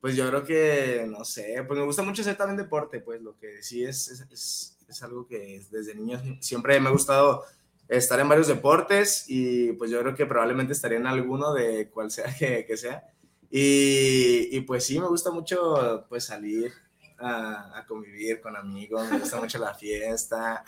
pues 0.00 0.14
yo 0.16 0.28
creo 0.28 0.44
que, 0.44 1.06
no 1.08 1.24
sé, 1.24 1.64
pues 1.66 1.78
me 1.78 1.84
gusta 1.86 2.02
mucho 2.02 2.22
hacer 2.22 2.36
también 2.36 2.56
deporte, 2.56 3.00
pues 3.00 3.20
lo 3.22 3.36
que 3.38 3.62
sí 3.62 3.84
es, 3.84 4.08
es, 4.08 4.20
es, 4.30 4.71
es 4.92 5.02
algo 5.02 5.26
que 5.26 5.62
desde 5.70 5.94
niño 5.94 6.20
siempre 6.40 6.78
me 6.80 6.88
ha 6.88 6.92
gustado 6.92 7.44
estar 7.88 8.18
en 8.20 8.28
varios 8.28 8.46
deportes 8.46 9.24
y 9.28 9.72
pues 9.72 9.90
yo 9.90 10.00
creo 10.00 10.14
que 10.14 10.26
probablemente 10.26 10.72
estaría 10.72 10.98
en 10.98 11.06
alguno 11.06 11.52
de 11.52 11.88
cual 11.90 12.10
sea 12.10 12.34
que, 12.38 12.64
que 12.66 12.76
sea. 12.76 13.04
Y, 13.50 14.48
y 14.56 14.60
pues 14.62 14.86
sí, 14.86 14.98
me 14.98 15.08
gusta 15.08 15.30
mucho 15.30 16.06
pues 16.08 16.24
salir 16.24 16.72
a, 17.18 17.78
a 17.78 17.86
convivir 17.86 18.40
con 18.40 18.56
amigos, 18.56 19.10
me 19.10 19.18
gusta 19.18 19.38
mucho 19.40 19.58
la 19.58 19.74
fiesta. 19.74 20.64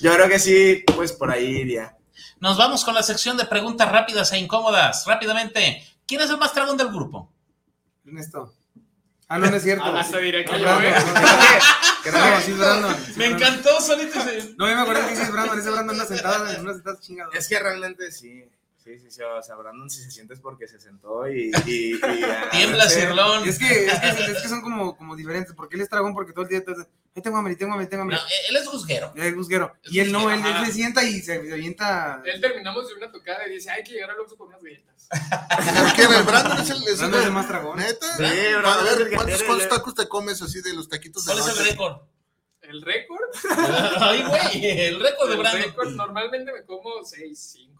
yo 0.00 0.12
creo 0.14 0.28
que 0.28 0.38
sí, 0.38 0.84
pues 0.96 1.12
por 1.12 1.30
ahí 1.30 1.46
iría. 1.58 1.96
Nos 2.40 2.58
vamos 2.58 2.84
con 2.84 2.94
la 2.94 3.02
sección 3.02 3.36
de 3.36 3.44
preguntas 3.44 3.90
rápidas 3.90 4.32
e 4.32 4.38
incómodas. 4.38 5.04
Rápidamente, 5.06 5.82
¿quién 6.06 6.20
es 6.20 6.30
el 6.30 6.38
más 6.38 6.52
tragón 6.52 6.76
del 6.76 6.88
grupo? 6.88 7.30
Ernesto. 8.04 8.52
Ah, 9.28 9.38
no, 9.38 9.48
no 9.48 9.56
es 9.56 9.62
cierto. 9.62 9.84
Ah, 9.86 10.04
No, 10.12 10.18
¿eh? 10.18 10.94
no, 11.06 11.14
no, 11.14 11.91
que 12.02 12.10
no, 12.12 12.40
sí 12.40 12.50
es 12.52 12.58
Brandon. 12.58 12.96
sí 13.06 13.12
Me 13.16 13.28
Brandon. 13.28 13.48
encantó, 13.48 13.80
solito 13.80 14.20
se... 14.22 14.54
No, 14.56 14.68
yo 14.68 14.74
me 14.76 14.80
acordé 14.82 15.00
que 15.08 15.16
sí 15.16 15.22
es 15.22 15.32
Brandon, 15.32 15.58
ese 15.58 15.70
Brandon 15.70 16.00
anda 16.00 16.06
sentado 16.06 16.50
en 16.50 16.60
una 16.60 16.72
sentada 16.74 17.00
chingada. 17.00 17.30
Es 17.34 17.48
que 17.48 17.58
realmente 17.58 18.10
sí. 18.12 18.44
Sí, 18.82 18.98
sí, 18.98 19.10
sí. 19.10 19.22
O 19.22 19.42
sea, 19.42 19.54
Brandon 19.54 19.88
si 19.88 20.02
se 20.02 20.10
siente 20.10 20.34
es 20.34 20.40
porque 20.40 20.66
se 20.66 20.80
sentó 20.80 21.28
y. 21.28 21.52
y, 21.66 21.94
y 21.94 22.00
Tiembla. 22.50 22.88
Cirlón. 22.88 23.48
Es 23.48 23.58
que, 23.58 23.86
es 23.86 23.92
que, 24.00 24.32
es 24.32 24.42
que 24.42 24.48
son 24.48 24.60
como, 24.60 24.96
como 24.96 25.14
diferentes, 25.14 25.54
porque 25.54 25.76
él 25.76 25.82
es 25.82 25.88
dragón 25.90 26.14
porque 26.14 26.32
todo 26.32 26.42
el 26.44 26.48
día 26.48 26.58
está, 26.58 26.72
ahí 26.72 27.22
tengo 27.22 27.36
hambre, 27.38 27.54
tengo 27.54 27.72
hambre, 27.72 27.86
tengo 27.86 28.02
hambre. 28.02 28.16
No, 28.16 28.22
él 28.50 28.56
es 28.56 28.66
juzguero. 28.66 29.12
Él 29.14 29.22
es 29.22 29.36
busguero. 29.36 29.72
Y 29.84 30.00
él 30.00 30.10
no, 30.10 30.30
él, 30.32 30.40
él 30.44 30.66
se 30.66 30.72
sienta 30.72 31.04
y 31.04 31.20
se, 31.20 31.46
se 31.46 31.52
avienta. 31.52 32.22
Él 32.24 32.40
terminamos 32.40 32.88
de 32.88 32.94
una 32.94 33.12
tocada 33.12 33.46
y 33.46 33.52
dice, 33.52 33.70
hay 33.70 33.84
que 33.84 33.92
llegar 33.92 34.10
al 34.10 34.18
Oxxo 34.20 34.36
por 34.36 34.48
unas 34.48 34.62
galletas. 34.62 35.08
¿El 35.98 36.22
Brandon 36.24 36.58
es 36.60 36.70
el, 36.70 36.82
es 36.82 36.88
el, 36.88 36.96
Brandon 36.98 37.20
es 37.20 37.26
el 37.26 37.32
más 37.32 37.48
dragón. 37.48 37.76
¿Neta? 37.78 38.16
Sí, 38.16 38.24
a 38.24 38.58
Brandon 38.58 38.88
el 38.88 38.98
ver, 39.04 39.14
¿cuántos, 39.14 39.42
cuántos 39.44 39.62
el- 39.64 39.68
tacos 39.68 39.94
te 39.94 40.08
comes 40.08 40.42
así 40.42 40.60
de 40.60 40.72
los 40.74 40.88
taquitos 40.88 41.24
de 41.24 41.32
¿Cuál 41.32 41.38
es 41.44 41.48
el 41.52 41.56
noche? 41.58 41.70
récord? 41.70 41.96
¿El 42.62 42.82
récord? 42.82 43.20
Ay, 44.00 44.22
güey, 44.24 44.66
el 44.86 45.00
récord 45.00 45.28
de 45.28 45.34
El 45.34 45.40
Brandon. 45.40 45.62
récord, 45.62 45.88
normalmente 45.90 46.52
me 46.52 46.64
como 46.64 47.04
6, 47.04 47.50
5. 47.54 47.71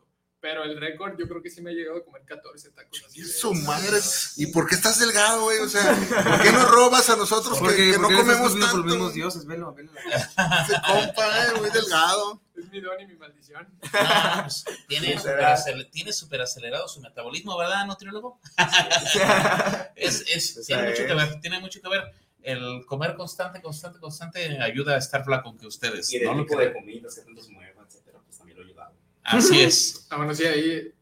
Pero 0.42 0.64
el 0.64 0.76
récord 0.78 1.16
yo 1.16 1.28
creo 1.28 1.40
que 1.40 1.48
sí 1.48 1.62
me 1.62 1.70
ha 1.70 1.72
llegado 1.72 1.98
a 1.98 2.04
comer 2.04 2.22
14 2.26 2.70
tacos. 2.72 3.00
Así 3.06 3.20
Y 3.20 3.22
de- 3.22 3.28
su 3.28 3.54
madre. 3.54 3.96
¿Y 4.36 4.48
por 4.48 4.66
qué 4.68 4.74
estás 4.74 4.98
delgado, 4.98 5.42
güey? 5.42 5.60
O 5.60 5.68
sea, 5.68 5.94
¿por 5.94 6.42
qué 6.42 6.50
nos 6.50 6.68
robas 6.68 7.08
a 7.10 7.16
nosotros 7.16 7.54
que, 7.58 7.64
Porque, 7.64 7.76
que 7.92 7.96
no 7.98 8.02
porque 8.08 8.14
está 8.16 8.26
comemos 8.26 8.46
escogido 8.48 8.66
por 8.72 8.80
tanto? 8.80 8.94
mismos 8.94 9.14
dioses, 9.14 9.46
velo, 9.46 9.72
velo. 9.72 9.92
Ese 9.94 10.74
compa, 10.84 11.44
eh, 11.46 11.52
muy 11.60 11.70
delgado. 11.70 12.42
Es 12.56 12.68
mi 12.72 12.80
don 12.80 13.00
y 13.00 13.06
mi 13.06 13.14
maldición. 13.14 13.68
No, 13.80 14.42
pues, 14.42 14.64
tiene 14.88 15.16
acel- 15.16 15.88
tiene 15.92 16.12
súper 16.12 16.40
acelerado 16.42 16.88
su 16.88 17.00
metabolismo, 17.00 17.56
¿verdad, 17.56 17.86
nutriólogo? 17.86 18.40
Es, 19.96 20.24
es- 20.28 20.52
Pues 20.54 20.66
tiene 20.66 20.82
ahí 20.82 20.88
mucho 20.90 21.04
que 21.06 21.12
es. 21.12 21.16
ver, 21.16 21.40
tiene 21.40 21.60
mucho 21.60 21.80
que 21.80 21.88
ver. 21.88 22.02
El 22.42 22.84
comer 22.86 23.14
constante, 23.14 23.62
constante, 23.62 24.00
constante 24.00 24.60
ayuda 24.60 24.94
a 24.96 24.98
estar 24.98 25.24
flaco 25.24 25.56
que 25.56 25.68
ustedes. 25.68 26.12
Y 26.12 26.18
del 26.18 26.26
¿no 26.28 26.34
lo 26.34 26.42
tipo 26.44 26.58
de 26.58 26.72
comidas 26.72 27.14
que 27.14 27.20
tanto 27.22 27.40
se 27.42 27.52
muevan, 27.52 27.86
etcétera, 27.86 28.18
pues 28.24 28.36
también 28.36 28.58
lo 28.58 28.64
ayudaba. 28.64 28.92
Así 29.24 29.60
es. 29.62 29.98
Ah, 30.12 30.16
bueno, 30.16 30.34
sí, 30.34 30.44
ahí 30.44 30.92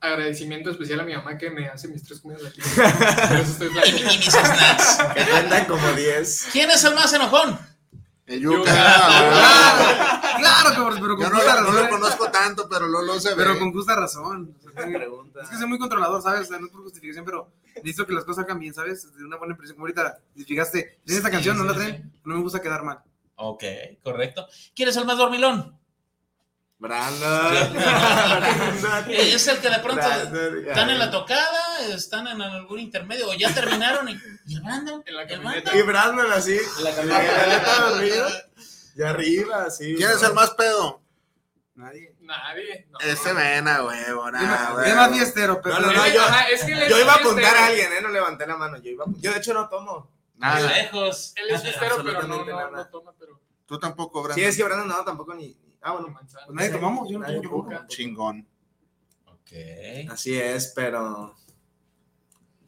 agradecimiento 0.00 0.70
especial 0.70 1.00
a 1.00 1.04
mi 1.04 1.14
mamá 1.14 1.36
que 1.36 1.50
me 1.50 1.68
hace 1.68 1.86
mis 1.88 2.02
tres 2.02 2.20
comidas. 2.20 2.42
Por 2.42 3.36
eso 3.38 3.52
estoy 3.52 3.68
Y, 3.68 3.70
flaco. 3.70 3.88
y 3.98 4.02
mis 4.04 4.24
snacks. 4.24 4.98
Que 5.14 5.24
cuentan 5.30 5.64
como 5.66 5.92
10. 5.92 6.48
¿Quién 6.52 6.70
es 6.70 6.82
el 6.84 6.94
más 6.94 7.12
enojón? 7.12 7.58
El 8.26 8.40
yuca. 8.40 8.58
Yuca. 8.58 8.72
ah, 8.74 10.36
Claro, 10.38 10.70
que- 10.94 11.00
pero 11.00 11.08
Yo 11.08 11.16
con 11.16 11.30
no, 11.32 11.36
justa 11.36 11.54
lo- 11.54 11.60
no 11.60 11.66
razón. 11.72 11.84
lo 11.84 11.90
conozco 11.90 12.30
tanto, 12.30 12.68
pero 12.70 12.88
Lolo 12.88 13.20
se 13.20 13.30
ve. 13.30 13.36
Pero 13.36 13.58
con 13.58 13.72
justa 13.72 13.94
razón. 13.96 14.56
O 14.66 14.70
sea, 14.72 14.86
Pregunta. 14.86 15.42
Es 15.42 15.48
que 15.50 15.56
soy 15.56 15.66
muy 15.66 15.78
controlador, 15.78 16.22
¿sabes? 16.22 16.42
O 16.42 16.44
sea, 16.46 16.58
no 16.58 16.66
es 16.66 16.72
por 16.72 16.82
justificación, 16.82 17.24
pero 17.26 17.52
necesito 17.76 18.06
que 18.06 18.14
las 18.14 18.24
cosas 18.24 18.42
salgan 18.44 18.58
bien, 18.60 18.72
¿sabes? 18.74 19.14
De 19.14 19.24
una 19.24 19.36
buena 19.36 19.52
impresión. 19.52 19.76
Como 19.76 19.84
ahorita, 19.86 20.18
si 20.36 20.44
fijaste, 20.44 21.00
¿tienen 21.04 21.18
esta 21.18 21.28
Sí, 21.28 21.32
canción? 21.32 21.58
¿No 21.58 21.64
la 21.64 21.72
sí. 21.74 21.78
traen? 21.80 22.12
No 22.24 22.34
me 22.36 22.40
gusta 22.42 22.62
quedar 22.62 22.82
mal. 22.82 23.00
Ok, 23.36 23.62
correcto. 24.02 24.46
¿Quién 24.74 24.88
es 24.88 24.96
el 24.96 25.04
más 25.04 25.18
dormilón? 25.18 25.78
Brandon. 26.84 27.72
Brandon. 27.72 29.04
Es 29.10 29.48
el 29.48 29.58
que 29.58 29.70
de 29.70 29.78
pronto 29.78 30.06
Brandon. 30.06 30.66
están 30.68 30.90
en 30.90 30.98
la 30.98 31.10
tocada, 31.10 31.80
están 31.88 32.26
en 32.28 32.42
algún 32.42 32.78
intermedio, 32.78 33.30
o 33.30 33.34
ya 33.34 33.52
terminaron 33.54 34.06
y, 34.08 34.20
y 34.46 34.54
el 34.56 34.60
Brandon, 34.60 35.02
En 35.06 35.16
la 35.16 35.26
camioneta. 35.26 35.76
Y 35.76 35.82
Brandon. 35.82 36.30
Así. 36.30 36.58
La 36.82 36.90
La 36.90 36.96
camioneta 36.96 37.80
dormido. 37.88 38.28
Y 38.96 39.02
arriba, 39.02 39.70
sí. 39.70 39.94
¿Quién 39.96 40.10
es 40.10 40.22
el 40.22 40.34
más 40.34 40.50
pedo? 40.50 41.00
Nadie. 41.74 42.14
Nadie. 42.20 42.86
No. 42.90 42.98
Ese 43.00 43.32
vena, 43.32 43.82
huevo. 43.82 44.24
Huevo. 44.24 44.80
es 44.82 44.94
más 44.94 45.10
fiestero, 45.10 45.60
pero. 45.62 45.80
No, 45.80 45.86
no, 45.86 45.92
no, 45.92 46.06
yo- 46.06 46.22
ajá, 46.22 46.48
es 46.50 46.62
que 46.64 46.88
Yo 46.88 46.98
iba 47.00 47.12
a 47.12 47.16
apuntar 47.16 47.42
fiestero. 47.44 47.62
a 47.62 47.66
alguien, 47.66 47.92
¿eh? 47.94 48.00
No 48.02 48.08
levanté 48.10 48.46
la 48.46 48.56
mano. 48.56 48.76
Yo, 48.76 48.90
iba, 48.90 49.04
yo 49.16 49.32
de 49.32 49.38
hecho 49.38 49.54
no 49.54 49.68
tomo. 49.70 50.10
Nada. 50.36 50.60
lejos. 50.68 51.32
Él 51.36 51.50
es 51.54 51.62
fiestero, 51.62 51.96
pero 52.04 52.22
no, 52.24 52.44
no, 52.44 52.44
nada. 52.44 52.70
no 52.70 52.86
toma, 52.88 53.12
pero 53.18 53.40
Tú 53.66 53.78
tampoco, 53.80 54.22
Brandon. 54.22 54.36
Sí, 54.38 54.44
es 54.44 54.56
que 54.56 54.62
Brandon 54.62 54.86
no, 54.86 55.02
tampoco 55.04 55.34
ni. 55.34 55.56
Ah, 55.84 55.92
bueno. 55.92 56.08
manzana. 56.08 56.46
Pues 56.46 56.56
nadie 56.56 56.70
tomamos, 56.70 57.08
yo 57.10 57.18
no 57.18 57.26
tomo. 57.26 57.64
toma. 57.64 57.86
Chingón. 57.88 58.46
Ok. 59.26 59.52
Así 60.10 60.34
es, 60.38 60.72
pero. 60.74 61.36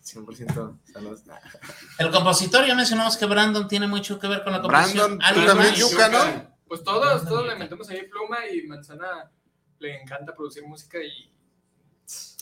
100% 0.05 0.79
salud. 0.93 1.19
El 1.99 2.11
compositor, 2.13 2.65
ya 2.67 2.75
mencionamos 2.77 3.17
que 3.17 3.27
Brandon 3.27 3.67
tiene 3.67 3.87
mucho 3.89 4.19
que 4.21 4.29
ver 4.29 4.45
con 4.45 4.53
la 4.53 4.63
composición. 4.63 5.19
Brandon, 5.19 5.19
tú 5.19 5.27
¿Alguien 5.27 5.47
también, 5.47 5.71
más? 5.71 5.79
Yuca, 5.79 6.09
¿no? 6.09 6.57
Pues 6.69 6.85
todos, 6.85 7.25
todos 7.25 7.47
le 7.47 7.57
metemos 7.57 7.89
ahí 7.89 8.03
pluma 8.09 8.47
y 8.47 8.67
manzana 8.67 9.31
le 9.79 10.01
encanta 10.03 10.35
producir 10.35 10.65
música 10.65 10.99
y 11.03 11.33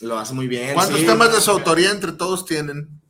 Lo 0.01 0.17
hace 0.17 0.33
muy 0.33 0.47
bien. 0.47 0.73
¿Cuántos 0.75 0.99
sí. 0.99 1.05
temas 1.05 1.33
de 1.33 1.41
su 1.41 1.51
autoría 1.51 1.89
entre 1.91 2.11
todos 2.11 2.45
tienen? 2.45 3.01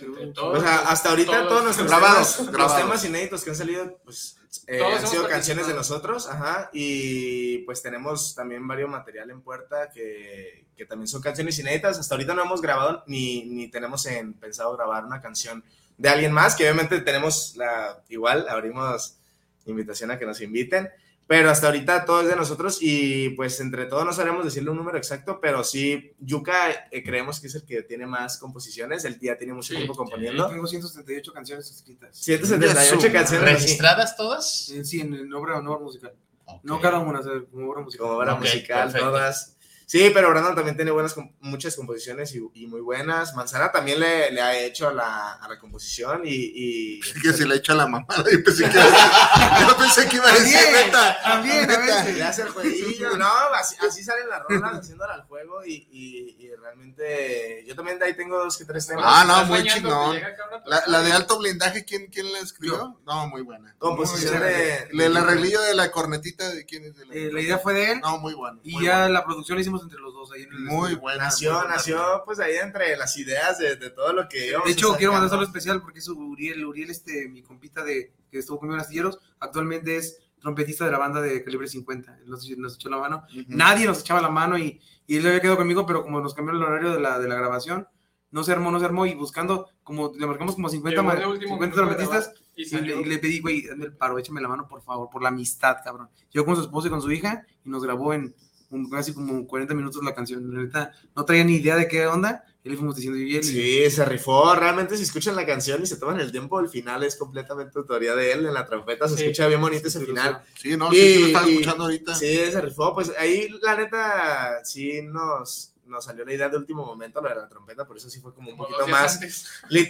entre 0.00 0.26
todos. 0.32 0.58
O 0.58 0.60
sea, 0.60 0.78
hasta 0.90 1.10
ahorita 1.10 1.32
todos- 1.32 1.48
todos 1.48 1.64
nuestros 1.64 1.88
Grabados, 1.88 2.36
temas, 2.36 2.52
grabados. 2.52 2.72
los 2.72 2.82
temas 2.82 3.04
inéditos 3.04 3.42
que 3.44 3.50
han 3.50 3.56
salido, 3.56 3.98
pues 4.04 4.37
eh, 4.66 4.82
han 4.82 5.06
sido 5.06 5.28
canciones 5.28 5.66
de 5.66 5.74
nosotros, 5.74 6.26
ajá, 6.28 6.70
y 6.72 7.58
pues 7.58 7.82
tenemos 7.82 8.34
también 8.34 8.66
varios 8.66 8.88
material 8.90 9.30
en 9.30 9.40
puerta 9.40 9.90
que, 9.90 10.64
que 10.76 10.86
también 10.86 11.08
son 11.08 11.20
canciones 11.20 11.58
inéditas. 11.58 11.98
Hasta 11.98 12.14
ahorita 12.14 12.34
no 12.34 12.42
hemos 12.42 12.60
grabado 12.60 13.04
ni, 13.06 13.44
ni 13.44 13.68
tenemos 13.68 14.06
en, 14.06 14.34
pensado 14.34 14.76
grabar 14.76 15.04
una 15.04 15.20
canción 15.20 15.62
de 15.96 16.08
alguien 16.08 16.32
más, 16.32 16.54
que 16.54 16.64
obviamente 16.64 17.00
tenemos 17.00 17.56
la, 17.56 18.02
igual, 18.08 18.46
abrimos 18.48 19.18
invitación 19.66 20.10
a 20.10 20.18
que 20.18 20.26
nos 20.26 20.40
inviten. 20.40 20.88
Pero 21.28 21.50
hasta 21.50 21.66
ahorita 21.66 22.06
todo 22.06 22.22
es 22.22 22.28
de 22.28 22.36
nosotros 22.36 22.78
y 22.80 23.28
pues 23.30 23.60
entre 23.60 23.84
todos 23.84 24.04
no 24.06 24.14
sabemos 24.14 24.46
decirle 24.46 24.70
un 24.70 24.78
número 24.78 24.96
exacto, 24.96 25.38
pero 25.42 25.62
sí, 25.62 26.12
Yuka 26.20 26.88
eh, 26.90 27.04
creemos 27.04 27.38
que 27.38 27.48
es 27.48 27.54
el 27.54 27.66
que 27.66 27.82
tiene 27.82 28.06
más 28.06 28.38
composiciones, 28.38 29.04
él 29.04 29.18
ya 29.20 29.36
tiene 29.36 29.52
mucho 29.52 29.68
Sí, 29.68 29.76
tiempo 29.76 29.92
Yo 29.92 29.98
componiendo. 29.98 30.48
tengo 30.48 30.66
178 30.66 31.32
canciones 31.34 31.70
escritas. 31.70 32.16
178 32.16 33.00
Su 33.00 33.12
canciones. 33.12 33.52
¿Registradas 33.52 34.16
todas? 34.16 34.50
Sí, 34.82 35.00
en, 35.02 35.12
en 35.12 35.32
obra, 35.34 35.58
en 35.58 35.66
obra 35.66 35.84
musical. 35.84 36.14
No 36.62 36.80
cada 36.80 36.98
una, 37.00 37.20
o 37.20 37.22
sea, 37.22 37.32
como 37.52 37.68
obra 37.70 37.82
musical. 37.82 38.06
Como 38.06 38.18
obra 38.18 38.34
musical, 38.36 38.84
perfecto. 38.84 39.06
todas. 39.10 39.57
Sí, 39.90 40.10
pero 40.12 40.28
Brandon 40.28 40.54
también 40.54 40.76
tiene 40.76 40.90
buenas, 40.90 41.14
muchas 41.40 41.74
composiciones 41.74 42.34
y, 42.34 42.46
y 42.52 42.66
muy 42.66 42.82
buenas. 42.82 43.34
Manzana 43.34 43.72
también 43.72 43.98
le, 43.98 44.30
le 44.30 44.42
ha 44.42 44.54
hecho 44.58 44.88
a 44.88 44.92
la, 44.92 45.32
a 45.36 45.48
la 45.48 45.58
composición 45.58 46.22
y... 46.26 46.30
y- 46.54 47.00
Que 47.22 47.32
se 47.32 47.46
le 47.46 47.54
echa 47.54 47.72
la 47.72 47.86
mamada. 47.86 48.22
Yo 48.30 48.44
pensé 48.44 48.64
que, 48.68 48.76
yo 49.66 49.76
pensé 49.78 50.06
que 50.06 50.16
iba 50.16 50.28
a 50.28 50.32
decir 50.34 50.58
También, 50.60 50.86
neta. 50.86 51.22
también, 51.22 51.70
a 51.70 51.78
neta. 51.78 52.04
le 52.04 52.22
hace 52.22 52.42
el 52.42 52.48
jueguillo. 52.50 53.16
No, 53.16 53.30
así, 53.54 53.76
así 53.80 54.04
salen 54.04 54.28
las 54.28 54.42
rolas, 54.42 54.74
haciéndola 54.80 55.14
al 55.14 55.22
juego 55.22 55.64
y, 55.64 55.88
y, 55.90 56.36
y 56.38 56.54
realmente 56.54 57.64
yo 57.66 57.74
también 57.74 57.98
de 57.98 58.04
ahí 58.04 58.14
tengo 58.14 58.38
dos 58.44 58.58
que 58.58 58.66
tres 58.66 58.86
temas. 58.86 59.04
Ah, 59.06 59.24
no, 59.26 59.46
muy 59.46 59.64
chingón. 59.64 60.20
La, 60.66 60.82
la 60.86 61.00
de 61.00 61.12
alto 61.12 61.38
blindaje, 61.38 61.86
¿quién, 61.86 62.08
quién 62.08 62.30
la 62.30 62.40
escribió? 62.40 63.00
No, 63.06 63.26
muy 63.28 63.40
buena. 63.40 63.74
Composición 63.78 64.34
Muy 64.34 64.42
buena. 64.42 64.58
de- 64.58 65.06
El 65.06 65.16
arreglillo 65.16 65.62
de 65.62 65.74
la 65.74 65.90
cornetita 65.90 66.46
de 66.50 66.66
quién 66.66 66.84
es. 66.84 66.94
De 66.96 67.06
la... 67.06 67.14
Eh, 67.14 67.30
la 67.32 67.40
idea 67.40 67.58
fue 67.58 67.72
de 67.72 67.92
él 67.92 68.00
No, 68.02 68.18
muy 68.18 68.34
bueno. 68.34 68.60
y 68.64 68.72
muy 68.74 68.84
ya 68.84 68.98
bueno. 68.98 69.14
la 69.14 69.24
producción 69.24 69.56
la 69.56 69.62
hicimos 69.62 69.77
entre 69.82 69.98
los 70.00 70.12
dos 70.14 70.32
ahí 70.32 70.42
en 70.42 70.52
el 70.52 70.60
Muy 70.60 70.94
buena. 70.94 71.24
Nació, 71.24 71.52
muy 71.52 71.60
buena. 71.60 71.74
nació 71.76 72.22
pues 72.24 72.38
ahí 72.40 72.56
entre 72.56 72.96
las 72.96 73.16
ideas 73.18 73.58
de, 73.58 73.76
de 73.76 73.90
todo 73.90 74.12
lo 74.12 74.28
que 74.28 74.48
íbamos 74.48 74.66
De 74.66 74.72
hecho, 74.72 74.94
quiero 74.96 75.12
mandar 75.12 75.30
saludo 75.30 75.46
especial 75.46 75.80
porque 75.82 75.98
es 76.00 76.08
Uriel, 76.08 76.64
Uriel, 76.64 76.90
este, 76.90 77.28
mi 77.28 77.42
compita 77.42 77.82
de 77.84 78.12
que 78.30 78.38
estuvo 78.38 78.58
conmigo 78.58 78.74
en 78.76 78.80
Astilleros, 78.82 79.18
actualmente 79.40 79.96
es 79.96 80.18
trompetista 80.40 80.84
de 80.84 80.92
la 80.92 80.98
banda 80.98 81.20
de 81.20 81.42
Calibre 81.42 81.66
50. 81.66 82.18
Él 82.18 82.28
Nos, 82.30 82.48
nos 82.58 82.74
echó 82.76 82.88
la 82.88 82.98
mano. 82.98 83.24
Nadie 83.48 83.86
nos 83.86 84.00
echaba 84.00 84.20
la 84.20 84.30
mano 84.30 84.56
y, 84.58 84.80
y 85.06 85.16
él 85.16 85.26
había 85.26 85.40
quedado 85.40 85.56
conmigo, 85.56 85.84
pero 85.86 86.02
como 86.02 86.20
nos 86.20 86.34
cambió 86.34 86.54
el 86.54 86.62
horario 86.62 86.92
de 86.92 87.00
la, 87.00 87.18
de 87.18 87.28
la 87.28 87.34
grabación, 87.34 87.88
no 88.30 88.44
se 88.44 88.52
armó, 88.52 88.70
no 88.70 88.78
se 88.78 88.84
armó 88.84 89.06
y 89.06 89.14
buscando, 89.14 89.68
como 89.82 90.12
le 90.16 90.26
marcamos 90.26 90.54
como 90.54 90.68
50, 90.68 91.00
Llegó 91.00 91.02
ma- 91.12 91.18
de 91.18 91.26
último 91.26 91.54
50 91.54 91.76
minuto 91.76 91.80
a 91.82 91.96
trompetistas 91.96 92.42
y 92.54 92.62
y, 92.62 92.64
le, 92.64 92.70
salió. 92.70 93.00
y 93.00 93.04
le 93.06 93.18
pedí, 93.18 93.40
güey, 93.40 93.68
hazme 93.70 93.86
el 93.86 93.96
paro, 93.96 94.18
échame 94.18 94.40
la 94.42 94.48
mano, 94.48 94.68
por 94.68 94.82
favor, 94.82 95.08
por 95.10 95.22
la 95.22 95.30
amistad, 95.30 95.78
cabrón. 95.82 96.10
Yo 96.30 96.44
con 96.44 96.54
su 96.56 96.62
esposa 96.62 96.88
y 96.88 96.90
con 96.90 97.00
su 97.00 97.10
hija 97.10 97.46
y 97.64 97.70
nos 97.70 97.82
grabó 97.82 98.12
en 98.12 98.34
un- 98.70 98.88
casi 98.90 99.12
como 99.12 99.46
40 99.46 99.74
minutos 99.74 100.02
la 100.04 100.14
canción. 100.14 100.52
La 100.54 100.62
neta, 100.62 100.92
no 101.16 101.24
traía 101.24 101.44
ni 101.44 101.56
idea 101.56 101.76
de 101.76 101.88
qué 101.88 102.06
onda. 102.06 102.44
Y 102.64 102.70
le 102.70 102.76
fuimos 102.76 102.96
diciendo, 102.96 103.18
y 103.18 103.36
él, 103.36 103.44
Sí, 103.44 103.88
se 103.90 104.04
rifó. 104.04 104.54
Realmente, 104.54 104.96
si 104.96 105.04
escuchan 105.04 105.36
la 105.36 105.46
canción 105.46 105.80
y 105.82 105.86
se 105.86 105.96
toman 105.96 106.20
el 106.20 106.30
tiempo, 106.32 106.58
el 106.60 106.68
final 106.68 107.02
es 107.04 107.16
completamente 107.16 107.78
autoría 107.78 108.14
de 108.14 108.32
él. 108.32 108.46
En 108.46 108.52
la 108.52 108.66
trompeta 108.66 109.08
se 109.08 109.16
Sí. 109.16 109.22
escucha 109.22 109.46
bien 109.46 109.60
bonito 109.60 109.88
ese 109.88 110.04
final. 110.04 110.42
Sí, 110.60 110.76
no, 110.76 110.90
sí, 110.90 110.96
sí 110.96 111.20
lo 111.20 111.26
estaba 111.28 111.48
escuchando 111.48 111.84
ahorita. 111.84 112.14
Sí, 112.14 112.26
se 112.50 112.60
rifó. 112.60 112.92
Pues 112.94 113.12
ahí, 113.18 113.48
la 113.62 113.76
neta, 113.76 114.60
sí 114.64 115.00
nos, 115.02 115.72
nos 115.88 116.04
salió 116.04 116.24
la 116.24 116.32
idea 116.34 116.48
de 116.48 116.56
último 116.56 116.84
momento, 116.84 117.20
lo 117.20 117.28
de 117.28 117.34
la 117.34 117.48
trompeta, 117.48 117.86
por 117.86 117.96
eso 117.96 118.08
sí 118.10 118.20
fue 118.20 118.34
como 118.34 118.50
un 118.50 118.56
Como 118.56 118.68
poquito 118.68 118.88
más. 118.88 119.20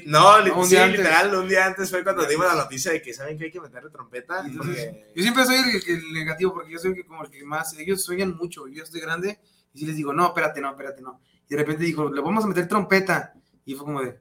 no, 0.07 0.41
li- 0.41 0.51
No, 0.51 0.57
un 0.59 0.65
sí, 0.65 0.71
día 0.71 0.85
antes. 0.85 0.99
literal, 0.99 1.35
un 1.35 1.49
día 1.49 1.67
antes 1.67 1.91
fue 1.91 2.03
cuando 2.05 2.25
dimos 2.27 2.47
la 2.47 2.55
noticia 2.55 2.93
de 2.93 3.03
que 3.03 3.13
saben 3.13 3.37
que 3.39 3.45
hay 3.47 3.51
que 3.51 3.61
meterle 3.61 3.91
trompeta. 3.91 4.43
Y 4.47 4.51
entonces, 4.53 4.87
porque- 4.87 5.13
Yo 5.15 5.23
siempre 5.23 5.45
soy 5.45 5.57
el, 5.57 5.97
el 5.97 6.13
negativo 6.13 6.55
porque 6.55 6.73
yo 6.73 6.79
soy 6.79 6.91
el 6.91 6.97
que 6.97 7.07
como 7.07 7.25
el 7.25 7.31
que 7.31 7.45
más, 7.45 7.73
ellos 7.79 8.03
sueñan 8.03 8.37
mucho, 8.37 8.67
yo 8.69 8.83
estoy 8.83 9.01
grande 9.01 9.39
y 9.75 9.81
si 9.81 9.87
les 9.87 9.97
digo, 9.97 10.13
no, 10.13 10.27
espérate, 10.29 10.61
no, 10.61 10.71
espérate, 10.71 11.03
no. 11.03 11.21
Y 11.49 11.55
de 11.55 11.57
repente 11.57 11.85
dijo, 11.85 12.11
le 12.11 12.21
vamos 12.21 12.45
a 12.45 12.49
meter 12.49 12.67
trompeta. 12.69 13.35
Y 13.65 13.75
fue 13.75 13.85
como 13.87 14.03
de, 14.03 14.19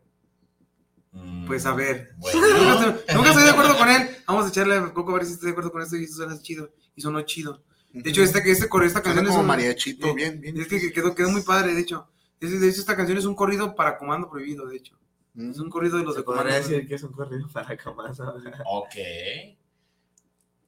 pues 1.48 1.66
a 1.66 1.74
ver. 1.74 2.14
Nunca, 2.22 2.74
estoy, 2.90 3.16
nunca 3.16 3.30
estoy 3.30 3.44
de 3.44 3.50
acuerdo 3.50 3.78
con 3.78 3.90
él. 3.90 4.10
Vamos 4.28 4.46
a 4.46 4.50
echarle 4.50 4.76
a 4.76 4.94
Coco 4.94 5.12
a 5.12 5.16
ver 5.16 5.26
si 5.26 5.34
estoy 5.34 5.48
de 5.48 5.52
acuerdo 5.52 5.72
con 5.72 5.82
esto 5.82 5.96
y 5.96 6.04
eso 6.04 6.16
suena 6.16 6.40
chido. 6.42 6.70
Y 6.96 7.02
sonó 7.02 7.22
chido. 7.22 7.64
De 7.94 8.10
hecho, 8.10 8.22
este, 8.22 8.40
este, 8.52 8.68
esta 8.86 9.02
canción 9.02 9.26
es 9.26 9.30
como 9.32 9.42
un- 9.42 9.48
mariachito, 9.48 10.14
bien, 10.14 10.40
bien. 10.42 10.60
Es 10.60 10.68
que 10.68 10.80
que 10.80 10.92
quedó, 10.92 11.16
quedó 11.16 11.30
muy 11.30 11.42
padre, 11.42 11.74
de 11.74 11.82
hecho. 11.82 12.08
Es- 12.40 12.60
de 12.60 12.70
hecho, 12.70 12.80
esta 12.82 12.96
canción 12.96 13.18
es 13.18 13.26
un 13.26 13.36
corrido 13.36 13.76
para 13.76 13.98
Comando 13.98 14.30
Prohibido, 14.30 14.68
de 14.68 14.78
hecho. 14.78 14.96
Es 15.36 15.60
un 15.60 15.70
corrido 15.70 15.98
de 15.98 16.04
los 16.04 16.14
se 16.16 16.22
de 16.22 16.26
Comando 16.26 16.44
podría 16.44 16.62
decir 16.62 16.88
que 16.88 16.96
es 16.96 17.04
un 17.04 17.12
corrido 17.14 17.48
para 17.54 17.76
Camasa. 17.78 18.34
Ok. 18.66 18.96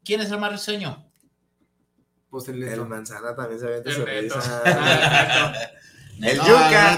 ¿Quién 0.04 0.22
es 0.22 0.32
el 0.32 0.40
más 0.40 0.52
risueño? 0.52 1.06
Pues 2.30 2.48
el, 2.48 2.62
El 2.64 2.86
manzana 2.88 3.36
también 3.36 3.60
se 3.60 3.66
ve 3.68 3.82
El 3.86 3.92
su 3.92 4.06
Neto. 4.06 4.36
risa. 4.36 5.54
El 6.22 6.38
No, 6.38 6.44
yuca. 6.48 6.98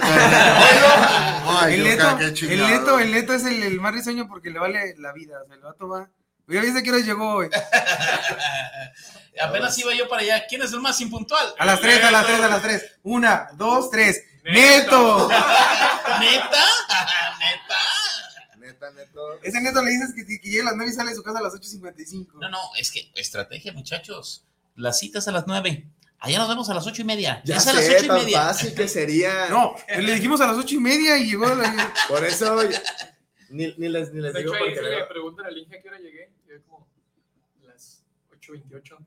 El, 1.69 1.84
neto, 1.84 2.06
qué 2.18 2.23
el 2.26 2.34
chingado. 2.34 2.68
neto, 2.69 2.99
el 2.99 3.11
neto 3.11 3.34
es 3.34 3.45
el, 3.45 3.64
el 3.64 3.80
más 3.80 3.93
risueño 3.93 4.27
porque 4.27 4.49
le 4.49 4.60
vale 4.60 4.95
la 4.98 5.14
vida. 5.14 5.41
O 5.43 5.45
sea, 5.45 5.56
el 5.56 5.61
vato 5.61 5.88
va. 5.88 6.10
Ya 6.48 6.62
viste 6.62 6.84
que 6.84 6.92
hora 6.92 7.00
llegó, 7.00 7.36
güey. 7.36 7.50
Apenas 9.42 9.78
iba 9.78 9.94
yo 9.96 10.08
para 10.08 10.22
allá. 10.22 10.46
¿Quién 10.48 10.62
es 10.62 10.74
el 10.74 10.82
más 10.82 11.00
impuntual? 11.02 11.54
A 11.58 11.66
las 11.66 11.80
tres, 11.82 12.04
a 12.04 12.12
las 12.12 12.26
tres, 12.26 12.40
a 12.42 12.48
las 12.48 12.62
tres. 12.62 12.96
Una, 13.04 13.50
dos, 13.54 13.90
tres. 13.90 14.24
¡Neto! 14.44 15.30
¿Neta? 16.20 16.66
¿Neta? 17.40 17.78
Neta, 18.58 18.92
neto. 18.92 19.40
Ese 19.44 19.62
neto 19.62 19.82
le 19.84 19.92
dices 19.92 20.14
que, 20.16 20.26
que 20.26 20.38
llegue 20.50 20.62
a 20.62 20.66
las 20.66 20.76
nueve 20.76 20.92
y 20.92 20.96
sale 20.96 21.12
de 21.12 21.16
su 21.16 21.24
casa 21.24 21.40
a 21.40 21.42
las 21.42 21.54
8.55. 21.54 22.28
No, 22.40 22.50
no, 22.50 22.60
es 22.78 22.92
que 22.92 23.12
estrategia, 23.16 23.74
muchachos. 23.74 24.46
Las 24.76 25.00
citas 25.00 25.28
a 25.28 25.32
las 25.32 25.48
nueve. 25.48 25.88
Allá 26.20 26.38
nos 26.38 26.50
vemos 26.50 26.70
a 26.70 26.76
las 26.76 26.86
ocho 26.86 27.02
y 27.02 27.06
media. 27.06 27.42
Ya 27.44 27.58
es 27.58 27.66
a 27.68 27.74
las 27.74 27.84
sé, 27.84 27.96
ocho 27.96 28.06
y 28.06 28.08
tan 28.08 28.18
media. 28.18 28.42
fácil 28.44 28.76
que 28.76 28.88
sería. 28.88 29.48
No, 29.50 29.76
le 29.88 30.14
dijimos 30.14 30.40
a 30.42 30.48
las 30.48 30.58
ocho 30.58 30.76
y 30.76 30.80
media 30.80 31.18
y 31.18 31.32
llegó 31.32 31.48
a 31.48 31.56
la... 31.56 31.94
Por 32.08 32.24
eso 32.24 32.60
ni, 33.52 33.73
ni 33.78 33.90
les, 33.90 34.14
ni 34.14 34.22
les 34.22 34.34
De 34.34 34.40
digo 34.40 34.56
hecho, 34.56 34.64
ahí 34.64 34.73
porque 34.73 34.90
le 34.90 35.03
preguntan 35.06 35.45
al 35.45 35.57
Inge 35.57 35.78
a 35.78 35.82
qué 35.82 35.88
hora 35.90 35.99
llegué, 35.99 36.32
llegué 36.48 36.61
como 36.61 36.88
las 37.64 38.03
8.28. 38.32 38.98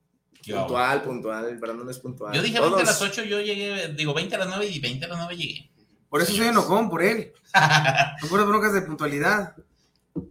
Puntual, 0.46 1.02
puntual. 1.02 1.48
El 1.48 1.58
Brandon 1.58 1.88
es 1.88 1.98
puntual. 1.98 2.34
Yo 2.34 2.42
dije 2.42 2.60
20 2.60 2.82
a 2.82 2.84
las 2.84 3.00
8, 3.00 3.24
yo 3.24 3.40
llegué, 3.40 3.88
digo 3.88 4.12
20 4.12 4.34
a 4.34 4.38
las 4.38 4.48
9 4.48 4.66
y 4.66 4.78
20 4.78 5.04
a 5.04 5.08
las 5.08 5.18
9 5.18 5.36
llegué. 5.36 5.70
Por 6.08 6.22
eso 6.22 6.32
soy 6.32 6.46
enojón, 6.46 6.88
por 6.90 7.02
él. 7.02 7.32
No 8.22 8.28
por 8.28 8.46
broncas 8.46 8.74
de 8.74 8.82
puntualidad. 8.82 9.56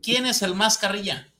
¿Quién 0.02 0.26
es 0.26 0.42
el 0.42 0.56
más 0.56 0.78
carrilla? 0.78 1.33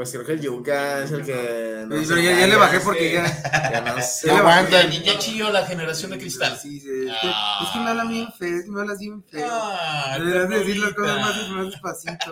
Pues 0.00 0.12
creo 0.12 0.24
que 0.24 0.32
el 0.32 0.40
Yuka 0.40 1.04
es 1.04 1.10
el 1.10 1.26
que. 1.26 1.84
Pero 1.86 2.16
ya, 2.22 2.38
ya 2.40 2.46
le 2.46 2.56
bajé 2.56 2.80
porque 2.80 3.00
que- 3.00 3.12
ya... 3.12 3.70
Ya 3.70 3.80
no 3.82 4.00
sé. 4.00 4.28
Ya. 4.28 4.66
Ya, 4.70 4.88
ya 4.88 5.18
chilló 5.18 5.50
la 5.50 5.66
generación 5.66 6.12
de 6.12 6.16
cristal. 6.16 6.56
Sí, 6.56 6.80
sí, 6.80 6.88
es, 7.06 7.12
que, 7.20 7.28
es 7.28 7.68
que 7.70 7.78
me 7.80 7.90
habla 7.90 8.04
bien 8.06 8.26
feo, 8.32 8.56
es 8.56 8.64
que 8.64 8.70
me 8.70 8.80
hablas 8.80 8.98
bien 8.98 9.22
feo. 9.24 9.46
Ah, 9.52 10.16
Deberías 10.18 10.48
de 10.48 10.58
decir 10.60 10.78
las 10.78 10.94
cosas 10.94 11.20
más, 11.20 11.48
más 11.50 11.66
despacito. 11.66 12.30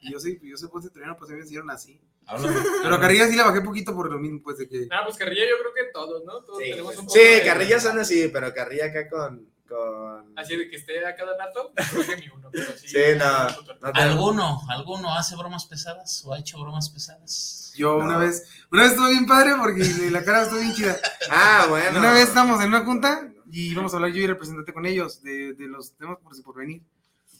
Y 0.00 0.12
yo 0.12 0.18
soy, 0.18 0.40
yo 0.42 0.56
soy 0.56 0.70
de 0.82 0.88
troyano, 0.88 1.14
pues 1.18 1.30
a 1.30 1.34
mí 1.34 1.40
me 1.40 1.44
hicieron 1.44 1.70
así. 1.70 2.00
Háblame. 2.24 2.56
Pero 2.84 2.94
a 2.94 3.00
Carrilla 3.00 3.28
sí 3.28 3.36
le 3.36 3.42
bajé 3.42 3.60
poquito 3.60 3.94
por 3.94 4.10
lo 4.10 4.18
mismo, 4.18 4.40
pues 4.42 4.56
de 4.56 4.66
que... 4.66 4.88
Ah, 4.90 5.02
pues 5.04 5.18
Carrilla 5.18 5.42
yo 5.42 5.58
creo 5.60 5.74
que 5.74 5.92
todos, 5.92 6.24
¿no? 6.24 6.40
Todos 6.42 6.58
Sí, 6.62 6.70
tenemos 6.70 6.96
un 6.96 7.04
poco 7.04 7.18
Sí, 7.18 7.22
de- 7.22 7.42
Carrilla 7.42 7.80
son 7.80 7.98
así, 7.98 8.30
pero 8.32 8.54
Carrilla 8.54 8.86
acá 8.86 9.10
con. 9.10 9.46
Con... 9.70 10.38
Así 10.38 10.56
de 10.56 10.68
que 10.68 10.76
esté 10.76 11.04
a 11.06 11.14
cada 11.16 11.36
rato, 11.38 11.72
creo 11.90 12.04
que 12.06 12.16
ni 12.16 12.28
uno, 12.28 12.50
pero 12.52 12.76
sí. 12.76 12.88
Sí, 12.88 12.98
no. 13.18 13.48
no 13.80 13.92
te- 13.92 14.00
¿Alguno, 14.00 14.60
alguno 14.68 15.14
hace 15.14 15.36
bromas 15.36 15.64
pesadas 15.66 16.22
o 16.26 16.34
ha 16.34 16.38
hecho 16.40 16.60
bromas 16.60 16.90
pesadas? 16.90 17.72
Yo 17.76 17.98
No. 17.98 18.04
una 18.04 18.18
vez, 18.18 18.44
una 18.72 18.82
vez 18.82 18.92
estuve 18.92 19.10
bien 19.10 19.26
padre 19.26 19.52
porque 19.58 19.82
la 20.10 20.22
cara 20.24 20.42
estuvo 20.42 20.58
bien 20.60 20.74
chida. 20.74 20.96
Ah, 21.30 21.66
bueno. 21.68 21.98
Una 22.00 22.12
vez 22.12 22.28
estábamos 22.28 22.60
en 22.62 22.68
una 22.68 22.84
junta 22.84 23.32
y 23.50 23.70
íbamos 23.72 23.92
a 23.92 23.96
hablar 23.96 24.10
yo 24.12 24.18
y 24.20 24.24
el 24.24 24.30
representante 24.30 24.72
con 24.72 24.84
ellos 24.86 25.22
de, 25.22 25.54
de 25.54 25.68
los 25.68 25.92
temas 25.96 26.18
por 26.18 26.34
si 26.34 26.42
por 26.42 26.56
venir. 26.56 26.82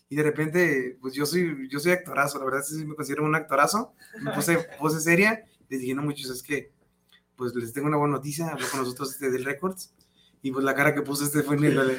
Y 0.09 0.17
de 0.17 0.23
repente, 0.25 0.99
pues 1.01 1.15
yo 1.15 1.25
soy, 1.27 1.69
yo 1.71 1.79
soy 1.79 1.93
actorazo, 1.93 2.39
la 2.39 2.45
verdad 2.45 2.63
sí 2.63 2.85
me 2.85 2.95
considero 2.97 3.25
un 3.25 3.35
actorazo. 3.35 3.93
Me 4.21 4.33
puse 4.33 4.57
pose 4.79 5.01
seria, 5.01 5.45
les 5.69 5.81
dije, 5.81 5.95
no 5.95 6.03
muchachos, 6.03 6.31
es 6.37 6.43
que 6.43 6.73
pues 7.37 7.55
les 7.55 7.73
tengo 7.73 7.87
una 7.89 7.97
buena 7.97 8.17
noticia, 8.17 8.49
habló 8.49 8.69
con 8.71 8.81
nosotros 8.81 9.13
este, 9.13 9.31
del 9.31 9.45
Records. 9.45 9.93
Y 10.43 10.51
pues 10.53 10.65
la 10.65 10.75
cara 10.75 10.95
que 10.95 11.03
puso 11.03 11.25
este 11.25 11.43
fue 11.43 11.57
en 11.57 11.65
el... 11.65 11.99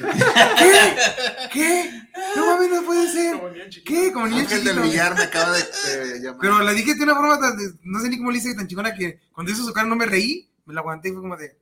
¿Qué? 0.58 0.96
¿Qué? 1.52 1.90
No 2.36 2.46
mames, 2.46 2.70
no 2.70 2.82
puede 2.82 3.08
ser. 3.12 3.36
Como 3.36 3.48
niño 3.50 3.64
chiquito. 3.68 3.92
¿Qué? 4.00 4.12
Como 4.12 4.26
niño 4.26 4.40
Ángel 4.40 4.64
del 4.64 4.74
chiquito. 4.74 4.82
Villar 4.90 5.14
me 5.16 5.22
acaba 5.22 5.52
de, 5.56 6.06
de 6.06 6.20
llamar. 6.20 6.38
Pero 6.40 6.60
le 6.62 6.74
dije 6.74 6.94
de 6.94 7.04
una 7.04 7.14
forma 7.14 7.38
tan, 7.38 7.56
no 7.82 8.00
sé 8.00 8.08
ni 8.08 8.18
cómo 8.18 8.30
le 8.32 8.38
hice 8.38 8.54
tan 8.54 8.66
chingona 8.66 8.94
que 8.94 9.20
cuando 9.32 9.52
hizo 9.52 9.64
su 9.64 9.72
cara 9.72 9.86
no 9.88 9.94
me 9.96 10.06
reí, 10.06 10.50
me 10.64 10.74
la 10.74 10.80
aguanté 10.80 11.08
y 11.10 11.12
fue 11.12 11.20
como 11.20 11.36
de, 11.36 11.56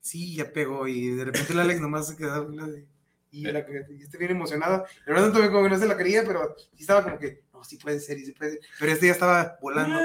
sí, 0.00 0.34
ya 0.36 0.50
pegó 0.50 0.86
y 0.88 1.08
de 1.10 1.24
repente 1.26 1.52
el 1.52 1.60
Alex 1.60 1.80
nomás 1.80 2.08
se 2.08 2.16
quedó 2.16 2.48
la 2.48 2.66
de- 2.66 2.86
y 3.30 3.42
la 3.42 3.58
y 3.90 4.02
estoy 4.02 4.20
bien 4.20 4.30
emocionado. 4.30 4.84
La 5.06 5.12
verdad 5.12 5.32
también 5.32 5.50
como 5.52 5.64
que 5.64 5.70
no 5.70 5.78
se 5.78 5.86
la 5.86 5.96
quería, 5.96 6.24
pero 6.24 6.54
sí 6.76 6.82
estaba 6.82 7.02
como 7.02 7.18
que, 7.18 7.42
no, 7.52 7.64
sí 7.64 7.76
puede 7.78 7.98
ser, 7.98 8.16
y 8.18 8.26
sí 8.26 8.32
puede 8.32 8.52
ser. 8.52 8.60
Pero 8.78 8.92
este 8.92 9.06
ya 9.06 9.12
estaba 9.12 9.58
volando. 9.60 9.98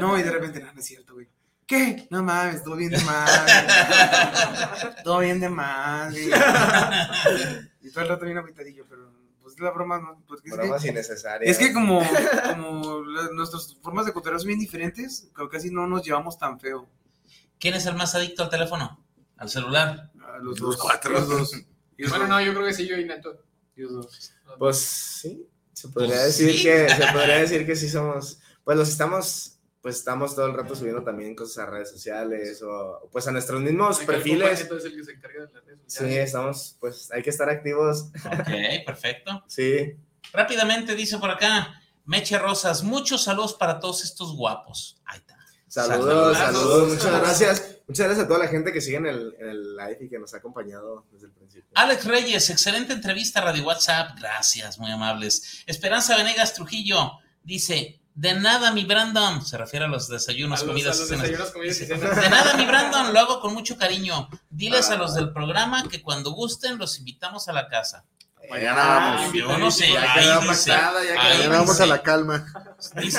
No, 0.00 0.18
y 0.18 0.22
de 0.22 0.30
repente, 0.30 0.60
no, 0.60 0.72
no 0.72 0.80
es 0.80 0.86
cierto, 0.86 1.12
güey. 1.14 1.28
¿Qué? 1.70 2.08
No 2.10 2.20
mames, 2.24 2.56
estuvo 2.56 2.74
bien 2.74 2.90
de 2.90 2.98
más. 3.04 3.30
Todo 5.04 5.20
bien 5.20 5.38
de 5.38 5.46
güey. 5.48 6.26
Y 7.80 7.90
todo 7.92 8.02
el 8.02 8.08
rato 8.10 8.24
bien 8.24 8.38
agüitadillo, 8.38 8.84
pero 8.88 9.12
pues 9.40 9.56
la 9.60 9.70
broma 9.70 10.00
no. 10.00 10.20
Porque 10.26 10.48
es 10.48 10.54
que- 10.56 10.60
Bromas 10.62 10.84
innecesarias. 10.84 11.48
es 11.48 11.58
que 11.64 11.72
como, 11.72 12.00
como 12.50 13.02
la- 13.04 13.30
nuestras 13.30 13.76
formas 13.80 14.04
de 14.04 14.12
cotorreo 14.12 14.40
son 14.40 14.48
bien 14.48 14.58
diferentes, 14.58 15.28
creo 15.32 15.48
que 15.48 15.58
casi 15.58 15.70
no 15.70 15.86
nos 15.86 16.02
llevamos 16.04 16.36
tan 16.38 16.58
feo. 16.58 16.88
¿Quién 17.60 17.74
es 17.74 17.86
el 17.86 17.94
más 17.94 18.16
adicto 18.16 18.42
al 18.42 18.50
teléfono? 18.50 19.04
¿Al 19.36 19.48
celular? 19.48 20.10
A 20.26 20.38
los 20.38 20.58
Los 20.58 20.60
dos. 20.60 20.76
cuatro. 20.76 21.12
Los 21.12 21.28
dos. 21.28 21.52
Bueno, 22.08 22.26
no, 22.26 22.40
yo 22.40 22.52
creo 22.52 22.66
que 22.66 22.72
sí, 22.74 22.88
yo 22.88 22.96
y 22.96 23.04
Neto. 23.04 23.44
Y 23.76 23.82
los 23.82 23.92
dos. 23.92 24.32
Pues 24.58 24.76
sí, 24.78 25.46
se 25.72 25.86
podría 25.88 26.14
Pues 26.16 26.38
decir 26.38 26.52
sí. 26.56 26.62
que 26.64 26.88
se 26.88 27.12
podría 27.12 27.36
decir 27.36 27.64
que 27.66 27.76
sí 27.76 27.88
somos, 27.90 28.40
pues 28.64 28.76
los 28.76 28.88
estamos, 28.88 29.59
pues 29.82 29.96
estamos 29.96 30.34
todo 30.34 30.46
el 30.46 30.54
rato 30.54 30.74
subiendo 30.76 31.02
también 31.02 31.34
cosas 31.34 31.66
a 31.66 31.70
redes 31.70 31.90
sociales 31.90 32.62
o 32.62 33.08
pues 33.10 33.26
a 33.26 33.32
nuestros 33.32 33.60
mismos 33.62 33.98
perfiles. 34.00 34.60
compañero 34.66 34.78
es 34.78 34.84
el 34.84 34.96
que 34.96 35.04
se 35.04 35.12
encarga 35.12 35.46
de 35.46 35.52
las 35.52 35.64
redes 35.64 35.80
Sí, 35.86 36.04
estamos, 36.16 36.76
pues 36.80 37.10
hay 37.12 37.22
que 37.22 37.30
estar 37.30 37.48
activos. 37.48 38.10
Ok, 38.26 38.84
perfecto. 38.86 39.42
Sí. 39.48 39.96
Rápidamente 40.32 40.94
dice 40.94 41.18
por 41.18 41.30
acá, 41.30 41.80
Meche 42.04 42.38
Rosas, 42.38 42.82
muchos 42.82 43.24
saludos 43.24 43.54
para 43.54 43.80
todos 43.80 44.04
estos 44.04 44.36
guapos. 44.36 45.00
Ahí 45.06 45.18
está. 45.18 45.36
Saludos, 45.66 46.36
Saludos. 46.36 46.38
saludos, 46.38 46.88
muchas 46.94 47.20
gracias. 47.20 47.76
Muchas 47.86 48.06
gracias 48.06 48.24
a 48.24 48.28
toda 48.28 48.40
la 48.40 48.48
gente 48.48 48.72
que 48.72 48.80
sigue 48.80 48.98
en 48.98 49.06
el, 49.06 49.34
en 49.40 49.48
el 49.48 49.76
live 49.76 49.98
y 50.02 50.08
que 50.08 50.18
nos 50.18 50.32
ha 50.34 50.36
acompañado 50.36 51.06
desde 51.10 51.26
el 51.26 51.32
principio. 51.32 51.68
Alex 51.74 52.04
Reyes, 52.04 52.50
excelente 52.50 52.92
entrevista, 52.92 53.40
Radio 53.40 53.64
WhatsApp. 53.64 54.16
Gracias, 54.18 54.78
muy 54.78 54.90
amables. 54.92 55.62
Esperanza 55.66 56.16
Venegas 56.16 56.54
Trujillo 56.54 57.12
dice: 57.42 57.99
De 58.20 58.34
nada, 58.34 58.70
mi 58.72 58.84
Brandon. 58.84 59.44
Se 59.44 59.56
refiere 59.56 59.86
a 59.86 59.88
los 59.88 60.08
desayunos, 60.08 60.60
A 60.60 60.64
los- 60.64 60.68
comidas, 60.70 60.96
a 60.96 60.98
los 61.00 61.08
cenas. 61.08 61.22
desayunos, 61.22 61.52
comidas 61.52 61.76
y 61.78 61.80
Dice, 61.80 61.96
cenas. 61.98 62.16
De 62.20 62.28
nada, 62.28 62.54
mi 62.58 62.66
Brandon, 62.66 63.14
lo 63.14 63.20
hago 63.20 63.40
con 63.40 63.54
mucho 63.54 63.78
cariño. 63.78 64.28
Diles 64.50 64.90
a 64.90 64.96
los 64.96 65.14
del 65.14 65.32
programa 65.32 65.88
que 65.88 66.02
cuando 66.02 66.32
gusten 66.32 66.76
los 66.76 66.98
invitamos 66.98 67.48
a 67.48 67.52
la 67.54 67.68
casa. 67.68 68.04
Mañana 68.50 68.82
Ah, 68.82 69.14
vamos. 69.16 69.32
Yo 69.32 69.56
no 69.58 69.70
sé, 69.70 69.92
Ya 69.92 70.02
ahí 70.12 70.20
quedó 70.20 70.40
dice, 70.40 70.70
pactada, 70.70 71.04
ya 71.04 71.10
ahí 71.12 71.38
Mañana 71.38 71.58
vamos 71.60 71.70
dice, 71.70 71.82
a 71.82 71.86
la 71.86 72.02
calma. 72.02 72.46
dice, 73.00 73.18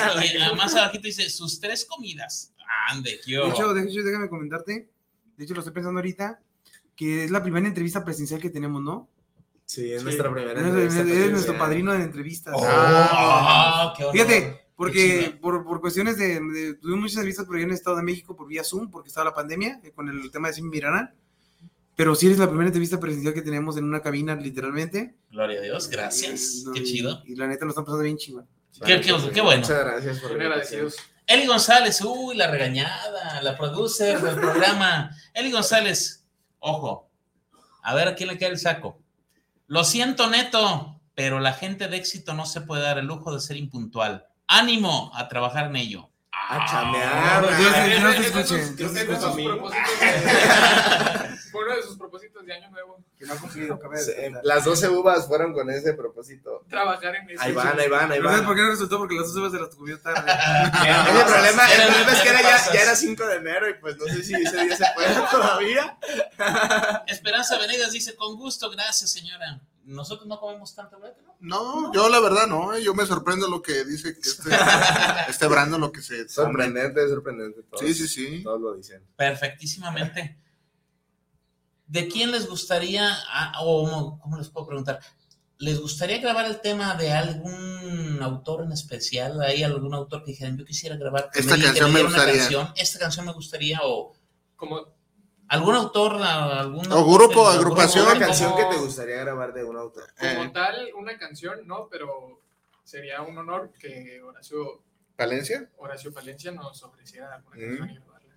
más 0.56 0.74
abajito 0.76 1.02
dice: 1.04 1.28
Sus 1.30 1.58
tres 1.58 1.84
comidas. 1.84 2.52
Ande, 2.90 3.18
qué 3.24 3.32
De 3.38 3.48
hecho, 3.48 3.72
de 3.74 3.82
hecho, 3.82 4.02
déjame 4.04 4.28
comentarte. 4.28 4.88
De 5.36 5.44
hecho, 5.44 5.54
lo 5.54 5.60
estoy 5.60 5.72
pensando 5.74 5.98
ahorita. 5.98 6.38
que 6.94 7.24
es 7.24 7.30
la 7.30 7.42
primera 7.42 7.66
entrevista 7.66 8.04
presencial 8.04 8.40
que 8.40 8.50
tenemos, 8.50 8.82
¿no? 8.82 9.08
Sí, 9.64 9.90
es 9.92 10.04
nuestra 10.04 10.30
primera 10.30 10.52
Es- 10.52 10.66
entrevista 10.66 11.00
es- 11.02 11.30
nuestro 11.30 11.56
padrino 11.58 11.92
de 11.92 12.02
entrevistas. 12.04 12.54
Oh, 12.56 12.64
ah, 12.68 13.94
qué. 13.96 14.04
Fíjate, 14.12 14.66
porque 14.76 15.38
por, 15.40 15.64
por 15.64 15.80
cuestiones 15.80 16.16
de, 16.18 16.40
de- 16.40 16.74
Tuvimos 16.74 17.00
muchas 17.02 17.16
entrevistas 17.16 17.46
por 17.46 17.56
allá 17.56 17.64
en 17.64 17.70
el 17.70 17.76
Estado 17.76 17.96
de 17.96 18.02
México 18.02 18.34
por 18.36 18.46
vía 18.48 18.64
Zoom, 18.64 18.90
porque 18.90 19.08
estaba 19.08 19.26
la 19.30 19.34
pandemia, 19.34 19.80
eh, 19.84 19.92
con 19.92 20.08
el 20.08 20.30
tema 20.30 20.48
de 20.48 20.54
Sim 20.54 20.68
Mirana. 20.70 21.14
Pero 21.94 22.14
sí 22.14 22.26
es 22.30 22.38
la 22.38 22.46
primera 22.48 22.66
entrevista 22.68 22.98
presencial 22.98 23.34
que 23.34 23.42
tenemos 23.42 23.76
en 23.76 23.84
una 23.84 24.00
cabina, 24.00 24.34
literalmente. 24.34 25.14
Gloria 25.30 25.58
a 25.60 25.62
Dios, 25.62 25.88
gracias. 25.88 26.64
Qué 26.72 26.82
chido. 26.82 27.22
Y 27.26 27.36
la 27.36 27.46
neta 27.46 27.64
nos 27.66 27.72
están 27.72 27.84
pasando 27.84 28.02
bien 28.04 28.16
chingón. 28.16 28.46
Qué, 28.84 29.00
qué- 29.02 29.14
qué 29.34 29.40
bueno. 29.42 29.60
Muchas 29.60 29.84
gracias 29.84 30.18
por 30.20 30.32
agradecidos. 30.32 30.96
Eli 31.26 31.46
González, 31.46 32.00
uy, 32.00 32.34
la 32.36 32.50
regañada, 32.50 33.40
la 33.42 33.56
producer 33.58 34.20
del 34.20 34.34
programa. 34.36 35.10
Eli 35.34 35.52
González, 35.52 36.26
ojo, 36.58 37.10
a 37.82 37.94
ver 37.94 38.08
a 38.08 38.14
quién 38.14 38.28
le 38.30 38.38
queda 38.38 38.48
el 38.48 38.58
saco. 38.58 38.98
Lo 39.66 39.84
siento, 39.84 40.28
neto, 40.30 41.00
pero 41.14 41.40
la 41.40 41.52
gente 41.52 41.88
de 41.88 41.96
éxito 41.98 42.32
no 42.34 42.46
se 42.46 42.62
puede 42.62 42.82
dar 42.82 42.98
el 42.98 43.06
lujo 43.06 43.32
de 43.34 43.40
ser 43.40 43.56
impuntual. 43.58 44.26
Ánimo 44.46 45.10
a 45.14 45.28
trabajar 45.28 45.66
en 45.66 45.76
ello. 45.76 46.08
A 46.32 46.66
chamear. 46.66 47.44
Uno 51.54 51.76
de 51.76 51.82
sus 51.82 51.98
propósitos 51.98 52.44
de 52.44 52.54
año 52.54 52.70
nuevo. 52.70 52.98
Que 53.18 53.26
no 53.26 53.34
ha 53.34 53.36
destacar. 53.36 54.40
Las 54.42 54.64
12 54.64 54.88
uvas 54.88 55.26
fueron 55.26 55.52
con 55.52 55.70
ese 55.70 55.92
propósito. 55.94 56.64
Trabajar 56.68 57.14
en 57.16 57.30
eso. 57.30 57.42
Ahí 57.42 57.52
van, 57.52 57.78
ahí 57.78 57.88
van, 57.88 58.10
ahí 58.10 58.18
¿Pero 58.18 58.30
¿Sabes 58.30 58.40
van. 58.40 58.46
por 58.46 58.56
qué 58.56 58.62
no 58.62 58.70
resultó? 58.70 58.98
Porque 58.98 59.14
las 59.14 59.26
dos 59.28 59.36
uvas 59.36 59.52
se 59.52 59.58
las 59.58 59.74
comió 59.74 60.00
tarde. 60.00 60.20
El 60.22 61.24
problema, 61.24 61.72
el 61.72 61.82
problema 61.86 62.12
es 62.12 62.20
que 62.22 62.28
era 62.28 62.42
ya, 62.42 62.72
ya 62.72 62.82
era 62.82 62.96
5 62.96 63.26
de 63.26 63.36
enero 63.36 63.68
y 63.68 63.74
pues 63.74 63.96
no 63.96 64.06
sé 64.06 64.24
si 64.24 64.34
ese 64.34 64.64
día 64.64 64.76
se 64.76 64.86
puede 64.94 65.14
todavía. 65.30 65.98
Esperanza 67.06 67.58
Venegas 67.58 67.92
dice, 67.92 68.16
con 68.16 68.36
gusto, 68.36 68.70
gracias, 68.70 69.12
señora. 69.12 69.60
Nosotros 69.84 70.26
no 70.26 70.38
comemos 70.38 70.74
tanto, 70.74 70.98
¿verdad? 71.00 71.16
que 71.16 71.22
no? 71.22 71.34
No, 71.40 71.92
yo 71.92 72.08
la 72.08 72.20
verdad 72.20 72.46
no, 72.46 72.72
eh, 72.74 72.82
yo 72.82 72.94
me 72.94 73.04
sorprendo 73.06 73.48
lo 73.48 73.62
que 73.62 73.84
dice 73.84 74.14
que 74.14 74.20
este, 74.20 74.50
este 75.28 75.46
Brandon 75.46 75.80
lo 75.80 75.90
que 75.90 76.02
se... 76.02 76.28
Sorprendente, 76.28 77.08
sorprendente. 77.08 77.62
Todos, 77.62 77.80
Sí, 77.80 77.94
sí, 77.94 78.08
sí. 78.08 78.42
Todos 78.42 78.60
lo 78.60 78.74
dicen. 78.74 79.04
Perfectísimamente. 79.16 80.38
¿De 81.86 82.08
quién 82.08 82.30
les 82.30 82.48
gustaría, 82.48 83.14
o 83.60 84.18
cómo 84.20 84.38
les 84.38 84.48
puedo 84.48 84.66
preguntar? 84.66 85.00
¿Les 85.58 85.78
gustaría 85.78 86.18
grabar 86.18 86.46
el 86.46 86.60
tema 86.60 86.94
de 86.94 87.12
algún 87.12 88.18
autor 88.22 88.64
en 88.64 88.72
especial? 88.72 89.40
¿Hay 89.42 89.62
algún 89.62 89.94
autor 89.94 90.24
que 90.24 90.32
dijeran, 90.32 90.56
yo 90.56 90.64
quisiera 90.64 90.96
grabar? 90.96 91.30
Esta 91.34 91.60
canción 91.60 91.92
me 91.92 92.02
gustaría. 92.02 92.38
canción, 92.38 92.72
esta 92.76 92.98
canción 92.98 93.26
me 93.26 93.32
gustaría, 93.32 93.80
o 93.82 94.12
Como 94.56 94.86
algún 95.52 95.74
autor, 95.74 96.16
algún 96.22 96.90
O 96.92 97.04
grupo, 97.12 97.42
que- 97.50 97.56
agrupación. 97.56 98.04
Una 98.04 98.14
grupo, 98.14 98.26
canción 98.26 98.52
como- 98.52 98.68
que 98.70 98.74
te 98.76 98.80
gustaría 98.82 99.16
grabar 99.16 99.52
de 99.52 99.64
un 99.64 99.76
autor. 99.76 100.04
como 100.18 100.42
Eh, 100.44 100.50
tal, 100.52 100.90
una 100.96 101.18
canción, 101.18 101.66
no, 101.66 101.88
pero 101.90 102.40
sería 102.84 103.22
un 103.22 103.36
honor 103.38 103.72
que 103.78 104.20
Horacio, 104.22 104.82
¿Valencia? 105.16 105.70
Horacio 105.76 106.12
Palencia 106.12 106.50
nos 106.52 106.82
ofreciera 106.82 107.34
alguna 107.34 107.56
Mm. 107.56 107.60
canción 107.60 107.90
y 107.90 107.94
grabarla. 107.94 108.34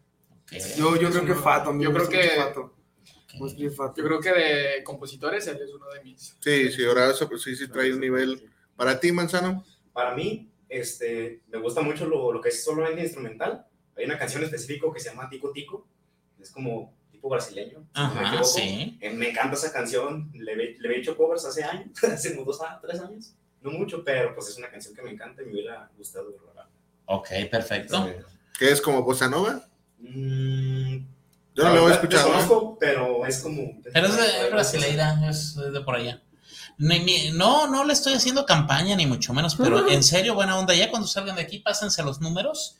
Yo, 0.77 0.95
yo 0.97 1.09
creo 1.09 1.25
que 1.25 1.33
Fato. 1.35 1.77
Yo 1.79 1.91
creo 1.93 2.09
que- 2.09 2.29
Fato. 2.35 2.75
Yo 3.97 4.03
creo 4.05 4.19
que 4.19 4.31
de 4.31 4.83
compositores 4.83 5.45
él 5.47 5.59
es 5.61 5.73
uno 5.73 5.89
de 5.89 6.01
mis. 6.03 6.37
Sí, 6.39 6.71
sí, 6.71 6.83
Horacio, 6.83 7.27
pues 7.27 7.41
sí, 7.41 7.55
sí 7.55 7.67
trae 7.67 7.91
un 7.93 7.99
nivel. 7.99 8.49
Para 8.75 8.99
ti, 8.99 9.11
Manzano. 9.11 9.63
Para 9.91 10.15
mí, 10.15 10.49
este, 10.69 11.41
me 11.47 11.59
gusta 11.59 11.81
mucho 11.81 12.05
lo, 12.05 12.31
lo 12.31 12.39
que 12.41 12.49
es 12.49 12.63
solamente 12.63 13.01
instrumental. 13.01 13.65
Hay 13.97 14.05
una 14.05 14.17
canción 14.17 14.43
específica 14.43 14.87
que 14.93 14.99
se 14.99 15.09
llama 15.09 15.29
Tico 15.29 15.51
Tico. 15.51 15.87
Es 16.39 16.51
como 16.51 16.93
tipo 17.25 17.29
brasileño. 17.29 17.79
me 17.79 17.85
Ajá, 17.93 18.21
equivoco. 18.27 18.43
sí. 18.45 18.97
Eh, 19.01 19.09
Me 19.11 19.29
encanta 19.29 19.55
esa 19.55 19.71
canción. 19.71 20.31
Le, 20.33 20.53
he- 20.53 20.77
le 20.79 20.95
he 20.95 20.99
hecho 20.99 21.17
covers 21.17 21.45
hace 21.45 21.63
años, 21.63 21.87
hace 22.03 22.35
como 22.35 22.45
dos, 22.45 22.61
a- 22.61 22.79
tres 22.81 22.99
años. 23.01 23.33
No 23.61 23.71
mucho, 23.71 24.03
pero 24.03 24.33
pues 24.35 24.49
es 24.49 24.57
una 24.57 24.69
canción 24.69 24.93
que 24.93 25.01
me 25.01 25.11
encanta 25.11 25.41
y 25.41 25.45
me 25.45 25.53
hubiera 25.53 25.89
gustado 25.97 26.27
grabar. 26.43 26.67
Ok, 27.05 27.29
perfecto. 27.49 28.07
¿Qué 28.57 28.71
es 28.71 28.79
como 28.81 29.01
Bossa 29.03 29.27
Nova? 29.27 29.61
Mm, 29.99 30.97
Yo 31.55 31.63
no 31.63 31.69
la 31.69 31.73
lo 31.75 31.89
he 31.89 31.93
escuchado. 31.93 32.27
desconozco, 32.31 32.77
pero 32.79 33.25
es 33.25 33.39
como. 33.41 33.81
Pero 33.91 34.07
es 34.07 34.15
de 34.17 34.49
brasileira, 34.51 35.19
es 35.29 35.55
de 35.55 35.81
por 35.81 35.95
allá. 35.95 36.21
Ni- 36.77 36.99
ni- 36.99 37.31
no, 37.31 37.67
no 37.67 37.85
le 37.85 37.93
estoy 37.93 38.13
haciendo 38.13 38.45
campaña, 38.45 38.95
ni 38.95 39.05
mucho 39.07 39.33
menos, 39.33 39.55
pero 39.55 39.87
en 39.89 40.03
serio, 40.03 40.35
buena 40.35 40.57
onda. 40.59 40.75
Ya 40.75 40.89
cuando 40.91 41.07
salgan 41.07 41.35
de 41.37 41.41
aquí, 41.41 41.59
pásense 41.59 42.03
los 42.03 42.21
números, 42.21 42.77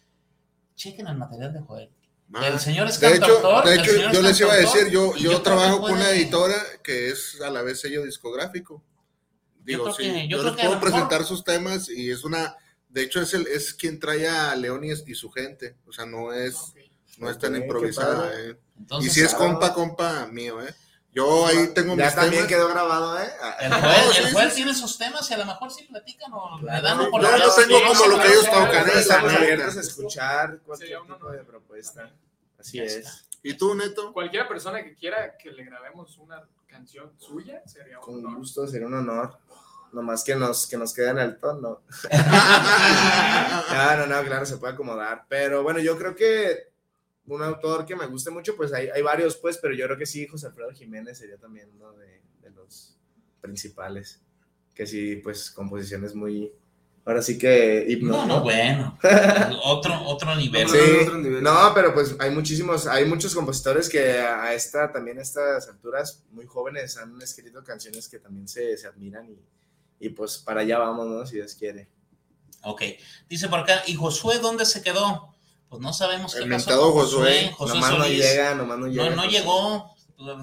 chequen 0.76 1.08
el 1.08 1.16
material 1.18 1.54
de 1.54 1.62
Joel. 1.62 1.90
Ah, 2.34 2.48
El 2.48 2.60
señor 2.60 2.88
es 2.88 3.00
de 3.00 3.16
hecho, 3.16 3.42
de 3.64 3.76
hecho 3.76 3.92
yo 4.12 4.22
les 4.22 4.40
iba 4.40 4.52
a 4.52 4.58
decir, 4.58 4.90
yo, 4.90 5.16
yo, 5.16 5.32
yo 5.32 5.42
trabajo 5.42 5.80
con 5.82 5.92
una 5.94 6.10
editora 6.12 6.56
que 6.84 7.10
es 7.10 7.40
a 7.40 7.50
la 7.50 7.62
vez 7.62 7.80
sello 7.82 8.04
discográfico. 8.04 8.84
Digo, 9.64 9.84
creo 9.86 9.96
sí, 9.96 10.04
que- 10.04 10.28
yo 10.28 10.38
yo, 10.38 10.40
creo 10.40 10.52
les 10.54 10.54
puedo 10.62 10.76
mejor- 10.76 10.92
presentar 10.92 11.24
sus 11.24 11.44
temas 11.44 11.88
y 11.90 12.10
es 12.12 12.24
una, 12.24 12.56
de 12.90 13.04
hecho 13.04 13.22
es 13.22 13.34
el, 13.36 13.48
es 13.48 13.74
quien 13.74 14.00
trae 14.00 14.28
a 14.28 14.56
León 14.56 14.84
y, 14.84 14.92
y 14.92 15.16
su 15.16 15.30
gente, 15.32 15.76
o 15.88 15.94
sea, 15.94 16.06
no 16.06 16.34
es, 16.34 16.56
no 17.20 17.30
es 17.30 17.38
tan 17.40 17.56
improvisada, 17.56 18.32
eh. 18.42 18.58
Entonces, 18.78 19.12
y 19.12 19.14
si 19.14 19.22
es 19.22 19.34
claro. 19.34 19.52
compa, 19.54 19.74
compa 19.74 20.28
mío, 20.28 20.62
eh. 20.62 20.74
Yo 21.16 21.48
ahí 21.48 21.70
tengo 21.74 21.96
Ya 21.96 22.06
mis 22.08 22.16
también 22.16 22.46
temas. 22.46 22.48
quedó 22.50 22.68
grabado, 22.68 23.18
¿eh? 23.20 23.30
El 23.62 23.70
No, 23.72 23.80
Joel, 23.80 23.96
sí, 24.12 24.18
el 24.20 24.26
sí, 24.28 24.34
Joel 24.34 24.50
sí. 24.50 24.56
tiene 24.58 24.74
sus 24.76 24.98
temas 24.98 25.32
y 25.32 25.34
a 25.34 25.38
lo 25.38 25.46
mejor 25.46 25.72
sí 25.72 25.84
platican 25.86 26.32
o 26.34 26.60
le 26.62 26.82
dan 26.82 26.98
por 27.10 27.22
yo 27.22 27.38
no 27.38 27.54
tengo 27.56 27.80
como 27.88 28.06
lo 28.08 28.20
que 28.22 28.28
ellos 28.28 28.46
tocan. 28.46 28.90
Estamos 28.90 29.34
abiertos 29.34 29.78
a 29.78 29.80
escuchar 29.80 30.60
cualquier 30.60 31.00
un 31.00 31.08
tipo 31.08 31.32
de 31.32 31.44
propuesta. 31.44 32.12
Así 32.60 32.78
Ya 32.78 32.84
es. 32.84 32.96
está. 32.98 33.12
¿Y 33.44 33.54
tú, 33.54 33.74
Neto? 33.76 34.12
Cualquier 34.12 34.48
persona 34.48 34.84
que 34.84 34.94
quiera 34.96 35.38
que 35.38 35.52
le 35.52 35.64
grabemos 35.64 36.18
una 36.18 36.44
canción 36.68 37.14
suya 37.18 37.62
sería 37.66 38.00
un 38.00 38.04
Con 38.06 38.16
honor. 38.26 38.38
gusto, 38.40 38.68
sería 38.68 38.88
un 38.88 38.96
honor. 38.96 39.38
Nomás 39.94 40.24
que 40.26 40.36
nos, 40.36 40.68
que 40.68 40.76
nos 40.78 40.94
quede 40.94 41.10
en 41.12 41.20
el 41.20 41.40
tono. 41.40 41.82
no, 42.12 43.98
no, 43.98 44.08
no, 44.08 44.24
claro, 44.26 44.46
se 44.46 44.58
puede 44.58 44.74
acomodar. 44.74 45.26
Pero 45.30 45.64
bueno, 45.64 45.80
yo 45.80 45.98
creo 45.98 46.16
que 46.16 46.74
un 47.28 47.42
autor 47.42 47.86
que 47.86 47.96
me 47.96 48.06
guste 48.06 48.30
mucho, 48.30 48.56
pues 48.56 48.74
hay, 48.74 48.88
hay 48.90 49.02
varios, 49.02 49.36
pues, 49.38 49.58
pero 49.58 49.74
yo 49.74 49.86
creo 49.86 49.98
que 49.98 50.06
sí, 50.06 50.28
José 50.28 50.48
Alfredo 50.48 50.72
Jiménez 50.72 51.18
sería 51.18 51.38
también 51.38 51.70
uno 51.76 51.94
de, 51.94 52.22
de 52.42 52.52
los 52.52 52.96
principales. 53.42 54.22
Que 54.74 54.86
sí, 54.86 55.18
pues, 55.18 55.50
composiciones 55.50 56.14
muy. 56.14 56.52
Ahora 57.06 57.22
sí 57.22 57.38
que 57.38 57.86
himnos. 57.88 58.18
No, 58.18 58.26
no, 58.26 58.44
bueno. 58.44 58.98
otro, 59.64 60.02
otro 60.06 60.36
nivel. 60.36 60.68
Sí, 60.68 60.78
otro 61.02 61.18
nivel. 61.20 61.44
no, 61.44 61.72
pero 61.74 61.94
pues 61.94 62.16
hay 62.20 62.32
muchísimos, 62.32 62.88
hay 62.88 63.06
muchos 63.06 63.34
compositores 63.36 63.88
que 63.88 64.18
a 64.20 64.54
esta, 64.56 64.92
también 64.92 65.20
a 65.20 65.22
estas 65.22 65.68
alturas, 65.70 66.24
muy 66.32 66.48
jóvenes, 66.48 66.98
han 66.98 67.22
escrito 67.22 67.64
canciones 67.64 68.10
que 68.10 68.18
también 68.18 68.48
se, 68.48 68.76
se 68.76 68.88
admiran 68.88 69.30
y, 69.30 69.38
y 70.00 70.10
pues 70.10 70.40
para 70.40 70.62
allá 70.62 70.80
vamos, 70.80 71.08
¿no? 71.08 71.26
Si 71.28 71.36
Dios 71.36 71.54
quiere. 71.54 71.88
Ok. 72.64 72.82
Dice 73.30 73.48
por 73.50 73.60
acá, 73.60 73.84
¿y 73.86 73.94
Josué 73.94 74.40
dónde 74.40 74.66
se 74.66 74.82
quedó? 74.82 75.35
Pues 75.70 75.82
no 75.82 75.94
sabemos 75.94 76.34
qué 76.34 76.44
El 76.44 76.50
pasó 76.50 76.70
mentado 76.70 76.94
con 76.94 77.02
Josué. 77.04 77.52
Josué 77.56 77.76
nomás 77.76 77.98
no 77.98 78.08
llega, 78.08 78.56
nomás 78.56 78.78
no 78.80 78.88
llega. 78.88 79.10
no 79.16 79.26
llegó. 79.26 79.96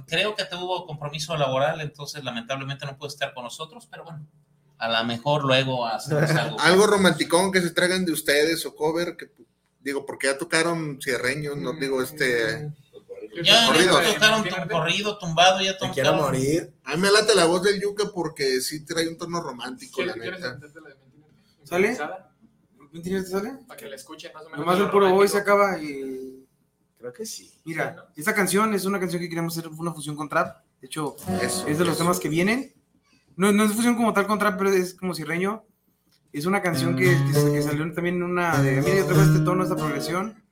Creo 0.06 0.34
que 0.34 0.44
tuvo 0.44 0.86
compromiso 0.86 1.36
laboral, 1.36 1.80
entonces 1.80 2.22
lamentablemente 2.24 2.84
no 2.84 2.96
puede 2.98 3.08
estar 3.08 3.32
con 3.32 3.44
nosotros, 3.44 3.88
pero 3.90 4.04
bueno, 4.04 4.26
a 4.78 4.88
lo 4.88 5.04
mejor 5.04 5.44
luego 5.44 5.86
hacemos 5.86 6.30
algo. 6.30 6.60
Algo 6.60 6.86
romanticón 6.86 7.50
que 7.50 7.62
se 7.62 7.70
traigan 7.70 8.04
de 8.04 8.12
ustedes 8.12 8.66
o 8.66 8.74
cover, 8.74 9.16
que 9.16 9.30
digo, 9.80 10.04
porque 10.04 10.26
ya 10.26 10.36
tocaron 10.36 10.98
cierreños, 11.00 11.56
no 11.56 11.72
digo 11.72 12.02
este. 12.02 12.70
Ya, 13.42 13.72
ya 13.74 14.12
tocaron 14.12 14.44
tu 14.44 14.68
corrido, 14.68 15.16
tumbado, 15.16 15.62
ya 15.62 15.78
Te 15.78 15.90
quiero 15.90 16.10
tocaron. 16.10 16.20
morir. 16.32 16.74
A 16.84 16.94
mí 16.96 17.00
me 17.00 17.10
late 17.10 17.34
la 17.34 17.46
voz 17.46 17.62
del 17.62 17.80
Yuca 17.80 18.10
porque 18.12 18.60
sí 18.60 18.84
trae 18.84 19.08
un 19.08 19.16
tono 19.16 19.40
romántico, 19.40 20.02
la 20.04 20.12
¿Quieres, 20.12 20.38
quieres 20.38 20.60
neta. 20.60 20.82
¿Sale? 21.64 21.96
Improvisada, 22.92 23.20
¿Mentira 23.20 23.22
te 23.22 23.26
sale? 23.28 23.66
Para 23.66 23.78
que 23.80 23.86
la 23.88 23.96
escuchen 23.96 24.32
más 24.34 24.42
o 24.44 24.50
menos. 24.50 24.60
Nomás 24.66 24.78
el 24.80 24.90
puro 24.90 25.14
hoy 25.14 25.28
se 25.28 25.38
acaba 25.38 25.78
y. 25.78 26.46
Creo 26.98 27.12
que 27.12 27.26
sí. 27.26 27.50
Mira, 27.64 28.08
esta 28.16 28.34
canción 28.34 28.72
es 28.74 28.84
una 28.84 29.00
canción 29.00 29.20
que 29.20 29.28
queríamos 29.28 29.56
hacer 29.58 29.68
una 29.70 29.92
fusión 29.92 30.14
con 30.14 30.28
trap. 30.28 30.58
De 30.80 30.86
hecho, 30.86 31.16
Eso, 31.40 31.66
es 31.66 31.78
de 31.78 31.84
los 31.84 31.94
eso. 31.94 32.04
temas 32.04 32.20
que 32.20 32.28
vienen. 32.28 32.72
No, 33.36 33.50
no 33.50 33.64
es 33.64 33.72
fusión 33.72 33.96
como 33.96 34.12
tal 34.12 34.26
con 34.26 34.38
trap, 34.38 34.56
pero 34.58 34.70
es 34.70 34.94
como 34.94 35.14
cirreño. 35.14 35.64
Es 36.32 36.46
una 36.46 36.62
canción 36.62 36.96
que, 36.96 37.04
que- 37.06 37.52
que 37.52 37.62
salió 37.62 37.92
también 37.92 38.16
en 38.16 38.22
una 38.22 38.56
de, 38.62 38.80
mira, 38.80 38.96
yo 38.96 39.04
traigo 39.06 39.22
este 39.22 39.40
tono, 39.44 39.62
esta 39.64 39.76
progresión. 39.76 40.42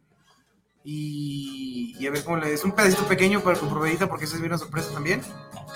Y, 0.82 1.94
y 1.98 2.06
a 2.06 2.10
ver 2.10 2.24
cómo 2.24 2.38
le... 2.38 2.52
Es 2.52 2.64
un 2.64 2.72
pedacito 2.72 3.06
pequeño 3.06 3.40
para 3.42 3.58
tu 3.58 3.68
probadita 3.68 4.08
porque 4.08 4.24
esa 4.24 4.34
es 4.36 4.40
bien 4.40 4.52
una 4.52 4.58
sorpresa 4.58 4.90
también. 4.92 5.20
Ok. 5.54 5.72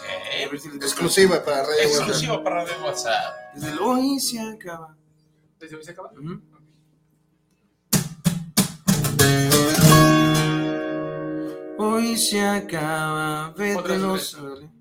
A 0.47 0.51
ver 0.51 0.61
si 0.61 0.69
les- 0.71 0.83
Exclusiva 0.83 1.45
para 1.45 1.63
Radio 1.63 1.75
WhatsApp. 1.85 1.99
Exclusivo 2.09 2.43
para 2.45 2.65
Radio 2.65 2.85
WhatsApp. 2.85 3.35
Desde 3.55 3.79
hoy 3.79 4.19
se 4.21 4.41
acaba. 4.41 4.97
¿Desde 5.61 5.77
hoy 5.77 5.85
se 5.85 5.91
acaba? 5.93 6.11
Ujú. 6.13 6.41
Hoy 11.77 12.17
se 12.17 12.41
acaba, 12.41 13.51
vete 13.57 13.99
los... 13.99 14.37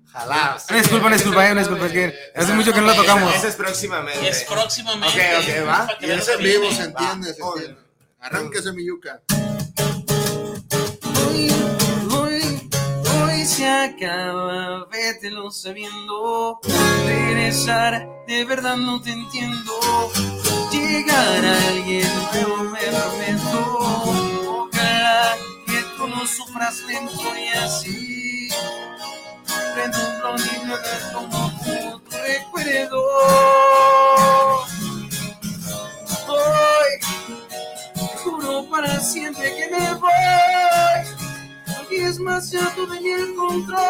Ojalá. 0.06 0.56
Una 0.70 0.78
disculpa, 0.78 1.06
una 1.06 1.16
disculpa, 1.16 1.50
una 1.50 1.60
disculpa, 1.60 1.86
es 1.86 1.92
que 1.92 2.14
hace 2.36 2.52
mucho 2.54 2.72
que 2.72 2.80
no 2.80 2.86
la 2.86 2.94
tocamos. 2.94 3.34
Ese 3.34 3.48
es 3.48 3.56
próximamente. 3.56 4.28
Es 4.28 4.44
próximamente. 4.44 5.08
Ok, 5.08 5.16
ok, 5.40 5.68
va. 5.68 5.88
Y 6.00 6.10
es 6.10 6.28
en 6.28 6.38
vivo, 6.38 6.70
se 6.70 6.82
entiende. 6.84 7.34
Arránquese 8.20 8.72
mi 8.72 8.86
Yuca. 8.86 9.20
Hoy, 11.26 11.52
hoy, 12.12 12.70
hoy 13.22 13.44
se 13.44 13.68
acaba, 13.68 14.86
vételo 14.86 15.50
sabiendo. 15.50 16.60
Regresar, 17.06 18.08
de 18.28 18.44
verdad 18.44 18.76
no 18.76 19.02
te 19.02 19.10
entiendo. 19.10 19.72
Llegar 20.70 21.44
a 21.44 21.68
alguien, 21.68 22.08
pero 22.32 22.56
me 22.58 22.78
prometo. 22.78 24.33
No 26.24 26.30
sufras 26.30 26.80
lento 26.84 27.36
y 27.36 27.48
así. 27.48 28.48
Blon 29.74 30.40
y 30.40 30.72
hagas 30.72 31.12
como 31.12 31.52
tu 31.62 32.16
recuerdo. 32.16 33.02
Hoy 36.26 36.90
juro 38.24 38.70
para 38.70 38.98
siempre 39.00 39.54
que 39.54 39.68
me 39.68 39.94
voy. 39.96 40.10
Y 41.90 41.96
es 41.96 42.18
más, 42.18 42.50
ya 42.50 42.74
tuve 42.74 42.96
el 42.96 43.34
control. 43.34 43.82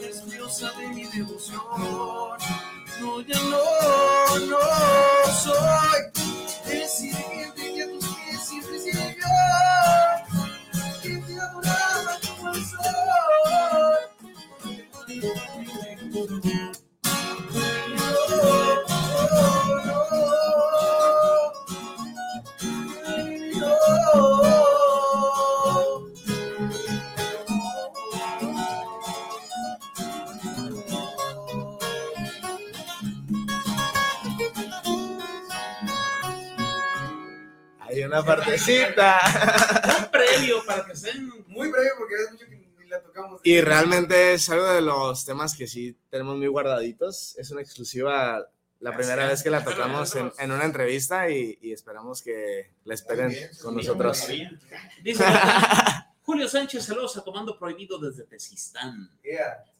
Es 0.00 0.24
diosa 0.30 0.70
de 0.78 0.86
mi 0.90 1.06
devoción. 1.06 1.58
No, 3.00 3.20
ya 3.22 3.40
no, 3.50 4.38
no 4.46 4.58
soy 5.42 6.02
el 6.70 6.88
sirviente 6.88 7.61
Hay 16.14 16.20
una 38.04 38.22
partecita. 38.22 39.18
Un 39.98 40.10
previo 40.10 40.62
para 40.66 40.84
que 40.84 40.94
sean. 40.94 41.30
Muy 41.46 41.70
breve 41.70 41.90
porque 41.96 42.14
hace 42.16 42.32
mucho 42.32 42.51
la 42.92 43.02
tocamos. 43.02 43.40
Y 43.44 43.60
realmente 43.60 44.34
es 44.34 44.48
algo 44.50 44.66
de 44.66 44.80
los 44.80 45.24
temas 45.24 45.56
que 45.56 45.66
sí 45.66 45.96
tenemos 46.10 46.36
muy 46.36 46.46
guardaditos. 46.46 47.36
Es 47.38 47.50
una 47.50 47.62
exclusiva, 47.62 48.46
la 48.80 48.96
primera 48.96 49.26
vez 49.26 49.42
que 49.42 49.50
la 49.50 49.64
tocamos 49.64 50.14
en, 50.16 50.32
en 50.38 50.52
una 50.52 50.64
entrevista 50.64 51.28
y, 51.30 51.58
y 51.60 51.72
esperamos 51.72 52.22
que 52.22 52.72
la 52.84 52.94
esperen 52.94 53.34
con 53.60 53.76
nosotros. 53.76 54.26
Dice 55.02 55.24
Julio 56.24 56.48
Sánchez, 56.48 56.84
saludos 56.84 57.16
a 57.16 57.22
Comando 57.22 57.58
Prohibido 57.58 57.98
desde 57.98 58.22
Tezistán. 58.24 59.10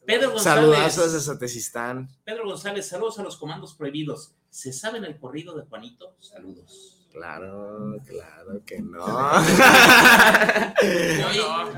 Pedro 0.05 0.31
González. 0.31 0.61
Saludazos 0.61 1.13
desde 1.13 1.37
Tezistán. 1.37 2.09
Pedro 2.25 2.45
González, 2.45 2.85
saludos 2.85 3.17
a 3.19 3.23
los 3.23 3.37
comandos 3.37 3.73
prohibidos. 3.73 4.33
¿Se 4.49 4.73
saben 4.73 5.05
el 5.05 5.17
corrido 5.17 5.55
de 5.55 5.63
Juanito? 5.63 6.15
Saludos. 6.19 6.92
Claro, 7.13 7.95
claro 8.07 8.61
que 8.65 8.81
no. 8.81 9.05
Oye, 9.05 9.53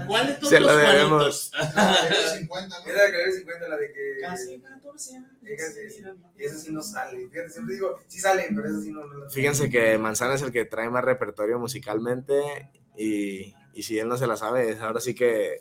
¿Cuál 0.07 0.28
de 0.28 0.34
todos 0.36 0.49
Se 0.49 0.62
lo 0.62 0.78
debemos. 0.78 1.52
Era 1.53 1.91
la 1.91 1.98
que 3.12 3.32
50 3.34 3.68
la 3.68 3.76
de 3.76 3.91
que. 3.91 4.16
Casi 4.22 4.62
14 4.62 5.18
años. 5.18 5.32
Y 6.38 6.45
esa 6.45 6.57
sí 6.57 6.72
no 6.72 6.82
sale. 6.82 7.28
Fíjate, 7.28 7.49
siempre 7.49 7.76
digo, 7.76 7.99
sí 8.07 8.22
salen, 8.22 8.56
pero 8.56 8.70
esa 8.70 8.80
sí 8.80 8.94
no. 8.94 9.06
no 9.06 9.30
Fíjense 9.30 9.70
que 9.70 9.98
Manzana 9.98 10.36
es 10.36 10.41
el 10.41 10.53
que 10.53 10.64
trae 10.64 10.90
más 10.90 11.03
repertorio 11.03 11.60
musicalmente 11.60 12.72
y, 12.95 13.53
y 13.74 13.84
si 13.84 13.99
él 13.99 14.07
no 14.07 14.16
se 14.16 14.28
la 14.28 14.38
sabe, 14.38 14.70
es 14.70 14.80
ahora 14.80 15.02
sí 15.02 15.14
que 15.14 15.60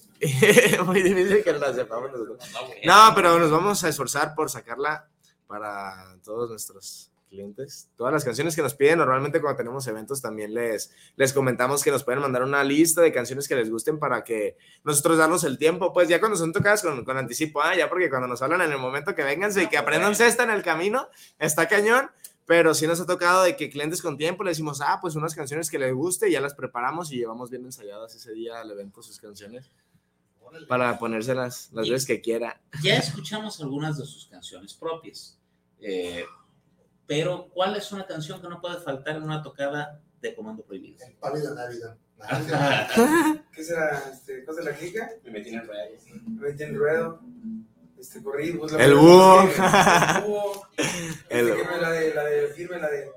muy 0.86 1.02
difícil 1.02 1.42
que 1.42 1.52
la 1.52 1.74
sepamos 1.74 2.12
nosotros. 2.12 2.38
No, 2.84 3.10
pero 3.16 3.40
nos 3.40 3.50
vamos 3.50 3.82
a 3.82 3.88
esforzar 3.88 4.36
por 4.36 4.50
sacarla 4.50 5.08
para 5.48 6.16
todos 6.22 6.50
nuestros 6.50 7.10
clientes. 7.34 7.90
Todas 7.96 8.12
las 8.12 8.24
canciones 8.24 8.54
que 8.54 8.62
nos 8.62 8.74
piden, 8.74 8.98
normalmente 8.98 9.40
cuando 9.40 9.56
tenemos 9.56 9.86
eventos 9.86 10.22
también 10.22 10.54
les, 10.54 10.92
les 11.16 11.32
comentamos 11.32 11.82
que 11.82 11.90
nos 11.90 12.04
pueden 12.04 12.20
mandar 12.20 12.44
una 12.44 12.62
lista 12.62 13.02
de 13.02 13.12
canciones 13.12 13.48
que 13.48 13.56
les 13.56 13.70
gusten 13.70 13.98
para 13.98 14.22
que 14.22 14.56
nosotros 14.84 15.18
darnos 15.18 15.42
el 15.44 15.58
tiempo, 15.58 15.92
pues 15.92 16.08
ya 16.08 16.20
cuando 16.20 16.36
son 16.36 16.52
tocadas 16.52 16.82
con, 16.82 17.04
con 17.04 17.16
anticipo, 17.16 17.60
ah, 17.60 17.74
ya 17.76 17.88
porque 17.88 18.08
cuando 18.08 18.28
nos 18.28 18.40
hablan 18.42 18.62
en 18.62 18.72
el 18.72 18.78
momento 18.78 19.14
que 19.14 19.24
vénganse 19.24 19.64
y 19.64 19.66
que 19.68 19.76
aprendan 19.76 20.12
esta 20.12 20.44
en 20.44 20.50
el 20.50 20.62
camino, 20.62 21.08
está 21.38 21.68
cañón. 21.68 22.10
Pero 22.46 22.74
sí 22.74 22.86
nos 22.86 23.00
ha 23.00 23.06
tocado 23.06 23.42
de 23.42 23.56
que 23.56 23.70
clientes 23.70 24.02
con 24.02 24.18
tiempo 24.18 24.44
le 24.44 24.50
decimos, 24.50 24.82
ah, 24.82 24.98
pues 25.00 25.16
unas 25.16 25.34
canciones 25.34 25.70
que 25.70 25.78
les 25.78 25.94
guste, 25.94 26.28
y 26.28 26.32
ya 26.32 26.42
las 26.42 26.52
preparamos 26.52 27.10
y 27.10 27.16
llevamos 27.16 27.48
bien 27.48 27.64
ensayadas 27.64 28.14
ese 28.14 28.32
día 28.32 28.60
al 28.60 28.70
evento 28.70 29.02
sus 29.02 29.18
canciones 29.18 29.70
para 30.68 30.98
ponérselas 30.98 31.70
las 31.72 31.88
veces 31.88 32.06
que 32.06 32.20
quiera. 32.20 32.60
Ya 32.82 32.96
escuchamos 32.96 33.60
algunas 33.60 33.98
de 33.98 34.04
sus 34.04 34.26
canciones 34.26 34.74
propias. 34.74 35.38
Eh, 35.80 36.24
pero, 37.06 37.48
¿cuál 37.52 37.76
es 37.76 37.90
una 37.92 38.06
canción 38.06 38.40
que 38.40 38.48
no 38.48 38.60
puede 38.60 38.80
faltar 38.80 39.16
en 39.16 39.22
una 39.24 39.42
tocada 39.42 40.00
de 40.20 40.34
Comando 40.34 40.62
Prohibido? 40.64 40.98
Pálida 41.20 41.54
Navidad. 41.54 41.96
¿Qué 43.52 43.64
será? 43.64 44.02
Este, 44.12 44.44
¿Cosa 44.44 44.60
de 44.62 44.70
la 44.70 44.76
clica? 44.76 45.10
Me 45.24 45.30
metí 45.32 45.50
en 45.50 45.60
el 45.60 45.66
ruedo. 45.66 45.90
Me 46.26 46.48
metí 46.48 46.62
en 46.62 46.74
ruedo. 46.78 47.20
Este, 47.98 48.22
corrido. 48.22 48.58
pues, 48.60 48.72
la 48.72 48.84
El 48.84 48.94
búho. 48.94 49.42
que- 49.48 50.18
El 50.18 50.24
búho. 50.24 50.68
El- 51.28 51.82
la 51.82 51.90
de, 51.90 52.14
la 52.14 52.24
de 52.24 52.46
firme, 52.48 52.78
la 52.78 52.88
de. 52.90 53.10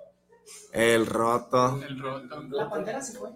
El 0.72 1.06
roto. 1.06 1.82
La 2.50 2.70
pantera 2.70 3.02
se 3.02 3.18
fue. 3.18 3.30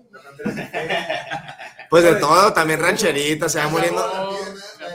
Pues 1.90 2.04
de 2.04 2.16
todo, 2.16 2.54
también 2.54 2.80
rancherita, 2.80 3.50
se 3.50 3.60
va 3.60 3.68
muriendo. 3.68 4.02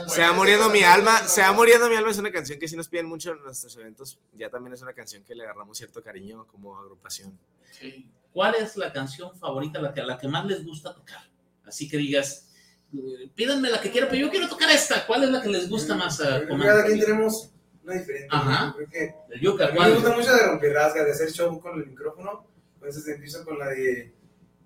Se 0.07 0.21
va 0.21 0.33
muriendo 0.33 0.69
mi 0.69 0.81
alma, 0.81 1.19
se 1.19 1.41
va 1.41 1.51
muriendo 1.51 1.89
mi 1.89 1.95
alma 1.95 2.09
es 2.09 2.17
una 2.17 2.31
canción 2.31 2.57
que 2.57 2.67
sí 2.67 2.75
nos 2.75 2.87
piden 2.87 3.05
mucho 3.05 3.33
en 3.33 3.43
nuestros 3.43 3.75
eventos. 3.77 4.17
Ya 4.33 4.49
también 4.49 4.73
es 4.73 4.81
una 4.81 4.93
canción 4.93 5.23
que 5.23 5.35
le 5.35 5.43
agarramos 5.43 5.77
cierto 5.77 6.01
cariño 6.01 6.47
como 6.47 6.79
agrupación. 6.79 7.37
¿Cuál 8.31 8.55
es 8.55 8.77
la 8.77 8.91
canción 8.91 9.37
favorita, 9.37 9.79
la 9.79 9.93
que, 9.93 10.01
la 10.01 10.17
que 10.17 10.27
más 10.27 10.45
les 10.45 10.65
gusta 10.65 10.93
tocar? 10.93 11.21
Así 11.65 11.87
que 11.87 11.97
digas, 11.97 12.47
eh, 12.93 13.29
pídanme 13.35 13.69
la 13.69 13.81
que 13.81 13.91
quiero, 13.91 14.07
pero 14.07 14.21
yo 14.21 14.31
quiero 14.31 14.47
tocar 14.47 14.69
esta. 14.71 15.05
¿Cuál 15.05 15.25
es 15.25 15.29
la 15.29 15.41
que 15.41 15.49
les 15.49 15.69
gusta 15.69 15.95
más 15.95 16.21
a 16.21 16.27
Creo 16.27 16.39
que 16.41 16.47
Comando 16.47 16.73
Cada 16.73 16.85
quien 16.85 16.99
tenemos 16.99 17.51
una 17.87 17.99
diferente. 17.99 18.27
Ajá. 18.29 18.73
Creo 18.75 18.89
que. 18.89 19.15
El 19.29 19.41
me 19.73 19.93
gusta 19.93 20.15
mucho 20.15 20.35
de 20.35 20.45
romper 20.45 20.73
rasga, 20.73 21.03
de 21.03 21.11
hacer 21.11 21.31
show 21.31 21.59
con 21.59 21.79
el 21.79 21.87
micrófono. 21.87 22.45
Entonces 22.75 23.07
empiezo 23.07 23.43
con 23.43 23.57
la 23.57 23.69
de. 23.69 24.13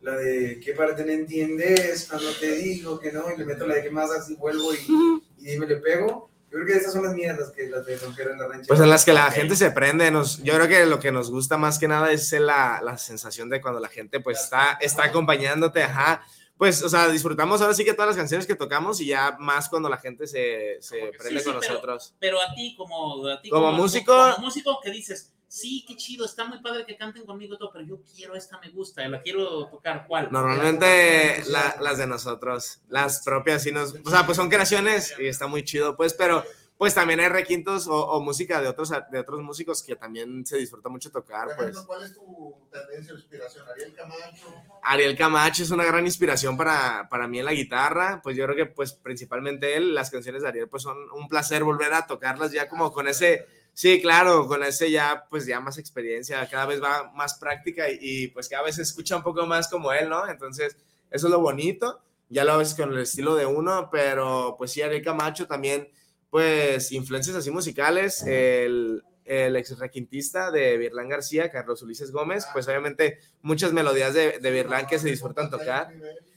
La 0.01 0.17
de 0.17 0.59
qué 0.59 0.73
parte 0.73 1.05
no 1.05 1.11
entiendes 1.11 2.07
cuando 2.09 2.31
te 2.31 2.55
digo 2.55 2.99
que 2.99 3.11
no, 3.11 3.23
y 3.31 3.37
le 3.37 3.45
meto 3.45 3.67
la 3.67 3.75
de 3.75 3.83
qué 3.83 3.91
más 3.91 4.09
así 4.09 4.33
vuelvo 4.33 4.73
y, 4.73 5.23
y 5.37 5.51
dime 5.51 5.67
le 5.67 5.75
pego. 5.75 6.31
Yo 6.51 6.57
creo 6.57 6.65
que 6.65 6.73
esas 6.73 6.91
son 6.91 7.03
las 7.03 7.13
mías, 7.13 7.37
las 7.37 7.51
que 7.51 7.69
las 7.69 7.85
de 7.85 7.97
romper 7.97 8.29
en 8.29 8.39
la 8.39 8.47
ranchera. 8.47 8.67
Pues 8.67 8.79
en 8.79 8.89
las 8.89 9.05
que 9.05 9.13
la 9.13 9.29
gente 9.29 9.55
se 9.55 9.69
prende, 9.69 10.09
nos, 10.09 10.41
yo 10.41 10.55
creo 10.55 10.67
que 10.67 10.85
lo 10.87 10.99
que 10.99 11.11
nos 11.11 11.29
gusta 11.29 11.57
más 11.57 11.77
que 11.77 11.87
nada 11.87 12.11
es 12.11 12.31
la, 12.31 12.81
la 12.83 12.97
sensación 12.97 13.47
de 13.47 13.61
cuando 13.61 13.79
la 13.79 13.89
gente 13.89 14.19
pues 14.19 14.39
está, 14.39 14.79
está 14.81 15.03
acompañándote, 15.03 15.83
ajá. 15.83 16.23
Pues, 16.61 16.83
o 16.83 16.89
sea, 16.89 17.09
disfrutamos 17.09 17.59
ahora 17.59 17.73
sí 17.73 17.83
que 17.83 17.93
todas 17.95 18.09
las 18.09 18.17
canciones 18.17 18.45
que 18.45 18.53
tocamos 18.53 19.01
y 19.01 19.07
ya 19.07 19.35
más 19.39 19.67
cuando 19.67 19.89
la 19.89 19.97
gente 19.97 20.27
se, 20.27 20.77
se 20.79 21.11
prende 21.17 21.39
Sí, 21.39 21.45
sí, 21.45 21.51
con 21.51 21.59
pero- 21.59 21.73
nosotros. 21.73 22.13
Pero 22.19 22.39
a 22.39 22.53
ti, 22.53 22.75
como, 22.77 23.25
a 23.25 23.41
ti 23.41 23.49
Como 23.49 23.71
músico- 23.71 24.13
como 24.35 24.45
músico 24.45 24.79
que 24.79 24.91
dices, 24.91 25.33
sí, 25.47 25.83
qué 25.87 25.95
chido, 25.97 26.23
está 26.23 26.45
muy 26.45 26.61
padre 26.61 26.85
que 26.85 26.95
canten 26.95 27.25
conmigo 27.25 27.55
y 27.55 27.57
todo, 27.57 27.71
pero 27.73 27.83
yo 27.83 27.97
quiero 28.15 28.35
esta, 28.35 28.59
me 28.59 28.69
gusta, 28.69 29.07
la 29.07 29.23
quiero 29.23 29.65
tocar, 29.71 30.05
¿cuál? 30.07 30.27
Normalmente 30.31 31.43
la- 31.47 31.77
las 31.81 31.97
de 31.97 32.05
nosotros, 32.05 32.81
las 32.89 33.23
propias, 33.23 33.63
sí 33.63 33.71
nos, 33.71 33.95
o 34.05 34.09
sea, 34.11 34.27
pues 34.27 34.35
son 34.37 34.47
creaciones 34.47 35.15
y 35.19 35.25
está 35.25 35.47
muy 35.47 35.63
chido, 35.63 35.97
pues, 35.97 36.13
pero 36.13 36.45
pues 36.81 36.95
también 36.95 37.19
hay 37.19 37.27
requintos 37.27 37.87
o, 37.87 37.93
o 37.93 38.21
música 38.21 38.59
de 38.59 38.67
otros, 38.67 38.91
de 39.11 39.19
otros 39.19 39.39
músicos 39.43 39.83
que 39.83 39.95
también 39.95 40.43
se 40.47 40.57
disfruta 40.57 40.89
mucho 40.89 41.11
tocar, 41.11 41.49
Por 41.49 41.57
pues. 41.57 41.77
¿cuál 41.81 42.01
es 42.01 42.11
tu 42.11 42.55
tendencia 42.71 43.13
o 43.13 43.17
inspiración? 43.17 43.65
¿Ariel 43.69 43.93
Camacho? 43.93 44.47
Ariel 44.81 45.15
Camacho 45.15 45.61
es 45.61 45.69
una 45.69 45.85
gran 45.85 46.07
inspiración 46.07 46.57
para, 46.57 47.07
para 47.07 47.27
mí 47.27 47.37
en 47.37 47.45
la 47.45 47.53
guitarra, 47.53 48.19
pues 48.23 48.35
yo 48.35 48.45
creo 48.45 48.55
que 48.55 48.65
pues 48.65 48.93
principalmente 48.93 49.77
él, 49.77 49.93
las 49.93 50.09
canciones 50.09 50.41
de 50.41 50.47
Ariel 50.47 50.69
pues 50.69 50.81
son 50.81 50.97
un 51.11 51.27
placer 51.27 51.63
volver 51.63 51.93
a 51.93 52.07
tocarlas 52.07 52.51
ya 52.51 52.67
como 52.67 52.91
con 52.91 53.07
ese, 53.07 53.45
sí, 53.75 54.01
claro, 54.01 54.47
con 54.47 54.63
ese 54.63 54.89
ya 54.89 55.27
pues 55.29 55.45
ya 55.45 55.59
más 55.59 55.77
experiencia, 55.77 56.49
cada 56.49 56.65
vez 56.65 56.81
va 56.81 57.11
más 57.13 57.35
práctica 57.35 57.91
y, 57.91 57.99
y, 58.01 58.27
pues 58.29 58.49
cada 58.49 58.63
vez 58.63 58.77
se 58.77 58.81
escucha 58.81 59.17
un 59.17 59.21
poco 59.21 59.45
más 59.45 59.67
como 59.67 59.93
él, 59.93 60.09
¿no? 60.09 60.27
Entonces 60.27 60.75
eso 61.11 61.27
es 61.27 61.31
lo 61.31 61.41
bonito, 61.41 62.01
ya 62.27 62.43
lo 62.43 62.57
ves 62.57 62.73
con 62.73 62.91
el 62.91 63.01
estilo 63.01 63.35
de 63.35 63.45
uno, 63.45 63.89
pero 63.91 64.55
pues 64.57 64.71
sí, 64.71 64.81
Ariel 64.81 65.03
Camacho 65.03 65.45
también 65.45 65.87
pues 66.31 66.91
influencias 66.91 67.35
así 67.35 67.51
musicales, 67.51 68.23
el, 68.23 69.03
el 69.25 69.55
ex 69.55 69.77
requintista 69.77 70.49
de 70.49 70.77
Virlán 70.77 71.09
García, 71.09 71.51
Carlos 71.51 71.83
Ulises 71.83 72.11
Gómez, 72.11 72.47
pues 72.53 72.67
obviamente 72.67 73.19
muchas 73.43 73.73
melodías 73.73 74.15
de, 74.15 74.39
de 74.39 74.51
Virlán 74.51 74.87
que 74.87 74.97
se 74.97 75.09
disfrutan 75.09 75.51
tocar. 75.51 75.89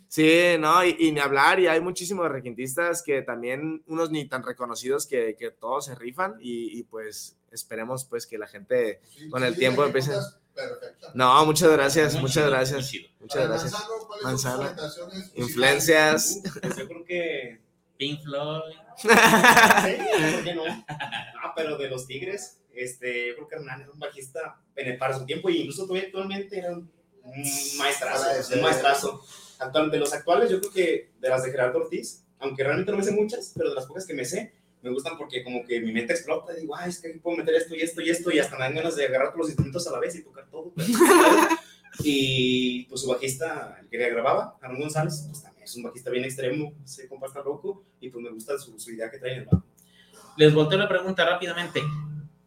Sí, 0.09 0.57
no, 0.61 0.85
y, 0.85 0.95
y 0.99 1.11
ni 1.13 1.19
hablar, 1.19 1.59
y 1.59 1.67
hay 1.67 1.81
muchísimos 1.81 2.29
requintistas 2.31 3.03
que 3.03 3.23
también, 3.23 3.83
unos 3.87 4.11
ni 4.11 4.29
tan 4.29 4.45
reconocidos 4.45 5.07
que, 5.07 5.35
que 5.37 5.51
todos 5.51 5.87
se 5.87 5.95
rifan, 5.97 6.37
y, 6.41 6.79
y, 6.79 6.85
pues 6.85 7.37
esperemos 7.51 8.05
pues 8.05 8.27
que 8.27 8.39
la 8.39 8.47
gente 8.47 9.01
con 9.31 9.43
el 9.43 9.55
sí, 9.55 9.61
tiempo 9.61 9.85
empiece... 9.85 10.13
perfecto. 10.55 11.09
No, 11.15 11.45
muchas 11.47 11.71
gracias, 11.73 12.13
Muy 12.13 12.23
muchas 12.23 12.35
chido, 12.45 12.51
gracias. 12.51 12.93
Muchas 13.19 13.37
Para 13.39 13.49
gracias. 13.49 13.73
Manzano, 13.73 14.07
¿cuáles 14.07 14.09
son 14.09 14.19
tus 14.19 14.25
Manzana. 14.25 14.57
orientaciones 14.59 15.17
musicales? 15.17 15.49
Influencias. 15.49 16.43
Yo 16.79 16.87
creo 16.87 17.05
que 17.05 17.61
Pink 17.97 18.23
Floyd. 18.23 18.75
Sí, 19.03 19.09
¿por 20.35 20.45
qué 20.45 20.55
no? 20.55 20.63
Ah, 20.89 21.53
pero 21.57 21.77
de 21.77 21.89
los 21.89 22.07
Tigres, 22.07 22.61
este, 22.75 23.29
yo 23.29 23.35
creo 23.37 23.49
que 23.49 23.55
Hernán 23.57 23.83
era 23.83 23.91
un 23.91 23.99
bajista 23.99 24.57
en- 24.77 24.99
para 24.99 25.17
su 25.19 25.25
tiempo 25.27 25.49
y 25.51 25.59
incluso 25.59 25.83
todavía 25.87 26.07
actualmente 26.07 26.59
era 26.59 26.73
un 26.73 26.91
maestrazo, 27.79 28.27
un 28.55 28.61
maestrazo. 28.63 29.23
Actual, 29.59 29.91
de 29.91 29.99
los 29.99 30.13
actuales, 30.13 30.51
yo 30.51 30.61
creo 30.61 30.73
que 30.73 31.11
de 31.21 31.29
las 31.29 31.43
de 31.45 31.51
Gerardo 31.51 31.79
Ortiz, 31.79 32.25
aunque 32.41 32.65
realmente 32.65 32.91
no 32.93 32.99
me 32.99 33.05
sé 33.05 33.13
muchas, 33.13 33.53
pero 33.57 33.69
de 33.71 33.75
las 33.77 33.87
pocas 33.87 34.05
que 34.07 34.13
me 34.15 34.25
sé, 34.25 34.53
me 34.83 34.91
gustan 34.91 35.17
porque 35.17 35.43
como 35.45 35.65
que 35.65 35.81
mi 35.81 35.93
mente 35.93 36.13
explota 36.13 36.53
y 36.57 36.61
digo, 36.63 36.77
ay, 36.77 36.91
es 36.91 36.99
que 37.01 37.09
aquí 37.09 37.19
puedo 37.21 37.37
meter 37.39 37.55
esto 37.55 37.75
y 37.75 37.81
esto 37.81 38.03
y 38.03 38.11
esto 38.11 38.31
y 38.31 38.39
hasta 38.41 38.57
me 38.59 38.65
dan 38.65 38.75
ganas 38.75 38.97
de 38.97 39.07
agarrar 39.07 39.29
todos 39.29 39.39
los 39.39 39.49
instrumentos 39.49 39.87
a 39.89 39.93
la 39.93 40.01
vez 40.01 40.15
y 40.17 40.23
tocar 40.25 40.47
todo. 40.51 40.73
pero- 40.75 40.89
y 42.01 42.85
pues 42.87 43.01
su 43.01 43.09
bajista, 43.09 43.79
el 43.81 43.89
que 43.89 43.97
le 43.99 44.11
grababa, 44.11 44.59
Aaron 44.61 44.81
González, 44.81 45.25
pues 45.29 45.43
también 45.43 45.54
es 45.65 45.77
un 45.77 45.83
bajista 45.83 46.11
bien 46.11 46.25
extremo, 46.25 46.73
se 46.85 47.09
comparta 47.09 47.43
loco 47.43 47.85
y 48.01 48.11
pues 48.11 48.23
me 48.23 48.31
gusta 48.31 48.59
su, 48.59 48.79
su 48.79 48.93
idea 48.93 49.11
que 49.11 49.19
trae 49.19 49.33
en 49.35 49.39
el 49.41 49.45
bajo. 49.47 49.65
Les 50.37 50.53
volteo 50.53 50.79
la 50.79 50.89
pregunta 50.89 51.25
rápidamente. 51.25 51.83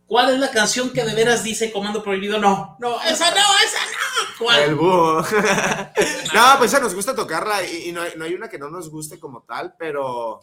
¿Cuál 0.06 0.34
es 0.34 0.40
la 0.40 0.52
canción 0.52 0.92
que 0.92 1.04
de 1.04 1.14
veras 1.14 1.44
dice 1.44 1.72
Comando 1.72 2.02
Prohibido? 2.02 2.40
No, 2.40 2.78
no, 2.80 3.02
esa 3.02 3.30
no, 3.32 3.36
esa 3.36 3.86
no. 3.86 4.46
¿Cuál? 4.46 4.62
El 4.62 4.76
búho. 4.76 5.22
no, 6.34 6.58
pues 6.58 6.72
esa 6.72 6.80
nos 6.80 6.96
gusta 6.96 7.14
tocarla 7.14 7.64
y, 7.64 7.90
y 7.90 7.92
no, 7.92 8.02
hay, 8.02 8.12
no 8.16 8.24
hay 8.24 8.34
una 8.34 8.48
que 8.48 8.58
no 8.58 8.70
nos 8.70 8.90
guste 8.90 9.20
como 9.20 9.44
tal, 9.44 9.76
pero 9.78 10.40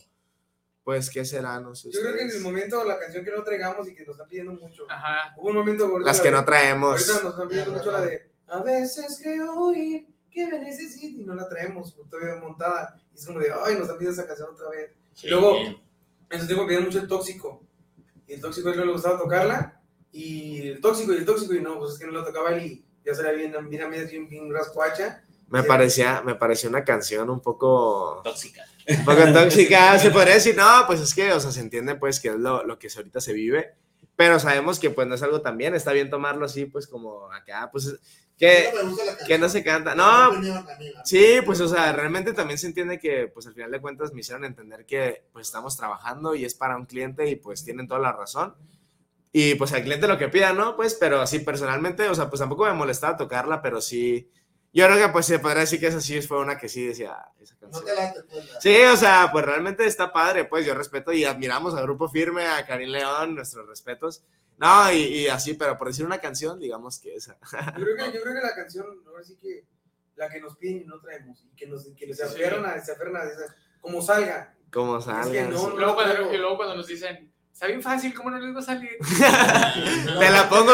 pues 0.84 1.08
qué 1.08 1.24
será, 1.24 1.58
no 1.60 1.74
sé. 1.74 1.90
Yo 1.90 2.00
creo 2.00 2.12
que 2.12 2.20
en 2.20 2.20
el 2.20 2.26
ustedes. 2.26 2.42
momento 2.44 2.84
la 2.84 2.98
canción 2.98 3.24
que 3.24 3.30
no 3.30 3.42
traigamos 3.42 3.88
y 3.88 3.94
que 3.94 4.04
nos 4.04 4.14
están 4.16 4.28
pidiendo 4.28 4.52
mucho. 4.52 4.84
Ajá. 4.90 5.34
Hubo 5.38 5.48
un 5.48 5.56
momento. 5.56 5.84
ahorita 5.84 6.06
Las 6.10 6.18
la 6.18 6.22
que 6.22 6.30
no 6.30 6.44
traemos. 6.44 6.90
Ahorita 7.08 7.24
nos 7.24 7.32
están 7.32 7.48
pidiendo 7.48 7.72
mucho 7.72 7.90
la 7.90 8.00
de. 8.02 8.30
A 8.48 8.62
veces 8.62 9.18
creo 9.22 9.54
oír 9.54 10.06
que 10.34 10.46
me 10.46 10.58
necesito 10.58 11.20
y 11.20 11.24
no 11.24 11.34
la 11.34 11.48
traemos 11.48 11.96
todavía 12.10 12.36
montada. 12.42 13.00
Y 13.14 13.18
es 13.18 13.26
como 13.26 13.38
de, 13.38 13.50
ay, 13.52 13.74
nos 13.74 13.82
están 13.82 13.98
pidiendo 13.98 14.20
esa 14.20 14.26
canción 14.26 14.50
otra 14.52 14.68
vez. 14.68 14.90
Sí. 15.14 15.28
Y 15.28 15.30
luego, 15.30 15.56
en 16.30 16.40
su 16.40 16.46
tiempo 16.46 16.64
pidieron 16.66 16.86
mucho 16.86 16.98
el 16.98 17.08
tóxico. 17.08 17.62
Y 18.26 18.34
el 18.34 18.40
tóxico 18.40 18.68
a 18.68 18.72
él 18.72 18.78
no 18.78 18.84
le 18.86 18.92
gustaba 18.92 19.18
tocarla. 19.18 19.80
Y 20.12 20.68
el 20.68 20.80
tóxico 20.80 21.12
y 21.12 21.16
el 21.18 21.24
tóxico, 21.24 21.54
y 21.54 21.60
no, 21.62 21.78
pues 21.78 21.92
es 21.94 21.98
que 21.98 22.06
no 22.06 22.12
lo 22.12 22.24
tocaba 22.24 22.50
él 22.54 22.64
y 22.66 22.84
ya 23.04 23.14
será 23.14 23.32
bien, 23.32 23.52
bien 23.68 23.82
a 23.82 23.88
medias, 23.88 24.10
bien, 24.10 24.28
bien 24.28 24.52
rascuacha. 24.52 25.22
Me 25.48 25.60
Sí. 25.62 25.68
parecía, 25.68 26.22
me 26.24 26.34
pareció 26.34 26.68
una 26.68 26.84
canción 26.84 27.28
un 27.30 27.40
poco, 27.40 28.20
Tóxica. 28.24 28.64
un 28.88 29.04
poco 29.04 29.20
tóxica, 29.32 29.98
se 29.98 30.10
podría 30.10 30.34
decir, 30.34 30.56
no, 30.56 30.84
pues 30.86 31.00
es 31.00 31.14
que, 31.14 31.30
o 31.32 31.38
sea, 31.38 31.52
se 31.52 31.60
entiende 31.60 31.94
pues 31.96 32.18
que 32.18 32.28
es 32.28 32.36
lo, 32.36 32.64
lo 32.64 32.78
que 32.78 32.88
ahorita 32.94 33.20
se 33.20 33.32
vive, 33.34 33.74
pero 34.16 34.40
sabemos 34.40 34.78
que 34.80 34.90
pues 34.90 35.06
no 35.06 35.14
es 35.16 35.22
algo 35.22 35.42
tan 35.42 35.58
bien, 35.58 35.74
está 35.74 35.92
bien 35.92 36.08
tomarlo 36.10 36.46
así, 36.46 36.64
pues 36.64 36.86
como 36.86 37.30
acá, 37.32 37.68
pues, 37.70 37.94
que, 38.38 38.70
No 38.84 38.96
que 39.26 39.38
no 39.38 39.48
se 39.48 39.62
canta, 39.64 39.94
No, 39.94 40.32
no. 40.32 40.66
Sí, 41.04 41.36
pues, 41.44 41.60
o 41.60 41.68
sea, 41.68 41.92
realmente 41.92 42.32
también 42.32 42.58
se 42.58 42.66
entiende 42.66 42.98
que, 42.98 43.28
pues, 43.28 43.46
al 43.46 43.54
final 43.54 43.70
de 43.70 43.80
cuentas 43.80 44.12
me 44.12 44.20
hicieron 44.20 44.44
entender 44.44 44.86
que, 44.86 45.24
pues, 45.32 45.46
estamos 45.46 45.76
trabajando 45.76 46.34
y 46.34 46.44
es 46.44 46.54
para 46.54 46.76
un 46.76 46.86
cliente 46.86 47.28
y, 47.28 47.36
pues, 47.36 47.64
tienen 47.64 47.86
toda 47.88 48.00
la 48.00 48.12
razón. 48.12 48.54
Y, 49.32 49.56
pues, 49.56 49.72
al 49.72 49.82
cliente 49.82 50.06
lo 50.08 50.18
que 50.18 50.28
pida, 50.28 50.52
¿no? 50.52 50.76
Pues, 50.76 50.94
pero 50.94 51.26
sí, 51.26 51.40
personalmente, 51.40 52.08
o 52.08 52.14
sea, 52.14 52.30
pues, 52.30 52.40
tampoco 52.40 52.64
me 52.66 52.72
molestaba 52.74 53.16
tocarla, 53.16 53.62
pero 53.62 53.80
sí, 53.80 54.30
yo 54.72 54.86
creo 54.86 54.98
que, 55.06 55.12
pues, 55.12 55.26
se 55.26 55.38
podría 55.40 55.60
decir 55.62 55.80
que 55.80 55.88
esa 55.88 56.00
sí 56.00 56.22
fue 56.22 56.40
una 56.40 56.56
que 56.58 56.68
sí 56.68 56.86
decía, 56.86 57.12
"Ah, 57.14 57.32
esa 57.40 57.54
No 57.56 57.60
canción. 57.62 57.84
te 57.86 57.94
late, 57.94 58.20
pues. 58.30 58.44
Sí, 58.60 58.76
o 58.92 58.96
sea, 58.96 59.28
pues, 59.32 59.44
realmente 59.44 59.86
está 59.86 60.12
padre, 60.12 60.44
pues, 60.46 60.66
yo 60.66 60.74
respeto 60.74 61.12
y 61.12 61.24
admiramos 61.24 61.74
a 61.74 61.82
Grupo 61.82 62.08
Firme, 62.08 62.46
a 62.46 62.64
Karim 62.66 62.90
León, 62.90 63.34
nuestros 63.34 63.66
respetos. 63.68 64.22
No, 64.56 64.92
y, 64.92 64.96
y 64.96 65.28
así, 65.28 65.54
pero 65.54 65.76
por 65.76 65.88
decir 65.88 66.06
una 66.06 66.18
canción, 66.18 66.58
digamos 66.58 67.00
que 67.00 67.14
esa. 67.14 67.36
Yo 67.76 67.84
creo 67.84 67.96
que, 67.96 68.12
yo 68.12 68.22
creo 68.22 68.34
que 68.34 68.40
la 68.40 68.54
canción, 68.54 68.86
ahora 69.06 69.24
sí 69.24 69.36
que 69.40 69.64
la 70.16 70.28
que 70.30 70.40
nos 70.40 70.56
piden 70.56 70.82
y 70.82 70.84
no 70.84 71.00
traemos, 71.00 71.44
y 71.44 71.56
que, 71.56 71.66
nos, 71.66 71.86
que 71.96 72.14
se 72.14 72.22
aferran 72.22 72.64
a, 72.64 72.80
se 72.80 72.92
aferran 72.92 73.16
a 73.16 73.24
esa, 73.24 73.54
como 73.80 74.00
salga. 74.00 74.54
Como 74.72 74.98
Es 74.98 75.04
que 75.04 75.10
salga. 75.10 75.48
no, 75.48 75.58
sí. 75.58 75.66
no 75.66 75.74
Y 75.74 75.76
luego, 75.78 75.94
cuando, 75.94 76.34
y 76.34 76.36
luego 76.38 76.56
cuando 76.56 76.76
nos 76.76 76.86
dicen, 76.86 77.32
está 77.52 77.66
bien 77.66 77.82
fácil, 77.82 78.14
¿cómo 78.14 78.30
no 78.30 78.38
les 78.38 78.54
va 78.54 78.60
a 78.60 78.62
salir? 78.62 78.96
Te 80.18 80.30
la 80.30 80.48
pongo. 80.48 80.72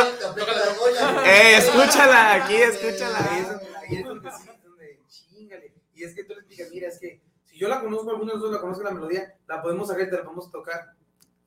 Eh, 1.25 1.57
escúchala 1.57 2.35
aquí, 2.35 2.55
es 2.57 2.75
escúchala. 2.77 3.19
donde, 3.19 3.77
ahí 3.77 3.97
es 3.97 4.05
donde 4.05 4.31
sí, 4.31 4.51
donde 4.63 5.01
chingale. 5.09 5.75
Y 5.95 6.05
es 6.05 6.15
que 6.15 6.25
tú 6.25 6.35
le 6.35 6.41
explicas, 6.41 6.71
mira, 6.71 6.89
es 6.89 6.99
que 6.99 7.23
si 7.45 7.59
yo 7.59 7.69
la 7.69 7.81
conozco, 7.81 8.11
algunos 8.11 8.35
de 8.35 8.39
nosotros 8.39 8.53
la 8.53 8.61
conozco 8.61 8.85
la 8.85 8.91
melodía, 8.93 9.35
la 9.47 9.63
podemos 9.63 9.89
sacar 9.89 10.07
y 10.07 10.11
te 10.11 10.17
la 10.17 10.23
podemos 10.25 10.51
tocar. 10.51 10.95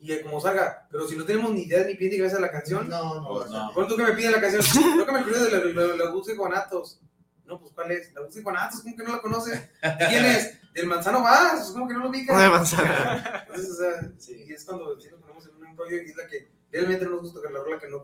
Y 0.03 0.11
eh, 0.11 0.21
como 0.21 0.41
salga, 0.41 0.85
pero 0.91 1.07
si 1.07 1.15
no 1.15 1.23
tenemos 1.23 1.51
ni 1.51 1.61
idea 1.61 1.85
ni 1.85 1.95
pie 1.95 2.09
ni 2.09 2.17
cabeza 2.17 2.35
de 2.35 2.41
la 2.41 2.51
canción, 2.51 2.89
No, 2.89 3.21
no, 3.21 3.45
no. 3.45 3.71
¿cuál 3.73 3.87
tú 3.87 3.95
que 3.95 4.03
me 4.03 4.11
piden 4.11 4.33
la 4.33 4.41
canción? 4.41 4.61
Yo 4.97 5.05
que 5.05 5.11
me 5.13 5.19
acuerdo 5.19 5.45
de 5.45 5.51
la, 5.51 5.59
la, 5.63 5.87
la, 5.87 5.95
la 5.95 6.11
Dulce 6.11 6.35
con 6.35 6.53
Atos. 6.53 6.99
No, 7.45 7.57
pues 7.57 7.71
¿cuál 7.73 7.91
es? 7.93 8.13
La 8.13 8.19
Dulce 8.21 8.43
con 8.43 8.57
Atos, 8.57 8.81
¿cómo 8.81 8.97
que 8.97 9.03
no 9.03 9.13
la 9.13 9.21
conoces? 9.21 9.53
¿De 9.81 10.05
quién 10.09 10.25
es? 10.25 10.59
Del 10.73 10.87
Manzano 10.87 11.21
Vaz, 11.21 11.69
¿cómo 11.71 11.87
que 11.87 11.93
no 11.93 12.01
lo 12.01 12.09
ubicas? 12.09 12.37
De 12.37 12.49
manzana. 12.49 13.45
Entonces, 13.47 13.71
o 13.71 13.75
sea, 13.75 14.11
sí, 14.17 14.43
y 14.45 14.51
es 14.51 14.65
cuando 14.65 14.99
sí 14.99 15.07
nos 15.09 15.21
ponemos 15.21 15.45
en 15.47 15.55
un 15.55 15.77
rollo 15.77 15.95
y 16.01 16.09
es 16.09 16.17
la 16.17 16.27
que 16.27 16.51
realmente 16.69 17.05
no 17.05 17.11
nos 17.11 17.21
gusta 17.21 17.37
tocar 17.39 17.51
la 17.53 17.59
rola 17.59 17.79
que 17.79 17.87
no, 17.87 18.03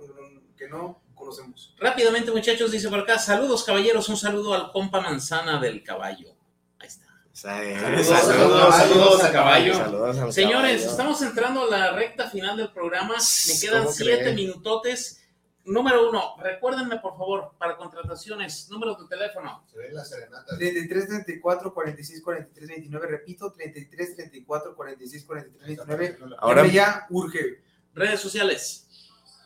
que 0.56 0.70
no 0.70 1.02
conocemos. 1.16 1.76
Rápidamente, 1.80 2.32
muchachos, 2.32 2.72
dice 2.72 2.88
por 2.88 3.00
acá, 3.00 3.20
saludos 3.20 3.66
caballeros, 3.66 4.08
un 4.08 4.16
saludo 4.16 4.54
al 4.54 4.72
compa 4.72 5.02
manzana 5.02 5.60
del 5.60 5.84
caballo. 5.84 6.36
Saludos, 7.40 8.06
Saludos, 8.08 8.76
saludos 8.76 9.24
a 9.24 9.32
caballo. 9.32 9.74
Saludos 9.74 10.36
Señores, 10.36 10.82
caballo. 10.82 10.92
estamos 10.92 11.22
entrando 11.22 11.64
a 11.64 11.68
la 11.70 11.92
recta 11.94 12.30
final 12.30 12.58
del 12.58 12.70
programa. 12.74 13.16
Me 13.16 13.60
quedan 13.62 13.84
¿Cómo 13.84 13.94
siete 13.94 14.34
minutotes. 14.34 15.16
Número 15.64 16.10
uno, 16.10 16.36
recuérdenme 16.42 16.98
por 16.98 17.12
favor, 17.14 17.52
para 17.58 17.78
contrataciones, 17.78 18.70
número 18.70 18.96
de 18.96 19.08
teléfono. 19.08 19.64
Se 19.72 19.78
ve 19.78 19.92
la 19.94 20.04
serenata. 20.04 20.58
33, 20.58 21.08
34, 21.08 21.74
46, 21.74 22.22
43, 22.24 22.68
29, 22.68 23.08
repito, 23.08 23.52
33, 23.54 24.16
34, 24.18 24.76
46, 24.76 25.26
43, 25.26 25.68
29. 25.68 26.18
Ahora- 26.40 26.60
Ahora 26.62 26.68
ya 26.68 27.06
urge. 27.10 27.62
Redes 27.94 28.20
sociales. 28.20 28.88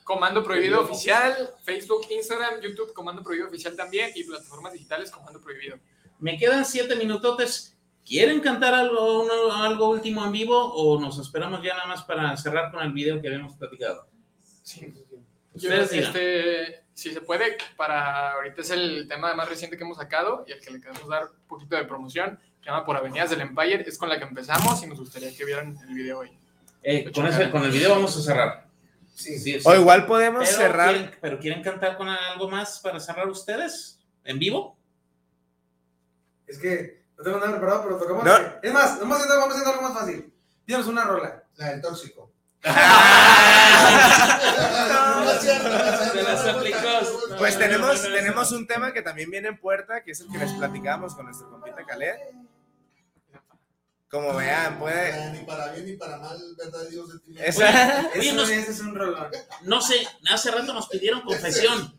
Comando 0.04 0.44
Prohibido 0.44 0.82
Oficial, 0.82 1.56
Facebook, 1.64 2.08
Instagram, 2.10 2.60
YouTube, 2.62 2.92
Comando 2.94 3.22
Prohibido 3.22 3.48
Oficial 3.50 3.76
también 3.76 4.12
y 4.16 4.24
plataformas 4.24 4.74
digitales 4.74 5.12
Comando 5.12 5.40
Prohibido. 5.42 5.78
Me 6.20 6.38
quedan 6.38 6.66
siete 6.66 6.96
minutotes. 6.96 7.73
¿Quieren 8.06 8.42
cantar 8.42 8.74
algo, 8.74 9.24
uno- 9.24 9.54
algo 9.64 9.90
último 9.90 10.26
en 10.26 10.32
vivo 10.32 10.58
o 10.74 11.00
nos 11.00 11.20
esperamos 11.20 11.62
ya 11.64 11.74
nada 11.76 11.88
más 11.88 12.04
para 12.04 12.36
cerrar 12.38 12.72
con 12.72 12.84
el 12.84 12.92
video 12.92 13.22
que 13.22 13.28
habíamos 13.28 13.56
platicado? 13.56 14.08
Yo, 14.66 14.88
Ustedes 15.70 15.92
digan. 15.92 16.08
este, 16.08 16.84
si 16.94 17.14
se 17.14 17.22
puede, 17.22 17.58
para 17.78 18.34
ahorita 18.34 18.62
es 18.62 18.72
el 18.72 19.08
tema 19.08 19.34
más 19.36 19.48
reciente 19.48 19.78
que 19.78 19.84
hemos 19.84 19.98
sacado 19.98 20.44
y 20.48 20.52
el 20.52 20.60
que 20.60 20.72
le 20.72 20.82
queremos 20.82 21.08
dar 21.08 21.24
un 21.26 21.48
poquito 21.48 21.76
de 21.76 21.86
promoción. 21.86 22.40
Se 22.60 22.66
llama 22.66 22.86
Por 22.86 22.96
Avenidas 22.98 23.30
del 23.30 23.42
Empire, 23.42 23.84
es 23.88 23.98
con 23.98 24.10
la 24.10 24.18
que 24.18 24.26
empezamos 24.26 24.82
y 24.84 24.88
nos 24.88 25.00
gustaría 25.00 25.36
que 25.36 25.46
vieran 25.46 25.78
el 25.88 25.94
video 25.94 26.20
hoy. 26.20 26.32
Eh, 26.82 27.10
con, 27.12 27.28
ese- 27.28 27.50
con 27.52 27.64
el 27.64 27.72
video 27.72 27.92
vamos 27.92 28.18
a 28.18 28.22
cerrar. 28.22 28.68
Sí. 29.14 29.38
Sí, 29.38 29.60
sí. 29.60 29.68
O 29.68 29.76
igual 29.76 30.08
podemos 30.08 30.44
Pero 30.46 30.58
cerrar. 30.58 30.90
¿quieren- 30.96 31.16
¿Pero 31.22 31.40
quieren 31.40 31.62
cantar 31.62 31.98
con 31.98 32.10
algo 32.10 32.50
más 32.50 32.80
para 32.80 33.00
cerrar 33.00 33.30
ustedes? 33.30 34.00
¿En 34.24 34.40
vivo? 34.40 34.76
Es 36.48 36.58
que 36.58 37.03
no 37.18 37.24
tengo 37.24 37.40
nada 37.40 37.52
preparado, 37.52 37.84
pero 37.84 37.98
tocamos. 37.98 38.24
No. 38.24 38.36
Es 38.62 38.74
más, 38.74 39.00
vamos 39.00 39.28
vamos 39.28 39.50
haciendo 39.50 39.70
algo 39.72 39.82
más 39.82 39.94
fácil. 39.94 40.34
Díganos 40.66 40.88
una 40.88 41.04
rola. 41.04 41.44
La 41.56 41.70
del 41.70 41.82
tóxico. 41.82 42.32
Pues 47.38 47.58
tenemos, 47.58 48.02
tenemos 48.02 48.52
un 48.54 48.66
tema 48.66 48.94
que 48.94 49.02
también 49.02 49.30
viene 49.30 49.50
en 49.50 49.58
puerta, 49.60 50.02
que 50.04 50.12
es 50.12 50.22
el 50.22 50.30
que 50.32 50.38
les 50.38 50.54
platicamos 50.54 51.14
con 51.16 51.26
nuestro 51.26 51.50
compita 51.50 51.84
Caled. 51.86 52.16
Como 54.14 54.36
vean, 54.36 54.78
puede. 54.78 55.32
Ni 55.32 55.40
para 55.40 55.72
bien 55.72 55.86
ni 55.88 55.94
para 55.98 56.18
mal, 56.20 56.38
verdad 56.56 56.88
Dios 56.88 57.12
de 57.14 57.20
ti. 57.22 57.36
Esa- 57.40 58.10
Oye, 58.16 58.28
Eso 58.30 58.36
nos- 58.36 58.50
ese 58.52 58.72
es 58.72 58.80
un 58.82 58.94
rolón. 58.94 59.28
No 59.64 59.82
sé, 59.82 60.08
hace 60.32 60.52
rato 60.52 60.72
nos 60.72 60.88
pidieron 60.88 61.22
confesión. 61.26 61.96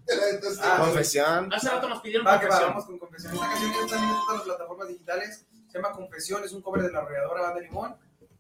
Ah, 0.63 0.77
Confesión. 0.79 1.53
Hace 1.53 1.69
rato 1.71 1.89
nos 1.89 2.01
pidieron 2.01 2.25
Va, 2.25 2.39
que 2.39 2.47
va, 2.47 2.51
confesión. 2.61 2.71
vamos 2.71 2.85
con 2.87 2.99
Confesión. 3.01 3.35
Esta 3.35 3.49
canción 3.49 3.73
ya 3.73 3.81
está 3.85 3.97
en 3.97 4.09
todas 4.11 4.35
las 4.37 4.43
plataformas 4.43 4.89
digitales. 4.89 5.45
Se 5.67 5.79
llama 5.79 5.91
Confesión, 5.91 6.45
es 6.45 6.53
un 6.53 6.63
cover 6.63 6.83
de 6.85 6.93
la 6.93 7.01
arrolladora 7.01 7.41
Banda 7.43 7.61
Limón. 7.61 7.97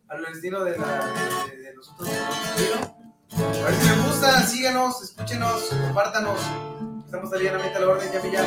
Al 0.06 0.24
estilo 0.26 0.62
de, 0.64 0.78
la, 0.78 1.12
de, 1.50 1.56
de 1.56 1.74
nosotros. 1.74 2.08
A 2.08 3.64
ver 3.64 3.74
si 3.74 3.88
les 3.88 4.06
gusta, 4.06 4.42
síganos, 4.42 5.02
escúchenos, 5.02 5.62
compártanos. 5.64 6.38
Estamos 7.06 7.32
alienamente 7.32 7.76
a 7.76 7.80
la 7.80 7.88
orden, 7.88 8.12
ya 8.12 8.22
ya. 8.22 8.44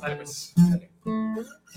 Vale, 0.00 0.16
pues. 0.16 0.52
Me 0.56 1.69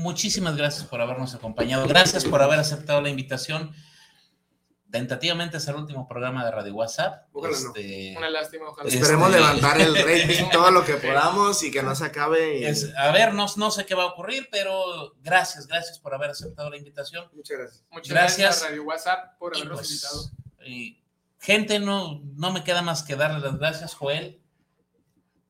Muchísimas 0.00 0.56
gracias 0.56 0.84
por 0.86 1.00
habernos 1.00 1.34
acompañado. 1.34 1.86
Gracias 1.86 2.24
por 2.24 2.42
haber 2.42 2.58
aceptado 2.58 3.00
la 3.00 3.08
invitación. 3.10 3.72
Tentativamente 4.90 5.58
es 5.58 5.68
el 5.68 5.76
último 5.76 6.08
programa 6.08 6.44
de 6.44 6.50
Radio 6.50 6.74
WhatsApp. 6.74 7.28
Ojalá 7.32 7.56
no. 7.60 7.68
Este, 7.68 8.14
Una 8.18 8.28
lástima, 8.28 8.68
ojalá. 8.68 8.88
Esperemos 8.88 9.28
Este- 9.28 9.38
levantar 9.40 9.80
el 9.80 9.94
rating 9.94 10.50
todo 10.50 10.70
lo 10.72 10.84
que 10.84 10.94
podamos 11.06 11.62
y 11.62 11.70
que 11.70 11.82
no 11.84 11.94
se 11.94 12.06
acabe. 12.06 12.58
y- 12.58 12.64
Es- 12.64 12.92
a 12.96 13.12
ver, 13.12 13.32
no, 13.32 13.46
no 13.56 13.70
sé 13.70 13.86
qué 13.86 13.94
va 13.94 14.02
a 14.02 14.06
ocurrir, 14.06 14.48
pero 14.50 15.14
gracias, 15.22 15.68
gracias 15.68 16.00
por 16.00 16.12
haber 16.12 16.30
aceptado 16.30 16.70
la 16.70 16.76
invitación. 16.76 17.28
Muchas 17.34 17.56
gracias. 17.58 17.84
Muchas 17.92 18.08
Gracias. 18.08 18.38
gracias, 18.38 18.62
a 18.62 18.66
Radio 18.70 18.82
WhatsApp 18.82 19.38
por 19.38 19.54
Y 19.54 19.60
habernos 19.60 19.78
pues, 19.78 19.90
invitado. 19.92 20.30
y 20.66 21.02
gente, 21.38 21.78
no, 21.78 22.20
no 22.34 22.52
me 22.52 22.64
queda 22.64 22.82
más 22.82 23.04
que 23.04 23.14
darle 23.14 23.38
las 23.38 23.58
gracias, 23.58 23.94
Joel. 23.94 24.40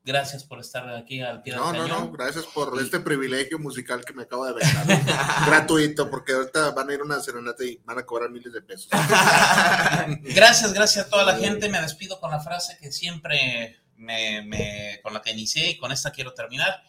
Gracias 0.02 0.44
por 0.44 0.58
estar 0.60 0.88
aquí 0.94 1.20
al 1.20 1.42
pie 1.42 1.52
del 1.52 1.60
No, 1.62 1.72
no, 1.74 1.86
no, 1.86 2.10
gracias 2.10 2.46
por 2.46 2.80
este 2.80 3.00
privilegio 3.00 3.58
musical 3.58 4.02
que 4.04 4.14
me 4.14 4.22
acabo 4.22 4.46
de 4.46 4.52
aventar. 4.52 4.86
Gratuito, 5.46 6.08
porque 6.10 6.32
ahorita 6.32 6.70
van 6.70 6.88
a 6.88 6.94
ir 6.94 7.00
a 7.00 7.04
una 7.04 7.20
serenata 7.20 7.62
y 7.64 7.78
van 7.84 7.98
a 7.98 8.06
cobrar 8.06 8.30
miles 8.30 8.52
de 8.52 8.62
pesos. 8.62 8.88
Gracias, 10.22 10.72
gracias 10.72 11.06
a 11.06 11.10
toda 11.10 11.24
la 11.24 11.36
gente. 11.36 11.68
Me 11.68 11.80
despido 11.80 12.18
con 12.20 12.30
la 12.30 12.40
frase 12.40 12.78
que 12.80 12.90
siempre 12.92 13.76
me, 13.96 14.42
me- 14.42 15.00
con 15.02 15.12
la 15.12 15.20
que 15.22 15.32
inicié 15.32 15.70
y 15.70 15.76
con 15.78 15.92
esta 15.92 16.10
quiero 16.10 16.32
terminar. 16.34 16.82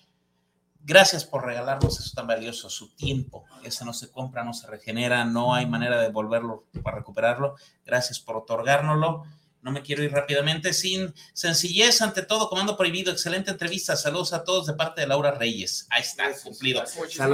Gracias 0.83 1.25
por 1.25 1.45
regalarnos 1.45 1.99
eso 1.99 2.11
tan 2.15 2.25
valioso, 2.27 2.69
su 2.69 2.95
tiempo. 2.95 3.45
Ese 3.63 3.85
no 3.85 3.93
se 3.93 4.09
compra, 4.11 4.43
no 4.43 4.53
se 4.53 4.65
regenera, 4.67 5.25
no 5.25 5.53
hay 5.53 5.65
manera 5.67 6.01
de 6.01 6.09
volverlo 6.09 6.65
para 6.81 6.97
recuperarlo. 6.97 7.55
Gracias 7.85 8.19
por 8.19 8.37
otorgárnoslo. 8.37 9.23
No 9.61 9.71
me 9.71 9.81
quiero 9.81 10.03
ir 10.03 10.11
rápidamente 10.11 10.73
sin 10.73 11.13
sencillez, 11.33 12.01
ante 12.01 12.23
todo, 12.23 12.49
comando 12.49 12.75
prohibido. 12.75 13.11
Excelente 13.11 13.51
entrevista. 13.51 13.95
Saludos 13.95 14.33
a 14.33 14.43
todos 14.43 14.65
de 14.67 14.73
parte 14.73 15.01
de 15.01 15.07
Laura 15.07 15.31
Reyes. 15.31 15.87
Ahí 15.89 16.01
está, 16.01 16.31
cumplido. 16.43 16.83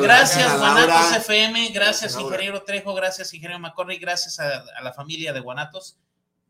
Gracias, 0.01 0.57
Guanatos. 0.57 1.15
FM. 1.17 1.69
Gracias, 1.69 2.17
ingeniero 2.19 2.63
Trejo. 2.63 2.93
Gracias, 2.93 3.33
ingeniero 3.33 3.59
McCorney. 3.59 3.97
Gracias 3.97 4.39
a, 4.39 4.65
a 4.77 4.83
la 4.83 4.93
familia 4.93 5.31
de 5.31 5.39
Guanatos. 5.39 5.97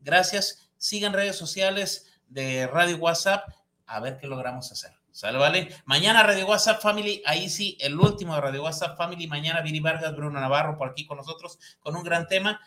Gracias. 0.00 0.68
Sigan 0.76 1.12
redes 1.12 1.36
sociales 1.36 2.06
de 2.28 2.66
Radio 2.66 2.96
WhatsApp 2.96 3.48
a 3.88 4.00
ver 4.00 4.18
qué 4.18 4.26
logramos 4.26 4.70
hacer. 4.70 4.92
¿Sale, 5.10 5.38
vale? 5.38 5.74
Mañana 5.84 6.22
Radio 6.22 6.46
WhatsApp 6.46 6.80
Family, 6.80 7.22
ahí 7.26 7.48
sí, 7.48 7.76
el 7.80 7.98
último 7.98 8.34
de 8.34 8.40
Radio 8.40 8.62
WhatsApp 8.62 8.96
Family. 8.96 9.26
Mañana 9.26 9.62
Viri 9.62 9.80
Vargas, 9.80 10.14
Bruno 10.14 10.38
Navarro 10.38 10.76
por 10.76 10.90
aquí 10.90 11.06
con 11.06 11.16
nosotros 11.16 11.58
con 11.80 11.96
un 11.96 12.04
gran 12.04 12.28
tema. 12.28 12.60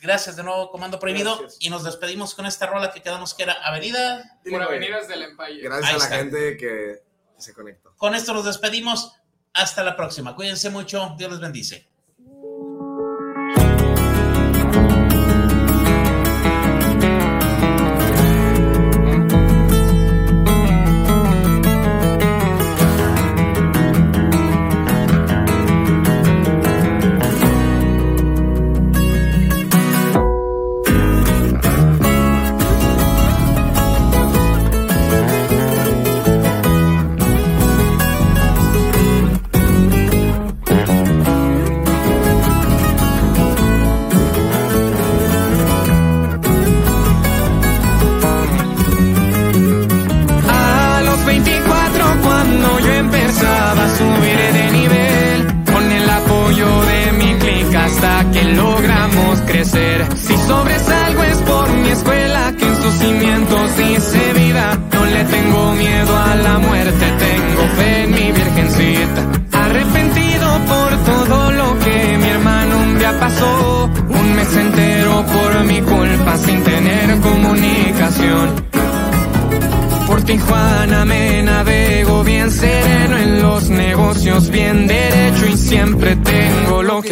Gracias 0.00 0.36
de 0.36 0.42
nuevo, 0.42 0.70
Comando 0.70 0.98
Prohibido. 0.98 1.38
Gracias. 1.38 1.56
Y 1.60 1.70
nos 1.70 1.84
despedimos 1.84 2.34
con 2.34 2.46
esta 2.46 2.66
rola 2.66 2.92
que 2.92 3.00
quedamos 3.02 3.34
que 3.34 3.44
era 3.44 3.54
Avenida. 3.54 4.38
Por 4.48 4.62
Avenidas 4.62 5.08
del 5.08 5.22
Empire. 5.22 5.60
Gracias 5.62 5.88
Ahí 5.88 5.94
a 5.94 5.98
la 5.98 6.04
está. 6.04 6.16
gente 6.16 6.56
que 6.56 7.02
se 7.38 7.52
conectó. 7.54 7.94
Con 7.96 8.14
esto 8.14 8.32
nos 8.34 8.44
despedimos. 8.44 9.12
Hasta 9.54 9.82
la 9.82 9.96
próxima. 9.96 10.34
Cuídense 10.34 10.68
mucho. 10.68 11.14
Dios 11.16 11.30
les 11.30 11.40
bendice. 11.40 11.88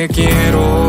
Quiero. 0.09 0.89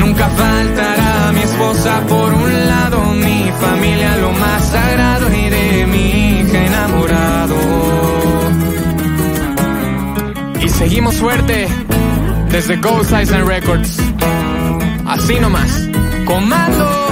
Nunca 0.00 0.28
faltará 0.28 1.32
mi 1.32 1.42
esposa 1.42 2.00
por 2.08 2.32
un 2.34 2.66
lado, 2.66 3.04
mi 3.14 3.50
familia 3.60 4.16
lo 4.16 4.32
más 4.32 4.64
sagrado 4.64 5.26
y 5.32 5.50
de 5.50 5.86
mi 5.86 6.40
hija 6.40 6.66
enamorado. 6.66 7.56
Y 10.60 10.68
seguimos 10.68 11.14
fuerte 11.16 11.68
desde 12.50 12.76
Ghost 12.76 13.12
Island 13.12 13.46
Records. 13.46 13.98
Así 15.06 15.38
nomás. 15.40 15.88
Comando 16.24 17.10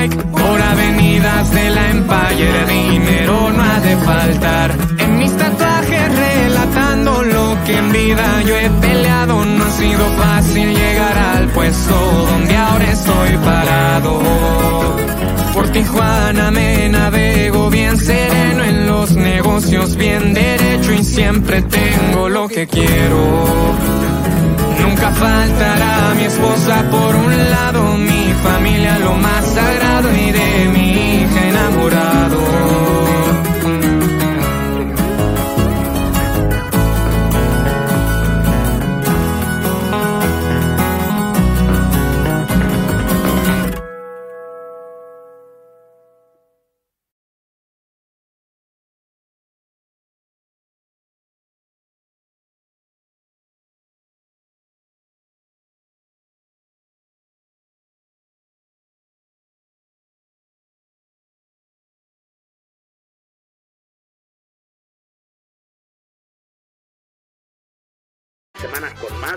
Nike. 0.00 0.16
Por 0.16 0.60
avenidas 0.60 1.50
de 1.52 1.70
la 1.70 1.90
Empire, 1.90 2.66
dinero 2.66 3.50
no 3.50 3.62
ha 3.62 3.80
de 3.80 3.96
faltar. 3.98 4.74
En 4.98 5.18
mis 5.18 5.36
tatuajes 5.36 6.18
relatando 6.18 7.22
lo 7.22 7.56
que 7.64 7.76
en 7.76 7.92
vida 7.92 8.42
yo 8.42 8.56
he 8.56 8.70
peleado. 8.70 9.44
No 9.44 9.64
ha 9.64 9.70
sido 9.70 10.06
fácil 10.16 10.74
llegar 10.74 11.18
al 11.18 11.48
puesto 11.48 11.94
donde 12.30 12.56
ahora 12.56 12.90
estoy 12.90 13.36
parado. 13.44 14.20
Por 15.54 15.68
Tijuana 15.70 16.50
me 16.50 16.88
navego 16.88 17.70
bien 17.70 17.98
sereno 17.98 18.64
en 18.64 18.86
los 18.86 19.12
negocios, 19.12 19.96
bien 19.96 20.32
derecho 20.32 20.92
y 20.92 21.04
siempre 21.04 21.62
tengo 21.62 22.28
lo 22.28 22.48
que 22.48 22.66
quiero. 22.66 24.19
Nunca 24.82 25.10
faltará 25.12 26.14
mi 26.16 26.24
esposa 26.24 26.82
por 26.90 27.14
un 27.16 27.50
lado, 27.50 27.96
mi 27.96 28.32
familia 28.42 28.98
lo 28.98 29.14
más 29.14 29.44
sagrado 29.46 30.08
y 30.14 30.32
de 30.32 30.68
mi 30.72 30.90
hija 30.92 31.48
enamorado. 31.48 32.49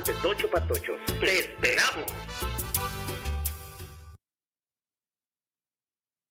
restaurante 0.04 0.14
Tocho 0.22 0.50
Patocho. 0.50 0.94
¡Te 1.20 1.40
esperamos! 1.40 2.12